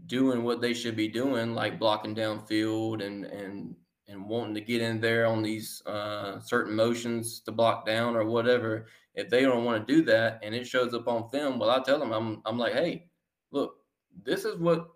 doing 0.06 0.42
what 0.42 0.60
they 0.60 0.74
should 0.74 0.96
be 0.96 1.08
doing, 1.08 1.54
like 1.54 1.78
blocking 1.78 2.14
downfield 2.14 3.02
and 3.04 3.24
and 3.24 3.74
and 4.08 4.28
wanting 4.28 4.54
to 4.54 4.60
get 4.60 4.82
in 4.82 5.00
there 5.00 5.26
on 5.26 5.42
these 5.42 5.82
uh, 5.86 6.38
certain 6.40 6.74
motions 6.74 7.40
to 7.40 7.52
block 7.52 7.86
down 7.86 8.16
or 8.16 8.24
whatever, 8.24 8.86
if 9.14 9.28
they 9.30 9.42
don't 9.42 9.64
want 9.64 9.86
to 9.86 9.94
do 9.94 10.02
that 10.02 10.40
and 10.42 10.54
it 10.54 10.66
shows 10.66 10.92
up 10.94 11.08
on 11.08 11.30
film, 11.30 11.58
well, 11.58 11.70
I 11.70 11.82
tell 11.82 11.98
them, 11.98 12.12
I'm, 12.12 12.42
I'm 12.44 12.58
like, 12.58 12.74
hey, 12.74 13.06
look, 13.50 13.76
this 14.24 14.44
is 14.44 14.58
what 14.58 14.88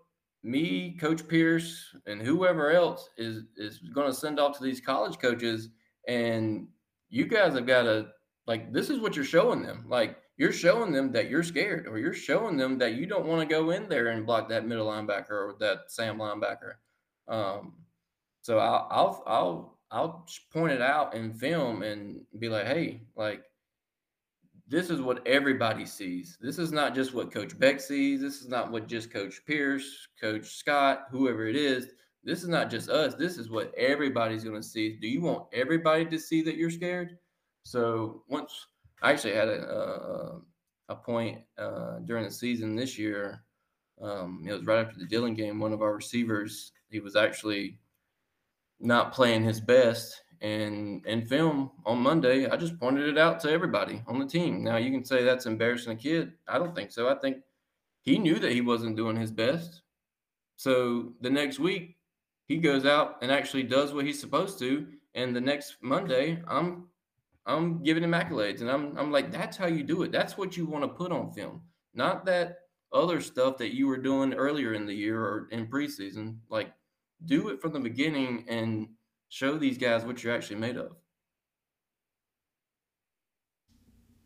me, 0.43 0.97
Coach 0.99 1.27
Pierce, 1.27 1.95
and 2.05 2.21
whoever 2.21 2.71
else 2.71 3.09
is 3.17 3.43
is 3.57 3.79
going 3.93 4.07
to 4.07 4.13
send 4.13 4.39
off 4.39 4.57
to 4.57 4.63
these 4.63 4.79
college 4.79 5.19
coaches, 5.19 5.69
and 6.07 6.67
you 7.09 7.25
guys 7.25 7.53
have 7.53 7.67
got 7.67 7.83
to 7.83 8.07
like, 8.47 8.73
this 8.73 8.89
is 8.89 8.99
what 8.99 9.15
you're 9.15 9.25
showing 9.25 9.61
them. 9.61 9.85
Like, 9.87 10.17
you're 10.37 10.53
showing 10.53 10.91
them 10.91 11.11
that 11.11 11.29
you're 11.29 11.43
scared, 11.43 11.87
or 11.87 11.99
you're 11.99 12.13
showing 12.13 12.57
them 12.57 12.77
that 12.77 12.95
you 12.95 13.05
don't 13.05 13.25
want 13.25 13.47
to 13.47 13.53
go 13.53 13.71
in 13.71 13.89
there 13.89 14.07
and 14.07 14.25
block 14.25 14.49
that 14.49 14.65
middle 14.65 14.87
linebacker 14.87 15.29
or 15.31 15.55
that 15.59 15.79
Sam 15.87 16.17
linebacker. 16.17 16.73
Um, 17.27 17.73
so 18.49 18.57
I'll, 18.57 19.21
I'll 19.27 19.77
I'll 19.91 20.27
point 20.51 20.73
it 20.73 20.81
out 20.81 21.13
in 21.13 21.31
film 21.33 21.83
and 21.83 22.21
be 22.39 22.49
like, 22.49 22.65
hey, 22.65 23.03
like 23.15 23.43
this 24.67 24.89
is 24.89 25.01
what 25.01 25.25
everybody 25.27 25.85
sees. 25.85 26.35
This 26.41 26.57
is 26.57 26.71
not 26.71 26.95
just 26.95 27.13
what 27.13 27.31
Coach 27.31 27.59
Beck 27.59 27.79
sees. 27.79 28.21
This 28.21 28.41
is 28.41 28.47
not 28.47 28.71
what 28.71 28.87
just 28.87 29.13
Coach 29.13 29.45
Pierce, 29.45 30.07
Coach 30.19 30.47
Scott, 30.47 31.05
whoever 31.11 31.45
it 31.45 31.55
is. 31.55 31.89
This 32.23 32.41
is 32.41 32.49
not 32.49 32.71
just 32.71 32.89
us. 32.89 33.13
This 33.13 33.37
is 33.37 33.51
what 33.51 33.71
everybody's 33.75 34.43
going 34.43 34.59
to 34.59 34.67
see. 34.67 34.97
Do 34.99 35.07
you 35.07 35.21
want 35.21 35.45
everybody 35.53 36.05
to 36.05 36.17
see 36.17 36.41
that 36.41 36.57
you're 36.57 36.71
scared? 36.71 37.19
So 37.61 38.23
once 38.29 38.65
I 39.03 39.11
actually 39.11 39.35
had 39.35 39.47
a 39.47 40.41
a, 40.89 40.93
a 40.93 40.95
point 40.95 41.37
uh, 41.59 41.99
during 41.99 42.23
the 42.23 42.31
season 42.31 42.75
this 42.75 42.97
year. 42.97 43.43
Um, 44.01 44.43
it 44.47 44.53
was 44.53 44.65
right 44.65 44.83
after 44.83 44.97
the 44.97 45.05
Dillon 45.05 45.35
game. 45.35 45.59
One 45.59 45.71
of 45.71 45.83
our 45.83 45.93
receivers, 45.93 46.71
he 46.89 46.99
was 46.99 47.15
actually 47.15 47.77
not 48.79 49.13
playing 49.13 49.43
his 49.43 49.59
best. 49.59 50.23
And 50.41 51.05
in 51.05 51.25
film 51.25 51.71
on 51.85 51.99
Monday, 51.99 52.47
I 52.49 52.55
just 52.55 52.79
pointed 52.79 53.09
it 53.09 53.17
out 53.17 53.41
to 53.41 53.51
everybody 53.51 54.01
on 54.07 54.19
the 54.19 54.25
team. 54.25 54.63
Now 54.63 54.77
you 54.77 54.89
can 54.89 55.03
say 55.03 55.23
that's 55.23 55.45
embarrassing 55.45 55.91
a 55.91 55.95
kid. 55.95 56.33
I 56.47 56.57
don't 56.57 56.73
think 56.73 56.91
so. 56.91 57.09
I 57.09 57.15
think 57.15 57.37
he 58.01 58.17
knew 58.17 58.39
that 58.39 58.53
he 58.53 58.61
wasn't 58.61 58.95
doing 58.95 59.17
his 59.17 59.31
best. 59.31 59.81
So 60.55 61.13
the 61.21 61.29
next 61.29 61.59
week, 61.59 61.97
he 62.45 62.57
goes 62.57 62.85
out 62.85 63.17
and 63.21 63.31
actually 63.31 63.63
does 63.63 63.93
what 63.93 64.05
he's 64.05 64.19
supposed 64.19 64.59
to. 64.59 64.87
And 65.13 65.35
the 65.35 65.41
next 65.41 65.77
Monday, 65.81 66.41
I'm 66.47 66.87
I'm 67.45 67.83
giving 67.83 68.03
him 68.03 68.11
accolades. 68.11 68.61
And 68.61 68.69
I'm 68.69 68.97
I'm 68.97 69.11
like, 69.11 69.31
that's 69.31 69.57
how 69.57 69.67
you 69.67 69.83
do 69.83 70.03
it. 70.03 70.11
That's 70.11 70.37
what 70.37 70.55
you 70.55 70.65
want 70.65 70.83
to 70.83 70.89
put 70.89 71.11
on 71.11 71.31
film. 71.31 71.61
Not 71.93 72.25
that 72.25 72.59
other 72.91 73.21
stuff 73.21 73.57
that 73.57 73.75
you 73.75 73.87
were 73.87 73.97
doing 73.97 74.33
earlier 74.33 74.73
in 74.73 74.85
the 74.85 74.93
year 74.93 75.21
or 75.21 75.47
in 75.51 75.67
preseason. 75.67 76.37
Like 76.49 76.71
do 77.25 77.49
it 77.49 77.61
from 77.61 77.73
the 77.73 77.79
beginning 77.79 78.45
and 78.47 78.87
show 79.29 79.57
these 79.57 79.77
guys 79.77 80.05
what 80.05 80.23
you're 80.23 80.33
actually 80.33 80.57
made 80.57 80.77
of. 80.77 80.95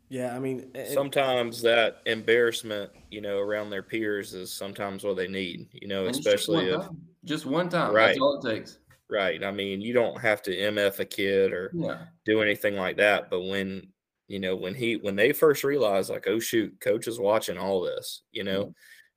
Yeah, 0.09 0.35
I 0.35 0.39
mean, 0.39 0.69
it, 0.75 0.89
sometimes 0.93 1.59
that 1.63 2.01
embarrassment, 2.05 2.91
you 3.09 3.19
know, 3.19 3.39
around 3.39 3.71
their 3.71 3.81
peers 3.81 4.35
is 4.35 4.53
sometimes 4.53 5.03
what 5.03 5.15
they 5.15 5.27
need, 5.27 5.69
you 5.71 5.87
know, 5.87 6.05
especially 6.05 6.67
just 6.67 6.91
if 6.91 6.95
just 7.25 7.45
one 7.47 7.67
time. 7.67 7.93
Right. 7.93 8.07
That's 8.09 8.19
all 8.19 8.39
it 8.39 8.47
takes. 8.47 8.77
Right. 9.09 9.43
I 9.43 9.51
mean, 9.51 9.81
you 9.81 9.91
don't 9.91 10.19
have 10.21 10.43
to 10.43 10.55
MF 10.55 10.99
a 10.99 11.05
kid 11.05 11.51
or 11.51 11.71
Yeah. 11.73 12.05
do 12.25 12.41
anything 12.41 12.75
like 12.75 12.97
that. 12.97 13.29
But 13.31 13.41
when, 13.41 13.87
you 14.27 14.39
know, 14.39 14.55
when 14.55 14.75
he, 14.75 14.97
when 14.97 15.15
they 15.15 15.31
first 15.31 15.63
realize, 15.63 16.11
like, 16.11 16.27
oh, 16.27 16.39
shoot, 16.39 16.79
coach 16.79 17.07
is 17.07 17.19
watching 17.19 17.57
all 17.57 17.81
this, 17.81 18.21
you 18.31 18.43
know, 18.43 18.73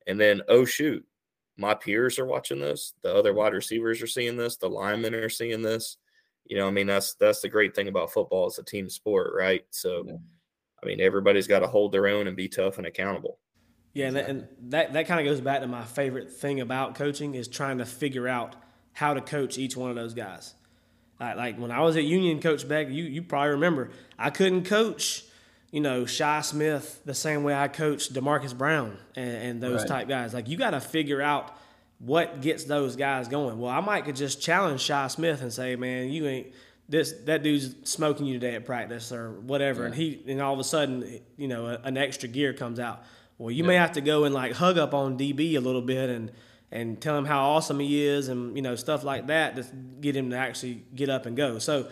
and 0.07 0.19
then, 0.19 0.41
oh, 0.47 0.65
shoot, 0.65 1.05
my 1.57 1.73
peers 1.73 2.19
are 2.19 2.25
watching 2.25 2.59
this, 2.59 2.93
the 3.01 3.13
other 3.13 3.31
mm-hmm. 3.31 3.39
wide 3.39 3.53
receivers 3.53 4.01
are 4.01 4.07
seeing 4.07 4.37
this, 4.37 4.57
the 4.57 4.69
linemen 4.69 5.15
are 5.15 5.29
seeing 5.29 5.61
this. 5.61 5.97
You 6.45 6.57
know, 6.57 6.67
I 6.67 6.71
mean, 6.71 6.87
that's, 6.87 7.15
that's 7.15 7.41
the 7.41 7.49
great 7.49 7.75
thing 7.75 7.89
about 7.89 8.13
football. 8.13 8.47
It's 8.47 8.57
a 8.57 8.63
team 8.63 8.89
sport, 8.89 9.33
right? 9.35 9.65
So, 9.71 10.03
Yeah. 10.05 10.17
I 10.81 10.85
mean, 10.85 11.01
everybody's 11.01 11.47
got 11.47 11.59
to 11.59 11.67
hold 11.67 11.91
their 11.91 12.07
own 12.07 12.27
and 12.27 12.37
be 12.37 12.47
tough 12.47 12.77
and 12.77 12.85
accountable. 12.85 13.39
Yeah, 13.93 14.07
and 14.07 14.15
that- 14.15 14.29
and 14.29 14.47
that 14.69 14.93
that 14.93 15.07
kind 15.07 15.19
of 15.19 15.25
goes 15.25 15.41
back 15.41 15.61
to 15.61 15.67
my 15.67 15.83
favorite 15.83 16.31
thing 16.31 16.61
about 16.61 16.93
coaching 16.93 17.33
is 17.33 17.47
trying 17.47 17.79
to 17.79 17.85
figure 17.85 18.27
out 18.27 18.55
how 18.93 19.15
to 19.15 19.21
coach 19.21 19.57
each 19.57 19.75
one 19.75 19.89
of 19.89 19.95
those 19.95 20.13
guys. 20.13 20.53
Like, 21.19 21.35
like 21.35 21.57
when 21.57 21.71
I 21.71 21.81
was 21.81 21.97
at 21.97 22.03
Union, 22.03 22.39
Coach 22.39 22.67
Beck, 22.67 22.89
you 22.89 23.05
you 23.05 23.23
probably 23.23 23.51
remember 23.51 23.89
I 24.17 24.29
couldn't 24.29 24.65
coach, 24.65 25.23
you 25.77 25.81
know, 25.83 26.07
Shi 26.07 26.41
Smith 26.41 27.01
the 27.05 27.13
same 27.13 27.43
way 27.43 27.53
I 27.53 27.67
coached 27.67 28.11
Demarcus 28.11 28.57
Brown 28.57 28.97
and, 29.15 29.29
and 29.29 29.61
those 29.61 29.81
Right. 29.81 29.87
type 29.87 30.07
guys. 30.07 30.33
Like 30.33 30.47
you 30.49 30.57
got 30.57 30.71
to 30.71 30.79
figure 30.81 31.21
out 31.21 31.55
what 31.99 32.41
gets 32.41 32.63
those 32.63 32.95
guys 32.95 33.27
going. 33.27 33.59
Well, 33.59 33.69
I 33.69 33.79
might 33.81 34.03
could 34.05 34.15
just 34.15 34.41
challenge 34.41 34.81
Shi 34.81 35.07
Smith 35.09 35.43
and 35.43 35.53
say, 35.53 35.75
man, 35.75 36.09
you 36.09 36.25
ain't 36.25 36.47
this 36.89 37.11
that 37.25 37.43
dude's 37.43 37.75
smoking 37.87 38.25
you 38.25 38.39
today 38.39 38.55
at 38.55 38.65
practice 38.65 39.11
or 39.11 39.33
whatever, 39.41 39.85
and 39.85 39.93
he 39.93 40.19
and 40.27 40.41
all 40.41 40.53
of 40.55 40.59
a 40.59 40.63
sudden, 40.63 41.19
you 41.37 41.47
know, 41.47 41.67
a, 41.67 41.77
an 41.83 41.95
extra 41.95 42.27
gear 42.27 42.53
comes 42.53 42.79
out. 42.79 43.03
Well, 43.37 43.51
you 43.51 43.63
may 43.63 43.75
have 43.75 43.91
to 43.91 44.01
go 44.01 44.23
and 44.23 44.33
like 44.33 44.53
hug 44.53 44.79
up 44.79 44.95
on 44.95 45.15
DB 45.15 45.53
a 45.57 45.59
little 45.59 45.83
bit 45.83 46.09
and 46.09 46.31
and 46.71 46.99
tell 46.99 47.15
him 47.15 47.25
how 47.25 47.51
awesome 47.51 47.79
he 47.79 48.03
is 48.03 48.29
and 48.29 48.55
you 48.55 48.63
know 48.63 48.75
stuff 48.75 49.03
like 49.03 49.27
that 49.27 49.55
to 49.57 49.63
get 50.01 50.15
him 50.15 50.31
to 50.31 50.37
actually 50.37 50.81
get 50.95 51.07
up 51.09 51.27
and 51.27 51.37
go. 51.37 51.59
So 51.59 51.87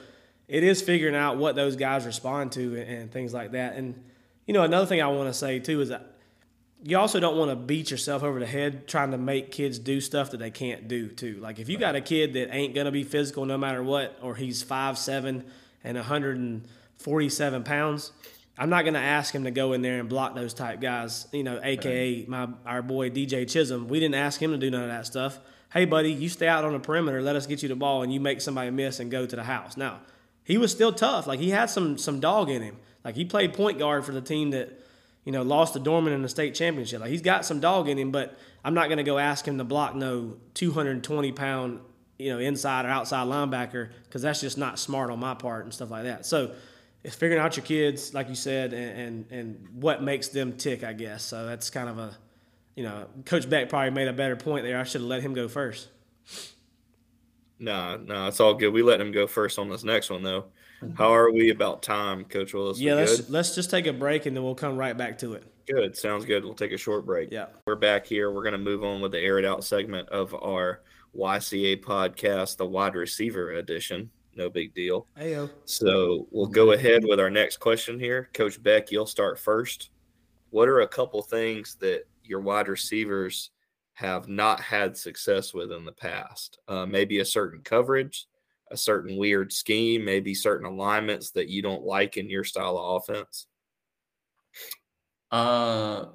it 0.47 0.63
is 0.63 0.81
figuring 0.81 1.15
out 1.15 1.37
what 1.37 1.55
those 1.55 1.75
guys 1.75 2.05
respond 2.05 2.51
to 2.53 2.79
and, 2.79 2.89
and 2.89 3.11
things 3.11 3.33
like 3.33 3.51
that. 3.51 3.75
And 3.75 4.03
you 4.45 4.53
know, 4.53 4.63
another 4.63 4.85
thing 4.85 5.01
I 5.01 5.07
want 5.07 5.29
to 5.29 5.33
say 5.33 5.59
too 5.59 5.81
is 5.81 5.89
that 5.89 6.11
you 6.83 6.99
also 6.99 7.19
don't 7.19 7.35
want 7.35 7.49
to 7.49 7.55
beat 7.55 7.89
yourself 7.89 8.21
over 8.21 8.39
the 8.39 8.45
head 8.45 8.87
trying 8.87 9.11
to 9.11 9.17
make 9.17 9.51
kids 9.51 9.79
do 9.79 9.99
stuff 9.99 10.31
that 10.31 10.37
they 10.37 10.51
can't 10.51 10.87
do 10.87 11.07
too. 11.07 11.37
Like 11.41 11.57
if 11.57 11.67
you 11.67 11.79
got 11.79 11.95
a 11.95 12.01
kid 12.01 12.33
that 12.33 12.53
ain't 12.53 12.75
gonna 12.75 12.91
be 12.91 13.03
physical 13.03 13.45
no 13.45 13.57
matter 13.57 13.81
what, 13.81 14.17
or 14.21 14.35
he's 14.35 14.61
five 14.61 14.97
seven 14.97 15.45
and 15.83 15.97
147 15.97 17.63
pounds, 17.63 18.11
I'm 18.57 18.69
not 18.69 18.85
gonna 18.85 18.99
ask 18.99 19.33
him 19.33 19.45
to 19.45 19.51
go 19.51 19.73
in 19.73 19.81
there 19.81 19.99
and 19.99 20.07
block 20.07 20.35
those 20.35 20.53
type 20.53 20.79
guys. 20.79 21.27
You 21.31 21.43
know, 21.43 21.59
aka 21.63 22.25
my 22.27 22.49
our 22.67 22.83
boy 22.83 23.09
DJ 23.09 23.49
Chisholm. 23.49 23.87
We 23.87 23.99
didn't 23.99 24.15
ask 24.15 24.39
him 24.39 24.51
to 24.51 24.57
do 24.57 24.69
none 24.69 24.83
of 24.83 24.89
that 24.89 25.07
stuff. 25.07 25.39
Hey 25.73 25.85
buddy, 25.85 26.13
you 26.13 26.29
stay 26.29 26.47
out 26.47 26.63
on 26.63 26.73
the 26.73 26.79
perimeter, 26.79 27.21
let 27.21 27.35
us 27.35 27.47
get 27.47 27.63
you 27.63 27.69
the 27.69 27.75
ball, 27.75 28.03
and 28.03 28.13
you 28.13 28.19
make 28.19 28.41
somebody 28.41 28.69
miss 28.69 28.99
and 28.99 29.09
go 29.09 29.25
to 29.25 29.35
the 29.35 29.43
house. 29.43 29.75
Now 29.75 30.01
he 30.45 30.57
was 30.57 30.71
still 30.71 30.93
tough. 30.93 31.27
Like 31.27 31.41
he 31.41 31.49
had 31.49 31.69
some 31.69 31.97
some 31.97 32.21
dog 32.21 32.49
in 32.49 32.61
him. 32.61 32.77
Like 33.03 33.15
he 33.15 33.25
played 33.25 33.53
point 33.53 33.77
guard 33.77 34.05
for 34.05 34.13
the 34.13 34.21
team 34.21 34.51
that 34.51 34.79
you 35.25 35.31
know, 35.31 35.41
lost 35.41 35.73
to 35.73 35.79
Dorman 35.79 36.13
in 36.13 36.21
the 36.21 36.29
state 36.29 36.53
championship. 36.53 37.01
Like 37.01 37.09
he's 37.09 37.23
got 37.23 37.45
some 37.45 37.59
dog 37.59 37.89
in 37.89 37.97
him, 37.97 38.11
but 38.11 38.37
I'm 38.63 38.75
not 38.75 38.87
going 38.87 38.97
to 38.97 39.03
go 39.03 39.17
ask 39.17 39.45
him 39.45 39.57
to 39.57 39.63
block 39.63 39.95
no 39.95 40.37
220 40.53 41.31
pound, 41.31 41.79
you 42.19 42.31
know, 42.31 42.39
inside 42.39 42.85
or 42.85 42.89
outside 42.89 43.27
linebacker 43.27 43.89
because 44.03 44.21
that's 44.21 44.39
just 44.39 44.57
not 44.57 44.77
smart 44.77 45.09
on 45.09 45.19
my 45.19 45.33
part 45.33 45.65
and 45.65 45.73
stuff 45.73 45.89
like 45.89 46.03
that. 46.03 46.27
So 46.27 46.53
it's 47.03 47.15
figuring 47.15 47.41
out 47.41 47.57
your 47.57 47.65
kids, 47.65 48.13
like 48.13 48.29
you 48.29 48.35
said, 48.35 48.71
and, 48.73 48.99
and 48.99 49.31
and 49.31 49.67
what 49.73 50.03
makes 50.03 50.27
them 50.27 50.53
tick, 50.53 50.83
I 50.83 50.93
guess. 50.93 51.23
So 51.23 51.47
that's 51.47 51.71
kind 51.71 51.89
of 51.89 51.97
a, 51.97 52.15
you 52.75 52.83
know, 52.83 53.07
Coach 53.25 53.49
Beck 53.49 53.67
probably 53.67 53.89
made 53.89 54.07
a 54.07 54.13
better 54.13 54.35
point 54.35 54.63
there. 54.63 54.79
I 54.79 54.83
should 54.83 55.01
have 55.01 55.09
let 55.09 55.23
him 55.23 55.33
go 55.33 55.47
first. 55.47 55.87
No, 57.60 57.97
no, 57.97 58.28
it's 58.28 58.39
all 58.39 58.53
good. 58.53 58.74
We 58.74 58.84
let 58.84 58.99
him 58.99 59.12
go 59.12 59.28
first 59.28 59.58
on 59.58 59.70
this 59.70 59.84
next 59.84 60.10
one, 60.10 60.24
though. 60.24 60.45
Mm-hmm. 60.82 60.95
How 60.95 61.14
are 61.14 61.32
we 61.32 61.51
about 61.51 61.82
time, 61.82 62.26
Coach 62.26 62.53
Willis? 62.53 62.80
Yeah, 62.80 62.95
let's 62.95 63.22
good? 63.22 63.30
let's 63.30 63.56
just 63.56 63.70
take 63.70 63.88
a 63.88 63.93
break 63.93 64.26
and 64.26 64.36
then 64.36 64.43
we'll 64.43 64.56
come 64.56 64.78
right 64.78 64.97
back 64.97 65.18
to 65.20 65.34
it. 65.34 65.43
Good. 65.68 65.97
Sounds 65.97 66.26
good. 66.26 66.43
We'll 66.43 66.53
take 66.53 66.74
a 66.74 66.78
short 66.78 67.06
break. 67.06 67.32
Yeah. 67.32 67.47
We're 67.66 67.76
back 67.76 68.06
here. 68.06 68.32
We're 68.32 68.43
going 68.43 68.53
to 68.53 68.60
move 68.60 68.84
on 68.84 69.01
with 69.01 69.12
the 69.12 69.20
air 69.20 69.39
it 69.39 69.45
out 69.45 69.64
segment 69.64 70.08
of 70.10 70.36
our 70.36 70.82
YCA 71.18 71.82
podcast, 71.82 72.58
the 72.58 72.66
wide 72.66 72.95
receiver 72.95 73.53
edition. 73.53 74.12
No 74.36 74.49
big 74.49 74.74
deal. 74.74 75.08
Heyo. 75.18 75.49
So 75.64 76.28
we'll 76.30 76.45
go 76.45 76.74
ahead 76.74 77.03
with 77.06 77.20
our 77.20 77.30
next 77.30 77.58
question 77.58 77.99
here. 77.99 78.30
Coach 78.34 78.62
Beck, 78.62 78.91
you'll 78.91 79.06
start 79.06 79.39
first. 79.39 79.89
What 80.49 80.68
are 80.68 80.82
a 80.82 80.88
couple 80.88 81.22
things 81.22 81.78
that 81.80 82.03
your 82.24 82.41
wide 82.41 82.68
receivers 82.68 83.51
have 83.95 84.27
not 84.27 84.59
had 84.59 84.95
success 84.95 85.53
with 85.53 85.71
in 85.71 85.85
the 85.85 85.91
past? 85.91 86.59
Uh, 86.67 86.85
maybe 86.85 87.19
a 87.19 87.25
certain 87.25 87.61
coverage, 87.61 88.27
a 88.71 88.77
certain 88.77 89.17
weird 89.17 89.51
scheme, 89.51 90.03
maybe 90.05 90.33
certain 90.33 90.67
alignments 90.67 91.31
that 91.31 91.49
you 91.49 91.61
don't 91.61 91.83
like 91.83 92.17
in 92.17 92.29
your 92.29 92.43
style 92.43 92.77
of 92.77 93.01
offense. 93.01 93.47
Uh, 95.31 96.05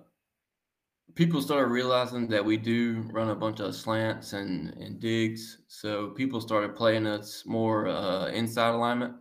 people 1.14 1.40
started 1.40 1.66
realizing 1.66 2.28
that 2.28 2.44
we 2.44 2.56
do 2.56 3.02
run 3.12 3.30
a 3.30 3.34
bunch 3.34 3.60
of 3.60 3.74
slants 3.74 4.34
and, 4.34 4.74
and 4.74 5.00
digs. 5.00 5.58
So 5.68 6.08
people 6.10 6.40
started 6.40 6.76
playing 6.76 7.06
us 7.06 7.44
more 7.46 7.88
uh, 7.88 8.26
inside 8.28 8.74
alignment. 8.74 9.14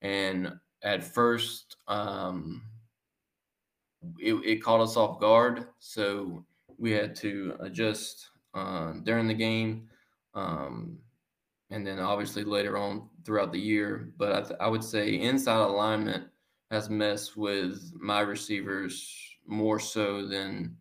And 0.00 0.52
at 0.82 1.04
first, 1.04 1.76
um, 1.88 2.62
it, 4.18 4.34
it 4.34 4.62
caught 4.62 4.80
us 4.80 4.96
off 4.96 5.20
guard. 5.20 5.66
So 5.78 6.44
we 6.78 6.92
had 6.92 7.14
to 7.16 7.56
adjust 7.60 8.28
uh, 8.54 8.92
during 9.04 9.28
the 9.28 9.34
game. 9.34 9.88
Um, 10.34 10.98
and 11.70 11.86
then 11.86 11.98
obviously 11.98 12.44
later 12.44 12.76
on 12.76 13.08
throughout 13.24 13.52
the 13.52 13.60
year. 13.60 14.12
But 14.16 14.32
I, 14.32 14.40
th- 14.42 14.60
I 14.60 14.68
would 14.68 14.84
say 14.84 15.14
inside 15.14 15.58
alignment 15.58 16.24
has 16.70 16.90
messed 16.90 17.36
with 17.36 17.92
my 17.98 18.20
receivers 18.20 19.14
more 19.46 19.78
so 19.78 20.26
than 20.26 20.76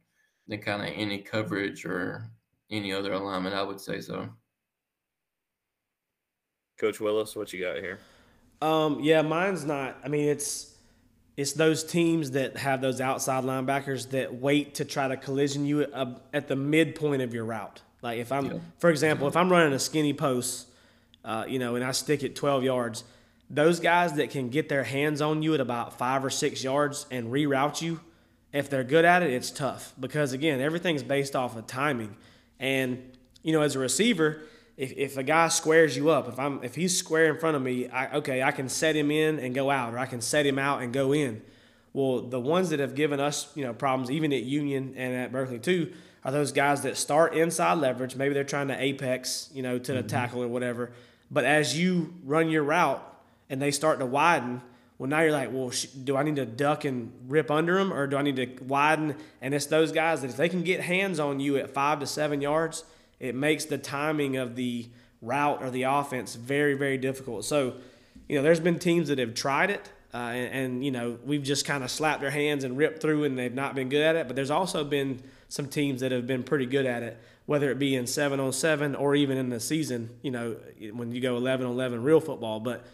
than 0.47 0.61
kind 0.61 0.81
of 0.81 0.89
any 0.95 1.19
coverage 1.19 1.85
or 1.85 2.29
any 2.69 2.93
other 2.93 3.13
alignment. 3.13 3.55
I 3.55 3.63
would 3.63 3.79
say 3.79 3.99
so. 3.99 4.29
Coach 6.79 6.99
Willis, 6.99 7.35
what 7.35 7.51
you 7.53 7.61
got 7.63 7.77
here? 7.77 7.99
Um, 8.61 8.99
yeah, 9.01 9.21
mine's 9.21 9.65
not. 9.65 9.97
I 10.03 10.07
mean, 10.07 10.27
it's 10.27 10.74
it's 11.37 11.53
those 11.53 11.83
teams 11.83 12.31
that 12.31 12.57
have 12.57 12.81
those 12.81 13.01
outside 13.01 13.43
linebackers 13.43 14.11
that 14.11 14.33
wait 14.35 14.75
to 14.75 14.85
try 14.85 15.07
to 15.07 15.17
collision 15.17 15.65
you 15.65 15.81
at, 16.33 16.47
the 16.47 16.55
midpoint 16.55 17.21
of 17.21 17.33
your 17.33 17.43
route. 17.43 17.81
Like 18.01 18.19
if 18.19 18.31
I'm, 18.31 18.45
yeah. 18.45 18.57
for 18.79 18.89
example, 18.89 19.27
if 19.27 19.35
I'm 19.35 19.51
running 19.51 19.73
a 19.73 19.79
skinny 19.79 20.13
post, 20.13 20.67
uh, 21.25 21.45
you 21.47 21.59
know, 21.59 21.75
and 21.75 21.83
I 21.83 21.91
stick 21.91 22.23
it 22.23 22.35
12 22.35 22.63
yards, 22.63 23.03
those 23.49 23.79
guys 23.79 24.13
that 24.13 24.29
can 24.29 24.49
get 24.49 24.69
their 24.69 24.83
hands 24.83 25.21
on 25.21 25.41
you 25.41 25.53
at 25.53 25.59
about 25.59 25.97
five 25.97 26.23
or 26.23 26.29
six 26.29 26.63
yards 26.63 27.05
and 27.11 27.31
reroute 27.31 27.81
you, 27.81 27.99
if 28.53 28.69
they're 28.69 28.85
good 28.85 29.03
at 29.03 29.21
it, 29.21 29.31
it's 29.31 29.51
tough 29.51 29.93
because 29.99 30.31
again, 30.31 30.61
everything's 30.61 31.03
based 31.03 31.35
off 31.35 31.57
of 31.57 31.67
timing. 31.67 32.15
And 32.59 33.11
you 33.43 33.51
know, 33.51 33.61
as 33.61 33.75
a 33.75 33.79
receiver, 33.79 34.43
if, 34.77 34.91
if 34.93 35.17
a 35.17 35.23
guy 35.23 35.47
squares 35.47 35.95
you 35.95 36.09
up, 36.09 36.27
if 36.27 36.37
I'm 36.37 36.63
if 36.63 36.75
he's 36.75 36.97
square 36.97 37.33
in 37.33 37.39
front 37.39 37.55
of 37.55 37.61
me, 37.61 37.87
I, 37.87 38.17
okay, 38.17 38.43
I 38.43 38.51
can 38.51 38.67
set 38.67 38.95
him 38.95 39.09
in 39.09 39.39
and 39.39 39.55
go 39.55 39.71
out, 39.71 39.93
or 39.93 39.97
I 39.97 40.05
can 40.05 40.21
set 40.21 40.45
him 40.45 40.59
out 40.59 40.81
and 40.81 40.91
go 40.91 41.13
in. 41.13 41.41
Well, 41.93 42.21
the 42.21 42.41
ones 42.41 42.71
that 42.71 42.79
have 42.81 42.93
given 42.93 43.19
us 43.19 43.51
you 43.55 43.63
know 43.63 43.73
problems, 43.73 44.11
even 44.11 44.33
at 44.33 44.43
Union 44.43 44.93
and 44.97 45.13
at 45.13 45.31
Berkeley 45.31 45.59
too, 45.59 45.93
are 46.25 46.31
those 46.31 46.51
guys 46.51 46.81
that 46.81 46.97
start 46.97 47.33
inside 47.33 47.75
leverage. 47.75 48.15
Maybe 48.15 48.33
they're 48.33 48.43
trying 48.43 48.67
to 48.67 48.81
apex, 48.81 49.49
you 49.53 49.63
know, 49.63 49.79
to 49.79 49.93
the 49.93 49.99
mm-hmm. 49.99 50.07
tackle 50.07 50.43
or 50.43 50.47
whatever. 50.47 50.91
But 51.31 51.45
as 51.45 51.77
you 51.77 52.13
run 52.23 52.49
your 52.49 52.63
route 52.63 53.01
and 53.49 53.61
they 53.61 53.71
start 53.71 53.99
to 53.99 54.05
widen, 54.05 54.61
well, 54.97 55.09
now 55.09 55.21
you're 55.21 55.31
like, 55.31 55.51
well, 55.51 55.71
sh- 55.71 55.85
do 55.85 56.17
I 56.17 56.23
need 56.23 56.35
to 56.35 56.45
duck 56.45 56.83
and 56.85 57.11
rip 57.27 57.49
under 57.49 57.77
them, 57.77 57.93
or 57.93 58.07
do 58.07 58.17
I 58.17 58.21
need 58.21 58.35
to 58.37 58.63
widen? 58.63 59.15
And 59.41 59.53
it's 59.53 59.65
those 59.67 59.91
guys 59.91 60.21
that 60.21 60.29
if 60.29 60.37
they 60.37 60.49
can 60.49 60.63
get 60.63 60.81
hands 60.81 61.19
on 61.19 61.39
you 61.39 61.57
at 61.57 61.69
five 61.69 61.99
to 62.01 62.07
seven 62.07 62.41
yards 62.41 62.83
it 63.19 63.35
makes 63.35 63.65
the 63.65 63.77
timing 63.77 64.37
of 64.37 64.55
the 64.55 64.87
route 65.21 65.61
or 65.61 65.69
the 65.69 65.83
offense 65.83 66.35
very, 66.35 66.73
very 66.73 66.97
difficult. 66.97 67.45
So, 67.45 67.75
you 68.27 68.35
know, 68.35 68.43
there's 68.43 68.59
been 68.59 68.79
teams 68.79 69.07
that 69.09 69.19
have 69.19 69.33
tried 69.33 69.69
it, 69.69 69.91
uh, 70.13 70.17
and, 70.17 70.53
and, 70.53 70.85
you 70.85 70.91
know, 70.91 71.17
we've 71.25 71.43
just 71.43 71.65
kind 71.65 71.83
of 71.83 71.91
slapped 71.91 72.21
their 72.21 72.31
hands 72.31 72.63
and 72.63 72.77
ripped 72.77 73.01
through, 73.01 73.23
and 73.25 73.37
they've 73.37 73.53
not 73.53 73.75
been 73.75 73.89
good 73.89 74.03
at 74.03 74.15
it. 74.15 74.27
But 74.27 74.35
there's 74.35 74.51
also 74.51 74.83
been 74.83 75.21
some 75.49 75.67
teams 75.67 76.01
that 76.01 76.11
have 76.11 76.25
been 76.25 76.43
pretty 76.43 76.65
good 76.65 76.85
at 76.85 77.03
it, 77.03 77.17
whether 77.45 77.69
it 77.69 77.79
be 77.79 77.95
in 77.95 78.07
seven 78.07 78.39
on 78.39 78.53
seven 78.53 78.95
or 78.95 79.15
even 79.15 79.37
in 79.37 79.49
the 79.49 79.59
season. 79.59 80.09
You 80.21 80.31
know, 80.31 80.55
when 80.93 81.11
you 81.11 81.21
go 81.21 81.35
11 81.35 81.65
on 81.65 81.73
11 81.73 82.03
real 82.03 82.21
football, 82.21 82.59
but 82.59 82.85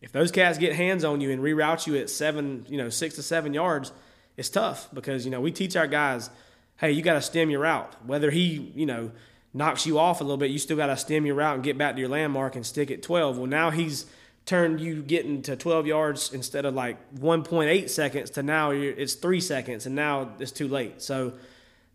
if 0.00 0.12
those 0.12 0.30
cats 0.30 0.58
get 0.58 0.74
hands 0.74 1.04
on 1.04 1.20
you 1.20 1.30
and 1.30 1.42
reroute 1.42 1.86
you 1.86 1.96
at 1.96 2.10
seven, 2.10 2.64
you 2.68 2.78
know, 2.78 2.88
six 2.88 3.16
to 3.16 3.22
seven 3.22 3.54
yards, 3.54 3.92
it's 4.36 4.48
tough 4.48 4.88
because 4.94 5.24
you 5.24 5.30
know 5.30 5.40
we 5.40 5.50
teach 5.50 5.76
our 5.76 5.88
guys, 5.88 6.30
hey, 6.76 6.92
you 6.92 7.02
got 7.02 7.14
to 7.14 7.22
stem 7.22 7.50
your 7.50 7.60
route. 7.60 7.92
Whether 8.06 8.30
he, 8.30 8.72
you 8.74 8.86
know, 8.86 9.10
knocks 9.58 9.84
you 9.84 9.98
off 9.98 10.20
a 10.20 10.24
little 10.24 10.36
bit, 10.36 10.50
you 10.50 10.58
still 10.58 10.76
got 10.76 10.86
to 10.86 10.96
stem 10.96 11.26
your 11.26 11.34
route 11.34 11.56
and 11.56 11.64
get 11.64 11.76
back 11.76 11.94
to 11.96 12.00
your 12.00 12.08
landmark 12.08 12.54
and 12.54 12.64
stick 12.64 12.90
at 12.90 13.02
12. 13.02 13.38
Well, 13.38 13.46
now 13.46 13.70
he's 13.70 14.06
turned 14.46 14.80
you 14.80 15.02
getting 15.02 15.42
to 15.42 15.56
12 15.56 15.86
yards 15.86 16.32
instead 16.32 16.64
of 16.64 16.74
like 16.74 16.96
1.8 17.16 17.90
seconds 17.90 18.30
to 18.30 18.42
now 18.42 18.70
it's 18.70 19.14
three 19.14 19.40
seconds, 19.40 19.84
and 19.84 19.94
now 19.94 20.30
it's 20.38 20.52
too 20.52 20.68
late. 20.68 21.02
So 21.02 21.34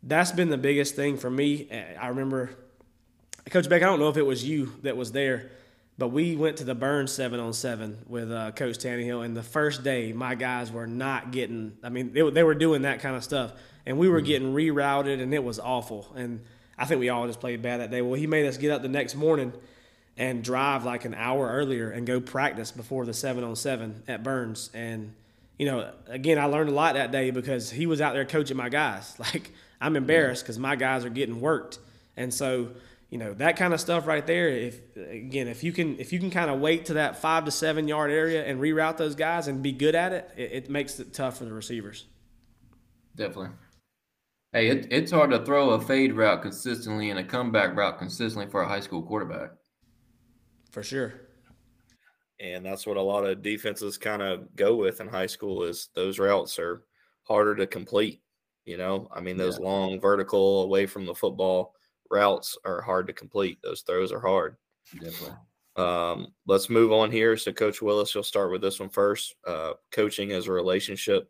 that's 0.04 0.32
been 0.34 0.50
the 0.50 0.58
biggest 0.58 0.96
thing 0.96 1.18
for 1.18 1.30
me. 1.30 1.70
I 2.00 2.10
remember, 2.10 2.52
Coach 3.50 3.70
Beck, 3.70 3.82
I 3.82 3.86
don't 3.86 4.00
know 4.00 4.10
if 4.10 4.18
it 4.18 4.26
was 4.26 4.44
you 4.44 4.74
that 4.84 4.98
was 4.98 5.14
there, 5.14 5.50
but 5.98 6.10
we 6.10 6.36
went 6.36 6.58
to 6.58 6.66
the 6.66 6.76
burn 6.76 7.08
seven 7.08 7.40
on 7.40 7.54
seven 7.54 7.98
with 8.08 8.30
uh, 8.30 8.52
Coach 8.52 8.78
Tannehill, 8.78 9.24
and 9.24 9.38
the 9.38 9.42
first 9.42 9.84
day 9.84 10.12
my 10.12 10.36
guys 10.36 10.70
were 10.70 10.88
not 10.88 11.32
getting. 11.32 11.78
I 11.82 11.88
mean, 11.88 12.12
they, 12.12 12.30
they 12.30 12.44
were 12.44 12.56
doing 12.56 12.82
that 12.82 13.00
kind 13.00 13.16
of 13.16 13.24
stuff, 13.24 13.54
and 13.86 13.98
we 13.98 14.10
were 14.10 14.20
mm-hmm. 14.20 14.28
getting 14.28 14.54
rerouted, 14.54 15.22
and 15.22 15.34
it 15.34 15.44
was 15.44 15.60
awful. 15.60 16.12
And 16.16 16.42
I 16.78 16.86
think 16.86 17.00
we 17.00 17.10
all 17.10 17.28
just 17.28 17.40
played 17.40 17.62
bad 17.62 17.82
that 17.82 17.92
day. 17.92 18.02
Well, 18.02 18.20
he 18.20 18.28
made 18.28 18.46
us 18.46 18.58
get 18.58 18.72
up 18.72 18.82
the 18.82 18.88
next 18.88 19.16
morning 19.16 19.54
and 20.18 20.44
drive 20.44 20.86
like 20.86 21.06
an 21.06 21.14
hour 21.14 21.50
earlier 21.50 21.90
and 21.90 22.06
go 22.06 22.20
practice 22.20 22.72
before 22.72 23.06
the 23.06 23.14
seven 23.14 23.44
on 23.44 23.56
seven 23.56 24.04
at 24.08 24.24
Byrnes. 24.24 24.70
And, 24.74 25.14
you 25.58 25.66
know, 25.66 25.92
again, 26.08 26.38
I 26.38 26.46
learned 26.46 26.70
a 26.70 26.74
lot 26.74 26.96
that 26.96 27.12
day 27.12 27.32
because 27.32 27.72
he 27.72 27.86
was 27.86 28.02
out 28.02 28.14
there 28.14 28.26
coaching 28.26 28.58
my 28.58 28.70
guys. 28.70 29.16
Like, 29.20 29.52
I'm 29.82 29.98
embarrassed 29.98 30.44
because 30.44 30.58
my 30.58 30.78
guys 30.78 31.04
are 31.04 31.10
getting 31.10 31.42
worked. 31.42 31.78
And 32.16 32.34
so, 32.34 32.70
you 33.10 33.18
know, 33.18 33.34
that 33.34 33.58
kind 33.58 33.74
of 33.74 33.82
stuff 33.82 34.08
right 34.08 34.26
there, 34.26 34.48
if 34.48 34.80
again, 34.96 35.48
if 35.48 35.64
you 35.64 35.74
can 35.74 36.00
if 36.00 36.14
you 36.14 36.20
can 36.20 36.32
kind 36.32 36.50
of 36.50 36.60
wait 36.62 36.86
to 36.86 36.94
that 36.94 37.18
five 37.22 37.46
to 37.46 37.52
seven 37.52 37.88
yard 37.88 38.10
area 38.10 38.46
and 38.46 38.62
reroute 38.62 38.98
those 38.98 39.14
guys 39.14 39.48
and 39.48 39.62
be 39.62 39.72
good 39.74 39.94
at 39.94 40.14
it, 40.14 40.32
it, 40.38 40.52
it 40.52 40.70
makes 40.70 41.00
it 41.00 41.14
tough 41.14 41.38
for 41.38 41.46
the 41.46 41.54
receivers. 41.54 42.06
Definitely. 43.16 43.50
Hey, 44.54 44.68
it, 44.68 44.88
it's 44.92 45.12
hard 45.12 45.32
to 45.32 45.44
throw 45.44 45.72
a 45.72 45.82
fade 45.82 46.14
route 46.14 46.44
consistently 46.44 47.10
and 47.10 47.18
a 47.18 47.24
comeback 47.24 47.76
route 47.76 47.98
consistently 47.98 48.50
for 48.52 48.62
a 48.62 48.68
high 48.68 48.82
school 48.82 49.02
quarterback. 49.02 49.50
For 50.72 50.84
sure. 50.84 51.14
And 52.40 52.64
that's 52.64 52.86
what 52.86 52.98
a 52.98 53.02
lot 53.02 53.26
of 53.26 53.42
defenses 53.42 53.98
kind 53.98 54.22
of 54.22 54.56
go 54.56 54.76
with 54.76 55.02
in 55.02 55.08
high 55.08 55.26
school 55.26 55.64
is 55.64 55.90
those 55.96 56.20
routes 56.20 56.60
are 56.60 56.84
harder 57.24 57.56
to 57.56 57.66
complete. 57.66 58.22
You 58.66 58.78
know, 58.78 59.10
I 59.14 59.22
mean, 59.22 59.38
those 59.38 59.58
yeah. 59.60 59.66
long 59.66 60.00
vertical 60.00 60.64
away 60.64 60.86
from 60.86 61.06
the 61.06 61.16
football 61.16 61.74
routes 62.12 62.56
are 62.64 62.82
hard 62.82 63.08
to 63.08 63.14
complete. 63.14 63.58
Those 63.64 63.82
throws 63.82 64.12
are 64.12 64.20
hard. 64.20 64.56
Definitely. 64.94 65.36
Um, 65.76 66.28
let's 66.46 66.70
move 66.70 66.92
on 66.92 67.12
here. 67.12 67.36
So, 67.38 67.52
Coach 67.52 67.82
Willis, 67.82 68.14
you'll 68.14 68.24
start 68.24 68.52
with 68.52 68.62
this 68.62 68.80
one 68.80 68.90
first. 68.90 69.36
Uh, 69.46 69.74
coaching 69.92 70.32
as 70.32 70.48
a 70.48 70.52
relationship 70.52 71.30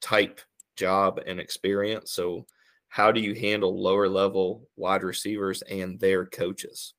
type 0.00 0.40
job 0.78 1.20
and 1.26 1.40
experience. 1.40 2.12
So, 2.12 2.46
how 2.88 3.12
do 3.12 3.20
you 3.20 3.34
handle 3.34 3.78
lower 3.78 4.08
level 4.08 4.66
wide 4.76 5.02
receivers 5.02 5.60
and 5.62 6.00
their 6.00 6.24
coaches? 6.24 6.94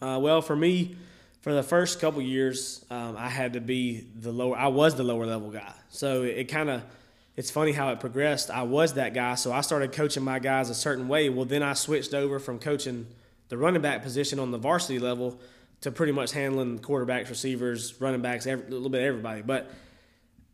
Uh, 0.00 0.18
well, 0.22 0.40
for 0.40 0.56
me, 0.56 0.96
for 1.42 1.52
the 1.52 1.62
first 1.62 2.00
couple 2.00 2.22
years, 2.22 2.84
um, 2.90 3.16
I 3.18 3.28
had 3.28 3.52
to 3.52 3.60
be 3.60 4.06
the 4.14 4.32
lower. 4.32 4.56
I 4.56 4.68
was 4.68 4.94
the 4.94 5.02
lower 5.02 5.26
level 5.26 5.50
guy, 5.50 5.74
so 5.90 6.22
it, 6.22 6.38
it 6.38 6.44
kind 6.44 6.70
of. 6.70 6.82
It's 7.36 7.50
funny 7.50 7.72
how 7.72 7.90
it 7.90 7.98
progressed. 7.98 8.48
I 8.48 8.62
was 8.62 8.94
that 8.94 9.12
guy, 9.12 9.34
so 9.34 9.52
I 9.52 9.60
started 9.60 9.90
coaching 9.90 10.22
my 10.22 10.38
guys 10.38 10.70
a 10.70 10.74
certain 10.74 11.08
way. 11.08 11.28
Well, 11.30 11.44
then 11.44 11.64
I 11.64 11.72
switched 11.72 12.14
over 12.14 12.38
from 12.38 12.60
coaching 12.60 13.08
the 13.48 13.58
running 13.58 13.82
back 13.82 14.04
position 14.04 14.38
on 14.38 14.52
the 14.52 14.58
varsity 14.58 15.00
level 15.00 15.40
to 15.80 15.90
pretty 15.90 16.12
much 16.12 16.30
handling 16.30 16.78
quarterbacks, 16.78 17.28
receivers, 17.28 18.00
running 18.00 18.22
backs, 18.22 18.46
every, 18.46 18.64
a 18.66 18.70
little 18.70 18.88
bit 18.88 19.02
everybody. 19.02 19.42
But 19.42 19.68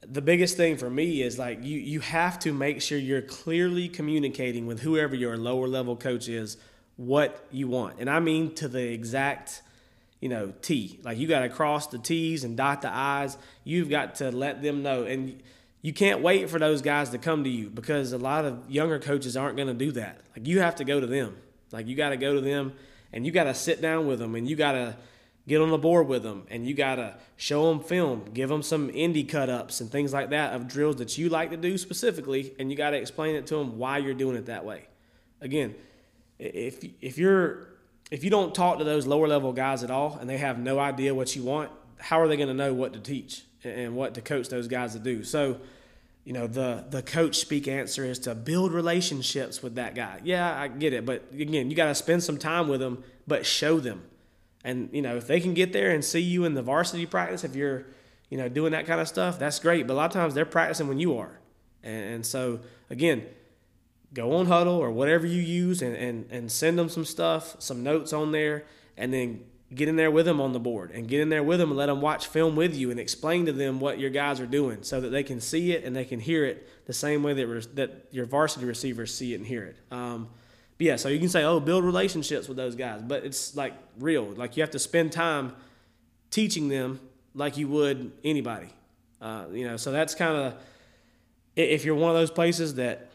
the 0.07 0.23
biggest 0.23 0.57
thing 0.57 0.77
for 0.77 0.89
me 0.89 1.23
is 1.23 1.39
like 1.39 1.63
you 1.63 1.79
you 1.79 2.01
have 2.01 2.39
to 2.41 2.53
make 2.53 2.81
sure 2.81 2.99
you're 2.99 3.23
clearly 3.23 3.89
communicating 3.89 4.67
with 4.67 4.81
whoever 4.81 5.15
your 5.15 5.37
lower 5.37 5.69
level 5.69 5.97
coach 5.97 6.29
is 6.29 6.57
what 6.97 7.47
you 7.51 7.69
want. 7.69 7.99
And 7.99 8.09
I 8.09 8.21
mean 8.21 8.55
to 8.57 8.69
the 8.69 8.93
exact 8.93 9.63
you 10.21 10.29
know, 10.29 10.53
T. 10.61 11.01
Like 11.03 11.19
you 11.19 11.27
got 11.27 11.41
to 11.41 11.49
cross 11.49 11.87
the 11.87 11.99
T's 11.99 12.45
and 12.45 12.57
dot 12.57 12.83
the 12.83 12.93
I's. 12.93 13.39
You've 13.65 13.89
got 13.89 14.17
to 14.17 14.31
let 14.31 14.63
them 14.63 14.83
know 14.83 15.05
and 15.05 15.43
you 15.83 15.95
can't 15.95 16.21
wait 16.21 16.51
for 16.51 16.59
those 16.59 16.83
guys 16.83 17.09
to 17.11 17.19
come 17.19 17.45
to 17.45 17.51
you 17.51 17.71
because 17.71 18.13
a 18.13 18.19
lot 18.19 18.45
of 18.45 18.71
younger 18.71 18.99
coaches 18.99 19.37
aren't 19.37 19.57
going 19.57 19.69
to 19.69 19.75
do 19.75 19.93
that. 19.93 20.21
Like 20.37 20.47
you 20.47 20.61
have 20.61 20.77
to 20.77 20.85
go 20.85 21.01
to 21.01 21.07
them. 21.07 21.37
Like 21.73 21.87
you 21.87 21.97
got 21.97 22.11
to 22.11 22.19
go 22.19 22.35
to 22.35 22.41
them 22.41 22.75
and 23.13 23.25
you 23.25 23.33
got 23.33 23.45
to 23.45 23.55
sit 23.55 23.81
down 23.81 24.07
with 24.07 24.19
them 24.19 24.35
and 24.35 24.49
you 24.49 24.57
got 24.57 24.73
to 24.73 24.97
get 25.49 25.61
on 25.61 25.71
the 25.71 25.79
board 25.79 26.07
with 26.07 26.23
them 26.23 26.47
and 26.49 26.67
you 26.67 26.75
got 26.75 26.97
to 26.97 27.17
show 27.37 27.69
them 27.69 27.81
film, 27.81 28.25
give 28.33 28.49
them 28.49 28.63
some 28.63 28.89
indie 28.91 29.29
cut 29.29 29.49
ups 29.49 29.81
and 29.81 29.91
things 29.91 30.13
like 30.13 30.31
that 30.31 30.55
of 30.55 30.69
drills 30.69 30.97
that 30.97 31.17
you 31.19 31.29
like 31.29 31.51
to 31.51 31.57
do 31.57 31.79
specifically, 31.79 32.55
and 32.59 32.71
you 32.71 32.77
got 32.77 32.91
to 32.91 32.97
explain 32.97 33.35
it 33.35 33.47
to 33.47 33.57
them 33.57 33.79
why 33.79 33.99
you're 33.99 34.15
doing 34.15 34.37
it 34.37 34.47
that 34.47 34.65
way. 34.65 34.87
Again, 35.41 35.75
if 36.39 36.85
if 37.01 37.19
you're 37.19 37.69
if 38.11 38.25
you 38.25 38.31
don't 38.31 38.55
talk 38.55 38.79
to 38.79 38.85
those 38.85 39.07
lower 39.07 39.29
level 39.29 39.53
guys 39.53 39.83
at 39.83 39.91
all 39.91 40.19
and 40.21 40.29
they 40.29 40.39
have 40.39 40.59
no 40.59 40.79
idea 40.79 41.15
what 41.15 41.35
you 41.35 41.43
want, 41.43 41.71
how 41.99 42.21
are 42.21 42.29
they 42.29 42.37
going 42.37 42.49
to 42.49 42.55
know 42.55 42.75
what 42.75 42.93
to 42.93 43.01
teach 43.01 43.45
and 43.65 43.95
what 43.95 44.15
to 44.15 44.21
coach 44.21 44.49
those 44.49 44.69
guys 44.69 44.95
to 44.95 44.99
do? 44.99 45.23
So, 45.23 45.59
you 46.25 46.33
know, 46.33 46.47
the 46.47 46.85
the 46.89 47.03
coach 47.03 47.37
speak 47.37 47.69
answer 47.69 48.05
is 48.05 48.19
to 48.21 48.35
build 48.35 48.73
relationships 48.73 49.63
with 49.63 49.77
that 49.77 49.95
guy. 49.95 50.21
Yeah, 50.23 50.59
I 50.59 50.69
get 50.69 50.93
it, 50.93 51.07
but 51.07 51.25
again, 51.33 51.71
you 51.71 51.77
got 51.77 51.87
to 51.87 51.95
spend 51.95 52.23
some 52.23 52.39
time 52.39 52.69
with 52.69 52.81
them, 52.81 53.05
but 53.27 53.47
show 53.47 53.81
them 53.81 54.03
and 54.65 54.91
you 54.93 55.03
know, 55.03 55.17
if 55.17 55.27
they 55.27 55.41
can 55.41 55.55
get 55.55 55.73
there 55.73 55.91
and 55.91 56.05
see 56.05 56.21
you 56.21 56.45
in 56.45 56.55
the 56.55 56.63
varsity 56.63 57.07
practice, 57.07 57.45
if 57.45 57.55
you're, 57.55 57.87
you 58.29 58.39
know, 58.39 58.49
doing 58.49 58.73
that 58.73 58.87
kind 58.87 59.01
of 59.01 59.09
stuff, 59.09 59.39
that's 59.39 59.59
great. 59.59 59.87
But 59.87 59.95
a 59.95 59.97
lot 59.97 60.07
of 60.07 60.13
times 60.13 60.35
they're 60.35 60.45
practicing 60.45 60.89
when 60.89 60.99
you 60.99 61.17
are, 61.19 61.39
and, 61.83 62.15
and 62.15 62.27
so 62.27 62.61
again, 62.91 63.25
go 64.13 64.37
on 64.37 64.47
Hudl 64.47 64.79
or 64.79 64.91
whatever 64.91 65.27
you 65.27 65.43
use, 65.43 65.83
and, 65.83 65.97
and 65.97 66.27
and 66.31 66.53
send 66.53 66.79
them 66.79 66.89
some 66.89 67.05
stuff, 67.05 67.57
some 67.59 67.83
notes 67.83 68.13
on 68.13 68.33
there, 68.33 68.65
and 68.97 69.13
then 69.13 69.45
get 69.75 69.89
in 69.89 69.97
there 69.97 70.11
with 70.11 70.27
them 70.27 70.41
on 70.41 70.53
the 70.53 70.59
board 70.59 70.91
and 70.91 71.07
get 71.07 71.21
in 71.21 71.29
there 71.29 71.45
with 71.45 71.61
them 71.61 71.71
and 71.71 71.79
let 71.79 71.87
them 71.87 72.01
watch 72.01 72.27
film 72.27 72.57
with 72.57 72.75
you 72.75 72.91
and 72.91 72.99
explain 72.99 73.47
to 73.47 73.53
them 73.53 73.79
what 73.79 74.01
your 74.01 74.11
guys 74.11 74.41
are 74.41 74.47
doing 74.47 74.83
so 74.83 75.01
that 75.01 75.11
they 75.11 75.23
can 75.23 75.41
see 75.41 75.73
it 75.73 75.85
and 75.85 75.95
they 75.95 76.05
can 76.05 76.19
hear 76.19 76.45
it 76.45 76.69
the 76.87 76.93
same 76.93 77.23
way 77.23 77.33
that 77.33 77.77
that 77.77 78.07
your 78.11 78.27
varsity 78.27 78.67
receivers 78.67 79.15
see 79.15 79.33
it 79.33 79.37
and 79.37 79.47
hear 79.47 79.65
it. 79.65 79.77
Um, 79.93 80.29
but 80.81 80.87
yeah, 80.87 80.97
so 80.97 81.11
you 81.11 81.19
can 81.19 81.29
say, 81.29 81.45
oh, 81.45 81.61
build 81.61 81.85
relationships 81.85 82.49
with 82.49 82.57
those 82.57 82.75
guys, 82.75 83.03
but 83.03 83.23
it's 83.23 83.55
like 83.55 83.75
real. 83.99 84.25
Like 84.25 84.57
you 84.57 84.63
have 84.63 84.71
to 84.71 84.79
spend 84.79 85.13
time 85.13 85.55
teaching 86.31 86.69
them 86.69 87.01
like 87.35 87.59
you 87.59 87.69
would 87.69 88.13
anybody. 88.25 88.69
Uh, 89.21 89.45
you 89.53 89.69
know, 89.69 89.77
so 89.77 89.93
that's 89.93 90.15
kind 90.15 90.35
of 90.35 90.55
if 91.55 91.85
you're 91.85 91.95
one 91.95 92.09
of 92.09 92.17
those 92.17 92.31
places 92.31 92.77
that 92.77 93.11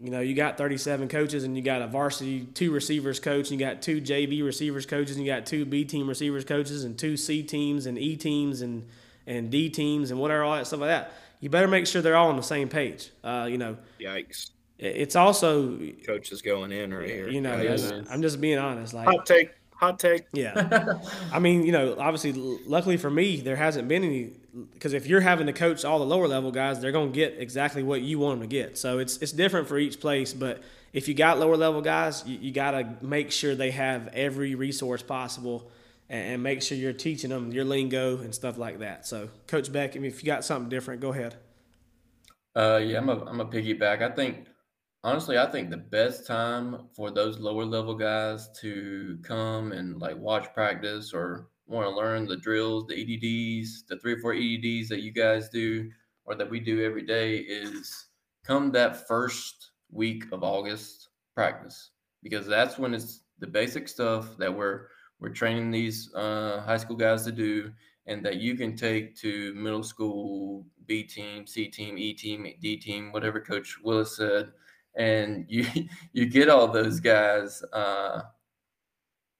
you 0.00 0.10
know, 0.10 0.20
you 0.20 0.36
got 0.36 0.56
37 0.56 1.08
coaches 1.08 1.42
and 1.42 1.56
you 1.56 1.64
got 1.64 1.82
a 1.82 1.88
varsity 1.88 2.42
two 2.54 2.70
receivers 2.70 3.18
coach 3.18 3.50
and 3.50 3.58
you 3.58 3.66
got 3.66 3.82
two 3.82 4.00
JV 4.00 4.44
receivers 4.44 4.86
coaches 4.86 5.16
and 5.16 5.26
you 5.26 5.32
got 5.32 5.46
two 5.46 5.64
B 5.64 5.84
team 5.84 6.08
receivers 6.08 6.44
coaches 6.44 6.84
and 6.84 6.96
two 6.96 7.16
C 7.16 7.42
teams 7.42 7.86
and 7.86 7.98
E 7.98 8.16
teams 8.16 8.60
and, 8.60 8.86
and 9.26 9.50
D 9.50 9.68
teams 9.68 10.12
and 10.12 10.20
whatever, 10.20 10.44
all 10.44 10.54
that 10.54 10.68
stuff 10.68 10.78
like 10.78 10.90
that. 10.90 11.12
You 11.40 11.50
better 11.50 11.66
make 11.66 11.88
sure 11.88 12.02
they're 12.02 12.16
all 12.16 12.28
on 12.28 12.36
the 12.36 12.42
same 12.42 12.68
page. 12.68 13.10
Uh, 13.24 13.48
you 13.50 13.58
know, 13.58 13.78
Yikes. 14.00 14.50
It's 14.80 15.14
also, 15.14 15.78
Coach 16.06 16.32
is 16.32 16.40
going 16.40 16.72
in 16.72 16.94
right 16.94 17.08
here. 17.08 17.28
you 17.28 17.42
know, 17.42 17.56
Yikes. 17.56 18.10
I'm 18.10 18.22
just 18.22 18.40
being 18.40 18.58
honest. 18.58 18.94
Like, 18.94 19.06
hot 19.06 19.26
take. 19.26 19.50
Hot 19.74 19.98
take. 19.98 20.24
yeah. 20.32 20.98
I 21.32 21.38
mean, 21.38 21.64
you 21.64 21.72
know, 21.72 21.96
obviously, 21.98 22.32
luckily 22.66 22.96
for 22.96 23.10
me, 23.10 23.40
there 23.40 23.56
hasn't 23.56 23.88
been 23.88 24.04
any 24.04 24.32
because 24.74 24.94
if 24.94 25.06
you're 25.06 25.20
having 25.20 25.46
to 25.46 25.52
coach 25.52 25.84
all 25.84 25.98
the 25.98 26.06
lower 26.06 26.26
level 26.26 26.50
guys, 26.50 26.80
they're 26.80 26.92
going 26.92 27.12
to 27.12 27.14
get 27.14 27.36
exactly 27.38 27.82
what 27.82 28.00
you 28.00 28.18
want 28.18 28.40
them 28.40 28.48
to 28.48 28.54
get. 28.54 28.78
So 28.78 28.98
it's 28.98 29.18
it's 29.18 29.32
different 29.32 29.68
for 29.68 29.78
each 29.78 30.00
place, 30.00 30.32
but 30.32 30.62
if 30.92 31.08
you 31.08 31.14
got 31.14 31.38
lower 31.38 31.56
level 31.56 31.82
guys, 31.82 32.24
you, 32.26 32.38
you 32.38 32.52
got 32.52 32.72
to 32.72 32.96
make 33.00 33.30
sure 33.30 33.54
they 33.54 33.70
have 33.70 34.08
every 34.08 34.54
resource 34.54 35.02
possible 35.02 35.70
and, 36.08 36.34
and 36.34 36.42
make 36.42 36.62
sure 36.62 36.76
you're 36.76 36.92
teaching 36.92 37.30
them 37.30 37.52
your 37.52 37.64
lingo 37.64 38.18
and 38.18 38.34
stuff 38.34 38.58
like 38.58 38.80
that. 38.80 39.06
So, 39.06 39.28
Coach 39.46 39.72
Beck, 39.72 39.94
I 39.94 40.00
mean, 40.00 40.10
if 40.10 40.22
you 40.22 40.26
got 40.26 40.44
something 40.44 40.68
different, 40.68 41.00
go 41.00 41.12
ahead. 41.12 41.36
Uh, 42.56 42.80
yeah, 42.82 42.98
I'm 42.98 43.08
a 43.08 43.24
I'm 43.24 43.40
a 43.40 43.46
piggyback. 43.46 44.02
I 44.02 44.14
think 44.14 44.46
honestly, 45.02 45.38
I 45.38 45.50
think 45.50 45.70
the 45.70 45.76
best 45.76 46.26
time 46.26 46.88
for 46.94 47.10
those 47.10 47.38
lower 47.38 47.64
level 47.64 47.94
guys 47.94 48.48
to 48.60 49.18
come 49.22 49.72
and 49.72 49.98
like 49.98 50.16
watch 50.16 50.52
practice 50.52 51.12
or 51.12 51.48
want 51.66 51.88
to 51.88 51.94
learn 51.94 52.26
the 52.26 52.36
drills, 52.36 52.86
the 52.86 52.94
EDDs, 52.94 53.86
the 53.88 53.98
three 53.98 54.14
or 54.14 54.18
four 54.18 54.34
EDDs 54.34 54.88
that 54.88 55.00
you 55.00 55.12
guys 55.12 55.48
do 55.48 55.90
or 56.24 56.34
that 56.34 56.50
we 56.50 56.60
do 56.60 56.84
every 56.84 57.02
day 57.02 57.36
is 57.36 58.06
come 58.44 58.70
that 58.72 59.06
first 59.06 59.70
week 59.90 60.24
of 60.32 60.42
August 60.42 61.08
practice. 61.34 61.90
Because 62.22 62.46
that's 62.46 62.78
when 62.78 62.92
it's 62.92 63.22
the 63.38 63.46
basic 63.46 63.88
stuff 63.88 64.36
that 64.36 64.54
we're 64.54 64.88
we're 65.20 65.30
training 65.30 65.70
these 65.70 66.12
uh, 66.14 66.62
high 66.64 66.78
school 66.78 66.96
guys 66.96 67.24
to 67.24 67.32
do 67.32 67.70
and 68.06 68.24
that 68.24 68.36
you 68.36 68.56
can 68.56 68.74
take 68.74 69.14
to 69.16 69.54
middle 69.54 69.82
school 69.82 70.64
B 70.86 71.02
team, 71.02 71.46
C 71.46 71.68
team, 71.68 71.98
E 71.98 72.14
team, 72.14 72.46
D 72.60 72.76
team, 72.76 73.12
whatever 73.12 73.38
Coach 73.38 73.76
Willis 73.82 74.16
said, 74.16 74.50
and 75.00 75.46
you 75.48 75.66
you 76.12 76.26
get 76.26 76.48
all 76.48 76.68
those 76.68 77.00
guys 77.00 77.62
uh, 77.72 78.22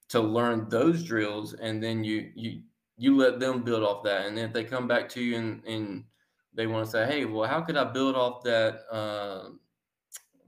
to 0.09 0.19
learn 0.19 0.67
those 0.69 1.03
drills, 1.03 1.53
and 1.53 1.81
then 1.81 2.03
you 2.03 2.31
you 2.35 2.61
you 2.97 3.15
let 3.15 3.39
them 3.39 3.63
build 3.63 3.83
off 3.83 4.03
that, 4.03 4.25
and 4.25 4.37
then 4.37 4.45
if 4.45 4.53
they 4.53 4.63
come 4.63 4.87
back 4.87 5.07
to 5.09 5.21
you 5.21 5.37
and 5.37 5.63
and 5.65 6.03
they 6.53 6.67
want 6.67 6.85
to 6.85 6.91
say, 6.91 7.05
hey, 7.05 7.23
well, 7.23 7.47
how 7.47 7.61
could 7.61 7.77
I 7.77 7.85
build 7.85 8.15
off 8.15 8.43
that 8.43 8.81
uh, 8.91 9.49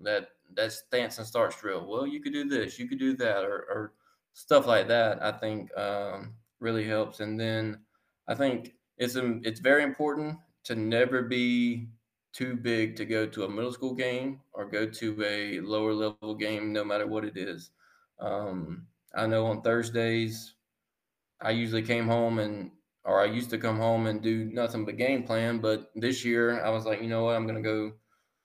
that 0.01 0.29
that 0.55 0.71
stance 0.71 1.17
and 1.17 1.27
starts 1.27 1.59
drill? 1.61 1.87
Well, 1.87 2.05
you 2.05 2.19
could 2.21 2.33
do 2.33 2.43
this, 2.43 2.77
you 2.77 2.87
could 2.87 2.99
do 2.99 3.15
that, 3.17 3.43
or, 3.43 3.65
or 3.69 3.93
stuff 4.33 4.67
like 4.67 4.87
that. 4.89 5.23
I 5.23 5.31
think 5.31 5.75
um, 5.77 6.33
really 6.59 6.85
helps, 6.85 7.19
and 7.19 7.39
then 7.39 7.79
I 8.27 8.35
think 8.35 8.73
it's 8.97 9.15
um, 9.15 9.41
it's 9.45 9.59
very 9.59 9.83
important 9.83 10.37
to 10.65 10.75
never 10.75 11.21
be 11.21 11.87
too 12.33 12.55
big 12.55 12.95
to 12.97 13.05
go 13.05 13.27
to 13.27 13.45
a 13.45 13.49
middle 13.49 13.71
school 13.71 13.93
game 13.95 14.41
or 14.53 14.65
go 14.69 14.87
to 14.87 15.23
a 15.23 15.59
lower 15.61 15.93
level 15.93 16.35
game, 16.35 16.73
no 16.73 16.83
matter 16.83 17.07
what 17.07 17.25
it 17.25 17.37
is. 17.37 17.71
Um, 18.19 18.87
I 19.15 19.27
know 19.27 19.45
on 19.47 19.61
Thursdays, 19.61 20.55
I 21.41 21.51
usually 21.51 21.83
came 21.83 22.07
home 22.07 22.39
and 22.39 22.71
or 23.05 23.21
I 23.21 23.25
used 23.25 23.49
to 23.51 23.57
come 23.57 23.77
home 23.77 24.07
and 24.07 24.21
do 24.21 24.45
nothing 24.45 24.85
but 24.85 24.97
game 24.97 25.23
plan. 25.23 25.59
But 25.59 25.91
this 25.95 26.23
year, 26.25 26.63
I 26.63 26.69
was 26.69 26.85
like, 26.85 27.01
you 27.01 27.09
know 27.09 27.25
what, 27.25 27.35
I'm 27.35 27.45
gonna 27.47 27.61
go 27.61 27.93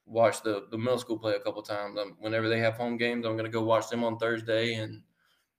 watch 0.06 0.42
the 0.42 0.66
the 0.70 0.78
middle 0.78 0.98
school 0.98 1.18
play 1.18 1.34
a 1.34 1.40
couple 1.40 1.62
times. 1.62 1.98
Whenever 2.18 2.48
they 2.48 2.60
have 2.60 2.76
home 2.76 2.96
games, 2.96 3.24
I'm 3.26 3.36
gonna 3.36 3.48
go 3.48 3.62
watch 3.62 3.88
them 3.88 4.04
on 4.04 4.18
Thursday. 4.18 4.74
And 4.74 5.02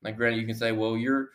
like, 0.04 0.18
granted, 0.18 0.40
you 0.42 0.48
can 0.48 0.56
say, 0.56 0.72
well, 0.72 0.98
you're 0.98 1.30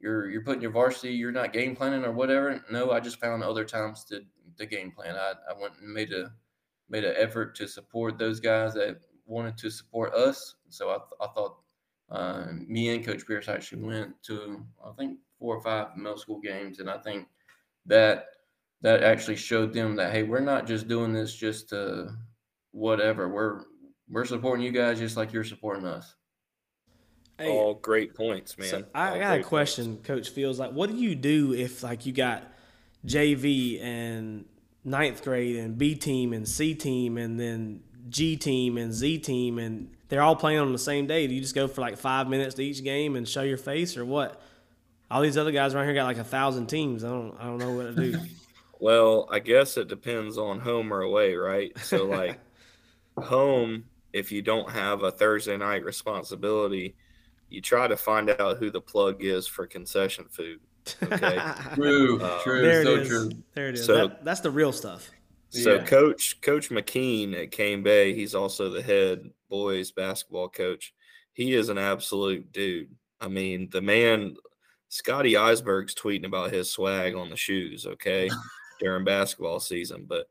you're 0.00 0.30
you're 0.30 0.44
putting 0.44 0.62
your 0.62 0.72
varsity, 0.72 1.14
you're 1.14 1.32
not 1.32 1.52
game 1.52 1.76
planning 1.76 2.04
or 2.04 2.12
whatever. 2.12 2.64
No, 2.70 2.90
I 2.90 3.00
just 3.00 3.20
found 3.20 3.42
other 3.42 3.64
times 3.64 4.04
to 4.06 4.22
the 4.56 4.66
game 4.66 4.90
plan. 4.90 5.16
I, 5.16 5.32
I 5.50 5.60
went 5.60 5.74
and 5.80 5.92
made 5.92 6.12
a 6.12 6.32
made 6.88 7.04
an 7.04 7.14
effort 7.16 7.54
to 7.56 7.68
support 7.68 8.18
those 8.18 8.40
guys 8.40 8.74
that 8.74 9.00
wanted 9.26 9.56
to 9.58 9.70
support 9.70 10.12
us. 10.12 10.56
So 10.68 10.90
I, 10.90 10.96
th- 10.96 11.20
I 11.20 11.26
thought 11.28 11.56
uh, 12.10 12.46
me 12.66 12.94
and 12.94 13.04
Coach 13.04 13.26
Pierce 13.26 13.48
actually 13.48 13.82
went 13.82 14.20
to 14.24 14.64
I 14.84 14.90
think 14.98 15.18
four 15.38 15.56
or 15.56 15.62
five 15.62 15.96
middle 15.96 16.18
school 16.18 16.40
games, 16.40 16.80
and 16.80 16.90
I 16.90 16.98
think 16.98 17.28
that 17.86 18.26
that 18.82 19.02
actually 19.02 19.36
showed 19.36 19.72
them 19.72 19.96
that 19.96 20.12
hey, 20.12 20.22
we're 20.22 20.40
not 20.40 20.66
just 20.66 20.88
doing 20.88 21.12
this 21.12 21.34
just 21.34 21.68
to 21.70 22.08
whatever. 22.72 23.28
We're 23.28 23.62
we're 24.08 24.24
supporting 24.24 24.64
you 24.64 24.72
guys 24.72 24.98
just 24.98 25.16
like 25.16 25.32
you're 25.32 25.44
supporting 25.44 25.86
us. 25.86 26.14
Hey, 27.38 27.48
All 27.48 27.74
great 27.74 28.14
points, 28.14 28.58
man. 28.58 28.68
So 28.68 28.84
I 28.94 29.12
All 29.12 29.18
got 29.18 29.32
a 29.32 29.36
great 29.36 29.46
question, 29.46 29.98
Coach 29.98 30.28
Fields. 30.28 30.58
Like, 30.58 30.72
what 30.72 30.90
do 30.90 30.96
you 30.96 31.14
do 31.14 31.54
if 31.54 31.82
like 31.82 32.04
you 32.04 32.12
got 32.12 32.49
JV 33.06 33.82
and 33.82 34.44
ninth 34.84 35.22
grade 35.22 35.56
and 35.56 35.76
B 35.76 35.94
team 35.94 36.32
and 36.32 36.46
C 36.46 36.74
team 36.74 37.16
and 37.16 37.38
then 37.38 37.80
G 38.08 38.36
team 38.36 38.76
and 38.76 38.92
Z 38.92 39.18
team 39.18 39.58
and 39.58 39.90
they're 40.08 40.22
all 40.22 40.36
playing 40.36 40.58
on 40.58 40.72
the 40.72 40.78
same 40.78 41.06
day? 41.06 41.26
Do 41.26 41.34
you 41.34 41.40
just 41.40 41.54
go 41.54 41.68
for 41.68 41.80
like 41.80 41.96
five 41.96 42.28
minutes 42.28 42.54
to 42.56 42.64
each 42.64 42.82
game 42.82 43.16
and 43.16 43.28
show 43.28 43.42
your 43.42 43.58
face 43.58 43.96
or 43.96 44.04
what? 44.04 44.40
All 45.10 45.22
these 45.22 45.36
other 45.36 45.52
guys 45.52 45.74
around 45.74 45.86
here 45.86 45.94
got 45.94 46.04
like 46.04 46.18
a 46.18 46.24
thousand 46.24 46.66
teams. 46.66 47.04
I 47.04 47.08
don't 47.08 47.36
I 47.38 47.44
don't 47.44 47.58
know 47.58 47.72
what 47.72 47.94
to 47.94 48.12
do. 48.12 48.18
Well, 48.80 49.28
I 49.30 49.40
guess 49.40 49.76
it 49.76 49.88
depends 49.88 50.38
on 50.38 50.58
home 50.58 50.92
or 50.92 51.02
away, 51.02 51.34
right? 51.34 51.78
So, 51.80 52.06
like, 52.06 52.40
home, 53.18 53.84
if 54.14 54.32
you 54.32 54.40
don't 54.40 54.70
have 54.70 55.02
a 55.02 55.10
Thursday 55.10 55.58
night 55.58 55.84
responsibility, 55.84 56.96
you 57.50 57.60
try 57.60 57.86
to 57.86 57.96
find 57.96 58.30
out 58.30 58.56
who 58.56 58.70
the 58.70 58.80
plug 58.80 59.22
is 59.22 59.46
for 59.46 59.66
concession 59.66 60.24
food. 60.30 60.60
Okay. 61.02 61.38
True, 61.74 62.20
Uh, 62.20 62.42
true, 62.42 62.62
there 62.62 62.82
so 62.84 62.94
is. 62.96 63.08
true. 63.08 63.30
There 63.54 63.68
it 63.68 63.74
is. 63.74 63.84
So- 63.86 64.08
That- 64.08 64.24
that's 64.24 64.40
the 64.40 64.50
real 64.50 64.72
stuff. 64.72 65.08
So 65.50 65.74
Yeah. 65.74 65.84
coach 65.84 66.40
Coach 66.42 66.68
McKean 66.70 67.34
at 67.34 67.50
Cane 67.50 67.82
Bay, 67.82 68.14
he's 68.14 68.34
also 68.36 68.70
the 68.70 68.82
head 68.82 69.30
boys 69.48 69.90
basketball 69.90 70.48
coach. 70.48 70.94
He 71.32 71.54
is 71.54 71.68
an 71.68 71.78
absolute 71.78 72.52
dude. 72.52 72.94
I 73.20 73.26
mean, 73.28 73.68
the 73.70 73.80
man 73.82 74.36
Scotty 74.88 75.32
Eisberg's 75.34 75.94
tweeting 75.94 76.24
about 76.26 76.52
his 76.52 76.70
swag 76.70 77.14
on 77.14 77.30
the 77.30 77.36
shoes, 77.36 77.84
okay, 77.86 78.28
during 78.80 79.04
basketball 79.04 79.60
season. 79.60 80.04
But 80.08 80.28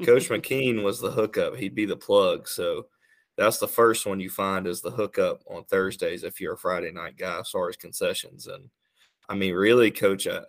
Coach 0.04 0.28
McKean 0.28 0.82
was 0.82 1.00
the 1.00 1.10
hookup. 1.10 1.56
He'd 1.56 1.74
be 1.74 1.84
the 1.84 1.96
plug. 1.96 2.46
So 2.48 2.86
that's 3.36 3.58
the 3.58 3.68
first 3.68 4.06
one 4.06 4.18
you 4.20 4.30
find 4.30 4.66
is 4.66 4.80
the 4.80 4.90
hookup 4.90 5.42
on 5.48 5.64
Thursdays 5.64 6.22
if 6.24 6.40
you're 6.40 6.54
a 6.54 6.58
Friday 6.58 6.90
night 6.92 7.16
guy 7.16 7.40
as 7.40 7.50
far 7.50 7.68
as 7.68 7.76
concessions. 7.76 8.46
And 8.46 8.70
I 9.30 9.36
mean, 9.36 9.54
really, 9.54 9.92
coach, 9.92 10.26
I, 10.26 10.40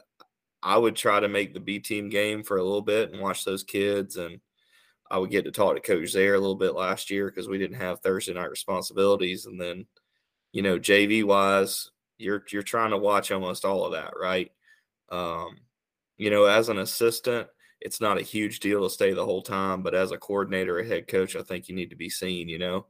I 0.63 0.77
would 0.77 0.95
try 0.95 1.19
to 1.19 1.27
make 1.27 1.53
the 1.53 1.59
B 1.59 1.77
team 1.79 2.09
game 2.09 2.43
for 2.43 2.57
a 2.57 2.63
little 2.63 2.81
bit 2.81 3.11
and 3.11 3.21
watch 3.21 3.45
those 3.45 3.63
kids. 3.63 4.17
And 4.17 4.39
I 5.11 5.19
would 5.19 5.29
get 5.29 5.45
to 5.45 5.51
talk 5.51 5.75
to 5.75 5.81
Coach 5.81 6.13
there 6.13 6.33
a 6.33 6.39
little 6.39 6.55
bit 6.55 6.73
last 6.73 7.11
year 7.11 7.27
because 7.27 7.47
we 7.47 7.59
didn't 7.59 7.77
have 7.77 7.99
Thursday 7.99 8.33
night 8.33 8.49
responsibilities. 8.49 9.45
And 9.45 9.61
then, 9.61 9.85
you 10.51 10.63
know, 10.63 10.79
JV 10.79 11.23
wise, 11.23 11.91
you're 12.17 12.43
you're 12.51 12.63
trying 12.63 12.89
to 12.89 12.97
watch 12.97 13.31
almost 13.31 13.65
all 13.65 13.85
of 13.85 13.91
that, 13.91 14.13
right? 14.19 14.51
Um, 15.09 15.57
you 16.17 16.31
know, 16.31 16.45
as 16.45 16.69
an 16.69 16.79
assistant, 16.79 17.47
it's 17.81 18.01
not 18.01 18.19
a 18.19 18.23
huge 18.23 18.61
deal 18.61 18.83
to 18.83 18.89
stay 18.89 19.13
the 19.13 19.25
whole 19.25 19.41
time, 19.43 19.83
but 19.83 19.93
as 19.93 20.11
a 20.11 20.17
coordinator, 20.17 20.79
a 20.79 20.87
head 20.87 21.07
coach, 21.07 21.35
I 21.35 21.43
think 21.43 21.69
you 21.69 21.75
need 21.75 21.89
to 21.91 21.95
be 21.95 22.09
seen, 22.09 22.47
you 22.49 22.59
know, 22.59 22.85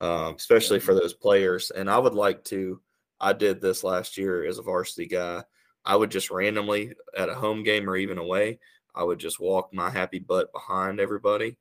um, 0.00 0.34
especially 0.36 0.80
for 0.80 0.94
those 0.94 1.14
players. 1.14 1.70
And 1.70 1.90
I 1.90 1.98
would 1.98 2.14
like 2.14 2.44
to, 2.44 2.80
I 3.20 3.32
did 3.32 3.60
this 3.60 3.84
last 3.84 4.16
year 4.18 4.44
as 4.44 4.58
a 4.58 4.62
varsity 4.62 5.06
guy. 5.06 5.44
I 5.84 5.96
would 5.96 6.10
just 6.10 6.30
randomly 6.30 6.94
at 7.16 7.28
a 7.28 7.34
home 7.34 7.62
game 7.62 7.88
or 7.88 7.96
even 7.96 8.18
away, 8.18 8.60
I 8.94 9.04
would 9.04 9.18
just 9.18 9.40
walk 9.40 9.72
my 9.72 9.90
happy 9.90 10.18
butt 10.18 10.52
behind 10.52 11.00
everybody 11.00 11.58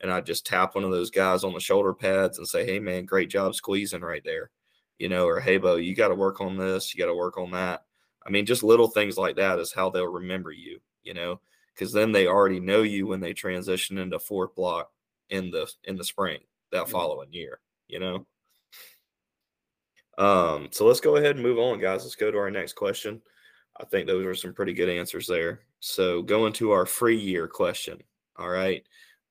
and 0.00 0.10
I'd 0.12 0.26
just 0.26 0.46
tap 0.46 0.74
one 0.74 0.84
of 0.84 0.90
those 0.90 1.10
guys 1.10 1.44
on 1.44 1.54
the 1.54 1.60
shoulder 1.60 1.94
pads 1.94 2.38
and 2.38 2.46
say, 2.46 2.64
Hey 2.66 2.78
man, 2.80 3.06
great 3.06 3.30
job 3.30 3.54
squeezing 3.54 4.02
right 4.02 4.22
there. 4.24 4.50
You 4.98 5.08
know, 5.08 5.26
or 5.26 5.40
hey 5.40 5.58
Bo, 5.58 5.76
you 5.76 5.94
got 5.94 6.08
to 6.08 6.14
work 6.14 6.40
on 6.40 6.56
this, 6.56 6.94
you 6.94 6.98
got 7.00 7.06
to 7.06 7.14
work 7.14 7.38
on 7.38 7.50
that. 7.52 7.84
I 8.26 8.30
mean, 8.30 8.46
just 8.46 8.62
little 8.62 8.88
things 8.88 9.16
like 9.16 9.36
that 9.36 9.58
is 9.58 9.72
how 9.72 9.90
they'll 9.90 10.06
remember 10.06 10.50
you, 10.52 10.80
you 11.02 11.14
know, 11.14 11.40
because 11.74 11.92
then 11.92 12.12
they 12.12 12.26
already 12.26 12.60
know 12.60 12.82
you 12.82 13.06
when 13.06 13.20
they 13.20 13.32
transition 13.34 13.98
into 13.98 14.18
fourth 14.18 14.54
block 14.54 14.90
in 15.30 15.50
the 15.50 15.70
in 15.84 15.96
the 15.96 16.04
spring 16.04 16.40
that 16.72 16.86
Mhm. 16.86 16.90
following 16.90 17.32
year, 17.32 17.60
you 17.88 17.98
know. 18.00 18.26
Um, 20.18 20.68
so 20.70 20.86
let's 20.86 21.00
go 21.00 21.16
ahead 21.16 21.36
and 21.36 21.42
move 21.42 21.58
on, 21.58 21.80
guys. 21.80 22.02
Let's 22.02 22.14
go 22.14 22.30
to 22.30 22.38
our 22.38 22.50
next 22.50 22.74
question. 22.74 23.20
I 23.78 23.84
think 23.84 24.06
those 24.06 24.24
are 24.24 24.34
some 24.34 24.54
pretty 24.54 24.72
good 24.72 24.88
answers 24.88 25.26
there. 25.26 25.60
So 25.80 26.22
going 26.22 26.52
to 26.54 26.72
our 26.72 26.86
free 26.86 27.18
year 27.18 27.46
question. 27.46 27.98
All 28.38 28.48
right. 28.48 28.82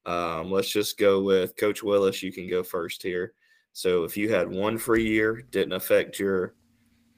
Um, 0.05 0.51
let's 0.51 0.69
just 0.69 0.99
go 0.99 1.23
with 1.23 1.57
Coach 1.57 1.81
Willis. 1.81 2.21
You 2.21 2.31
can 2.31 2.47
go 2.47 2.63
first 2.63 3.01
here. 3.01 3.33
So 3.73 4.03
if 4.03 4.15
you 4.15 4.31
had 4.31 4.49
one 4.49 4.77
free 4.77 5.07
year, 5.07 5.41
didn't 5.51 5.73
affect 5.73 6.19
your, 6.19 6.53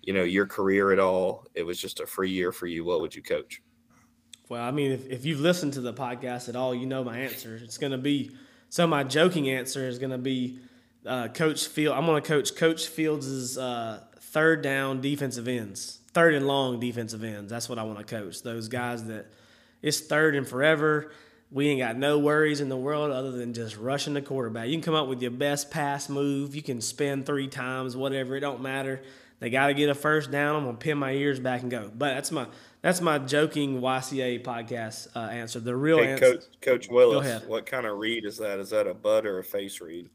you 0.01 0.13
know, 0.13 0.23
your 0.23 0.47
career 0.47 0.91
at 0.91 0.99
all, 0.99 1.45
it 1.53 1.63
was 1.63 1.79
just 1.79 1.99
a 1.99 2.07
free 2.07 2.31
year 2.31 2.51
for 2.51 2.65
you, 2.65 2.85
what 2.85 3.01
would 3.01 3.13
you 3.13 3.21
coach? 3.21 3.61
Well, 4.49 4.63
I 4.63 4.71
mean, 4.71 4.91
if, 4.91 5.05
if 5.07 5.25
you've 5.25 5.41
listened 5.41 5.73
to 5.73 5.81
the 5.81 5.93
podcast 5.93 6.47
at 6.47 6.55
all, 6.55 6.73
you 6.73 6.85
know 6.85 7.03
my 7.03 7.19
answer. 7.19 7.59
It's 7.61 7.77
going 7.77 7.91
to 7.91 7.97
be 7.97 8.31
so. 8.69 8.87
My 8.87 9.03
joking 9.03 9.49
answer 9.49 9.87
is 9.87 9.99
going 9.99 10.11
to 10.11 10.17
be 10.17 10.59
uh, 11.07 11.27
Coach 11.29 11.67
Field. 11.67 11.95
I'm 11.97 12.05
going 12.05 12.21
to 12.21 12.27
coach 12.27 12.55
Coach 12.55 12.87
Fields' 12.87 13.57
uh, 13.57 14.01
third 14.19 14.61
down 14.61 15.01
defensive 15.01 15.47
ends, 15.47 15.99
third 16.13 16.33
and 16.33 16.47
long 16.47 16.79
defensive 16.79 17.23
ends. 17.23 17.49
That's 17.51 17.69
what 17.69 17.79
I 17.79 17.83
want 17.83 17.99
to 17.99 18.05
coach. 18.05 18.41
Those 18.43 18.67
guys 18.67 19.05
that 19.05 19.27
it's 19.81 19.99
third 19.99 20.35
and 20.35 20.47
forever. 20.47 21.11
We 21.49 21.69
ain't 21.69 21.79
got 21.79 21.95
no 21.95 22.19
worries 22.19 22.59
in 22.59 22.67
the 22.67 22.75
world 22.75 23.09
other 23.09 23.31
than 23.31 23.53
just 23.53 23.77
rushing 23.77 24.13
the 24.13 24.21
quarterback. 24.21 24.67
You 24.67 24.73
can 24.73 24.81
come 24.81 24.95
up 24.95 25.07
with 25.07 25.21
your 25.21 25.31
best 25.31 25.71
pass 25.71 26.09
move. 26.09 26.53
You 26.55 26.61
can 26.61 26.81
spin 26.81 27.23
three 27.23 27.47
times, 27.47 27.95
whatever. 27.95 28.35
It 28.35 28.41
don't 28.41 28.61
matter. 28.61 29.01
They 29.39 29.49
got 29.49 29.67
to 29.67 29.73
get 29.73 29.87
a 29.87 29.95
first 29.95 30.29
down. 30.29 30.55
I'm 30.57 30.65
gonna 30.65 30.77
pin 30.77 30.97
my 30.97 31.11
ears 31.11 31.39
back 31.39 31.61
and 31.61 31.71
go. 31.71 31.89
But 31.95 32.15
that's 32.15 32.31
my 32.31 32.47
that's 32.81 33.01
my 33.01 33.19
joking 33.19 33.79
YCA 33.81 34.43
podcast 34.43 35.07
uh, 35.15 35.19
answer. 35.19 35.59
The 35.59 35.75
real 35.75 35.99
Hey, 35.99 36.13
answer, 36.13 36.33
Coach, 36.33 36.43
Coach 36.61 36.89
Willis, 36.89 37.43
what 37.45 37.65
kind 37.65 37.85
of 37.85 37.97
read 37.97 38.25
is 38.25 38.37
that? 38.37 38.59
Is 38.59 38.71
that 38.71 38.87
a 38.87 38.93
butt 38.93 39.25
or 39.25 39.39
a 39.39 39.43
face 39.43 39.79
read? 39.79 40.09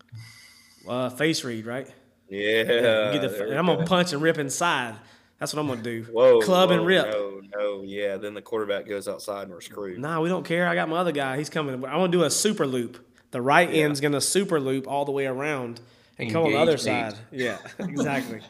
Uh, 0.88 1.10
face 1.10 1.44
read, 1.44 1.66
right? 1.66 1.88
Yeah. 2.28 3.12
You 3.12 3.20
get 3.20 3.30
the- 3.30 3.48
and 3.50 3.58
I'm 3.58 3.66
gonna 3.66 3.84
punch 3.86 4.12
and 4.12 4.22
rip 4.22 4.38
inside. 4.38 4.94
That's 5.38 5.52
what 5.52 5.60
I'm 5.60 5.66
gonna 5.68 5.82
do. 5.82 6.04
Whoa, 6.10 6.40
club 6.40 6.70
and 6.70 6.86
rip. 6.86 7.06
No, 7.06 7.40
no, 7.56 7.82
yeah. 7.82 8.16
Then 8.16 8.32
the 8.34 8.42
quarterback 8.42 8.86
goes 8.86 9.08
outside 9.08 9.42
and 9.44 9.50
we're 9.50 9.60
screwed. 9.60 9.98
Nah, 9.98 10.20
we 10.20 10.28
don't 10.28 10.44
care. 10.44 10.68
I 10.68 10.74
got 10.74 10.88
my 10.88 10.96
other 10.98 11.12
guy. 11.12 11.36
He's 11.36 11.50
coming. 11.50 11.74
I'm 11.74 11.80
gonna 11.82 12.08
do 12.08 12.22
a 12.24 12.30
super 12.30 12.66
loop. 12.66 13.04
The 13.32 13.42
right 13.42 13.68
Yeah. 13.72 13.84
end's 13.84 14.00
gonna 14.00 14.20
super 14.20 14.60
loop 14.60 14.86
all 14.86 15.04
the 15.04 15.10
way 15.12 15.26
around 15.26 15.80
and 16.18 16.30
come 16.30 16.44
on 16.44 16.52
the 16.52 16.58
other 16.58 16.72
Engage 16.72 16.86
eight. 16.86 17.10
side. 17.10 17.14
Yeah, 17.32 17.58
exactly. 17.80 18.40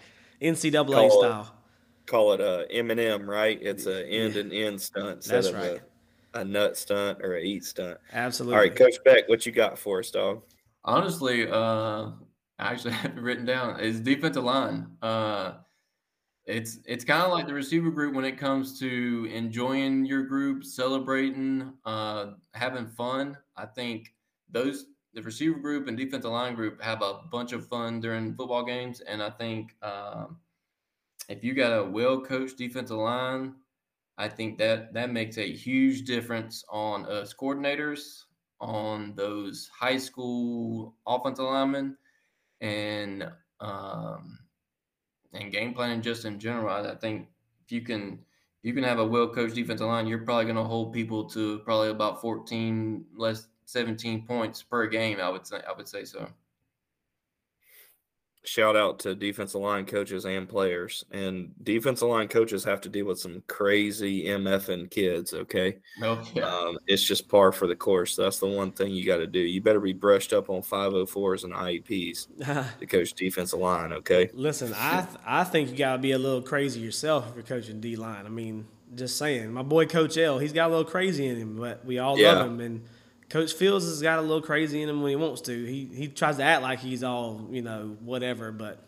NCAA 0.41 0.87
Call 0.93 1.07
it- 1.07 1.12
style. 1.12 1.55
Call 2.05 2.33
it 2.33 2.41
a 2.41 2.66
M&M, 2.70 3.30
right? 3.30 3.59
It's 3.62 3.87
a 3.87 4.05
end 4.07 4.37
and 4.37 4.53
end 4.53 4.80
stunt 4.83 5.22
That's 5.22 5.51
right. 5.53 5.80
a, 6.35 6.41
a 6.41 6.45
nut 6.45 6.76
stunt 6.76 7.20
or 7.22 7.37
a 7.37 7.41
eat 7.41 7.64
stunt. 7.64 7.97
Absolutely. 8.12 8.57
All 8.57 8.61
right, 8.62 8.74
Coach 8.76 8.97
Beck, 9.05 9.28
what 9.28 9.47
you 9.47 9.53
got 9.53 9.78
for 9.78 10.01
us, 10.01 10.11
dog? 10.11 10.43
Honestly, 10.85 11.49
uh, 11.49 12.09
I 12.62 12.72
actually 12.72 12.92
have 13.02 13.16
it 13.16 13.20
written 13.20 13.44
down. 13.44 13.80
Is 13.80 14.00
defensive 14.00 14.44
line. 14.44 14.86
Uh, 15.02 15.54
it's 16.46 16.78
it's 16.86 17.04
kind 17.04 17.22
of 17.22 17.30
like 17.30 17.46
the 17.46 17.54
receiver 17.54 17.90
group 17.90 18.14
when 18.14 18.24
it 18.24 18.38
comes 18.38 18.78
to 18.80 19.28
enjoying 19.32 20.04
your 20.04 20.24
group, 20.24 20.64
celebrating, 20.64 21.72
uh, 21.84 22.32
having 22.54 22.86
fun. 22.86 23.36
I 23.56 23.66
think 23.66 24.14
those 24.50 24.86
the 25.14 25.22
receiver 25.22 25.58
group 25.58 25.88
and 25.88 25.96
defensive 25.96 26.30
line 26.30 26.54
group 26.54 26.82
have 26.82 27.02
a 27.02 27.20
bunch 27.30 27.52
of 27.52 27.68
fun 27.68 28.00
during 28.00 28.34
football 28.34 28.64
games, 28.64 29.00
and 29.00 29.22
I 29.22 29.30
think 29.30 29.76
um, 29.82 30.38
if 31.28 31.44
you 31.44 31.54
got 31.54 31.72
a 31.72 31.84
well 31.84 32.20
coached 32.20 32.58
defensive 32.58 32.96
line, 32.96 33.54
I 34.18 34.28
think 34.28 34.58
that 34.58 34.94
that 34.94 35.12
makes 35.12 35.38
a 35.38 35.52
huge 35.52 36.04
difference 36.04 36.64
on 36.70 37.06
us 37.06 37.34
coordinators, 37.34 38.24
on 38.60 39.14
those 39.14 39.70
high 39.72 39.98
school 39.98 40.94
offensive 41.06 41.44
linemen, 41.44 41.96
and 42.62 43.30
um, 43.60 44.38
and 45.34 45.52
game 45.52 45.74
planning 45.74 46.02
just 46.02 46.24
in 46.24 46.38
general. 46.40 46.68
I, 46.70 46.92
I 46.92 46.96
think 46.96 47.28
if 47.64 47.72
you 47.72 47.82
can 47.82 48.24
you 48.62 48.72
can 48.74 48.84
have 48.84 48.98
a 48.98 49.06
well 49.06 49.28
coached 49.28 49.54
defensive 49.56 49.86
line, 49.86 50.06
you're 50.06 50.24
probably 50.24 50.44
going 50.44 50.56
to 50.56 50.64
hold 50.64 50.94
people 50.94 51.28
to 51.30 51.58
probably 51.60 51.90
about 51.90 52.20
14 52.20 53.06
less 53.16 53.48
17 53.66 54.26
points 54.26 54.62
per 54.62 54.86
game. 54.86 55.20
I 55.20 55.28
would 55.28 55.46
say 55.46 55.60
I 55.68 55.72
would 55.76 55.88
say 55.88 56.04
so. 56.04 56.32
Shout 58.45 58.74
out 58.76 58.99
to 59.01 59.14
defensive 59.14 59.61
line 59.61 59.86
coaches 59.86 60.24
and 60.24 60.49
players. 60.49 61.05
And 61.12 61.53
defensive 61.62 62.09
line 62.09 62.26
coaches 62.26 62.64
have 62.64 62.80
to 62.80 62.88
deal 62.88 63.07
with 63.07 63.20
some 63.20 63.40
crazy 63.47 64.24
MFing 64.24 64.90
kids, 64.90 65.32
okay? 65.32 65.78
No, 65.99 66.20
yeah. 66.34 66.47
Um, 66.53 66.76
it's 66.88 67.05
just 67.05 67.28
par 67.28 67.53
for 67.53 67.68
the 67.68 67.76
course. 67.76 68.16
That's 68.16 68.40
the 68.40 68.49
one 68.49 68.72
thing 68.72 68.90
you 68.93 69.07
got 69.07 69.18
to 69.18 69.28
do. 69.28 69.38
You 69.38 69.61
better 69.61 69.78
be 69.78 69.93
brushed 69.93 70.32
up 70.32 70.51
on 70.51 70.61
504s 70.61 71.45
and 71.45 71.53
IEPs 71.53 72.78
to 72.80 72.86
coach 72.86 73.12
defensive 73.14 73.61
line, 73.61 73.93
okay? 73.93 74.28
Listen, 74.34 74.74
I 74.76 75.03
th- 75.03 75.20
I 75.24 75.45
think 75.45 75.70
you 75.70 75.76
gotta 75.76 75.99
be 75.99 76.11
a 76.12 76.18
little 76.18 76.43
crazy 76.43 76.80
yourself 76.80 77.28
if 77.28 77.34
you're 77.36 77.45
coaching 77.45 77.80
D 77.80 77.95
line. 77.95 78.26
I 78.26 78.28
mean, 78.28 78.66
just 78.97 79.18
saying. 79.18 79.53
My 79.53 79.62
boy 79.62 79.86
Coach 79.86 80.18
L, 80.18 80.38
he's 80.40 80.53
got 80.53 80.66
a 80.66 80.70
little 80.70 80.84
crazy 80.90 81.26
in 81.26 81.36
him, 81.36 81.57
but 81.57 81.84
we 81.84 81.99
all 82.01 82.18
Yeah. 82.18 82.32
love 82.32 82.47
him. 82.47 82.61
And 82.61 82.84
Coach 83.33 83.55
Fields 83.55 83.87
has 83.87 84.03
got 84.03 84.18
a 84.18 84.22
little 84.22 84.43
crazy 84.43 84.83
in 84.83 84.91
him 84.91 85.01
when 85.01 85.09
he 85.09 85.16
wants 85.16 85.41
to. 85.43 85.64
He 85.64 85.89
he 85.91 86.07
tries 86.07 86.37
to 86.37 86.43
act 86.43 86.61
like 86.61 86.80
he's 86.80 87.03
all 87.03 87.49
you 87.51 87.62
know 87.62 87.97
whatever, 88.01 88.53
but 88.53 88.78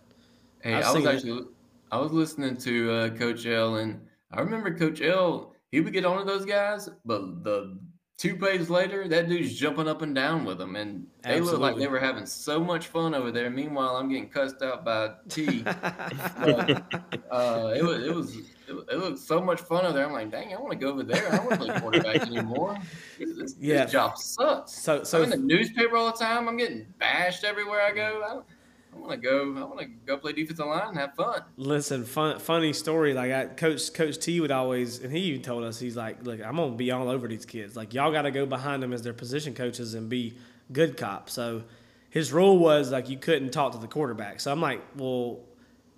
Hey, 0.61 0.75
I 0.75 0.79
was 0.79 0.93
seen 0.93 1.07
it. 1.07 1.15
actually 1.15 1.47
I 1.91 1.97
was 1.97 2.13
listening 2.13 2.59
to 2.59 2.91
uh, 2.93 3.09
Coach 3.11 3.47
L, 3.47 3.77
and 3.77 4.07
I 4.31 4.41
remember 4.41 4.77
Coach 4.77 5.01
L. 5.01 5.55
He 5.71 5.81
would 5.81 5.95
get 5.95 6.05
on 6.05 6.19
to 6.19 6.25
those 6.25 6.45
guys, 6.45 6.91
but 7.07 7.43
the 7.43 7.79
two 8.19 8.37
plays 8.37 8.69
later, 8.69 9.09
that 9.09 9.31
dude's 9.31 9.55
jumping 9.55 9.89
up 9.89 10.03
and 10.03 10.15
down 10.15 10.45
with 10.45 10.59
them, 10.59 10.77
and 10.77 11.07
they 11.23 11.41
look 11.41 11.59
like 11.59 11.77
they 11.77 11.87
were 11.87 11.99
having 11.99 12.27
so 12.27 12.63
much 12.63 12.89
fun 12.89 13.15
over 13.15 13.33
there. 13.33 13.49
Meanwhile, 13.49 13.97
I'm 13.97 14.11
getting 14.11 14.29
cussed 14.29 14.61
out 14.61 14.85
by 14.85 15.15
T. 15.31 15.65
But, 15.65 16.85
uh, 17.31 17.73
it 17.75 17.83
was 17.83 18.05
it 18.05 18.15
was 18.15 18.37
it, 18.79 18.93
it 18.93 18.97
looked 18.99 19.19
so 19.19 19.41
much 19.41 19.61
fun 19.61 19.85
over 19.85 19.93
there. 19.97 20.07
I'm 20.07 20.13
like, 20.13 20.31
dang, 20.31 20.53
I 20.55 20.61
want 20.61 20.73
to 20.73 20.79
go 20.79 20.91
over 20.91 21.03
there. 21.03 21.27
I 21.33 21.37
don't 21.37 21.47
want 21.51 21.61
to 21.61 21.67
play 21.67 21.81
quarterback 21.81 22.17
anymore. 22.27 22.77
This, 23.19 23.37
this 23.37 23.57
Yeah. 23.61 23.85
job 23.87 24.19
sucks. 24.19 24.73
so 24.73 24.99
I'm 24.99 25.05
so 25.05 25.23
in 25.23 25.31
the 25.31 25.37
newspaper 25.37 25.97
all 25.97 26.07
the 26.13 26.19
time. 26.19 26.49
I'm 26.49 26.57
getting 26.57 26.87
bashed 26.99 27.45
everywhere 27.45 27.81
I 27.83 27.93
go. 27.93 28.23
Mm. 28.25 28.31
I, 28.31 28.97
I 28.97 28.97
want 28.99 29.11
to 29.11 29.17
go. 29.17 29.57
I 29.57 29.65
want 29.65 29.81
to 29.81 29.87
go 30.07 30.17
play 30.17 30.33
defensive 30.33 30.67
line 30.67 30.89
and 30.91 30.99
have 30.99 31.15
fun. 31.15 31.43
Listen, 31.57 32.05
fun, 32.05 32.39
funny 32.39 32.73
story. 32.73 33.13
Like 33.13 33.33
I, 33.33 33.47
Coach 33.47 33.93
Coach 33.93 34.19
T 34.19 34.41
would 34.41 34.53
always, 34.53 35.01
and 35.01 35.13
he 35.13 35.19
even 35.25 35.43
told 35.43 35.65
us, 35.65 35.81
he's 35.81 35.97
like, 35.97 36.23
"Look, 36.23 36.41
I'm 36.41 36.55
gonna 36.57 36.77
be 36.77 36.93
all 36.93 37.09
over 37.09 37.27
these 37.27 37.45
kids. 37.45 37.75
Like 37.77 37.93
y'all 37.93 38.13
got 38.13 38.23
to 38.23 38.31
go 38.31 38.47
behind 38.47 38.83
them 38.85 38.93
as 38.93 39.03
their 39.03 39.13
position 39.13 39.53
coaches 39.53 39.95
and 39.95 40.09
be 40.09 40.35
good 40.73 40.97
cops." 40.97 41.33
So 41.33 41.65
his 42.09 42.33
rule 42.33 42.57
was 42.57 42.93
like 42.93 43.09
you 43.09 43.19
couldn't 43.19 43.51
talk 43.51 43.73
to 43.73 43.79
the 43.79 43.89
quarterback. 43.89 44.39
So 44.39 44.53
I'm 44.53 44.61
like, 44.61 44.81
well, 44.95 45.41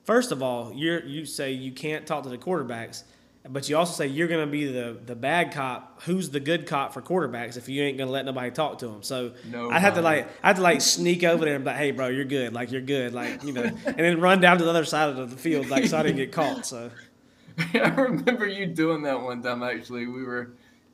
first 0.06 0.32
of 0.32 0.42
all, 0.42 0.72
you're 0.74 1.04
you 1.04 1.26
say 1.26 1.52
you 1.52 1.72
can't 1.72 2.06
talk 2.06 2.22
to 2.22 2.30
the 2.30 2.38
quarterbacks, 2.38 3.02
but 3.48 3.68
you 3.68 3.76
also 3.76 3.92
say 3.92 4.06
you're 4.06 4.28
gonna 4.28 4.46
be 4.46 4.72
the 4.72 4.96
the 5.04 5.14
bad 5.14 5.52
cop. 5.52 6.02
Who's 6.04 6.30
the 6.30 6.40
good 6.40 6.66
cop 6.66 6.94
for 6.94 7.02
quarterbacks 7.02 7.56
if 7.56 7.68
you 7.68 7.82
ain't 7.82 7.98
gonna 7.98 8.10
let 8.10 8.24
nobody 8.24 8.50
talk 8.50 8.78
to 8.78 8.86
them? 8.86 9.02
So 9.02 9.32
I 9.70 9.78
had 9.78 9.94
to 9.96 10.02
like 10.02 10.28
I 10.42 10.48
had 10.48 10.56
to 10.56 10.62
like 10.62 10.80
sneak 10.80 11.24
over 11.24 11.44
there 11.44 11.56
and 11.56 11.64
be 11.64 11.70
like, 11.70 11.76
hey, 11.76 11.90
bro, 11.90 12.08
you're 12.08 12.24
good. 12.24 12.54
Like 12.54 12.72
you're 12.72 12.80
good. 12.80 13.12
Like 13.12 13.42
you 13.44 13.52
know, 13.52 13.64
and 13.64 13.98
then 13.98 14.20
run 14.20 14.40
down 14.40 14.58
to 14.58 14.64
the 14.64 14.70
other 14.70 14.84
side 14.84 15.10
of 15.10 15.30
the 15.30 15.36
field, 15.36 15.68
like 15.68 15.86
so 15.86 15.98
I 15.98 16.02
didn't 16.02 16.16
get 16.16 16.32
caught. 16.32 16.64
So 16.64 16.90
I 17.74 17.88
remember 17.90 18.46
you 18.46 18.66
doing 18.66 19.02
that 19.02 19.20
one 19.20 19.42
time. 19.42 19.62
Actually, 19.62 20.06
we 20.06 20.22
were 20.22 20.52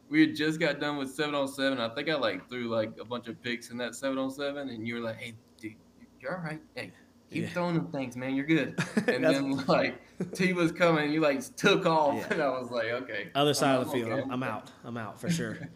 we 0.09 0.21
had 0.21 0.37
just 0.37 0.61
got 0.61 0.81
done 0.81 0.97
with 0.97 1.11
seven 1.11 1.35
on 1.35 1.49
seven. 1.49 1.79
I 1.79 1.89
think 1.89 2.09
I 2.09 2.15
like 2.15 2.49
threw 2.49 2.69
like 2.69 2.93
a 3.01 3.05
bunch 3.05 3.29
of 3.29 3.41
picks 3.43 3.71
in 3.71 3.77
that 3.79 3.95
seven 3.95 4.19
on 4.19 4.31
seven, 4.31 4.69
and 4.69 4.87
you 4.87 4.97
were 4.97 5.01
like, 5.01 5.17
"Hey, 5.17 5.35
dude, 5.59 5.75
you're 6.21 6.37
all 6.37 6.45
right. 6.45 6.61
Hey, 6.75 6.93
keep 7.33 7.43
Yeah. 7.45 7.49
throwing 7.51 7.75
them 7.75 7.87
things, 7.89 8.17
man. 8.17 8.35
You're 8.35 8.47
good." 8.47 8.79
And 9.09 9.25
then 9.25 9.65
like 9.67 9.95
T 10.35 10.53
was 10.53 10.73
coming, 10.73 11.11
you 11.13 11.21
like 11.21 11.41
took 11.57 11.87
off, 11.87 12.15
Yeah. 12.17 12.33
and 12.35 12.43
I 12.43 12.49
was 12.51 12.71
like, 12.71 12.87
"Okay." 12.87 13.29
other 13.35 13.55
side 13.55 13.73
I'm- 13.73 13.81
of 13.83 13.87
the 13.89 13.93
field, 13.93 14.11
okay. 14.13 14.23
I'm, 14.23 14.31
I'm 14.33 14.43
out. 14.43 14.71
I'm 14.85 14.97
out 14.97 15.21
for 15.21 15.31
sure. 15.31 15.59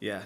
Yeah. 0.00 0.22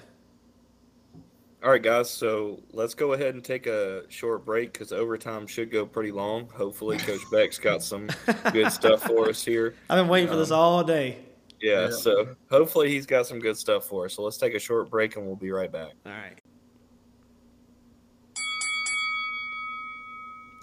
All 1.62 1.70
right, 1.70 1.82
guys. 1.82 2.08
So 2.08 2.62
let's 2.72 2.94
go 2.94 3.12
ahead 3.12 3.34
and 3.34 3.44
take 3.44 3.66
a 3.66 4.04
short 4.08 4.44
break 4.46 4.72
because 4.72 4.90
overtime 4.90 5.46
should 5.46 5.70
go 5.70 5.84
pretty 5.84 6.12
long. 6.12 6.48
Hopefully, 6.50 6.96
Coach 6.96 7.20
Beck's 7.30 7.58
got 7.58 7.82
some 7.82 8.08
good 8.52 8.72
stuff 8.72 9.02
for 9.02 9.28
us 9.28 9.44
here. 9.44 9.74
I've 9.90 9.98
been 9.98 10.08
waiting 10.08 10.28
for 10.30 10.36
this 10.36 10.50
um, 10.50 10.58
all 10.58 10.82
day. 10.84 11.18
Yeah, 11.60 11.88
Yeah. 11.88 11.90
so 11.90 12.36
hopefully 12.50 12.88
he's 12.88 13.04
got 13.04 13.26
some 13.26 13.38
good 13.38 13.56
stuff 13.58 13.84
for 13.84 14.06
us. 14.06 14.14
So 14.14 14.22
let's 14.22 14.38
take 14.38 14.54
a 14.54 14.58
short 14.58 14.88
break 14.90 15.16
and 15.16 15.26
we'll 15.26 15.36
be 15.36 15.50
right 15.50 15.70
back. 15.72 15.92
All 16.06 16.12
right. 16.12 16.40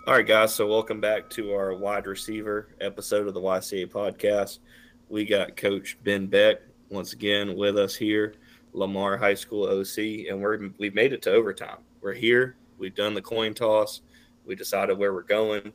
All 0.06 0.14
right, 0.14 0.28
guys. 0.28 0.54
So 0.54 0.68
welcome 0.68 1.00
back 1.00 1.30
to 1.30 1.54
our 1.54 1.74
wide 1.74 2.08
receiver 2.08 2.68
episode 2.82 3.26
of 3.26 3.34
the 3.34 3.40
YCA 3.40 3.90
podcast. 3.90 4.60
We 5.08 5.24
got 5.24 5.56
Coach 5.56 5.98
Ben 6.04 6.28
Beck 6.28 6.58
once 6.90 7.14
again 7.14 7.56
with 7.56 7.78
us 7.78 7.96
here, 7.96 8.34
Lamar 8.74 9.16
High 9.16 9.36
School 9.36 9.64
OC, 9.64 10.28
and 10.30 10.42
we're 10.42 10.72
we've 10.78 10.94
made 10.94 11.14
it 11.14 11.22
to 11.22 11.32
overtime. 11.32 11.78
We're 12.02 12.12
here. 12.12 12.58
We've 12.78 12.94
done 12.94 13.14
the 13.14 13.22
coin 13.22 13.54
toss. 13.54 14.02
We 14.46 14.56
decided 14.56 14.98
where 14.98 15.14
we're 15.14 15.22
going, 15.22 15.72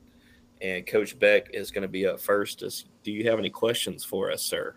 and 0.60 0.86
Coach 0.86 1.18
Beck 1.18 1.54
is 1.54 1.70
going 1.70 1.82
to 1.82 1.88
be 1.88 2.06
up 2.06 2.20
first. 2.20 2.62
Do 3.02 3.10
you 3.10 3.30
have 3.30 3.38
any 3.38 3.48
questions 3.48 4.04
for 4.04 4.30
us, 4.30 4.42
sir? 4.42 4.74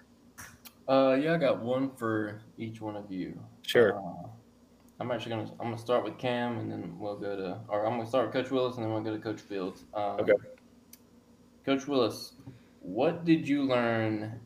Uh, 0.88 1.18
yeah, 1.22 1.34
I 1.34 1.38
got 1.38 1.60
one 1.62 1.92
for 1.98 2.40
each 2.58 2.80
one 2.80 2.96
of 2.96 3.12
you. 3.12 3.38
Sure. 3.64 3.98
Uh, 3.98 4.30
I'm 5.02 5.10
actually 5.10 5.32
gonna 5.32 5.52
I'm 5.60 5.66
gonna 5.72 5.78
start 5.80 6.04
with 6.04 6.20
Cam, 6.20 6.60
and 6.60 6.72
then 6.72 7.00
we'll 7.00 7.18
go 7.18 7.36
to, 7.36 7.58
or 7.68 7.88
I'm 7.88 7.98
gonna 7.98 8.08
start 8.08 8.28
with 8.28 8.34
Coach 8.34 8.52
Willis, 8.52 8.76
and 8.76 8.86
then 8.86 8.94
we'll 8.94 9.02
go 9.02 9.12
to 9.12 9.18
Coach 9.20 9.42
Fields. 9.42 9.84
Um, 9.96 10.20
Okay. 10.20 10.34
Coach 11.66 11.88
Willis, 11.88 12.34
what 12.82 13.26
did 13.26 13.48
you 13.48 13.64
learn 13.64 14.40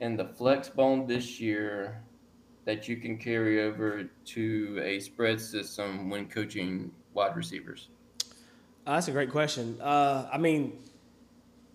in 0.00 0.16
the 0.16 0.24
flex 0.24 0.70
bone 0.70 1.06
this 1.06 1.38
year 1.40 2.02
that 2.64 2.88
you 2.88 2.96
can 2.96 3.18
carry 3.18 3.62
over 3.62 4.04
to 4.24 4.80
a 4.82 4.98
spread 5.00 5.38
system 5.40 6.08
when 6.08 6.26
coaching 6.26 6.90
wide 7.12 7.36
receivers? 7.36 7.88
Uh, 8.86 8.94
that's 8.94 9.08
a 9.08 9.12
great 9.12 9.30
question. 9.30 9.78
Uh, 9.80 10.26
I 10.32 10.38
mean, 10.38 10.78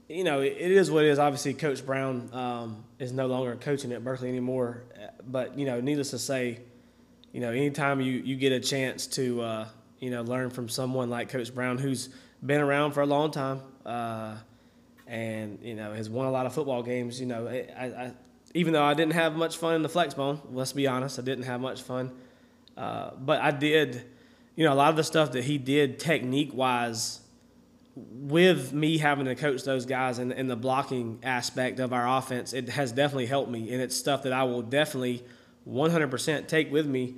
you 0.10 0.24
know, 0.24 0.42
it, 0.42 0.56
it 0.58 0.72
is 0.72 0.90
what 0.90 1.06
it 1.06 1.10
is. 1.10 1.20
Obviously, 1.20 1.54
Coach 1.54 1.86
Brown 1.86 2.30
um, 2.34 2.84
is 2.98 3.12
no 3.12 3.28
longer 3.28 3.56
coaching 3.58 3.92
at 3.92 4.04
Berkeley 4.04 4.30
anymore. 4.30 4.86
Uh, 4.96 5.08
But 5.24 5.58
you 5.58 5.66
know, 5.68 5.82
needless 5.82 6.10
to 6.12 6.20
say, 6.20 6.62
you 7.34 7.42
know, 7.42 7.52
anytime 7.52 8.02
you, 8.02 8.14
you 8.14 8.36
get 8.36 8.52
a 8.52 8.60
chance 8.60 9.08
to 9.08 9.42
uh, 9.42 9.68
You 10.00 10.12
know, 10.12 10.22
learn 10.22 10.52
from 10.52 10.70
someone 10.70 11.10
like 11.10 11.30
Coach 11.30 11.54
Brown, 11.54 11.80
who's 11.80 12.10
been 12.46 12.62
around 12.62 12.92
for 12.94 13.02
a 13.02 13.06
long 13.06 13.32
time, 13.32 13.62
uh, 13.84 14.36
and 15.08 15.58
you 15.64 15.74
know 15.74 15.92
has 15.94 16.08
won 16.08 16.28
a 16.28 16.32
lot 16.32 16.46
of 16.46 16.54
football 16.54 16.84
games. 16.84 17.20
You 17.20 17.26
know, 17.26 17.48
I, 17.48 17.86
I, 17.86 18.12
even 18.54 18.74
though 18.74 18.84
I 18.84 18.94
didn't 18.94 19.14
have 19.14 19.36
much 19.36 19.58
fun 19.58 19.74
in 19.76 19.82
the 19.82 19.90
flex 19.90 20.14
bone, 20.14 20.40
let's 20.52 20.74
be 20.74 20.86
honest, 20.86 21.18
I 21.18 21.24
didn't 21.24 21.46
have 21.46 21.62
much 21.62 21.82
fun. 21.82 22.12
Uh, 22.78 23.10
but 23.18 23.42
I 23.42 23.50
did, 23.50 24.04
you 24.56 24.66
know, 24.66 24.74
a 24.74 24.76
lot 24.76 24.90
of 24.92 24.96
the 24.98 25.04
stuff 25.04 25.32
that 25.32 25.44
he 25.44 25.58
did 25.58 25.98
technique 25.98 26.52
wise 26.54 27.22
with 27.96 28.72
me 28.74 29.00
having 29.00 29.26
to 29.26 29.34
coach 29.34 29.64
those 29.64 29.88
guys 29.88 30.20
and, 30.20 30.32
in 30.32 30.48
the 30.48 30.56
blocking 30.56 31.18
aspect 31.24 31.80
of 31.80 31.92
our 31.92 32.08
offense, 32.20 32.54
it 32.54 32.70
has 32.70 32.92
definitely 32.92 33.26
helped 33.26 33.50
me. 33.50 33.74
And 33.74 33.82
it's 33.82 33.96
stuff 33.98 34.22
that 34.24 34.34
I 34.34 34.44
will 34.44 34.62
definitely 34.62 35.24
100% 35.68 36.48
take 36.48 36.72
with 36.72 36.88
me, 36.88 37.16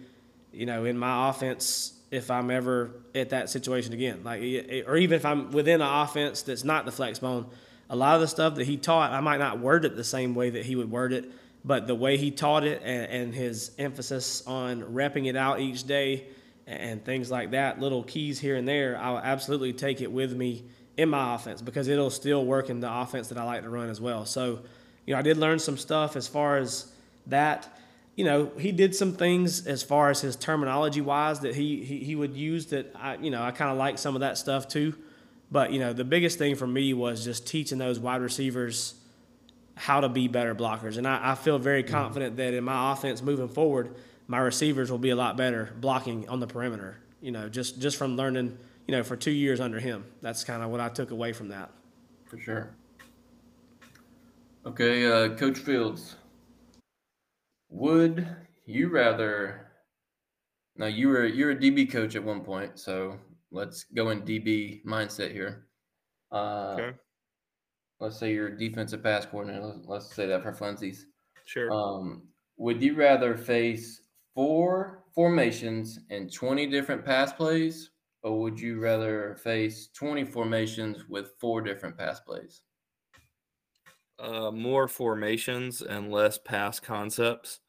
you 0.51 0.65
know, 0.65 0.85
in 0.85 0.97
my 0.97 1.29
offense 1.29 1.93
if 2.11 2.31
I'm 2.31 2.49
ever 2.49 2.91
at 3.13 3.29
that 3.29 3.49
situation 3.49 3.93
again. 3.93 4.21
Like, 4.23 4.41
or 4.87 4.97
even 4.97 5.15
if 5.15 5.25
I'm 5.25 5.51
within 5.51 5.81
an 5.81 5.87
offense 5.87 6.41
that's 6.41 6.63
not 6.63 6.85
the 6.85 6.91
flex 6.91 7.19
bone, 7.19 7.45
a 7.89 7.95
lot 7.95 8.15
of 8.15 8.21
the 8.21 8.27
stuff 8.27 8.55
that 8.55 8.65
he 8.65 8.77
taught, 8.77 9.11
I 9.11 9.19
might 9.19 9.37
not 9.37 9.59
word 9.59 9.85
it 9.85 9.95
the 9.95 10.03
same 10.03 10.35
way 10.35 10.49
that 10.51 10.65
he 10.65 10.75
would 10.75 10.89
word 10.89 11.13
it, 11.13 11.31
but 11.63 11.87
the 11.87 11.95
way 11.95 12.17
he 12.17 12.31
taught 12.31 12.63
it 12.63 12.81
and, 12.83 13.11
and 13.11 13.35
his 13.35 13.71
emphasis 13.77 14.45
on 14.47 14.81
repping 14.81 15.27
it 15.27 15.35
out 15.35 15.59
each 15.59 15.85
day– 15.85 16.25
and 16.69 17.03
things 17.03 17.31
like 17.31 17.51
that, 17.51 17.79
little 17.79 18.03
keys 18.03 18.39
here 18.39 18.55
and 18.55 18.67
there, 18.67 18.95
I'll 19.01 19.17
absolutely 19.17 19.73
take 19.73 20.01
it 20.01 20.11
with 20.11 20.35
me 20.35 20.63
in 20.97 21.09
my 21.09 21.33
offense 21.33 21.63
because 21.63 21.87
it'll 21.87 22.11
still 22.11 22.45
work 22.45 22.69
in 22.69 22.79
the 22.79 22.91
offense 22.91 23.29
that 23.29 23.39
I 23.39 23.43
like 23.43 23.63
to 23.63 23.69
run 23.69 23.89
as 23.89 23.99
well. 23.99 24.25
So, 24.25 24.59
you 25.07 25.13
know, 25.13 25.19
I 25.19 25.23
did 25.23 25.37
learn 25.37 25.57
some 25.57 25.77
stuff 25.77 26.15
as 26.15 26.27
far 26.27 26.57
as 26.57 26.91
that. 27.27 27.75
You 28.19 28.25
know, 28.25 28.51
he 28.59 28.71
did 28.71 28.93
some 28.93 29.13
things 29.13 29.65
as 29.65 29.81
far 29.81 30.09
as 30.09 30.19
his 30.19 30.35
terminology 30.35 31.01
wise 31.01 31.39
that 31.39 31.55
he 31.55 31.83
he, 31.83 31.99
he 31.99 32.15
would 32.15 32.35
use 32.35 32.67
that 32.67 32.93
I 32.95 33.15
you 33.15 33.31
know 33.31 33.41
I 33.41 33.51
kind 33.51 33.71
of 33.71 33.77
like 33.77 33.97
some 33.97 34.15
of 34.15 34.21
that 34.21 34.37
stuff 34.37 34.67
too. 34.67 34.93
But 35.51 35.71
you 35.71 35.79
know, 35.79 35.93
the 35.93 36.03
biggest 36.03 36.37
thing 36.37 36.55
for 36.55 36.67
me 36.67 36.93
was 36.93 37.23
just 37.23 37.47
teaching 37.47 37.77
those 37.77 37.97
wide 37.97 38.21
receivers 38.21 38.95
how 39.75 40.01
to 40.01 40.09
be 40.09 40.27
better 40.27 40.53
blockers, 40.53 40.97
and 40.97 41.07
I, 41.07 41.31
I 41.31 41.35
feel 41.35 41.57
very 41.57 41.83
mm-hmm. 41.83 41.93
confident 41.93 42.37
that 42.37 42.53
in 42.53 42.63
my 42.63 42.91
offense 42.91 43.21
moving 43.21 43.47
forward 43.47 43.95
my 44.29 44.37
receivers 44.37 44.91
will 44.91 44.99
be 44.99 45.09
a 45.09 45.15
lot 45.15 45.35
better 45.35 45.73
blocking 45.81 46.29
on 46.29 46.39
the 46.39 46.45
perimeter. 46.45 46.99
You 47.19 47.31
know, 47.31 47.49
just 47.49 47.81
just 47.81 47.97
from 47.97 48.15
learning, 48.15 48.57
you 48.87 48.91
know, 48.95 49.03
for 49.03 49.15
two 49.15 49.31
years 49.31 49.59
under 49.59 49.79
him. 49.79 50.05
That's 50.21 50.43
kind 50.43 50.61
of 50.61 50.69
what 50.69 50.79
I 50.79 50.87
took 50.87 51.09
away 51.09 51.33
from 51.33 51.49
that. 51.49 51.71
For 52.25 52.37
sure. 52.37 52.69
Okay, 54.67 55.07
uh, 55.07 55.35
Coach 55.35 55.57
Fields. 55.57 56.15
Would 57.69 58.27
you 58.65 58.89
rather? 58.89 59.67
Now 60.75 60.87
you 60.87 61.09
were 61.09 61.25
you're 61.25 61.51
a 61.51 61.55
DB 61.55 61.89
coach 61.91 62.15
at 62.15 62.23
one 62.23 62.41
point, 62.41 62.79
so 62.79 63.17
let's 63.51 63.83
go 63.83 64.09
in 64.09 64.21
DB 64.21 64.83
mindset 64.85 65.31
here. 65.31 65.67
Uh, 66.31 66.75
okay. 66.79 66.97
Let's 67.99 68.17
say 68.17 68.33
you're 68.33 68.47
a 68.47 68.57
defensive 68.57 69.03
pass 69.03 69.25
coordinator. 69.25 69.75
Let's 69.85 70.13
say 70.13 70.25
that 70.27 70.43
for 70.43 70.53
funsies. 70.53 71.03
Sure. 71.45 71.71
Um, 71.71 72.23
would 72.57 72.81
you 72.81 72.95
rather 72.95 73.35
face 73.35 74.01
four 74.33 75.03
formations 75.13 75.99
and 76.09 76.31
20 76.31 76.67
different 76.67 77.03
pass 77.03 77.33
plays, 77.33 77.91
or 78.23 78.39
would 78.39 78.59
you 78.59 78.79
rather 78.79 79.35
face 79.43 79.89
20 79.93 80.23
formations 80.25 81.09
with 81.09 81.33
four 81.39 81.61
different 81.61 81.97
pass 81.97 82.19
plays? 82.19 82.61
Uh, 84.19 84.51
more 84.51 84.87
formations 84.87 85.81
and 85.81 86.11
less 86.11 86.37
pass 86.37 86.79
concepts 86.79 87.61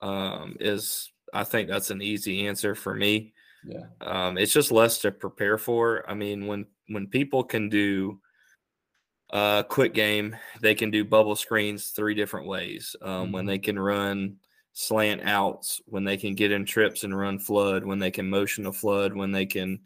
um, 0.00 0.56
is, 0.58 1.12
I 1.34 1.44
think 1.44 1.68
that's 1.68 1.90
an 1.90 2.00
easy 2.00 2.46
answer 2.46 2.74
for 2.74 2.94
me. 2.94 3.34
Yeah. 3.64 3.86
Um, 4.00 4.38
it's 4.38 4.52
just 4.52 4.72
less 4.72 4.98
to 5.00 5.10
prepare 5.10 5.58
for. 5.58 6.08
I 6.08 6.14
mean, 6.14 6.46
when 6.46 6.66
when 6.88 7.08
people 7.08 7.42
can 7.42 7.68
do 7.68 8.20
a 9.32 9.36
uh, 9.36 9.62
quick 9.64 9.92
game, 9.92 10.36
they 10.60 10.74
can 10.74 10.90
do 10.90 11.04
bubble 11.04 11.36
screens 11.36 11.88
three 11.88 12.14
different 12.14 12.46
ways. 12.46 12.94
Um, 13.02 13.10
mm-hmm. 13.10 13.32
When 13.32 13.46
they 13.46 13.58
can 13.58 13.78
run 13.78 14.36
slant 14.72 15.22
outs, 15.24 15.80
when 15.86 16.04
they 16.04 16.16
can 16.16 16.34
get 16.34 16.52
in 16.52 16.64
trips 16.64 17.02
and 17.02 17.16
run 17.16 17.38
flood, 17.38 17.84
when 17.84 17.98
they 17.98 18.10
can 18.10 18.30
motion 18.30 18.66
a 18.66 18.72
flood, 18.72 19.14
when 19.14 19.32
they 19.32 19.46
can 19.46 19.80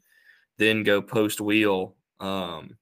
then 0.59 0.83
go 0.83 1.01
post 1.01 1.41
wheel, 1.41 1.97
um, 2.21 2.77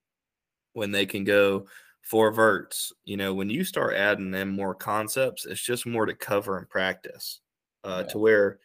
when 0.73 0.91
they 0.91 1.07
can 1.07 1.23
go 1.25 1.67
four 2.09 2.33
verts. 2.33 2.93
You 3.05 3.17
know, 3.17 3.35
when 3.35 3.51
you 3.51 3.65
start 3.65 3.95
adding 3.95 4.33
in 4.35 4.49
more 4.49 4.75
concepts, 4.75 5.45
it's 5.45 5.63
just 5.63 5.87
more 5.87 6.07
to 6.07 6.15
cover 6.15 6.57
and 6.57 6.69
practice. 6.69 7.41
Uh, 7.85 8.03
yeah. 8.05 8.13
To 8.13 8.19
where 8.19 8.59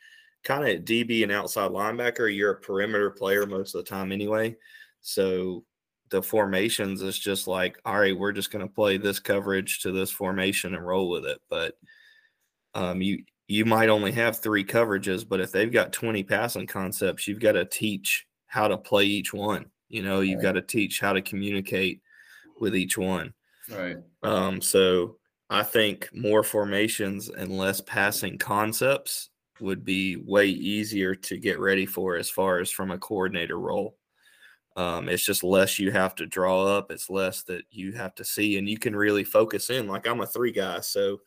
kind 0.43 0.67
of 0.67 0.85
DB 0.85 1.23
and 1.23 1.31
outside 1.31 1.71
linebacker, 1.71 2.33
you're 2.33 2.51
a 2.51 2.59
perimeter 2.61 3.11
player 3.11 3.45
most 3.45 3.75
of 3.75 3.83
the 3.83 3.89
time 3.89 4.11
anyway. 4.11 4.55
So 5.01 5.65
the 6.09 6.23
formations 6.23 7.01
is 7.01 7.19
just 7.19 7.47
like, 7.47 7.77
all 7.85 7.99
right, 7.99 8.17
we're 8.17 8.31
just 8.31 8.51
going 8.51 8.65
to 8.65 8.73
play 8.73 8.97
this 8.97 9.19
coverage 9.19 9.79
to 9.81 9.91
this 9.91 10.09
formation 10.09 10.73
and 10.73 10.85
roll 10.85 11.09
with 11.09 11.25
it. 11.25 11.39
But 11.49 11.75
um, 12.73 13.01
you 13.01 13.23
you 13.47 13.65
might 13.65 13.89
only 13.89 14.13
have 14.13 14.39
three 14.39 14.63
coverages, 14.63 15.27
but 15.27 15.41
if 15.41 15.51
they've 15.51 15.71
got 15.71 15.91
20 15.91 16.23
passing 16.23 16.65
concepts, 16.65 17.27
you've 17.27 17.41
got 17.41 17.51
to 17.51 17.65
teach 17.65 18.25
how 18.47 18.69
to 18.69 18.77
play 18.77 19.03
each 19.03 19.33
one. 19.33 19.65
You 19.89 20.01
know, 20.01 20.21
you've 20.21 20.37
right. 20.37 20.43
got 20.43 20.51
to 20.53 20.61
teach 20.61 21.01
how 21.01 21.11
to 21.11 21.21
communicate 21.21 22.01
with 22.59 22.75
each 22.75 22.97
one. 22.97 23.33
Right. 23.69 23.97
Um, 24.23 24.61
so 24.61 25.17
I 25.49 25.63
think 25.63 26.09
more 26.13 26.43
formations 26.43 27.29
and 27.29 27.57
less 27.57 27.81
passing 27.81 28.37
concepts 28.37 29.29
would 29.59 29.85
be 29.85 30.17
way 30.17 30.47
easier 30.47 31.15
to 31.15 31.37
get 31.37 31.59
ready 31.59 31.85
for 31.85 32.15
as 32.15 32.29
far 32.29 32.59
as 32.59 32.71
from 32.71 32.91
a 32.91 32.97
coordinator 32.97 33.59
role. 33.59 33.95
Um, 34.75 35.07
it's 35.07 35.23
just 35.23 35.43
less 35.43 35.77
you 35.77 35.91
have 35.91 36.15
to 36.15 36.25
draw 36.25 36.65
up. 36.65 36.91
It's 36.91 37.09
less 37.09 37.43
that 37.43 37.63
you 37.69 37.91
have 37.93 38.15
to 38.15 38.25
see, 38.25 38.57
and 38.57 38.67
you 38.67 38.79
can 38.79 38.95
really 38.95 39.23
focus 39.23 39.69
in. 39.69 39.87
Like 39.87 40.07
I'm 40.07 40.21
a 40.21 40.27
three 40.27 40.51
guy, 40.51 40.79
so 40.79 41.19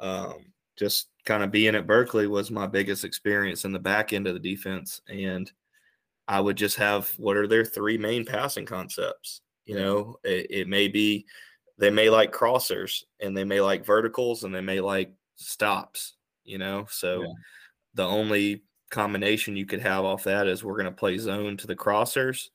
um, 0.00 0.46
just 0.76 1.08
kind 1.24 1.42
of 1.42 1.50
being 1.50 1.74
at 1.74 1.86
Berkeley 1.86 2.26
was 2.26 2.50
my 2.50 2.66
biggest 2.66 3.04
experience 3.04 3.64
in 3.64 3.72
the 3.72 3.78
back 3.78 4.12
end 4.12 4.26
of 4.26 4.34
the 4.34 4.40
defense. 4.40 5.02
And 5.08 5.50
I 6.26 6.40
would 6.40 6.56
just 6.56 6.76
have 6.76 7.12
what 7.18 7.36
are 7.36 7.46
their 7.46 7.64
three 7.64 7.98
main 7.98 8.24
passing 8.24 8.66
concepts? 8.66 9.42
You 9.66 9.76
know, 9.76 10.16
it, 10.24 10.46
it 10.50 10.68
may 10.68 10.88
be 10.88 11.26
they 11.78 11.90
may 11.90 12.10
like 12.10 12.32
crossers 12.32 13.02
and 13.20 13.36
they 13.36 13.44
may 13.44 13.60
like 13.60 13.84
verticals 13.84 14.44
and 14.44 14.54
they 14.54 14.60
may 14.60 14.80
like 14.80 15.12
stops, 15.36 16.14
you 16.44 16.58
know. 16.58 16.86
So 16.90 17.22
yeah. 17.22 17.32
the 17.94 18.04
only 18.04 18.64
combination 18.90 19.56
you 19.56 19.66
could 19.66 19.80
have 19.80 20.04
off 20.04 20.24
that 20.24 20.46
is 20.46 20.62
we're 20.62 20.76
going 20.76 20.84
to 20.84 20.92
play 20.92 21.18
zone 21.18 21.56
to 21.58 21.66
the 21.66 21.76
crossers. 21.76 22.48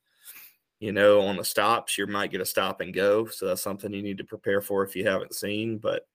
You 0.80 0.94
know, 0.94 1.20
on 1.22 1.36
the 1.36 1.44
stops, 1.44 1.98
you 1.98 2.08
might 2.08 2.32
get 2.32 2.40
a 2.40 2.46
stop 2.46 2.80
and 2.80 2.94
go. 2.94 3.26
So 3.26 3.48
that's 3.48 3.62
something 3.62 3.94
you 3.94 4.02
need 4.02 4.18
to 4.20 4.24
prepare 4.24 4.62
for 4.62 4.84
if 4.84 4.96
you 4.96 5.06
haven't 5.06 5.36
seen. 5.36 5.78
But 5.78 6.08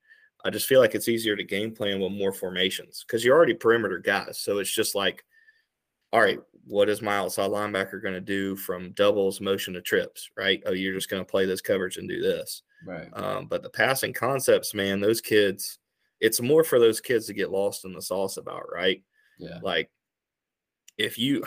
I 0.43 0.49
just 0.49 0.65
feel 0.65 0.79
like 0.79 0.95
it's 0.95 1.07
easier 1.07 1.35
to 1.35 1.43
game 1.43 1.75
plan 1.75 1.99
with 1.99 2.11
more 2.11 2.33
formations 2.33 3.05
because 3.05 3.23
you're 3.23 3.35
already 3.35 3.53
perimeter 3.53 3.99
guys. 3.99 4.39
So 4.39 4.57
it's 4.57 4.73
just 4.73 4.95
like, 4.95 5.23
all 6.11 6.21
right, 6.21 6.39
what 6.65 6.89
is 6.89 7.01
my 7.01 7.17
outside 7.17 7.51
linebacker 7.51 8.01
going 8.01 8.15
to 8.15 8.21
do 8.21 8.55
from 8.55 8.91
doubles, 8.93 9.39
motion 9.39 9.73
to 9.75 9.81
trips, 9.81 10.29
right? 10.35 10.61
Oh, 10.65 10.73
you're 10.73 10.95
just 10.95 11.09
going 11.09 11.23
to 11.23 11.29
play 11.29 11.45
this 11.45 11.61
coverage 11.61 11.97
and 11.97 12.09
do 12.09 12.21
this. 12.21 12.63
Right. 12.85 13.09
Um, 13.13 13.47
but 13.47 13.63
the 13.63 13.69
passing 13.69 14.13
concepts, 14.13 14.73
man, 14.73 14.99
those 14.99 15.21
kids, 15.21 15.79
it's 16.19 16.41
more 16.41 16.63
for 16.63 16.79
those 16.79 16.99
kids 16.99 17.27
to 17.27 17.33
get 17.33 17.51
lost 17.51 17.85
in 17.85 17.93
the 17.93 18.01
sauce 18.01 18.37
about, 18.37 18.63
right? 18.73 19.03
Yeah. 19.37 19.59
Like 19.61 19.91
if 20.97 21.17
you 21.17 21.43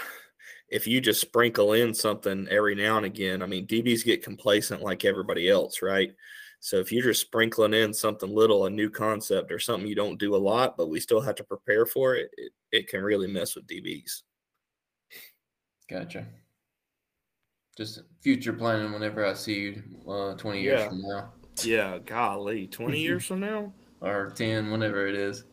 if 0.68 0.86
you 0.86 1.00
just 1.00 1.20
sprinkle 1.20 1.72
in 1.72 1.94
something 1.94 2.46
every 2.48 2.74
now 2.74 2.96
and 2.96 3.06
again, 3.06 3.42
I 3.42 3.46
mean, 3.46 3.66
DBs 3.66 4.04
get 4.04 4.22
complacent 4.22 4.82
like 4.82 5.04
everybody 5.04 5.48
else, 5.48 5.82
right? 5.82 6.12
So 6.60 6.76
if 6.76 6.90
you're 6.92 7.04
just 7.04 7.20
sprinkling 7.20 7.74
in 7.74 7.94
something 7.94 8.28
little, 8.28 8.66
a 8.66 8.70
new 8.70 8.90
concept 8.90 9.52
or 9.52 9.58
something 9.58 9.88
you 9.88 9.94
don't 9.94 10.18
do 10.18 10.34
a 10.34 10.36
lot, 10.36 10.76
but 10.76 10.88
we 10.90 11.00
still 11.00 11.20
have 11.20 11.36
to 11.36 11.44
prepare 11.44 11.86
for 11.86 12.16
it, 12.16 12.30
it, 12.36 12.52
it 12.72 12.88
can 12.88 13.02
really 13.02 13.28
mess 13.28 13.54
with 13.54 13.66
DBs. 13.66 14.22
Gotcha. 15.88 16.26
Just 17.76 18.02
future 18.20 18.52
planning 18.52 18.92
whenever 18.92 19.24
I 19.24 19.34
see 19.34 19.60
you 19.60 19.82
uh, 20.08 20.34
20 20.34 20.60
years 20.60 20.80
yeah. 20.80 20.88
from 20.88 21.02
now. 21.02 21.32
Yeah, 21.62 21.98
golly, 22.04 22.66
20 22.66 22.98
years 22.98 23.24
from 23.26 23.40
now? 23.40 23.72
Or 24.00 24.32
10, 24.34 24.70
whenever 24.70 25.06
it 25.06 25.14
is. 25.14 25.44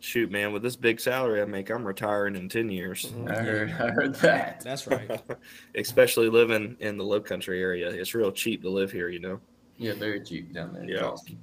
Shoot, 0.00 0.30
man, 0.30 0.52
with 0.52 0.62
this 0.62 0.74
big 0.76 0.98
salary 0.98 1.40
I 1.40 1.44
make, 1.44 1.70
I'm 1.70 1.86
retiring 1.86 2.34
in 2.34 2.48
10 2.48 2.70
years. 2.70 3.06
Mm-hmm. 3.06 3.28
I 3.28 3.34
heard 3.34 3.70
I 3.70 3.90
heard 3.92 4.14
that. 4.16 4.60
That's 4.60 4.86
right. 4.86 5.22
Especially 5.76 6.28
living 6.28 6.76
in 6.80 6.96
the 6.96 7.04
low 7.04 7.20
country 7.20 7.62
area. 7.62 7.88
It's 7.88 8.14
real 8.14 8.32
cheap 8.32 8.62
to 8.62 8.70
live 8.70 8.90
here, 8.90 9.08
you 9.08 9.20
know. 9.20 9.40
Yeah, 9.78 9.94
very 9.94 10.20
cheap 10.22 10.52
down 10.52 10.74
there. 10.74 10.84
Yeah. 10.84 11.04
Awesome. 11.04 11.38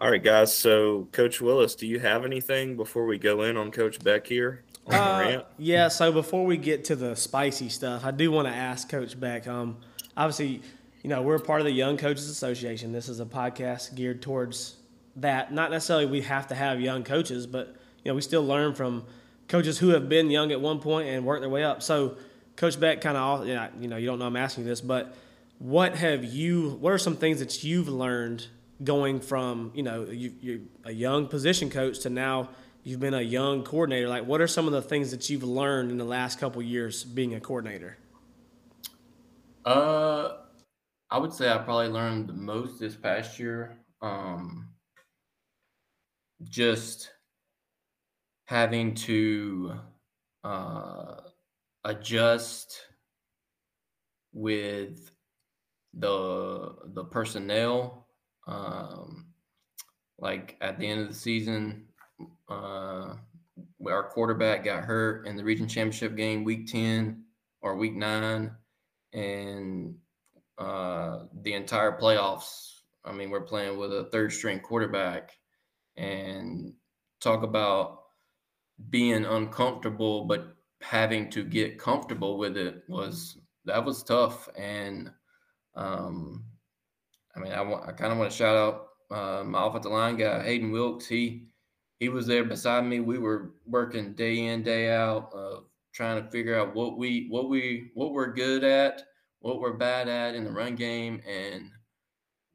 All 0.00 0.10
right, 0.10 0.22
guys. 0.22 0.54
So, 0.54 1.08
Coach 1.12 1.40
Willis, 1.40 1.74
do 1.74 1.86
you 1.86 1.98
have 2.00 2.24
anything 2.24 2.76
before 2.76 3.06
we 3.06 3.18
go 3.18 3.42
in 3.42 3.56
on 3.56 3.70
Coach 3.70 4.02
Beck 4.02 4.26
here? 4.26 4.64
Uh, 4.98 5.42
yeah. 5.58 5.88
So 5.88 6.10
before 6.10 6.46
we 6.46 6.56
get 6.56 6.86
to 6.86 6.96
the 6.96 7.14
spicy 7.14 7.68
stuff, 7.68 8.06
I 8.06 8.10
do 8.10 8.30
want 8.30 8.48
to 8.48 8.54
ask 8.54 8.88
Coach 8.88 9.20
Beck. 9.20 9.46
Um, 9.46 9.76
obviously, 10.16 10.62
you 11.02 11.10
know 11.10 11.20
we're 11.20 11.38
part 11.38 11.60
of 11.60 11.66
the 11.66 11.72
Young 11.72 11.98
Coaches 11.98 12.30
Association. 12.30 12.92
This 12.92 13.08
is 13.10 13.20
a 13.20 13.26
podcast 13.26 13.94
geared 13.94 14.22
towards 14.22 14.76
that. 15.16 15.52
Not 15.52 15.70
necessarily 15.70 16.06
we 16.06 16.22
have 16.22 16.46
to 16.48 16.54
have 16.54 16.80
young 16.80 17.04
coaches, 17.04 17.46
but 17.46 17.76
you 18.02 18.10
know 18.10 18.14
we 18.14 18.22
still 18.22 18.44
learn 18.46 18.74
from 18.74 19.04
coaches 19.46 19.78
who 19.78 19.90
have 19.90 20.08
been 20.08 20.30
young 20.30 20.52
at 20.52 20.60
one 20.60 20.80
point 20.80 21.08
and 21.08 21.26
worked 21.26 21.42
their 21.42 21.50
way 21.50 21.64
up. 21.64 21.82
So, 21.82 22.16
Coach 22.56 22.80
Beck, 22.80 23.02
kind 23.02 23.16
of, 23.16 23.46
yeah, 23.46 23.68
you 23.78 23.88
know, 23.88 23.96
you 23.98 24.06
don't 24.06 24.18
know 24.18 24.26
I'm 24.26 24.36
asking 24.36 24.64
this, 24.64 24.80
but 24.80 25.14
what 25.58 25.96
have 25.96 26.24
you? 26.24 26.70
What 26.80 26.94
are 26.94 26.98
some 26.98 27.16
things 27.16 27.40
that 27.40 27.62
you've 27.62 27.88
learned 27.88 28.46
going 28.84 29.20
from 29.20 29.72
you 29.74 29.82
know 29.82 30.04
you, 30.04 30.32
you're 30.40 30.60
a 30.84 30.92
young 30.92 31.26
position 31.26 31.68
coach 31.68 32.00
to 32.00 32.10
now 32.10 32.48
you've 32.88 33.00
been 33.00 33.14
a 33.14 33.20
young 33.20 33.62
coordinator? 33.62 34.08
Like, 34.08 34.26
what 34.26 34.40
are 34.40 34.46
some 34.46 34.66
of 34.66 34.72
the 34.72 34.82
things 34.82 35.10
that 35.10 35.28
you've 35.28 35.44
learned 35.44 35.90
in 35.90 35.98
the 35.98 36.04
last 36.04 36.40
couple 36.40 36.62
years 36.62 37.04
being 37.04 37.34
a 37.34 37.40
coordinator? 37.40 37.98
Uh, 39.64 40.38
I 41.10 41.18
would 41.18 41.34
say 41.34 41.50
I 41.50 41.58
probably 41.58 41.88
learned 41.88 42.28
the 42.28 42.32
most 42.32 42.80
this 42.80 42.96
past 42.96 43.38
year. 43.38 43.76
Um, 44.00 44.70
just 46.44 47.10
having 48.46 48.94
to 48.94 49.74
uh, 50.42 51.16
adjust 51.84 52.80
with 54.32 55.10
the 55.92 56.74
the 56.86 57.04
personnel. 57.04 58.06
Um, 58.46 59.26
like 60.18 60.56
at 60.62 60.78
the 60.78 60.86
end 60.88 61.02
of 61.02 61.08
the 61.08 61.14
season, 61.14 61.87
uh, 62.48 63.14
our 63.86 64.08
quarterback 64.10 64.64
got 64.64 64.84
hurt 64.84 65.26
in 65.26 65.36
the 65.36 65.44
region 65.44 65.68
championship 65.68 66.16
game, 66.16 66.44
week 66.44 66.66
ten 66.66 67.24
or 67.60 67.76
week 67.76 67.94
nine, 67.94 68.52
and 69.12 69.96
uh, 70.58 71.24
the 71.42 71.54
entire 71.54 71.98
playoffs. 71.98 72.72
I 73.04 73.12
mean, 73.12 73.30
we're 73.30 73.40
playing 73.40 73.78
with 73.78 73.92
a 73.92 74.08
third 74.12 74.32
string 74.32 74.60
quarterback, 74.60 75.32
and 75.96 76.74
talk 77.20 77.42
about 77.42 78.02
being 78.90 79.24
uncomfortable, 79.24 80.24
but 80.24 80.56
having 80.80 81.28
to 81.30 81.44
get 81.44 81.78
comfortable 81.78 82.38
with 82.38 82.56
it 82.56 82.82
was 82.88 83.38
that 83.64 83.84
was 83.84 84.02
tough. 84.02 84.48
And 84.56 85.10
um, 85.74 86.44
I 87.36 87.40
mean, 87.40 87.52
I 87.52 87.60
want 87.60 87.88
I 87.88 87.92
kind 87.92 88.12
of 88.12 88.18
want 88.18 88.30
to 88.30 88.36
shout 88.36 88.56
out 88.56 88.88
uh, 89.10 89.44
my 89.44 89.66
offensive 89.66 89.92
line 89.92 90.16
guy 90.16 90.42
Hayden 90.42 90.70
Wilkes. 90.70 91.06
He 91.06 91.48
he 91.98 92.08
was 92.08 92.26
there 92.26 92.44
beside 92.44 92.84
me. 92.84 93.00
We 93.00 93.18
were 93.18 93.54
working 93.66 94.14
day 94.14 94.46
in 94.46 94.62
day 94.62 94.92
out, 94.92 95.32
uh, 95.34 95.60
trying 95.92 96.22
to 96.22 96.30
figure 96.30 96.58
out 96.58 96.74
what 96.74 96.96
we 96.96 97.26
what 97.28 97.48
we 97.48 97.90
what 97.94 98.12
we're 98.12 98.32
good 98.32 98.64
at, 98.64 99.02
what 99.40 99.60
we're 99.60 99.76
bad 99.76 100.08
at 100.08 100.34
in 100.34 100.44
the 100.44 100.52
run 100.52 100.76
game, 100.76 101.20
and 101.28 101.70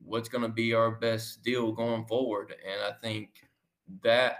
what's 0.03 0.29
going 0.29 0.43
to 0.43 0.49
be 0.49 0.73
our 0.73 0.91
best 0.91 1.43
deal 1.43 1.71
going 1.71 2.05
forward. 2.05 2.55
And 2.65 2.81
I 2.81 2.93
think 3.01 3.29
that 4.03 4.37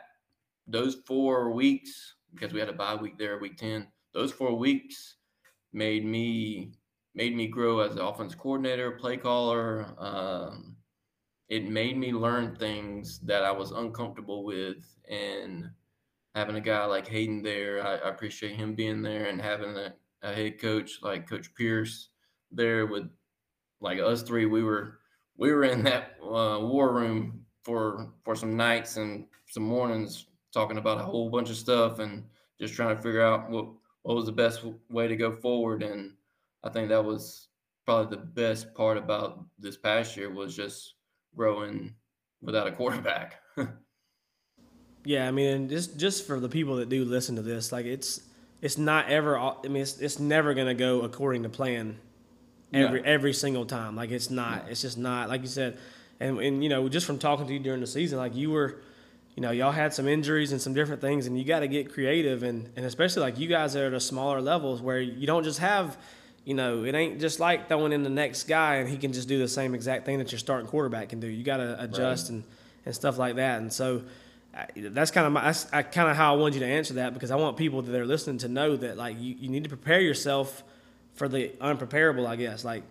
those 0.68 0.96
four 1.06 1.52
weeks, 1.52 2.16
because 2.34 2.54
we 2.54 2.60
had 2.60 2.70
a 2.70 2.74
bye 2.74 2.96
week 2.96 3.18
there, 3.18 3.38
week 3.40 3.58
10, 3.58 3.88
those 4.14 4.32
four 4.32 4.58
weeks 4.58 5.16
made 5.74 6.06
me 6.06 6.72
made 7.16 7.36
me 7.36 7.48
grow 7.48 7.80
as 7.80 7.94
an 7.94 8.00
offense 8.00 8.34
coordinator, 8.36 8.92
play 8.92 9.18
caller. 9.18 9.94
Um, 9.98 10.73
it 11.54 11.70
made 11.70 11.96
me 11.96 12.12
learn 12.12 12.56
things 12.56 13.20
that 13.20 13.44
I 13.44 13.52
was 13.52 13.70
uncomfortable 13.70 14.44
with, 14.44 14.84
and 15.08 15.70
having 16.34 16.56
a 16.56 16.62
guy 16.62 16.84
like 16.86 17.08
Hayden 17.08 17.44
there, 17.44 17.86
I, 17.86 17.98
I 17.98 18.10
appreciate 18.10 18.56
him 18.56 18.74
being 18.74 19.04
there, 19.04 19.26
and 19.26 19.40
having 19.40 19.78
a, 19.78 19.94
a, 20.24 20.34
head 20.34 20.60
coach 20.60 20.98
like 21.04 21.30
Coach 21.30 21.54
Pierce 21.54 22.10
there 22.52 22.88
with 22.88 23.08
like 23.82 24.00
us 24.00 24.24
three, 24.24 24.48
we 24.48 24.64
were 24.64 24.98
we 25.38 25.52
were 25.52 25.66
in 25.66 25.84
that 25.84 26.16
uh, 26.24 26.58
war 26.60 26.92
room 26.92 27.46
for 27.62 28.12
for 28.26 28.36
some 28.36 28.58
nights 28.58 28.98
and 28.98 29.28
some 29.48 29.64
mornings 29.64 30.26
talking 30.54 30.80
about 30.80 31.02
a 31.02 31.04
whole 31.04 31.30
bunch 31.30 31.52
of 31.52 31.56
stuff 31.56 32.00
and 32.00 32.24
just 32.60 32.74
trying 32.74 32.96
to 32.96 33.02
figure 33.04 33.22
out 33.22 33.52
what 33.52 33.68
what 34.02 34.16
was 34.16 34.26
the 34.26 34.32
best 34.32 34.66
way 34.90 35.08
to 35.08 35.16
go 35.16 35.32
forward. 35.32 35.84
And 35.84 36.14
I 36.64 36.70
think 36.70 36.90
that 36.90 37.06
was 37.06 37.50
probably 37.86 38.18
the 38.18 38.24
best 38.24 38.74
part 38.74 38.98
about 38.98 39.46
this 39.60 39.78
past 39.78 40.18
year 40.18 40.34
was 40.34 40.56
just 40.56 40.96
growing 41.36 41.96
without 42.42 42.68
a 42.68 42.72
quarterback. 42.72 43.42
yeah, 45.06 45.28
I 45.28 45.32
mean, 45.32 45.70
just 45.70 45.98
just 45.98 46.28
for 46.28 46.40
the 46.40 46.50
people 46.50 46.78
that 46.78 46.90
do 46.90 47.06
listen 47.06 47.36
to 47.36 47.42
this, 47.42 47.72
like 47.72 47.86
it's 47.86 48.22
it's 48.62 48.78
not 48.78 49.10
ever. 49.10 49.38
I 49.38 49.56
mean, 49.64 49.82
it's 49.82 50.00
it's 50.00 50.20
never 50.20 50.54
gonna 50.54 50.74
go 50.74 51.02
according 51.02 51.44
to 51.44 51.50
plan 51.50 51.98
every 52.74 53.02
yeah. 53.02 53.08
every 53.08 53.34
single 53.34 53.66
time. 53.66 53.96
Like 53.96 54.12
it's 54.12 54.30
not. 54.30 54.66
Yeah. 54.66 54.72
It's 54.72 54.82
just 54.82 54.98
not. 54.98 55.30
Like 55.30 55.42
you 55.42 55.48
said, 55.48 55.78
and 56.20 56.40
and 56.40 56.64
you 56.64 56.70
know, 56.70 56.88
just 56.90 57.06
from 57.06 57.20
talking 57.20 57.48
to 57.48 57.54
you 57.54 57.60
during 57.60 57.82
the 57.82 57.88
season, 57.88 58.18
like 58.18 58.36
you 58.36 58.52
were 58.52 58.82
you 59.36 59.42
know, 59.42 59.52
y'all 59.52 59.72
had 59.72 59.94
some 59.94 60.08
injuries 60.08 60.52
and 60.52 60.62
some 60.62 60.74
different 60.74 61.02
things, 61.02 61.26
and 61.26 61.38
you 61.38 61.44
got 61.44 61.62
to 61.62 61.68
get 61.68 61.92
creative, 61.92 62.44
and, 62.44 62.70
and 62.76 62.86
especially 62.86 63.24
like 63.24 63.40
you 63.40 63.48
guys 63.48 63.76
are 63.76 63.88
at 63.88 63.94
a 63.94 64.00
smaller 64.00 64.42
levels 64.42 64.82
where 64.82 65.02
you 65.02 65.26
don't 65.26 65.44
just 65.44 65.60
have, 65.60 65.98
you 66.46 66.54
know, 66.54 66.84
it 66.84 66.94
ain't 66.94 67.20
just 67.22 67.40
like 67.40 67.68
throwing 67.68 67.94
in 67.94 68.04
the 68.04 68.10
next 68.10 68.44
guy 68.44 68.76
and 68.76 68.90
he 68.90 68.98
can 68.98 69.14
just 69.14 69.28
do 69.28 69.40
the 69.40 69.48
same 69.48 69.74
exact 69.74 70.06
thing 70.06 70.20
that 70.20 70.32
your 70.32 70.40
starting 70.40 70.68
quarterback 70.68 71.10
can 71.10 71.20
do. 71.20 71.28
You 71.28 71.44
got 71.44 71.58
to 71.58 71.82
adjust 71.82 72.26
right. 72.26 72.36
and, 72.36 72.44
and 72.86 72.96
stuff 72.96 73.18
like 73.18 73.36
that, 73.36 73.62
and 73.62 73.72
so 73.72 74.04
that's 74.76 75.10
kind 75.10 75.26
of 75.26 75.34
my 75.34 75.42
that's 75.42 75.64
kind 75.64 76.10
of 76.10 76.16
how 76.16 76.36
I 76.36 76.38
wanted 76.38 76.56
you 76.56 76.60
to 76.62 76.68
answer 76.68 76.96
that 76.96 77.14
because 77.14 77.32
I 77.32 77.36
want 77.36 77.58
people 77.58 77.82
that 77.82 78.00
are 78.00 78.06
listening 78.06 78.38
to 78.40 78.48
know 78.48 78.76
that 78.78 78.98
like 78.98 79.20
you, 79.20 79.36
you 79.40 79.50
need 79.50 79.64
to 79.64 79.70
prepare 79.70 80.00
yourself 80.00 80.64
for 81.16 81.28
the 81.28 81.50
unpreparable. 81.62 82.28
I 82.28 82.36
guess 82.36 82.64
like 82.64 82.84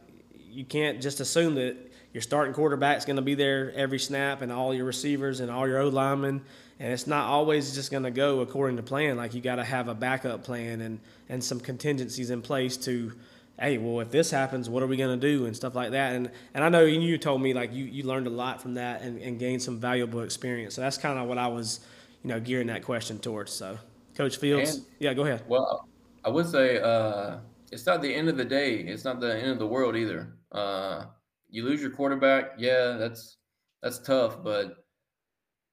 you 0.50 0.64
can't 0.64 1.00
just 1.00 1.20
assume 1.20 1.54
that 1.54 1.76
your 2.12 2.20
starting 2.20 2.52
quarterback's 2.52 3.04
going 3.04 3.16
to 3.16 3.22
be 3.22 3.34
there 3.34 3.72
every 3.74 3.98
snap, 3.98 4.42
and 4.42 4.50
all 4.50 4.74
your 4.74 4.84
receivers 4.84 5.40
and 5.40 5.50
all 5.50 5.68
your 5.68 5.78
O 5.78 5.88
linemen. 5.88 6.42
And 6.80 6.92
it's 6.92 7.06
not 7.06 7.26
always 7.26 7.74
just 7.74 7.92
going 7.92 8.02
to 8.02 8.10
go 8.10 8.40
according 8.40 8.76
to 8.78 8.82
plan. 8.82 9.16
Like 9.16 9.34
you 9.34 9.40
got 9.40 9.56
to 9.56 9.64
have 9.64 9.86
a 9.86 9.94
backup 9.94 10.42
plan 10.42 10.80
and 10.80 10.98
and 11.28 11.42
some 11.42 11.60
contingencies 11.60 12.30
in 12.30 12.42
place 12.42 12.76
to, 12.78 13.12
hey, 13.58 13.78
well, 13.78 14.00
if 14.00 14.10
this 14.10 14.30
happens, 14.30 14.68
what 14.68 14.82
are 14.82 14.86
we 14.86 14.96
going 14.96 15.18
to 15.18 15.28
do 15.28 15.46
and 15.46 15.54
stuff 15.54 15.74
like 15.74 15.92
that. 15.92 16.14
And 16.14 16.30
and 16.54 16.64
I 16.64 16.68
know 16.68 16.84
you 16.84 17.18
told 17.18 17.42
me 17.42 17.54
like 17.54 17.72
you 17.72 17.84
you 17.84 18.04
learned 18.04 18.26
a 18.26 18.30
lot 18.30 18.60
from 18.60 18.74
that 18.74 19.02
and, 19.02 19.20
and 19.20 19.38
gained 19.38 19.62
some 19.62 19.78
valuable 19.78 20.20
experience. 20.20 20.74
So 20.74 20.80
that's 20.80 20.98
kind 20.98 21.18
of 21.18 21.28
what 21.28 21.38
I 21.38 21.46
was, 21.46 21.80
you 22.22 22.28
know, 22.28 22.40
gearing 22.40 22.68
that 22.68 22.82
question 22.82 23.18
towards. 23.18 23.52
So, 23.52 23.78
Coach 24.14 24.36
Fields, 24.36 24.76
and, 24.76 24.86
yeah, 24.98 25.14
go 25.14 25.24
ahead. 25.24 25.44
Well, 25.48 25.88
I 26.24 26.28
would 26.28 26.46
say 26.46 26.80
uh, 26.80 27.38
it's 27.70 27.86
not 27.86 28.02
the 28.02 28.14
end 28.14 28.28
of 28.28 28.36
the 28.36 28.44
day. 28.44 28.76
It's 28.76 29.04
not 29.04 29.20
the 29.20 29.36
end 29.36 29.50
of 29.50 29.58
the 29.58 29.66
world 29.66 29.96
either. 29.96 30.34
Uh, 30.50 31.06
you 31.48 31.64
lose 31.64 31.80
your 31.80 31.90
quarterback, 31.90 32.52
yeah, 32.58 32.96
that's 32.98 33.36
that's 33.82 33.98
tough, 33.98 34.42
but 34.42 34.84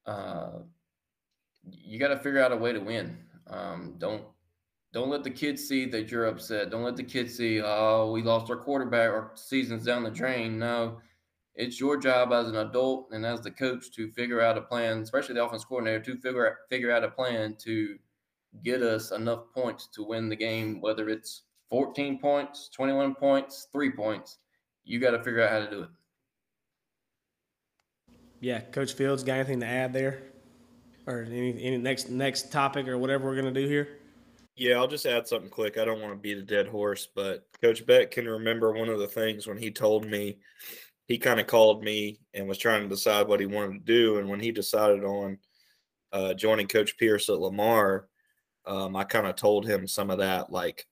uh, 0.06 0.60
you 1.64 2.00
got 2.00 2.10
to 2.10 2.18
figure 2.18 2.42
out 2.42 2.52
a 2.52 2.58
way 2.58 2.74
to 2.74 2.80
win. 2.80 3.18
Um, 3.48 3.96
don't 3.98 4.24
don't 4.92 5.10
let 5.10 5.24
the 5.24 5.30
kids 5.30 5.68
see 5.68 5.86
that 5.86 6.10
you're 6.10 6.26
upset. 6.26 6.72
Don't 6.72 6.84
let 6.84 6.96
the 6.96 7.04
kids 7.04 7.36
see, 7.36 7.62
oh, 7.62 8.12
we 8.12 8.24
lost 8.24 8.50
our 8.50 8.58
quarterback, 8.58 9.10
our 9.10 9.32
season's 9.36 9.86
down 9.86 10.04
the 10.04 10.10
drain. 10.10 10.58
No, 10.58 11.00
it's 11.56 11.80
your 11.80 11.98
job 11.98 12.34
as 12.34 12.48
an 12.48 12.56
adult 12.56 13.10
and 13.12 13.26
as 13.26 13.42
the 13.42 13.52
coach 13.52 13.92
to 13.92 14.10
figure 14.12 14.42
out 14.42 14.58
a 14.58 14.62
plan, 14.62 15.00
especially 15.00 15.36
the 15.36 15.44
offense 15.44 15.64
coordinator, 15.64 16.00
to 16.00 16.18
figure 16.18 16.48
out, 16.48 16.54
figure 16.70 16.92
out 16.92 17.04
a 17.04 17.10
plan 17.10 17.56
to 17.60 17.98
get 18.64 18.82
us 18.82 19.12
enough 19.12 19.44
points 19.54 19.88
to 19.94 20.04
win 20.04 20.28
the 20.28 20.36
game, 20.36 20.82
whether 20.82 21.10
it's 21.10 21.44
14 21.70 22.20
points, 22.20 22.70
21 22.74 23.14
points, 23.14 23.68
three 23.72 23.92
points 23.92 24.40
you 24.86 25.00
got 25.00 25.12
to 25.12 25.24
figure 25.24 25.44
out 25.44 25.52
how 25.52 25.60
to 25.60 25.70
do 25.70 25.84
it. 25.84 25.90
Yeah, 28.40 28.62
Coach 28.62 28.94
Fields, 28.94 29.24
got 29.24 29.34
anything 29.34 29.60
to 29.60 29.68
add 29.68 29.94
there, 29.94 30.24
or 31.06 31.24
any, 31.24 31.62
any 31.62 31.78
next 31.78 32.10
next 32.10 32.52
topic 32.52 32.88
or 32.88 32.98
whatever 32.98 33.26
we're 33.26 33.36
gonna 33.36 33.52
do 33.52 33.68
here? 33.68 33.99
Yeah, 34.60 34.76
I'll 34.76 34.88
just 34.88 35.06
add 35.06 35.26
something 35.26 35.50
quick. 35.50 35.78
I 35.78 35.86
don't 35.86 36.02
want 36.02 36.12
to 36.14 36.20
beat 36.20 36.38
a 36.38 36.42
dead 36.42 36.68
horse, 36.68 37.08
but 37.16 37.48
Coach 37.62 37.86
Beck 37.86 38.12
can 38.12 38.28
remember 38.28 38.74
one 38.74 38.90
of 38.90 39.00
the 39.00 39.08
things 39.08 39.48
when 39.48 39.58
he 39.58 39.72
told 39.72 40.06
me 40.06 40.38
he 41.08 41.18
kind 41.18 41.40
of 41.40 41.48
called 41.48 41.82
me 41.82 42.20
and 42.34 42.46
was 42.46 42.58
trying 42.58 42.84
to 42.84 42.90
decide 42.90 43.26
what 43.30 43.40
he 43.40 43.46
wanted 43.46 43.74
to 43.74 43.86
do, 43.94 44.18
and 44.18 44.28
when 44.28 44.42
he 44.42 44.52
decided 44.52 45.06
on 45.06 45.38
uh, 46.12 46.34
joining 46.34 46.68
Coach 46.68 46.98
Pierce 46.98 47.30
at 47.30 47.40
Lamar, 47.40 48.10
um, 48.66 48.98
I 48.98 49.06
kind 49.06 49.28
of 49.28 49.38
told 49.38 49.66
him 49.66 49.88
some 49.88 50.10
of 50.10 50.18
that, 50.18 50.52
like 50.52 50.86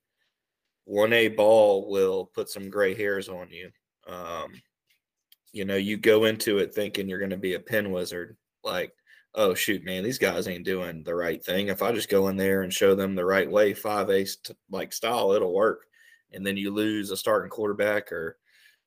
1A 0.88 1.36
ball 1.36 1.92
will 1.92 2.32
put 2.34 2.48
some 2.48 2.70
gray 2.70 2.96
hairs 2.96 3.28
on 3.28 3.50
you. 3.52 3.70
Um, 4.08 4.54
you 5.52 5.66
know, 5.66 5.76
you 5.76 5.98
go 5.98 6.24
into 6.24 6.60
it 6.60 6.74
thinking 6.74 7.10
you're 7.10 7.20
going 7.20 7.32
to 7.32 7.38
be 7.38 7.56
a 7.56 7.60
pin 7.60 7.92
wizard, 7.92 8.38
like, 8.64 8.94
oh 9.36 9.54
shoot, 9.54 9.84
man, 9.84 10.04
these 10.04 10.18
guys 10.18 10.48
ain't 10.48 10.66
doing 10.66 11.04
the 11.04 11.16
right 11.16 11.44
thing. 11.44 11.68
If 11.68 11.82
I 11.82 11.92
just 11.92 12.10
go 12.10 12.28
in 12.28 12.38
there 12.38 12.64
and 12.64 12.74
show 12.74 12.96
them 12.96 13.16
the 13.16 13.26
right 13.26 13.50
way, 13.50 13.74
five 13.74 14.10
ace 14.10 14.38
like 14.70 14.94
style, 14.94 15.32
it'll 15.34 15.54
work. 15.54 15.86
And 16.34 16.46
then 16.46 16.58
you 16.58 16.74
lose 16.74 17.12
a 17.12 17.18
starting 17.18 17.50
quarterback 17.50 18.12
or 18.12 18.38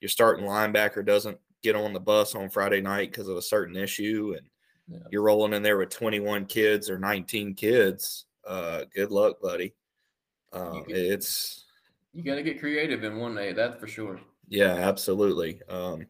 your 0.01 0.09
starting 0.09 0.47
linebacker 0.47 1.05
doesn't 1.05 1.39
get 1.63 1.77
on 1.77 1.93
the 1.93 2.01
bus 2.01 2.35
on 2.35 2.51
Friday 2.51 2.81
night 2.81 3.11
because 3.11 3.29
of 3.29 3.37
a 3.37 3.43
certain 3.43 3.77
issue, 3.77 4.35
and 4.37 4.47
yeah. 4.89 5.07
you're 5.11 5.23
rolling 5.23 5.53
in 5.53 5.63
there 5.63 5.79
with 5.79 5.91
21 5.91 6.47
kids 6.47 6.91
or 6.91 6.99
19 6.99 7.55
kids. 7.55 8.27
Uh, 8.47 8.85
good 8.95 9.11
luck, 9.11 9.41
buddy. 9.41 9.75
Um, 10.53 10.85
it's 10.89 11.65
you 12.13 12.25
got 12.25 12.37
to 12.37 12.43
get 12.43 12.59
creative 12.59 13.05
in 13.05 13.17
one 13.19 13.35
day, 13.35 13.53
that's 13.53 13.79
for 13.79 13.87
sure. 13.87 14.21
Yeah, 14.49 14.75
absolutely. 14.75 15.61
Um, 15.69 16.07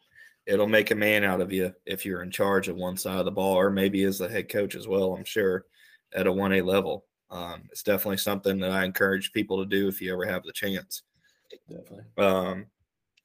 it'll 0.51 0.67
make 0.67 0.91
a 0.91 0.97
man 0.97 1.23
out 1.23 1.41
of 1.41 1.53
you 1.53 1.73
if 1.87 2.05
you're 2.05 2.23
in 2.23 2.31
charge 2.31 2.69
of 2.69 2.77
one 2.77 2.97
side 2.97 3.21
of 3.21 3.25
the 3.25 3.31
ball, 3.31 3.55
or 3.55 3.71
maybe 3.71 4.03
as 4.03 4.19
the 4.19 4.29
head 4.29 4.49
coach 4.49 4.75
as 4.75 4.89
well. 4.89 5.15
I'm 5.15 5.25
sure 5.25 5.65
at 6.13 6.27
a 6.27 6.33
one 6.33 6.53
A 6.53 6.61
level. 6.61 7.05
Um, 7.31 7.63
it's 7.71 7.85
definitely 7.85 8.17
something 8.17 8.59
that 8.59 8.73
I 8.73 8.85
encourage 8.85 9.33
people 9.33 9.59
to 9.59 9.67
do 9.67 9.87
if 9.87 10.03
you 10.03 10.13
ever 10.13 10.27
have 10.27 10.43
the 10.43 10.53
chance. 10.53 11.03
Definitely. 11.69 12.05
Um, 12.19 12.67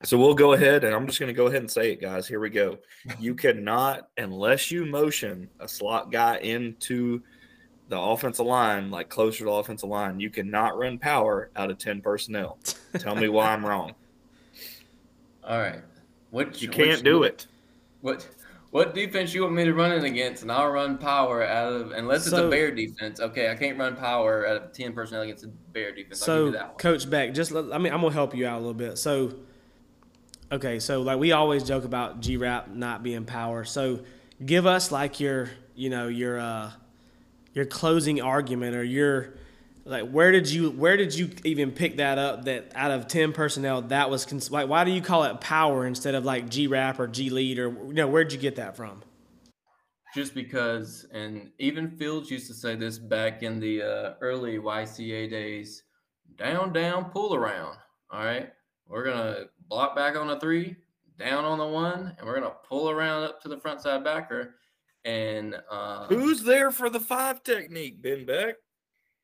so 0.04 0.20
we'll 0.20 0.36
go 0.36 0.54
ahead 0.54 0.84
and 0.84 0.94
I'm 0.94 1.08
just 1.08 1.20
going 1.20 1.34
to 1.34 1.34
go 1.34 1.48
ahead 1.48 1.62
and 1.62 1.72
say 1.72 1.92
it, 1.92 2.02
guys. 2.02 2.28
Here 2.28 2.40
we 2.40 2.52
go. 2.52 2.78
You 3.20 3.34
cannot, 3.36 4.10
unless 4.18 4.70
you 4.70 4.86
motion 4.86 5.50
a 5.60 5.68
slot 5.68 6.12
guy 6.12 6.38
into 6.38 7.24
the 7.90 8.00
offensive 8.00 8.46
line, 8.46 8.92
like 8.92 9.10
closer 9.10 9.40
to 9.40 9.46
the 9.46 9.52
offensive 9.52 9.90
line, 9.90 10.20
you 10.20 10.30
cannot 10.30 10.78
run 10.78 11.00
power 11.00 11.50
out 11.56 11.72
of 11.72 11.80
10 11.80 12.02
personnel. 12.02 12.60
Tell 13.00 13.16
me 13.16 13.30
why 13.30 13.52
I'm 13.52 13.66
wrong. 13.66 13.96
All 15.44 15.60
right. 15.60 15.82
What 16.32 16.62
You 16.62 16.70
can't 16.70 17.04
do 17.04 17.24
it. 17.24 17.48
What 18.02 18.28
what 18.72 18.94
defense 18.94 19.34
you 19.34 19.44
want 19.44 19.54
me 19.54 19.64
to 19.64 19.74
run 19.74 19.94
it 19.94 20.04
against, 20.04 20.42
and 20.42 20.52
I'll 20.52 20.70
run 20.70 20.98
power 20.98 21.42
out 21.44 21.72
of 21.72 21.92
unless 21.92 22.28
it's 22.28 22.36
So- 22.36 22.48
a 22.48 22.50
bear 22.50 22.72
defense. 22.72 23.22
Okay, 23.22 23.50
I 23.50 23.56
can't 23.56 23.78
run 23.80 23.96
power 23.96 24.46
out 24.46 24.58
of 24.58 24.74
ten 24.74 24.92
personnel 24.92 25.24
against 25.24 25.46
a 25.46 25.48
bear 25.72 25.92
defense. 25.94 26.28
I'll 26.28 26.46
give 26.46 26.54
So, 26.54 26.58
that 26.58 26.68
one. 26.70 26.78
Coach 26.78 27.10
Beck, 27.10 27.34
just 27.34 27.54
I 27.56 27.78
mean, 27.78 27.94
I'm 27.94 28.02
gonna 28.02 28.12
help 28.12 28.36
you 28.36 28.46
out 28.48 28.56
a 28.58 28.60
little 28.60 28.74
bit. 28.74 28.98
So, 28.98 29.34
okay, 30.52 30.80
so 30.80 31.02
like 31.02 31.20
we 31.20 31.32
always 31.32 31.64
joke 31.64 31.86
about 31.86 32.20
G 32.20 32.36
Wrap 32.38 32.68
not 32.70 33.02
being 33.02 33.24
power. 33.26 33.64
So, 33.64 34.02
give 34.46 34.66
us 34.66 34.92
like 34.92 35.20
your, 35.22 35.50
you 35.76 35.90
know, 35.90 36.08
your 36.10 36.38
uh, 36.40 36.72
your 37.54 37.66
closing 37.66 38.22
argument 38.22 38.76
or 38.76 38.84
your 38.84 39.36
like 39.86 40.10
where 40.10 40.32
did 40.32 40.50
you 40.50 40.72
where 40.72 40.98
did 40.98 41.14
you 41.14 41.30
even 41.44 41.72
pick 41.72 41.98
that 41.98 42.18
up 42.18 42.46
that 42.46 42.72
out 42.76 42.92
of 42.92 43.08
10 43.08 43.34
personnel 43.34 43.84
that 43.84 44.10
was 44.10 44.26
cons- 44.26 44.52
like 44.52 44.68
why 44.68 44.84
do 44.84 44.92
you 44.92 45.02
call 45.02 45.24
it 45.24 45.40
power 45.40 45.86
instead 45.86 46.16
of 46.16 46.26
like 46.26 46.50
G 46.50 46.68
Wrap 46.68 47.00
or 47.00 47.08
G 47.08 47.30
Lead 47.30 47.60
or 47.60 47.70
you 47.70 47.94
know 47.94 48.08
where'd 48.08 48.34
you 48.34 48.40
get 48.40 48.56
that 48.56 48.76
from? 48.76 49.04
just 50.16 50.34
because, 50.34 51.06
and 51.12 51.52
even 51.60 51.92
Fields 51.92 52.32
used 52.32 52.48
to 52.48 52.54
say 52.54 52.74
this 52.76 52.98
back 52.98 53.44
in 53.44 53.60
the 53.60 53.82
uh, 53.82 54.14
early 54.22 54.58
YCA 54.58 55.30
days 55.30 55.84
down, 56.38 56.72
down, 56.72 57.10
pull 57.12 57.36
around. 57.36 57.76
All 58.10 58.24
right. 58.24 58.50
We're 58.88 59.04
going 59.04 59.18
to 59.18 59.50
block 59.68 59.94
back 59.94 60.16
on 60.16 60.30
a 60.30 60.40
three, 60.40 60.78
down 61.20 61.44
on 61.44 61.58
the 61.58 61.68
one, 61.68 62.16
and 62.18 62.26
we're 62.26 62.40
going 62.40 62.50
to 62.50 62.58
pull 62.68 62.90
around 62.90 63.24
up 63.24 63.42
to 63.42 63.50
the 63.50 63.60
front 63.60 63.82
side 63.82 64.06
backer. 64.06 64.56
And 65.04 65.58
uh, 65.70 66.08
Who's 66.08 66.44
there 66.44 66.72
for 66.72 66.90
the 66.90 67.00
five 67.02 67.44
technique, 67.44 68.02
Ben 68.02 68.26
Beck? 68.26 68.56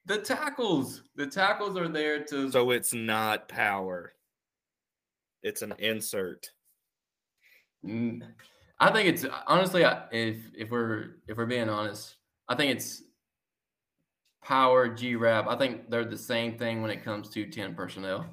The 0.06 0.18
tackles? 0.18 1.04
The 1.16 1.28
tackles 1.28 1.78
are 1.78 1.88
there 1.88 2.24
to. 2.26 2.52
So 2.52 2.72
it's 2.72 2.94
not 2.94 3.48
power. 3.48 4.14
It's 5.44 5.62
an 5.62 5.74
insert. 5.80 6.50
Mm, 7.86 8.22
I 8.80 8.92
think 8.92 9.10
it's 9.10 9.26
honestly, 9.48 9.84
if 10.12 10.38
if 10.56 10.72
we're 10.72 11.18
if 11.28 11.38
we're 11.38 11.46
being 11.46 11.70
honest, 11.70 12.16
I 12.48 12.56
think 12.56 12.72
it's 12.72 13.04
power 14.44 14.88
G 14.90 15.16
Wrap. 15.16 15.48
I 15.48 15.56
think 15.56 15.90
they're 15.90 16.06
the 16.06 16.18
same 16.18 16.58
thing 16.58 16.82
when 16.82 16.92
it 16.92 17.04
comes 17.04 17.30
to 17.30 17.46
ten 17.46 17.76
personnel. 17.76 18.26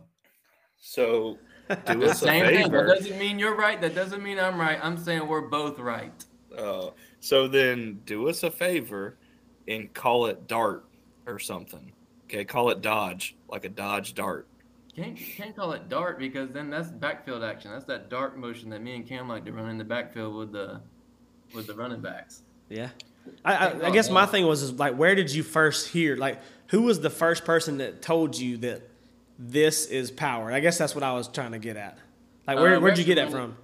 So 0.78 1.38
do 1.86 2.00
The 2.00 2.10
us 2.10 2.22
a 2.22 2.26
same 2.26 2.46
thing. 2.46 2.72
That 2.72 2.86
doesn't 2.86 3.18
mean 3.18 3.38
you're 3.38 3.56
right. 3.56 3.80
That 3.80 3.94
doesn't 3.94 4.22
mean 4.22 4.38
I'm 4.38 4.58
right. 4.58 4.78
I'm 4.82 4.96
saying 4.96 5.26
we're 5.26 5.48
both 5.48 5.78
right. 5.78 6.24
Uh, 6.56 6.90
so 7.20 7.46
then 7.46 8.00
do 8.04 8.28
us 8.28 8.42
a 8.42 8.50
favor 8.50 9.18
and 9.66 9.92
call 9.92 10.26
it 10.26 10.48
dart 10.48 10.87
or 11.28 11.38
something. 11.38 11.92
Okay, 12.24 12.44
call 12.44 12.70
it 12.70 12.80
dodge, 12.80 13.36
like 13.48 13.64
a 13.64 13.68
dodge 13.68 14.14
dart. 14.14 14.46
Can't 14.94 15.16
can't 15.16 15.54
call 15.54 15.72
it 15.72 15.88
dart 15.88 16.18
because 16.18 16.50
then 16.50 16.70
that's 16.70 16.90
backfield 16.90 17.44
action. 17.44 17.70
That's 17.70 17.84
that 17.84 18.10
dart 18.10 18.36
motion 18.36 18.70
that 18.70 18.82
me 18.82 18.96
and 18.96 19.06
Cam 19.06 19.28
like 19.28 19.44
to 19.44 19.52
run 19.52 19.70
in 19.70 19.78
the 19.78 19.84
backfield 19.84 20.34
with 20.34 20.52
the 20.52 20.80
with 21.54 21.66
the 21.66 21.74
running 21.74 22.00
backs. 22.00 22.42
Yeah. 22.68 22.88
I, 23.44 23.54
I, 23.54 23.86
I 23.86 23.90
guess 23.90 24.10
my 24.10 24.24
thing 24.26 24.46
was 24.46 24.62
is 24.62 24.72
like, 24.72 24.96
where 24.96 25.14
did 25.14 25.32
you 25.32 25.42
first 25.42 25.88
hear? 25.88 26.16
Like, 26.16 26.40
who 26.68 26.82
was 26.82 27.00
the 27.00 27.10
first 27.10 27.44
person 27.44 27.78
that 27.78 28.00
told 28.00 28.36
you 28.36 28.56
that 28.58 28.88
this 29.38 29.86
is 29.86 30.10
power? 30.10 30.50
I 30.50 30.60
guess 30.60 30.78
that's 30.78 30.94
what 30.94 31.04
I 31.04 31.12
was 31.12 31.28
trying 31.28 31.52
to 31.52 31.58
get 31.58 31.76
at. 31.76 31.98
Like, 32.46 32.58
where, 32.58 32.76
Uh, 32.76 32.80
where'd 32.80 32.96
you 32.96 33.04
get 33.04 33.16
that 33.16 33.26
actually, 33.26 33.40
from? 33.40 33.56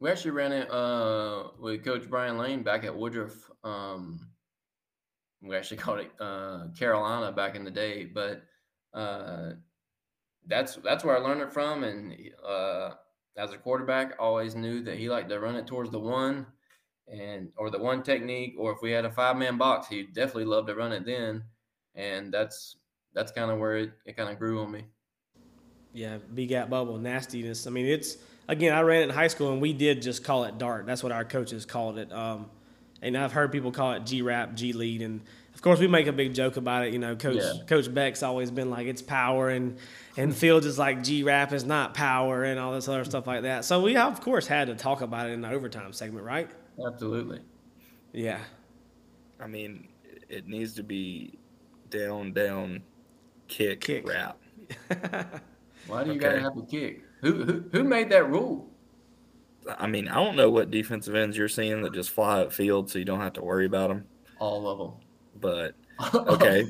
We 0.00 0.10
actually 0.10 0.30
ran 0.30 0.52
it 0.52 0.70
uh, 0.70 1.48
with 1.58 1.84
Coach 1.84 2.08
Brian 2.08 2.38
Lane 2.38 2.62
back 2.62 2.84
at 2.84 2.96
Woodruff. 2.96 3.50
Um, 3.62 4.26
we 5.42 5.56
actually 5.56 5.76
called 5.78 6.00
it 6.00 6.10
uh, 6.20 6.68
Carolina 6.78 7.32
back 7.32 7.56
in 7.56 7.64
the 7.64 7.70
day, 7.70 8.04
but 8.04 8.42
uh, 8.94 9.50
that's 10.46 10.76
that's 10.76 11.04
where 11.04 11.16
I 11.16 11.20
learned 11.20 11.42
it 11.42 11.52
from. 11.52 11.84
And 11.84 12.16
uh, 12.46 12.90
as 13.36 13.52
a 13.52 13.58
quarterback, 13.58 14.14
always 14.18 14.54
knew 14.54 14.82
that 14.82 14.98
he 14.98 15.08
liked 15.08 15.30
to 15.30 15.40
run 15.40 15.56
it 15.56 15.66
towards 15.66 15.90
the 15.90 16.00
one, 16.00 16.46
and 17.08 17.50
or 17.56 17.70
the 17.70 17.78
one 17.78 18.02
technique, 18.02 18.54
or 18.58 18.72
if 18.72 18.78
we 18.82 18.90
had 18.90 19.04
a 19.04 19.10
five 19.10 19.36
man 19.36 19.58
box, 19.58 19.88
he 19.88 20.04
definitely 20.04 20.44
loved 20.44 20.68
to 20.68 20.74
run 20.74 20.92
it 20.92 21.06
then. 21.06 21.44
And 21.94 22.32
that's 22.32 22.76
that's 23.14 23.32
kind 23.32 23.50
of 23.50 23.58
where 23.58 23.76
it, 23.76 23.90
it 24.06 24.16
kind 24.16 24.30
of 24.30 24.38
grew 24.38 24.62
on 24.62 24.70
me. 24.70 24.84
Yeah, 25.92 26.18
B 26.34 26.46
gap 26.46 26.70
bubble, 26.70 26.98
nastiness. 26.98 27.66
I 27.66 27.70
mean, 27.70 27.86
it's 27.86 28.16
again, 28.46 28.74
I 28.74 28.82
ran 28.82 29.02
it 29.02 29.04
in 29.04 29.10
high 29.10 29.28
school 29.28 29.52
and 29.52 29.60
we 29.60 29.72
did 29.72 30.02
just 30.02 30.22
call 30.22 30.44
it 30.44 30.58
dart. 30.58 30.86
That's 30.86 31.02
what 31.02 31.12
our 31.12 31.24
coaches 31.24 31.66
called 31.66 31.98
it. 31.98 32.12
Um, 32.12 32.50
and 33.02 33.16
I've 33.16 33.32
heard 33.32 33.52
people 33.52 33.72
call 33.72 33.92
it 33.92 34.04
G 34.06 34.22
wrap, 34.22 34.54
G 34.54 34.72
lead, 34.72 35.02
and 35.02 35.20
of 35.54 35.62
course 35.62 35.78
we 35.80 35.86
make 35.88 36.06
a 36.06 36.12
big 36.12 36.34
joke 36.34 36.56
about 36.56 36.86
it. 36.86 36.92
You 36.92 36.98
know, 36.98 37.16
Coach 37.16 37.36
Yeah. 37.36 37.52
Coach 37.66 37.92
Beck's 37.92 38.22
always 38.22 38.50
been 38.50 38.70
like 38.70 38.86
it's 38.86 39.02
power, 39.02 39.48
and 39.48 39.78
and 40.16 40.34
Fields 40.34 40.66
is 40.66 40.78
like 40.78 41.02
G 41.02 41.22
wrap 41.22 41.52
is 41.52 41.64
not 41.64 41.94
power, 41.94 42.44
and 42.44 42.58
all 42.58 42.72
this 42.72 42.88
other 42.88 43.04
stuff 43.04 43.26
like 43.26 43.42
that. 43.42 43.64
So 43.64 43.80
we 43.82 43.96
of 43.96 44.20
course 44.20 44.46
had 44.46 44.68
to 44.68 44.74
talk 44.74 45.00
about 45.00 45.28
it 45.28 45.32
in 45.32 45.40
the 45.40 45.50
overtime 45.50 45.92
segment, 45.92 46.24
right? 46.24 46.48
Absolutely. 46.86 47.40
Yeah. 48.12 48.38
I 49.38 49.46
mean, 49.46 49.88
it 50.28 50.46
needs 50.48 50.74
to 50.74 50.82
be 50.82 51.38
down, 51.90 52.32
down, 52.32 52.82
kick, 53.48 53.80
Kick. 53.80 54.06
wrap. 54.08 54.38
Why 55.86 56.04
do 56.04 56.12
you 56.12 56.18
gotta 56.20 56.40
have 56.40 56.56
a 56.56 56.62
kick? 56.62 57.02
Who 57.22 57.44
who 57.44 57.64
who 57.72 57.84
made 57.84 58.10
that 58.10 58.28
rule? 58.30 58.69
I 59.78 59.86
mean, 59.86 60.08
I 60.08 60.14
don't 60.14 60.36
know 60.36 60.50
what 60.50 60.70
defensive 60.70 61.14
ends 61.14 61.36
you're 61.36 61.48
seeing 61.48 61.82
that 61.82 61.92
just 61.92 62.10
fly 62.10 62.44
upfield 62.44 62.90
so 62.90 62.98
you 62.98 63.04
don't 63.04 63.20
have 63.20 63.34
to 63.34 63.42
worry 63.42 63.66
about 63.66 63.88
them. 63.88 64.04
All 64.38 64.68
of 64.68 64.78
them. 64.78 64.92
But 65.40 65.74
okay, 66.14 66.66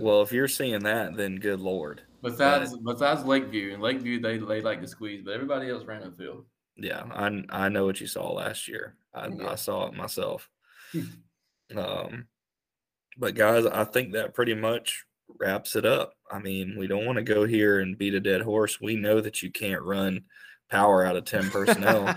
well, 0.00 0.22
if 0.22 0.32
you're 0.32 0.48
seeing 0.48 0.80
that, 0.80 1.16
then 1.16 1.36
good 1.36 1.60
lord. 1.60 2.02
besides 2.22 2.76
besides 2.78 3.24
Lakeview 3.24 3.72
and 3.72 3.82
Lakeview, 3.82 4.20
they 4.20 4.38
they 4.38 4.60
like 4.60 4.80
to 4.80 4.88
squeeze, 4.88 5.22
but 5.24 5.34
everybody 5.34 5.70
else 5.70 5.84
ran 5.84 6.02
upfield. 6.02 6.44
Yeah, 6.76 7.04
I 7.10 7.44
I 7.50 7.68
know 7.68 7.86
what 7.86 8.00
you 8.00 8.06
saw 8.06 8.32
last 8.32 8.68
year. 8.68 8.96
I, 9.14 9.28
Yeah. 9.28 9.50
I 9.50 9.54
saw 9.54 9.86
it 9.88 9.94
myself. 9.94 10.48
Hmm. 10.92 11.78
um, 11.78 12.26
but 13.18 13.34
guys, 13.34 13.66
I 13.66 13.84
think 13.84 14.12
that 14.12 14.34
pretty 14.34 14.54
much 14.54 15.04
wraps 15.40 15.76
it 15.76 15.84
up. 15.84 16.14
I 16.30 16.38
mean, 16.38 16.76
we 16.78 16.86
don't 16.86 17.04
want 17.04 17.16
to 17.16 17.22
go 17.22 17.44
here 17.44 17.80
and 17.80 17.98
beat 17.98 18.14
a 18.14 18.20
dead 18.20 18.42
horse. 18.42 18.80
We 18.80 18.96
know 18.96 19.20
that 19.20 19.42
you 19.42 19.50
can't 19.50 19.82
run 19.82 20.24
power 20.70 21.04
out 21.04 21.16
of 21.16 21.24
ten 21.24 21.48
personnel 21.50 22.14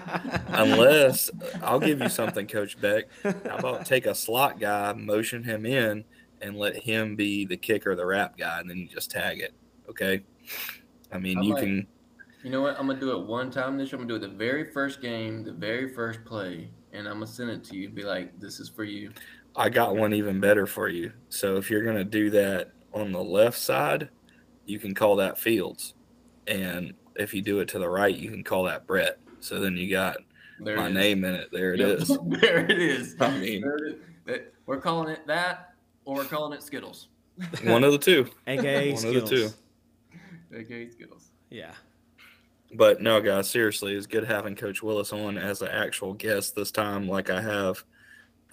unless 0.50 1.30
I'll 1.62 1.80
give 1.80 2.02
you 2.02 2.10
something, 2.10 2.48
Coach 2.48 2.80
Beck. 2.80 3.06
How 3.24 3.58
about 3.58 3.86
take 3.86 4.06
a 4.06 4.16
slot 4.16 4.60
guy, 4.60 4.94
motion 4.94 5.44
him 5.44 5.66
in, 5.66 6.04
and 6.42 6.58
let 6.58 6.76
him 6.76 7.16
be 7.16 7.46
the 7.46 7.58
kicker, 7.58 7.96
the 7.96 8.06
wrap 8.06 8.38
guy, 8.38 8.60
and 8.60 8.70
then 8.70 8.78
you 8.78 8.88
just 8.88 9.12
tag 9.12 9.40
it. 9.40 9.54
Okay. 9.90 10.24
I 11.12 11.18
mean, 11.18 11.40
I 11.40 11.42
you 11.42 11.54
might- 11.54 11.60
can. 11.62 11.88
You 12.44 12.50
know 12.50 12.62
what? 12.62 12.80
I'm 12.80 12.88
gonna 12.88 13.00
do 13.00 13.12
it 13.12 13.28
one 13.28 13.52
time 13.52 13.78
this 13.78 13.92
year. 13.92 14.02
I'm 14.02 14.08
gonna 14.08 14.20
do 14.20 14.26
it 14.26 14.30
the 14.32 14.36
very 14.36 14.72
first 14.72 15.00
game, 15.00 15.44
the 15.44 15.52
very 15.52 15.94
first 15.94 16.26
play, 16.26 16.72
and 16.92 17.08
I'm 17.08 17.16
gonna 17.16 17.28
send 17.28 17.52
it 17.52 17.64
to 17.66 17.76
you. 17.76 17.88
Be 17.90 18.02
like, 18.02 18.40
"This 18.40 18.60
is 18.60 18.68
for 18.68 18.84
you." 18.84 19.12
I 19.56 19.70
got 19.70 19.96
one 19.96 20.12
even 20.14 20.40
better 20.40 20.66
for 20.66 20.90
you. 20.90 21.12
So 21.30 21.58
if 21.58 21.70
you're 21.70 21.84
gonna 21.84 22.04
do 22.04 22.32
that 22.32 22.72
on 22.96 23.12
the 23.12 23.24
left 23.24 23.60
side, 23.60 24.10
you 24.66 24.80
can 24.80 24.96
call 24.96 25.18
that 25.18 25.38
Fields, 25.38 25.94
and 26.48 26.94
if 27.22 27.34
you 27.34 27.42
do 27.42 27.60
it 27.60 27.68
to 27.70 27.80
the 27.80 27.88
right, 27.90 28.16
you 28.16 28.30
can 28.30 28.44
call 28.44 28.64
that 28.64 28.86
Brett. 28.88 29.20
So 29.40 29.60
then 29.60 29.78
you 29.78 29.90
got 29.90 30.18
There 30.60 30.76
my 30.78 30.92
name 30.92 31.24
in 31.24 31.36
it. 31.36 31.50
There 31.52 31.74
it 31.74 31.80
Yep. 31.80 32.00
is. 32.00 32.18
there 32.42 32.60
it 32.66 32.72
is. 32.80 33.16
I 33.20 33.38
mean- 33.38 33.62
There 33.62 33.76
it 33.78 34.00
is. 34.28 34.42
We're 34.66 34.80
calling 34.80 35.10
it 35.10 35.26
that, 35.28 35.74
or 36.06 36.16
we're 36.16 36.26
calling 36.26 36.54
it 36.54 36.64
Skittles. 36.64 37.08
One 37.64 37.84
of 37.84 37.92
the 37.92 37.98
two. 37.98 38.30
AKA 38.48 38.96
Skittles. 38.96 39.06
One 39.06 39.24
of 39.24 39.30
the 39.30 39.36
two. 39.36 39.50
Okay, 40.56 40.90
Skittles. 40.90 41.30
Yeah. 41.50 41.72
But 42.74 43.02
no, 43.02 43.20
guys, 43.20 43.50
seriously, 43.50 43.96
it's 43.96 44.08
good 44.08 44.24
having 44.24 44.56
Coach 44.56 44.82
Willis 44.82 45.12
on 45.12 45.38
as 45.38 45.62
an 45.62 45.68
actual 45.70 46.14
guest 46.14 46.56
this 46.56 46.72
time, 46.72 47.08
like 47.08 47.30
I 47.30 47.42
have 47.42 47.84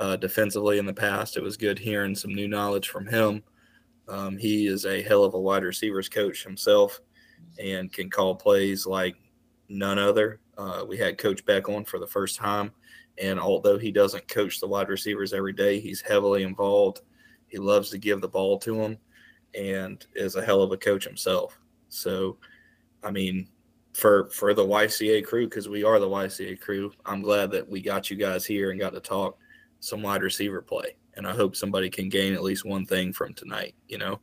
uh, 0.01 0.16
defensively 0.16 0.78
in 0.78 0.86
the 0.86 0.95
past. 0.95 1.36
It 1.36 1.43
was 1.43 1.57
good 1.57 1.78
hearing 1.78 2.15
some 2.16 2.35
new 2.35 2.49
knowledge 2.49 2.89
from 2.89 3.07
him. 3.07 3.43
Um, 4.09 4.36
he 4.39 4.66
is 4.66 4.86
a 4.86 5.03
hell 5.03 5.23
of 5.24 5.35
a 5.35 5.40
wide 5.40 5.62
receivers 5.62 6.09
coach 6.09 6.43
himself 6.43 7.01
and 7.62 7.93
can 7.93 8.10
call 8.10 8.35
plays 8.35 8.86
like 8.86 9.16
none 9.69 9.98
other. 9.98 10.40
Uh, 10.56 10.85
we 10.86 10.97
had 10.97 11.19
Coach 11.19 11.44
Beck 11.44 11.69
on 11.69 11.85
for 11.85 11.98
the 11.98 12.06
first 12.06 12.36
time, 12.36 12.73
and 13.19 13.39
although 13.39 13.78
he 13.78 13.93
doesn't 13.93 14.28
coach 14.28 14.60
the 14.60 14.66
wide 14.66 14.89
receivers 14.89 15.32
every 15.32 15.52
day, 15.52 15.81
he's 15.81 16.01
heavily 16.01 16.43
involved. 16.43 17.01
He 17.47 17.59
loves 17.59 17.90
to 17.90 17.98
give 17.98 18.20
the 18.20 18.28
ball 18.28 18.59
to 18.59 18.77
them 18.77 18.98
and 19.55 20.05
is 20.15 20.36
a 20.36 20.44
hell 20.44 20.62
of 20.62 20.73
a 20.73 20.77
coach 20.77 21.05
himself. 21.05 21.59
So, 21.89 22.36
I 23.02 23.10
mean, 23.10 23.48
for 23.94 24.28
for 24.31 24.55
the 24.55 24.65
YCA 24.65 25.24
crew 25.24 25.47
because 25.48 25.69
we 25.69 25.82
are 25.82 25.98
the 25.98 26.09
YCA 26.09 26.60
crew. 26.60 26.93
I'm 27.05 27.20
glad 27.20 27.51
that 27.51 27.69
we 27.69 27.82
got 27.82 28.10
you 28.10 28.16
guys 28.16 28.47
here 28.47 28.70
and 28.70 28.78
got 28.78 28.93
to 28.93 29.01
talk 29.01 29.39
some 29.81 30.02
wide 30.02 30.23
receiver 30.23 30.62
play. 30.62 30.97
and 31.15 31.27
I 31.27 31.32
hope 31.32 31.56
somebody 31.56 31.90
can 31.90 32.09
gain 32.09 32.32
at 32.32 32.44
least 32.44 32.65
one 32.65 32.86
thing 32.86 33.12
from 33.12 33.35
tonight. 33.35 33.74
You 33.89 33.98
know, 33.98 34.20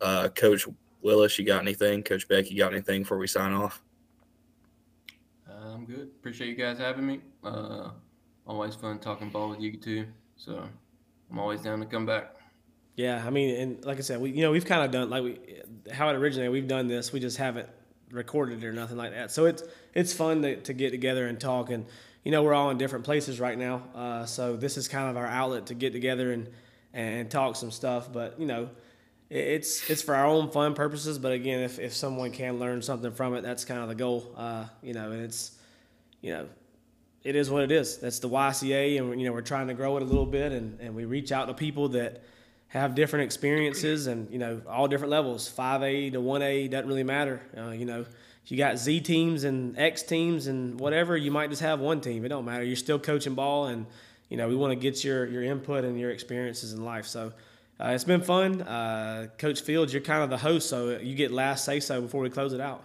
uh, 0.00 0.28
Coach 0.30 0.66
Willis, 1.02 1.38
you 1.38 1.44
got 1.44 1.62
anything? 1.62 2.02
Coach 2.02 2.28
Beck, 2.28 2.50
you 2.50 2.58
got 2.58 2.72
anything 2.72 3.02
before 3.02 3.18
we 3.18 3.26
sign 3.26 3.52
off? 3.52 3.82
Uh, 5.48 5.74
I'm 5.74 5.84
good. 5.84 6.10
Appreciate 6.18 6.48
you 6.48 6.56
guys 6.56 6.78
having 6.78 7.06
me. 7.06 7.20
Uh, 7.42 7.90
always 8.46 8.74
fun 8.74 8.98
talking 8.98 9.30
ball 9.30 9.50
with 9.50 9.60
you 9.60 9.76
too. 9.76 10.06
So 10.36 10.62
I'm 11.30 11.38
always 11.38 11.60
down 11.62 11.80
to 11.80 11.86
come 11.86 12.06
back. 12.06 12.34
Yeah, 12.96 13.22
I 13.24 13.30
mean, 13.30 13.54
and 13.56 13.84
like 13.84 13.98
I 13.98 14.00
said, 14.00 14.20
we 14.20 14.30
you 14.30 14.42
know 14.42 14.50
we've 14.50 14.64
kind 14.64 14.82
of 14.84 14.90
done 14.90 15.10
like 15.10 15.22
we 15.22 15.38
how 15.92 16.08
it 16.08 16.16
originated. 16.16 16.50
We've 16.50 16.66
done 16.66 16.88
this. 16.88 17.12
We 17.12 17.20
just 17.20 17.36
haven't 17.36 17.68
recorded 18.10 18.62
it 18.62 18.66
or 18.66 18.72
nothing 18.72 18.96
like 18.96 19.12
that. 19.12 19.30
So 19.30 19.46
it's 19.46 19.62
it's 19.94 20.12
fun 20.12 20.42
to, 20.42 20.56
to 20.62 20.72
get 20.72 20.90
together 20.90 21.26
and 21.28 21.38
talk. 21.38 21.70
And 21.70 21.86
you 22.24 22.32
know 22.32 22.42
we're 22.42 22.54
all 22.54 22.70
in 22.70 22.78
different 22.78 23.04
places 23.04 23.38
right 23.38 23.56
now. 23.56 23.82
Uh, 23.94 24.26
so 24.26 24.56
this 24.56 24.76
is 24.76 24.88
kind 24.88 25.08
of 25.08 25.16
our 25.16 25.26
outlet 25.26 25.66
to 25.66 25.74
get 25.74 25.92
together 25.92 26.32
and 26.32 26.48
and 26.92 27.30
talk 27.30 27.54
some 27.54 27.70
stuff. 27.70 28.12
But 28.12 28.40
you 28.40 28.46
know, 28.46 28.68
it's 29.30 29.88
it's 29.90 30.02
for 30.02 30.14
our 30.14 30.26
own 30.26 30.50
fun 30.50 30.74
purposes. 30.74 31.18
But 31.18 31.32
again, 31.32 31.60
if 31.60 31.78
if 31.78 31.94
someone 31.94 32.30
can 32.30 32.58
learn 32.58 32.82
something 32.82 33.12
from 33.12 33.34
it, 33.34 33.42
that's 33.42 33.64
kind 33.64 33.80
of 33.80 33.88
the 33.88 33.94
goal. 33.94 34.32
Uh, 34.36 34.64
you 34.82 34.94
know, 34.94 35.12
and 35.12 35.22
it's 35.22 35.52
you 36.20 36.32
know 36.32 36.48
it 37.24 37.36
is 37.36 37.50
what 37.50 37.62
it 37.62 37.70
is. 37.70 37.98
That's 37.98 38.20
the 38.20 38.28
YCA, 38.28 38.98
and 38.98 39.20
you 39.20 39.26
know 39.26 39.32
we're 39.32 39.42
trying 39.42 39.68
to 39.68 39.74
grow 39.74 39.96
it 39.96 40.02
a 40.02 40.06
little 40.06 40.26
bit, 40.26 40.52
and, 40.52 40.80
and 40.80 40.94
we 40.94 41.04
reach 41.04 41.32
out 41.32 41.48
to 41.48 41.54
people 41.54 41.88
that 41.90 42.22
have 42.68 42.94
different 42.94 43.24
experiences 43.24 44.06
and 44.06 44.30
you 44.30 44.38
know 44.38 44.60
all 44.68 44.88
different 44.88 45.10
levels 45.10 45.50
5a 45.50 46.12
to 46.12 46.18
1a 46.18 46.70
doesn't 46.70 46.86
really 46.86 47.02
matter 47.02 47.40
uh, 47.56 47.70
you 47.70 47.86
know 47.86 48.04
you 48.46 48.56
got 48.56 48.78
z 48.78 49.00
teams 49.00 49.44
and 49.44 49.78
x 49.78 50.02
teams 50.02 50.46
and 50.46 50.78
whatever 50.78 51.16
you 51.16 51.30
might 51.30 51.50
just 51.50 51.62
have 51.62 51.80
one 51.80 52.00
team 52.00 52.24
it 52.24 52.28
don't 52.28 52.44
matter 52.44 52.62
you're 52.62 52.76
still 52.76 52.98
coaching 52.98 53.34
ball 53.34 53.66
and 53.66 53.86
you 54.28 54.36
know 54.36 54.48
we 54.48 54.54
want 54.54 54.70
to 54.70 54.76
get 54.76 55.02
your 55.02 55.26
your 55.26 55.42
input 55.42 55.84
and 55.84 55.98
your 55.98 56.10
experiences 56.10 56.74
in 56.74 56.84
life 56.84 57.06
so 57.06 57.32
uh, 57.80 57.88
it's 57.88 58.04
been 58.04 58.22
fun 58.22 58.62
uh, 58.62 59.26
coach 59.38 59.60
fields 59.60 59.92
you're 59.92 60.02
kind 60.02 60.22
of 60.22 60.30
the 60.30 60.38
host 60.38 60.68
so 60.68 60.98
you 60.98 61.14
get 61.14 61.30
last 61.30 61.64
say 61.64 61.80
so 61.80 62.00
before 62.00 62.20
we 62.20 62.30
close 62.30 62.52
it 62.52 62.60
out 62.60 62.84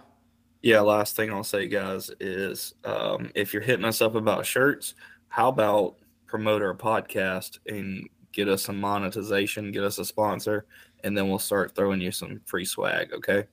yeah 0.62 0.80
last 0.80 1.16
thing 1.16 1.32
i'll 1.32 1.44
say 1.44 1.66
guys 1.66 2.10
is 2.20 2.74
um, 2.84 3.30
if 3.34 3.52
you're 3.52 3.62
hitting 3.62 3.84
us 3.84 4.00
up 4.00 4.14
about 4.14 4.46
shirts 4.46 4.94
how 5.28 5.48
about 5.48 5.96
promote 6.26 6.62
our 6.62 6.74
podcast 6.74 7.58
and 7.66 8.08
get 8.34 8.48
us 8.48 8.62
some 8.62 8.80
monetization, 8.80 9.72
get 9.72 9.84
us 9.84 9.98
a 9.98 10.04
sponsor, 10.04 10.66
and 11.02 11.16
then 11.16 11.28
we'll 11.28 11.38
start 11.38 11.74
throwing 11.74 12.00
you 12.00 12.10
some 12.10 12.40
free 12.44 12.64
swag, 12.64 13.12
okay? 13.12 13.44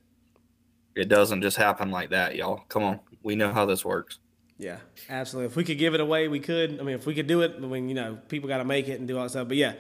It 0.96 1.08
doesn't 1.08 1.42
just 1.42 1.58
happen 1.58 1.92
like 1.92 2.10
that, 2.10 2.36
y'all. 2.36 2.64
Come 2.68 2.84
on. 2.84 3.00
We 3.24 3.36
know 3.36 3.54
how 3.54 3.66
this 3.66 3.86
works. 3.86 4.20
Yeah, 4.58 4.78
absolutely. 5.10 5.48
If 5.48 5.56
we 5.56 5.64
could 5.64 5.78
give 5.78 5.94
it 5.94 6.02
away, 6.02 6.28
we 6.28 6.40
could. 6.40 6.80
I 6.80 6.84
mean, 6.84 6.96
if 6.96 7.06
we 7.06 7.14
could 7.14 7.28
do 7.28 7.42
it, 7.42 7.54
I 7.56 7.60
mean, 7.60 7.88
you 7.88 7.96
know, 7.96 8.18
people 8.28 8.50
got 8.50 8.58
to 8.58 8.66
make 8.66 8.88
it 8.88 9.00
and 9.00 9.08
do 9.08 9.18
all 9.18 9.24
that 9.24 9.30
stuff. 9.30 9.48
But 9.48 9.58
yeah, 9.58 9.74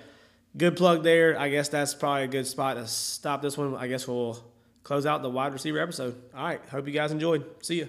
good 0.58 0.76
plug 0.76 1.04
there. 1.04 1.40
I 1.40 1.50
guess 1.50 1.70
that's 1.70 1.94
probably 1.94 2.24
a 2.24 2.28
good 2.28 2.48
spot 2.48 2.78
to 2.78 2.88
stop 2.88 3.42
this 3.42 3.58
one. 3.58 3.76
I 3.76 3.88
guess 3.88 4.08
we'll 4.08 4.38
close 4.84 5.06
out 5.06 5.22
the 5.22 5.30
wide 5.30 5.54
receiver 5.54 5.80
episode. 5.80 6.22
All 6.36 6.44
right. 6.44 6.62
Hope 6.70 6.88
you 6.88 6.94
guys 6.94 7.12
enjoyed. 7.12 7.46
See 7.62 7.80
you. 7.80 7.88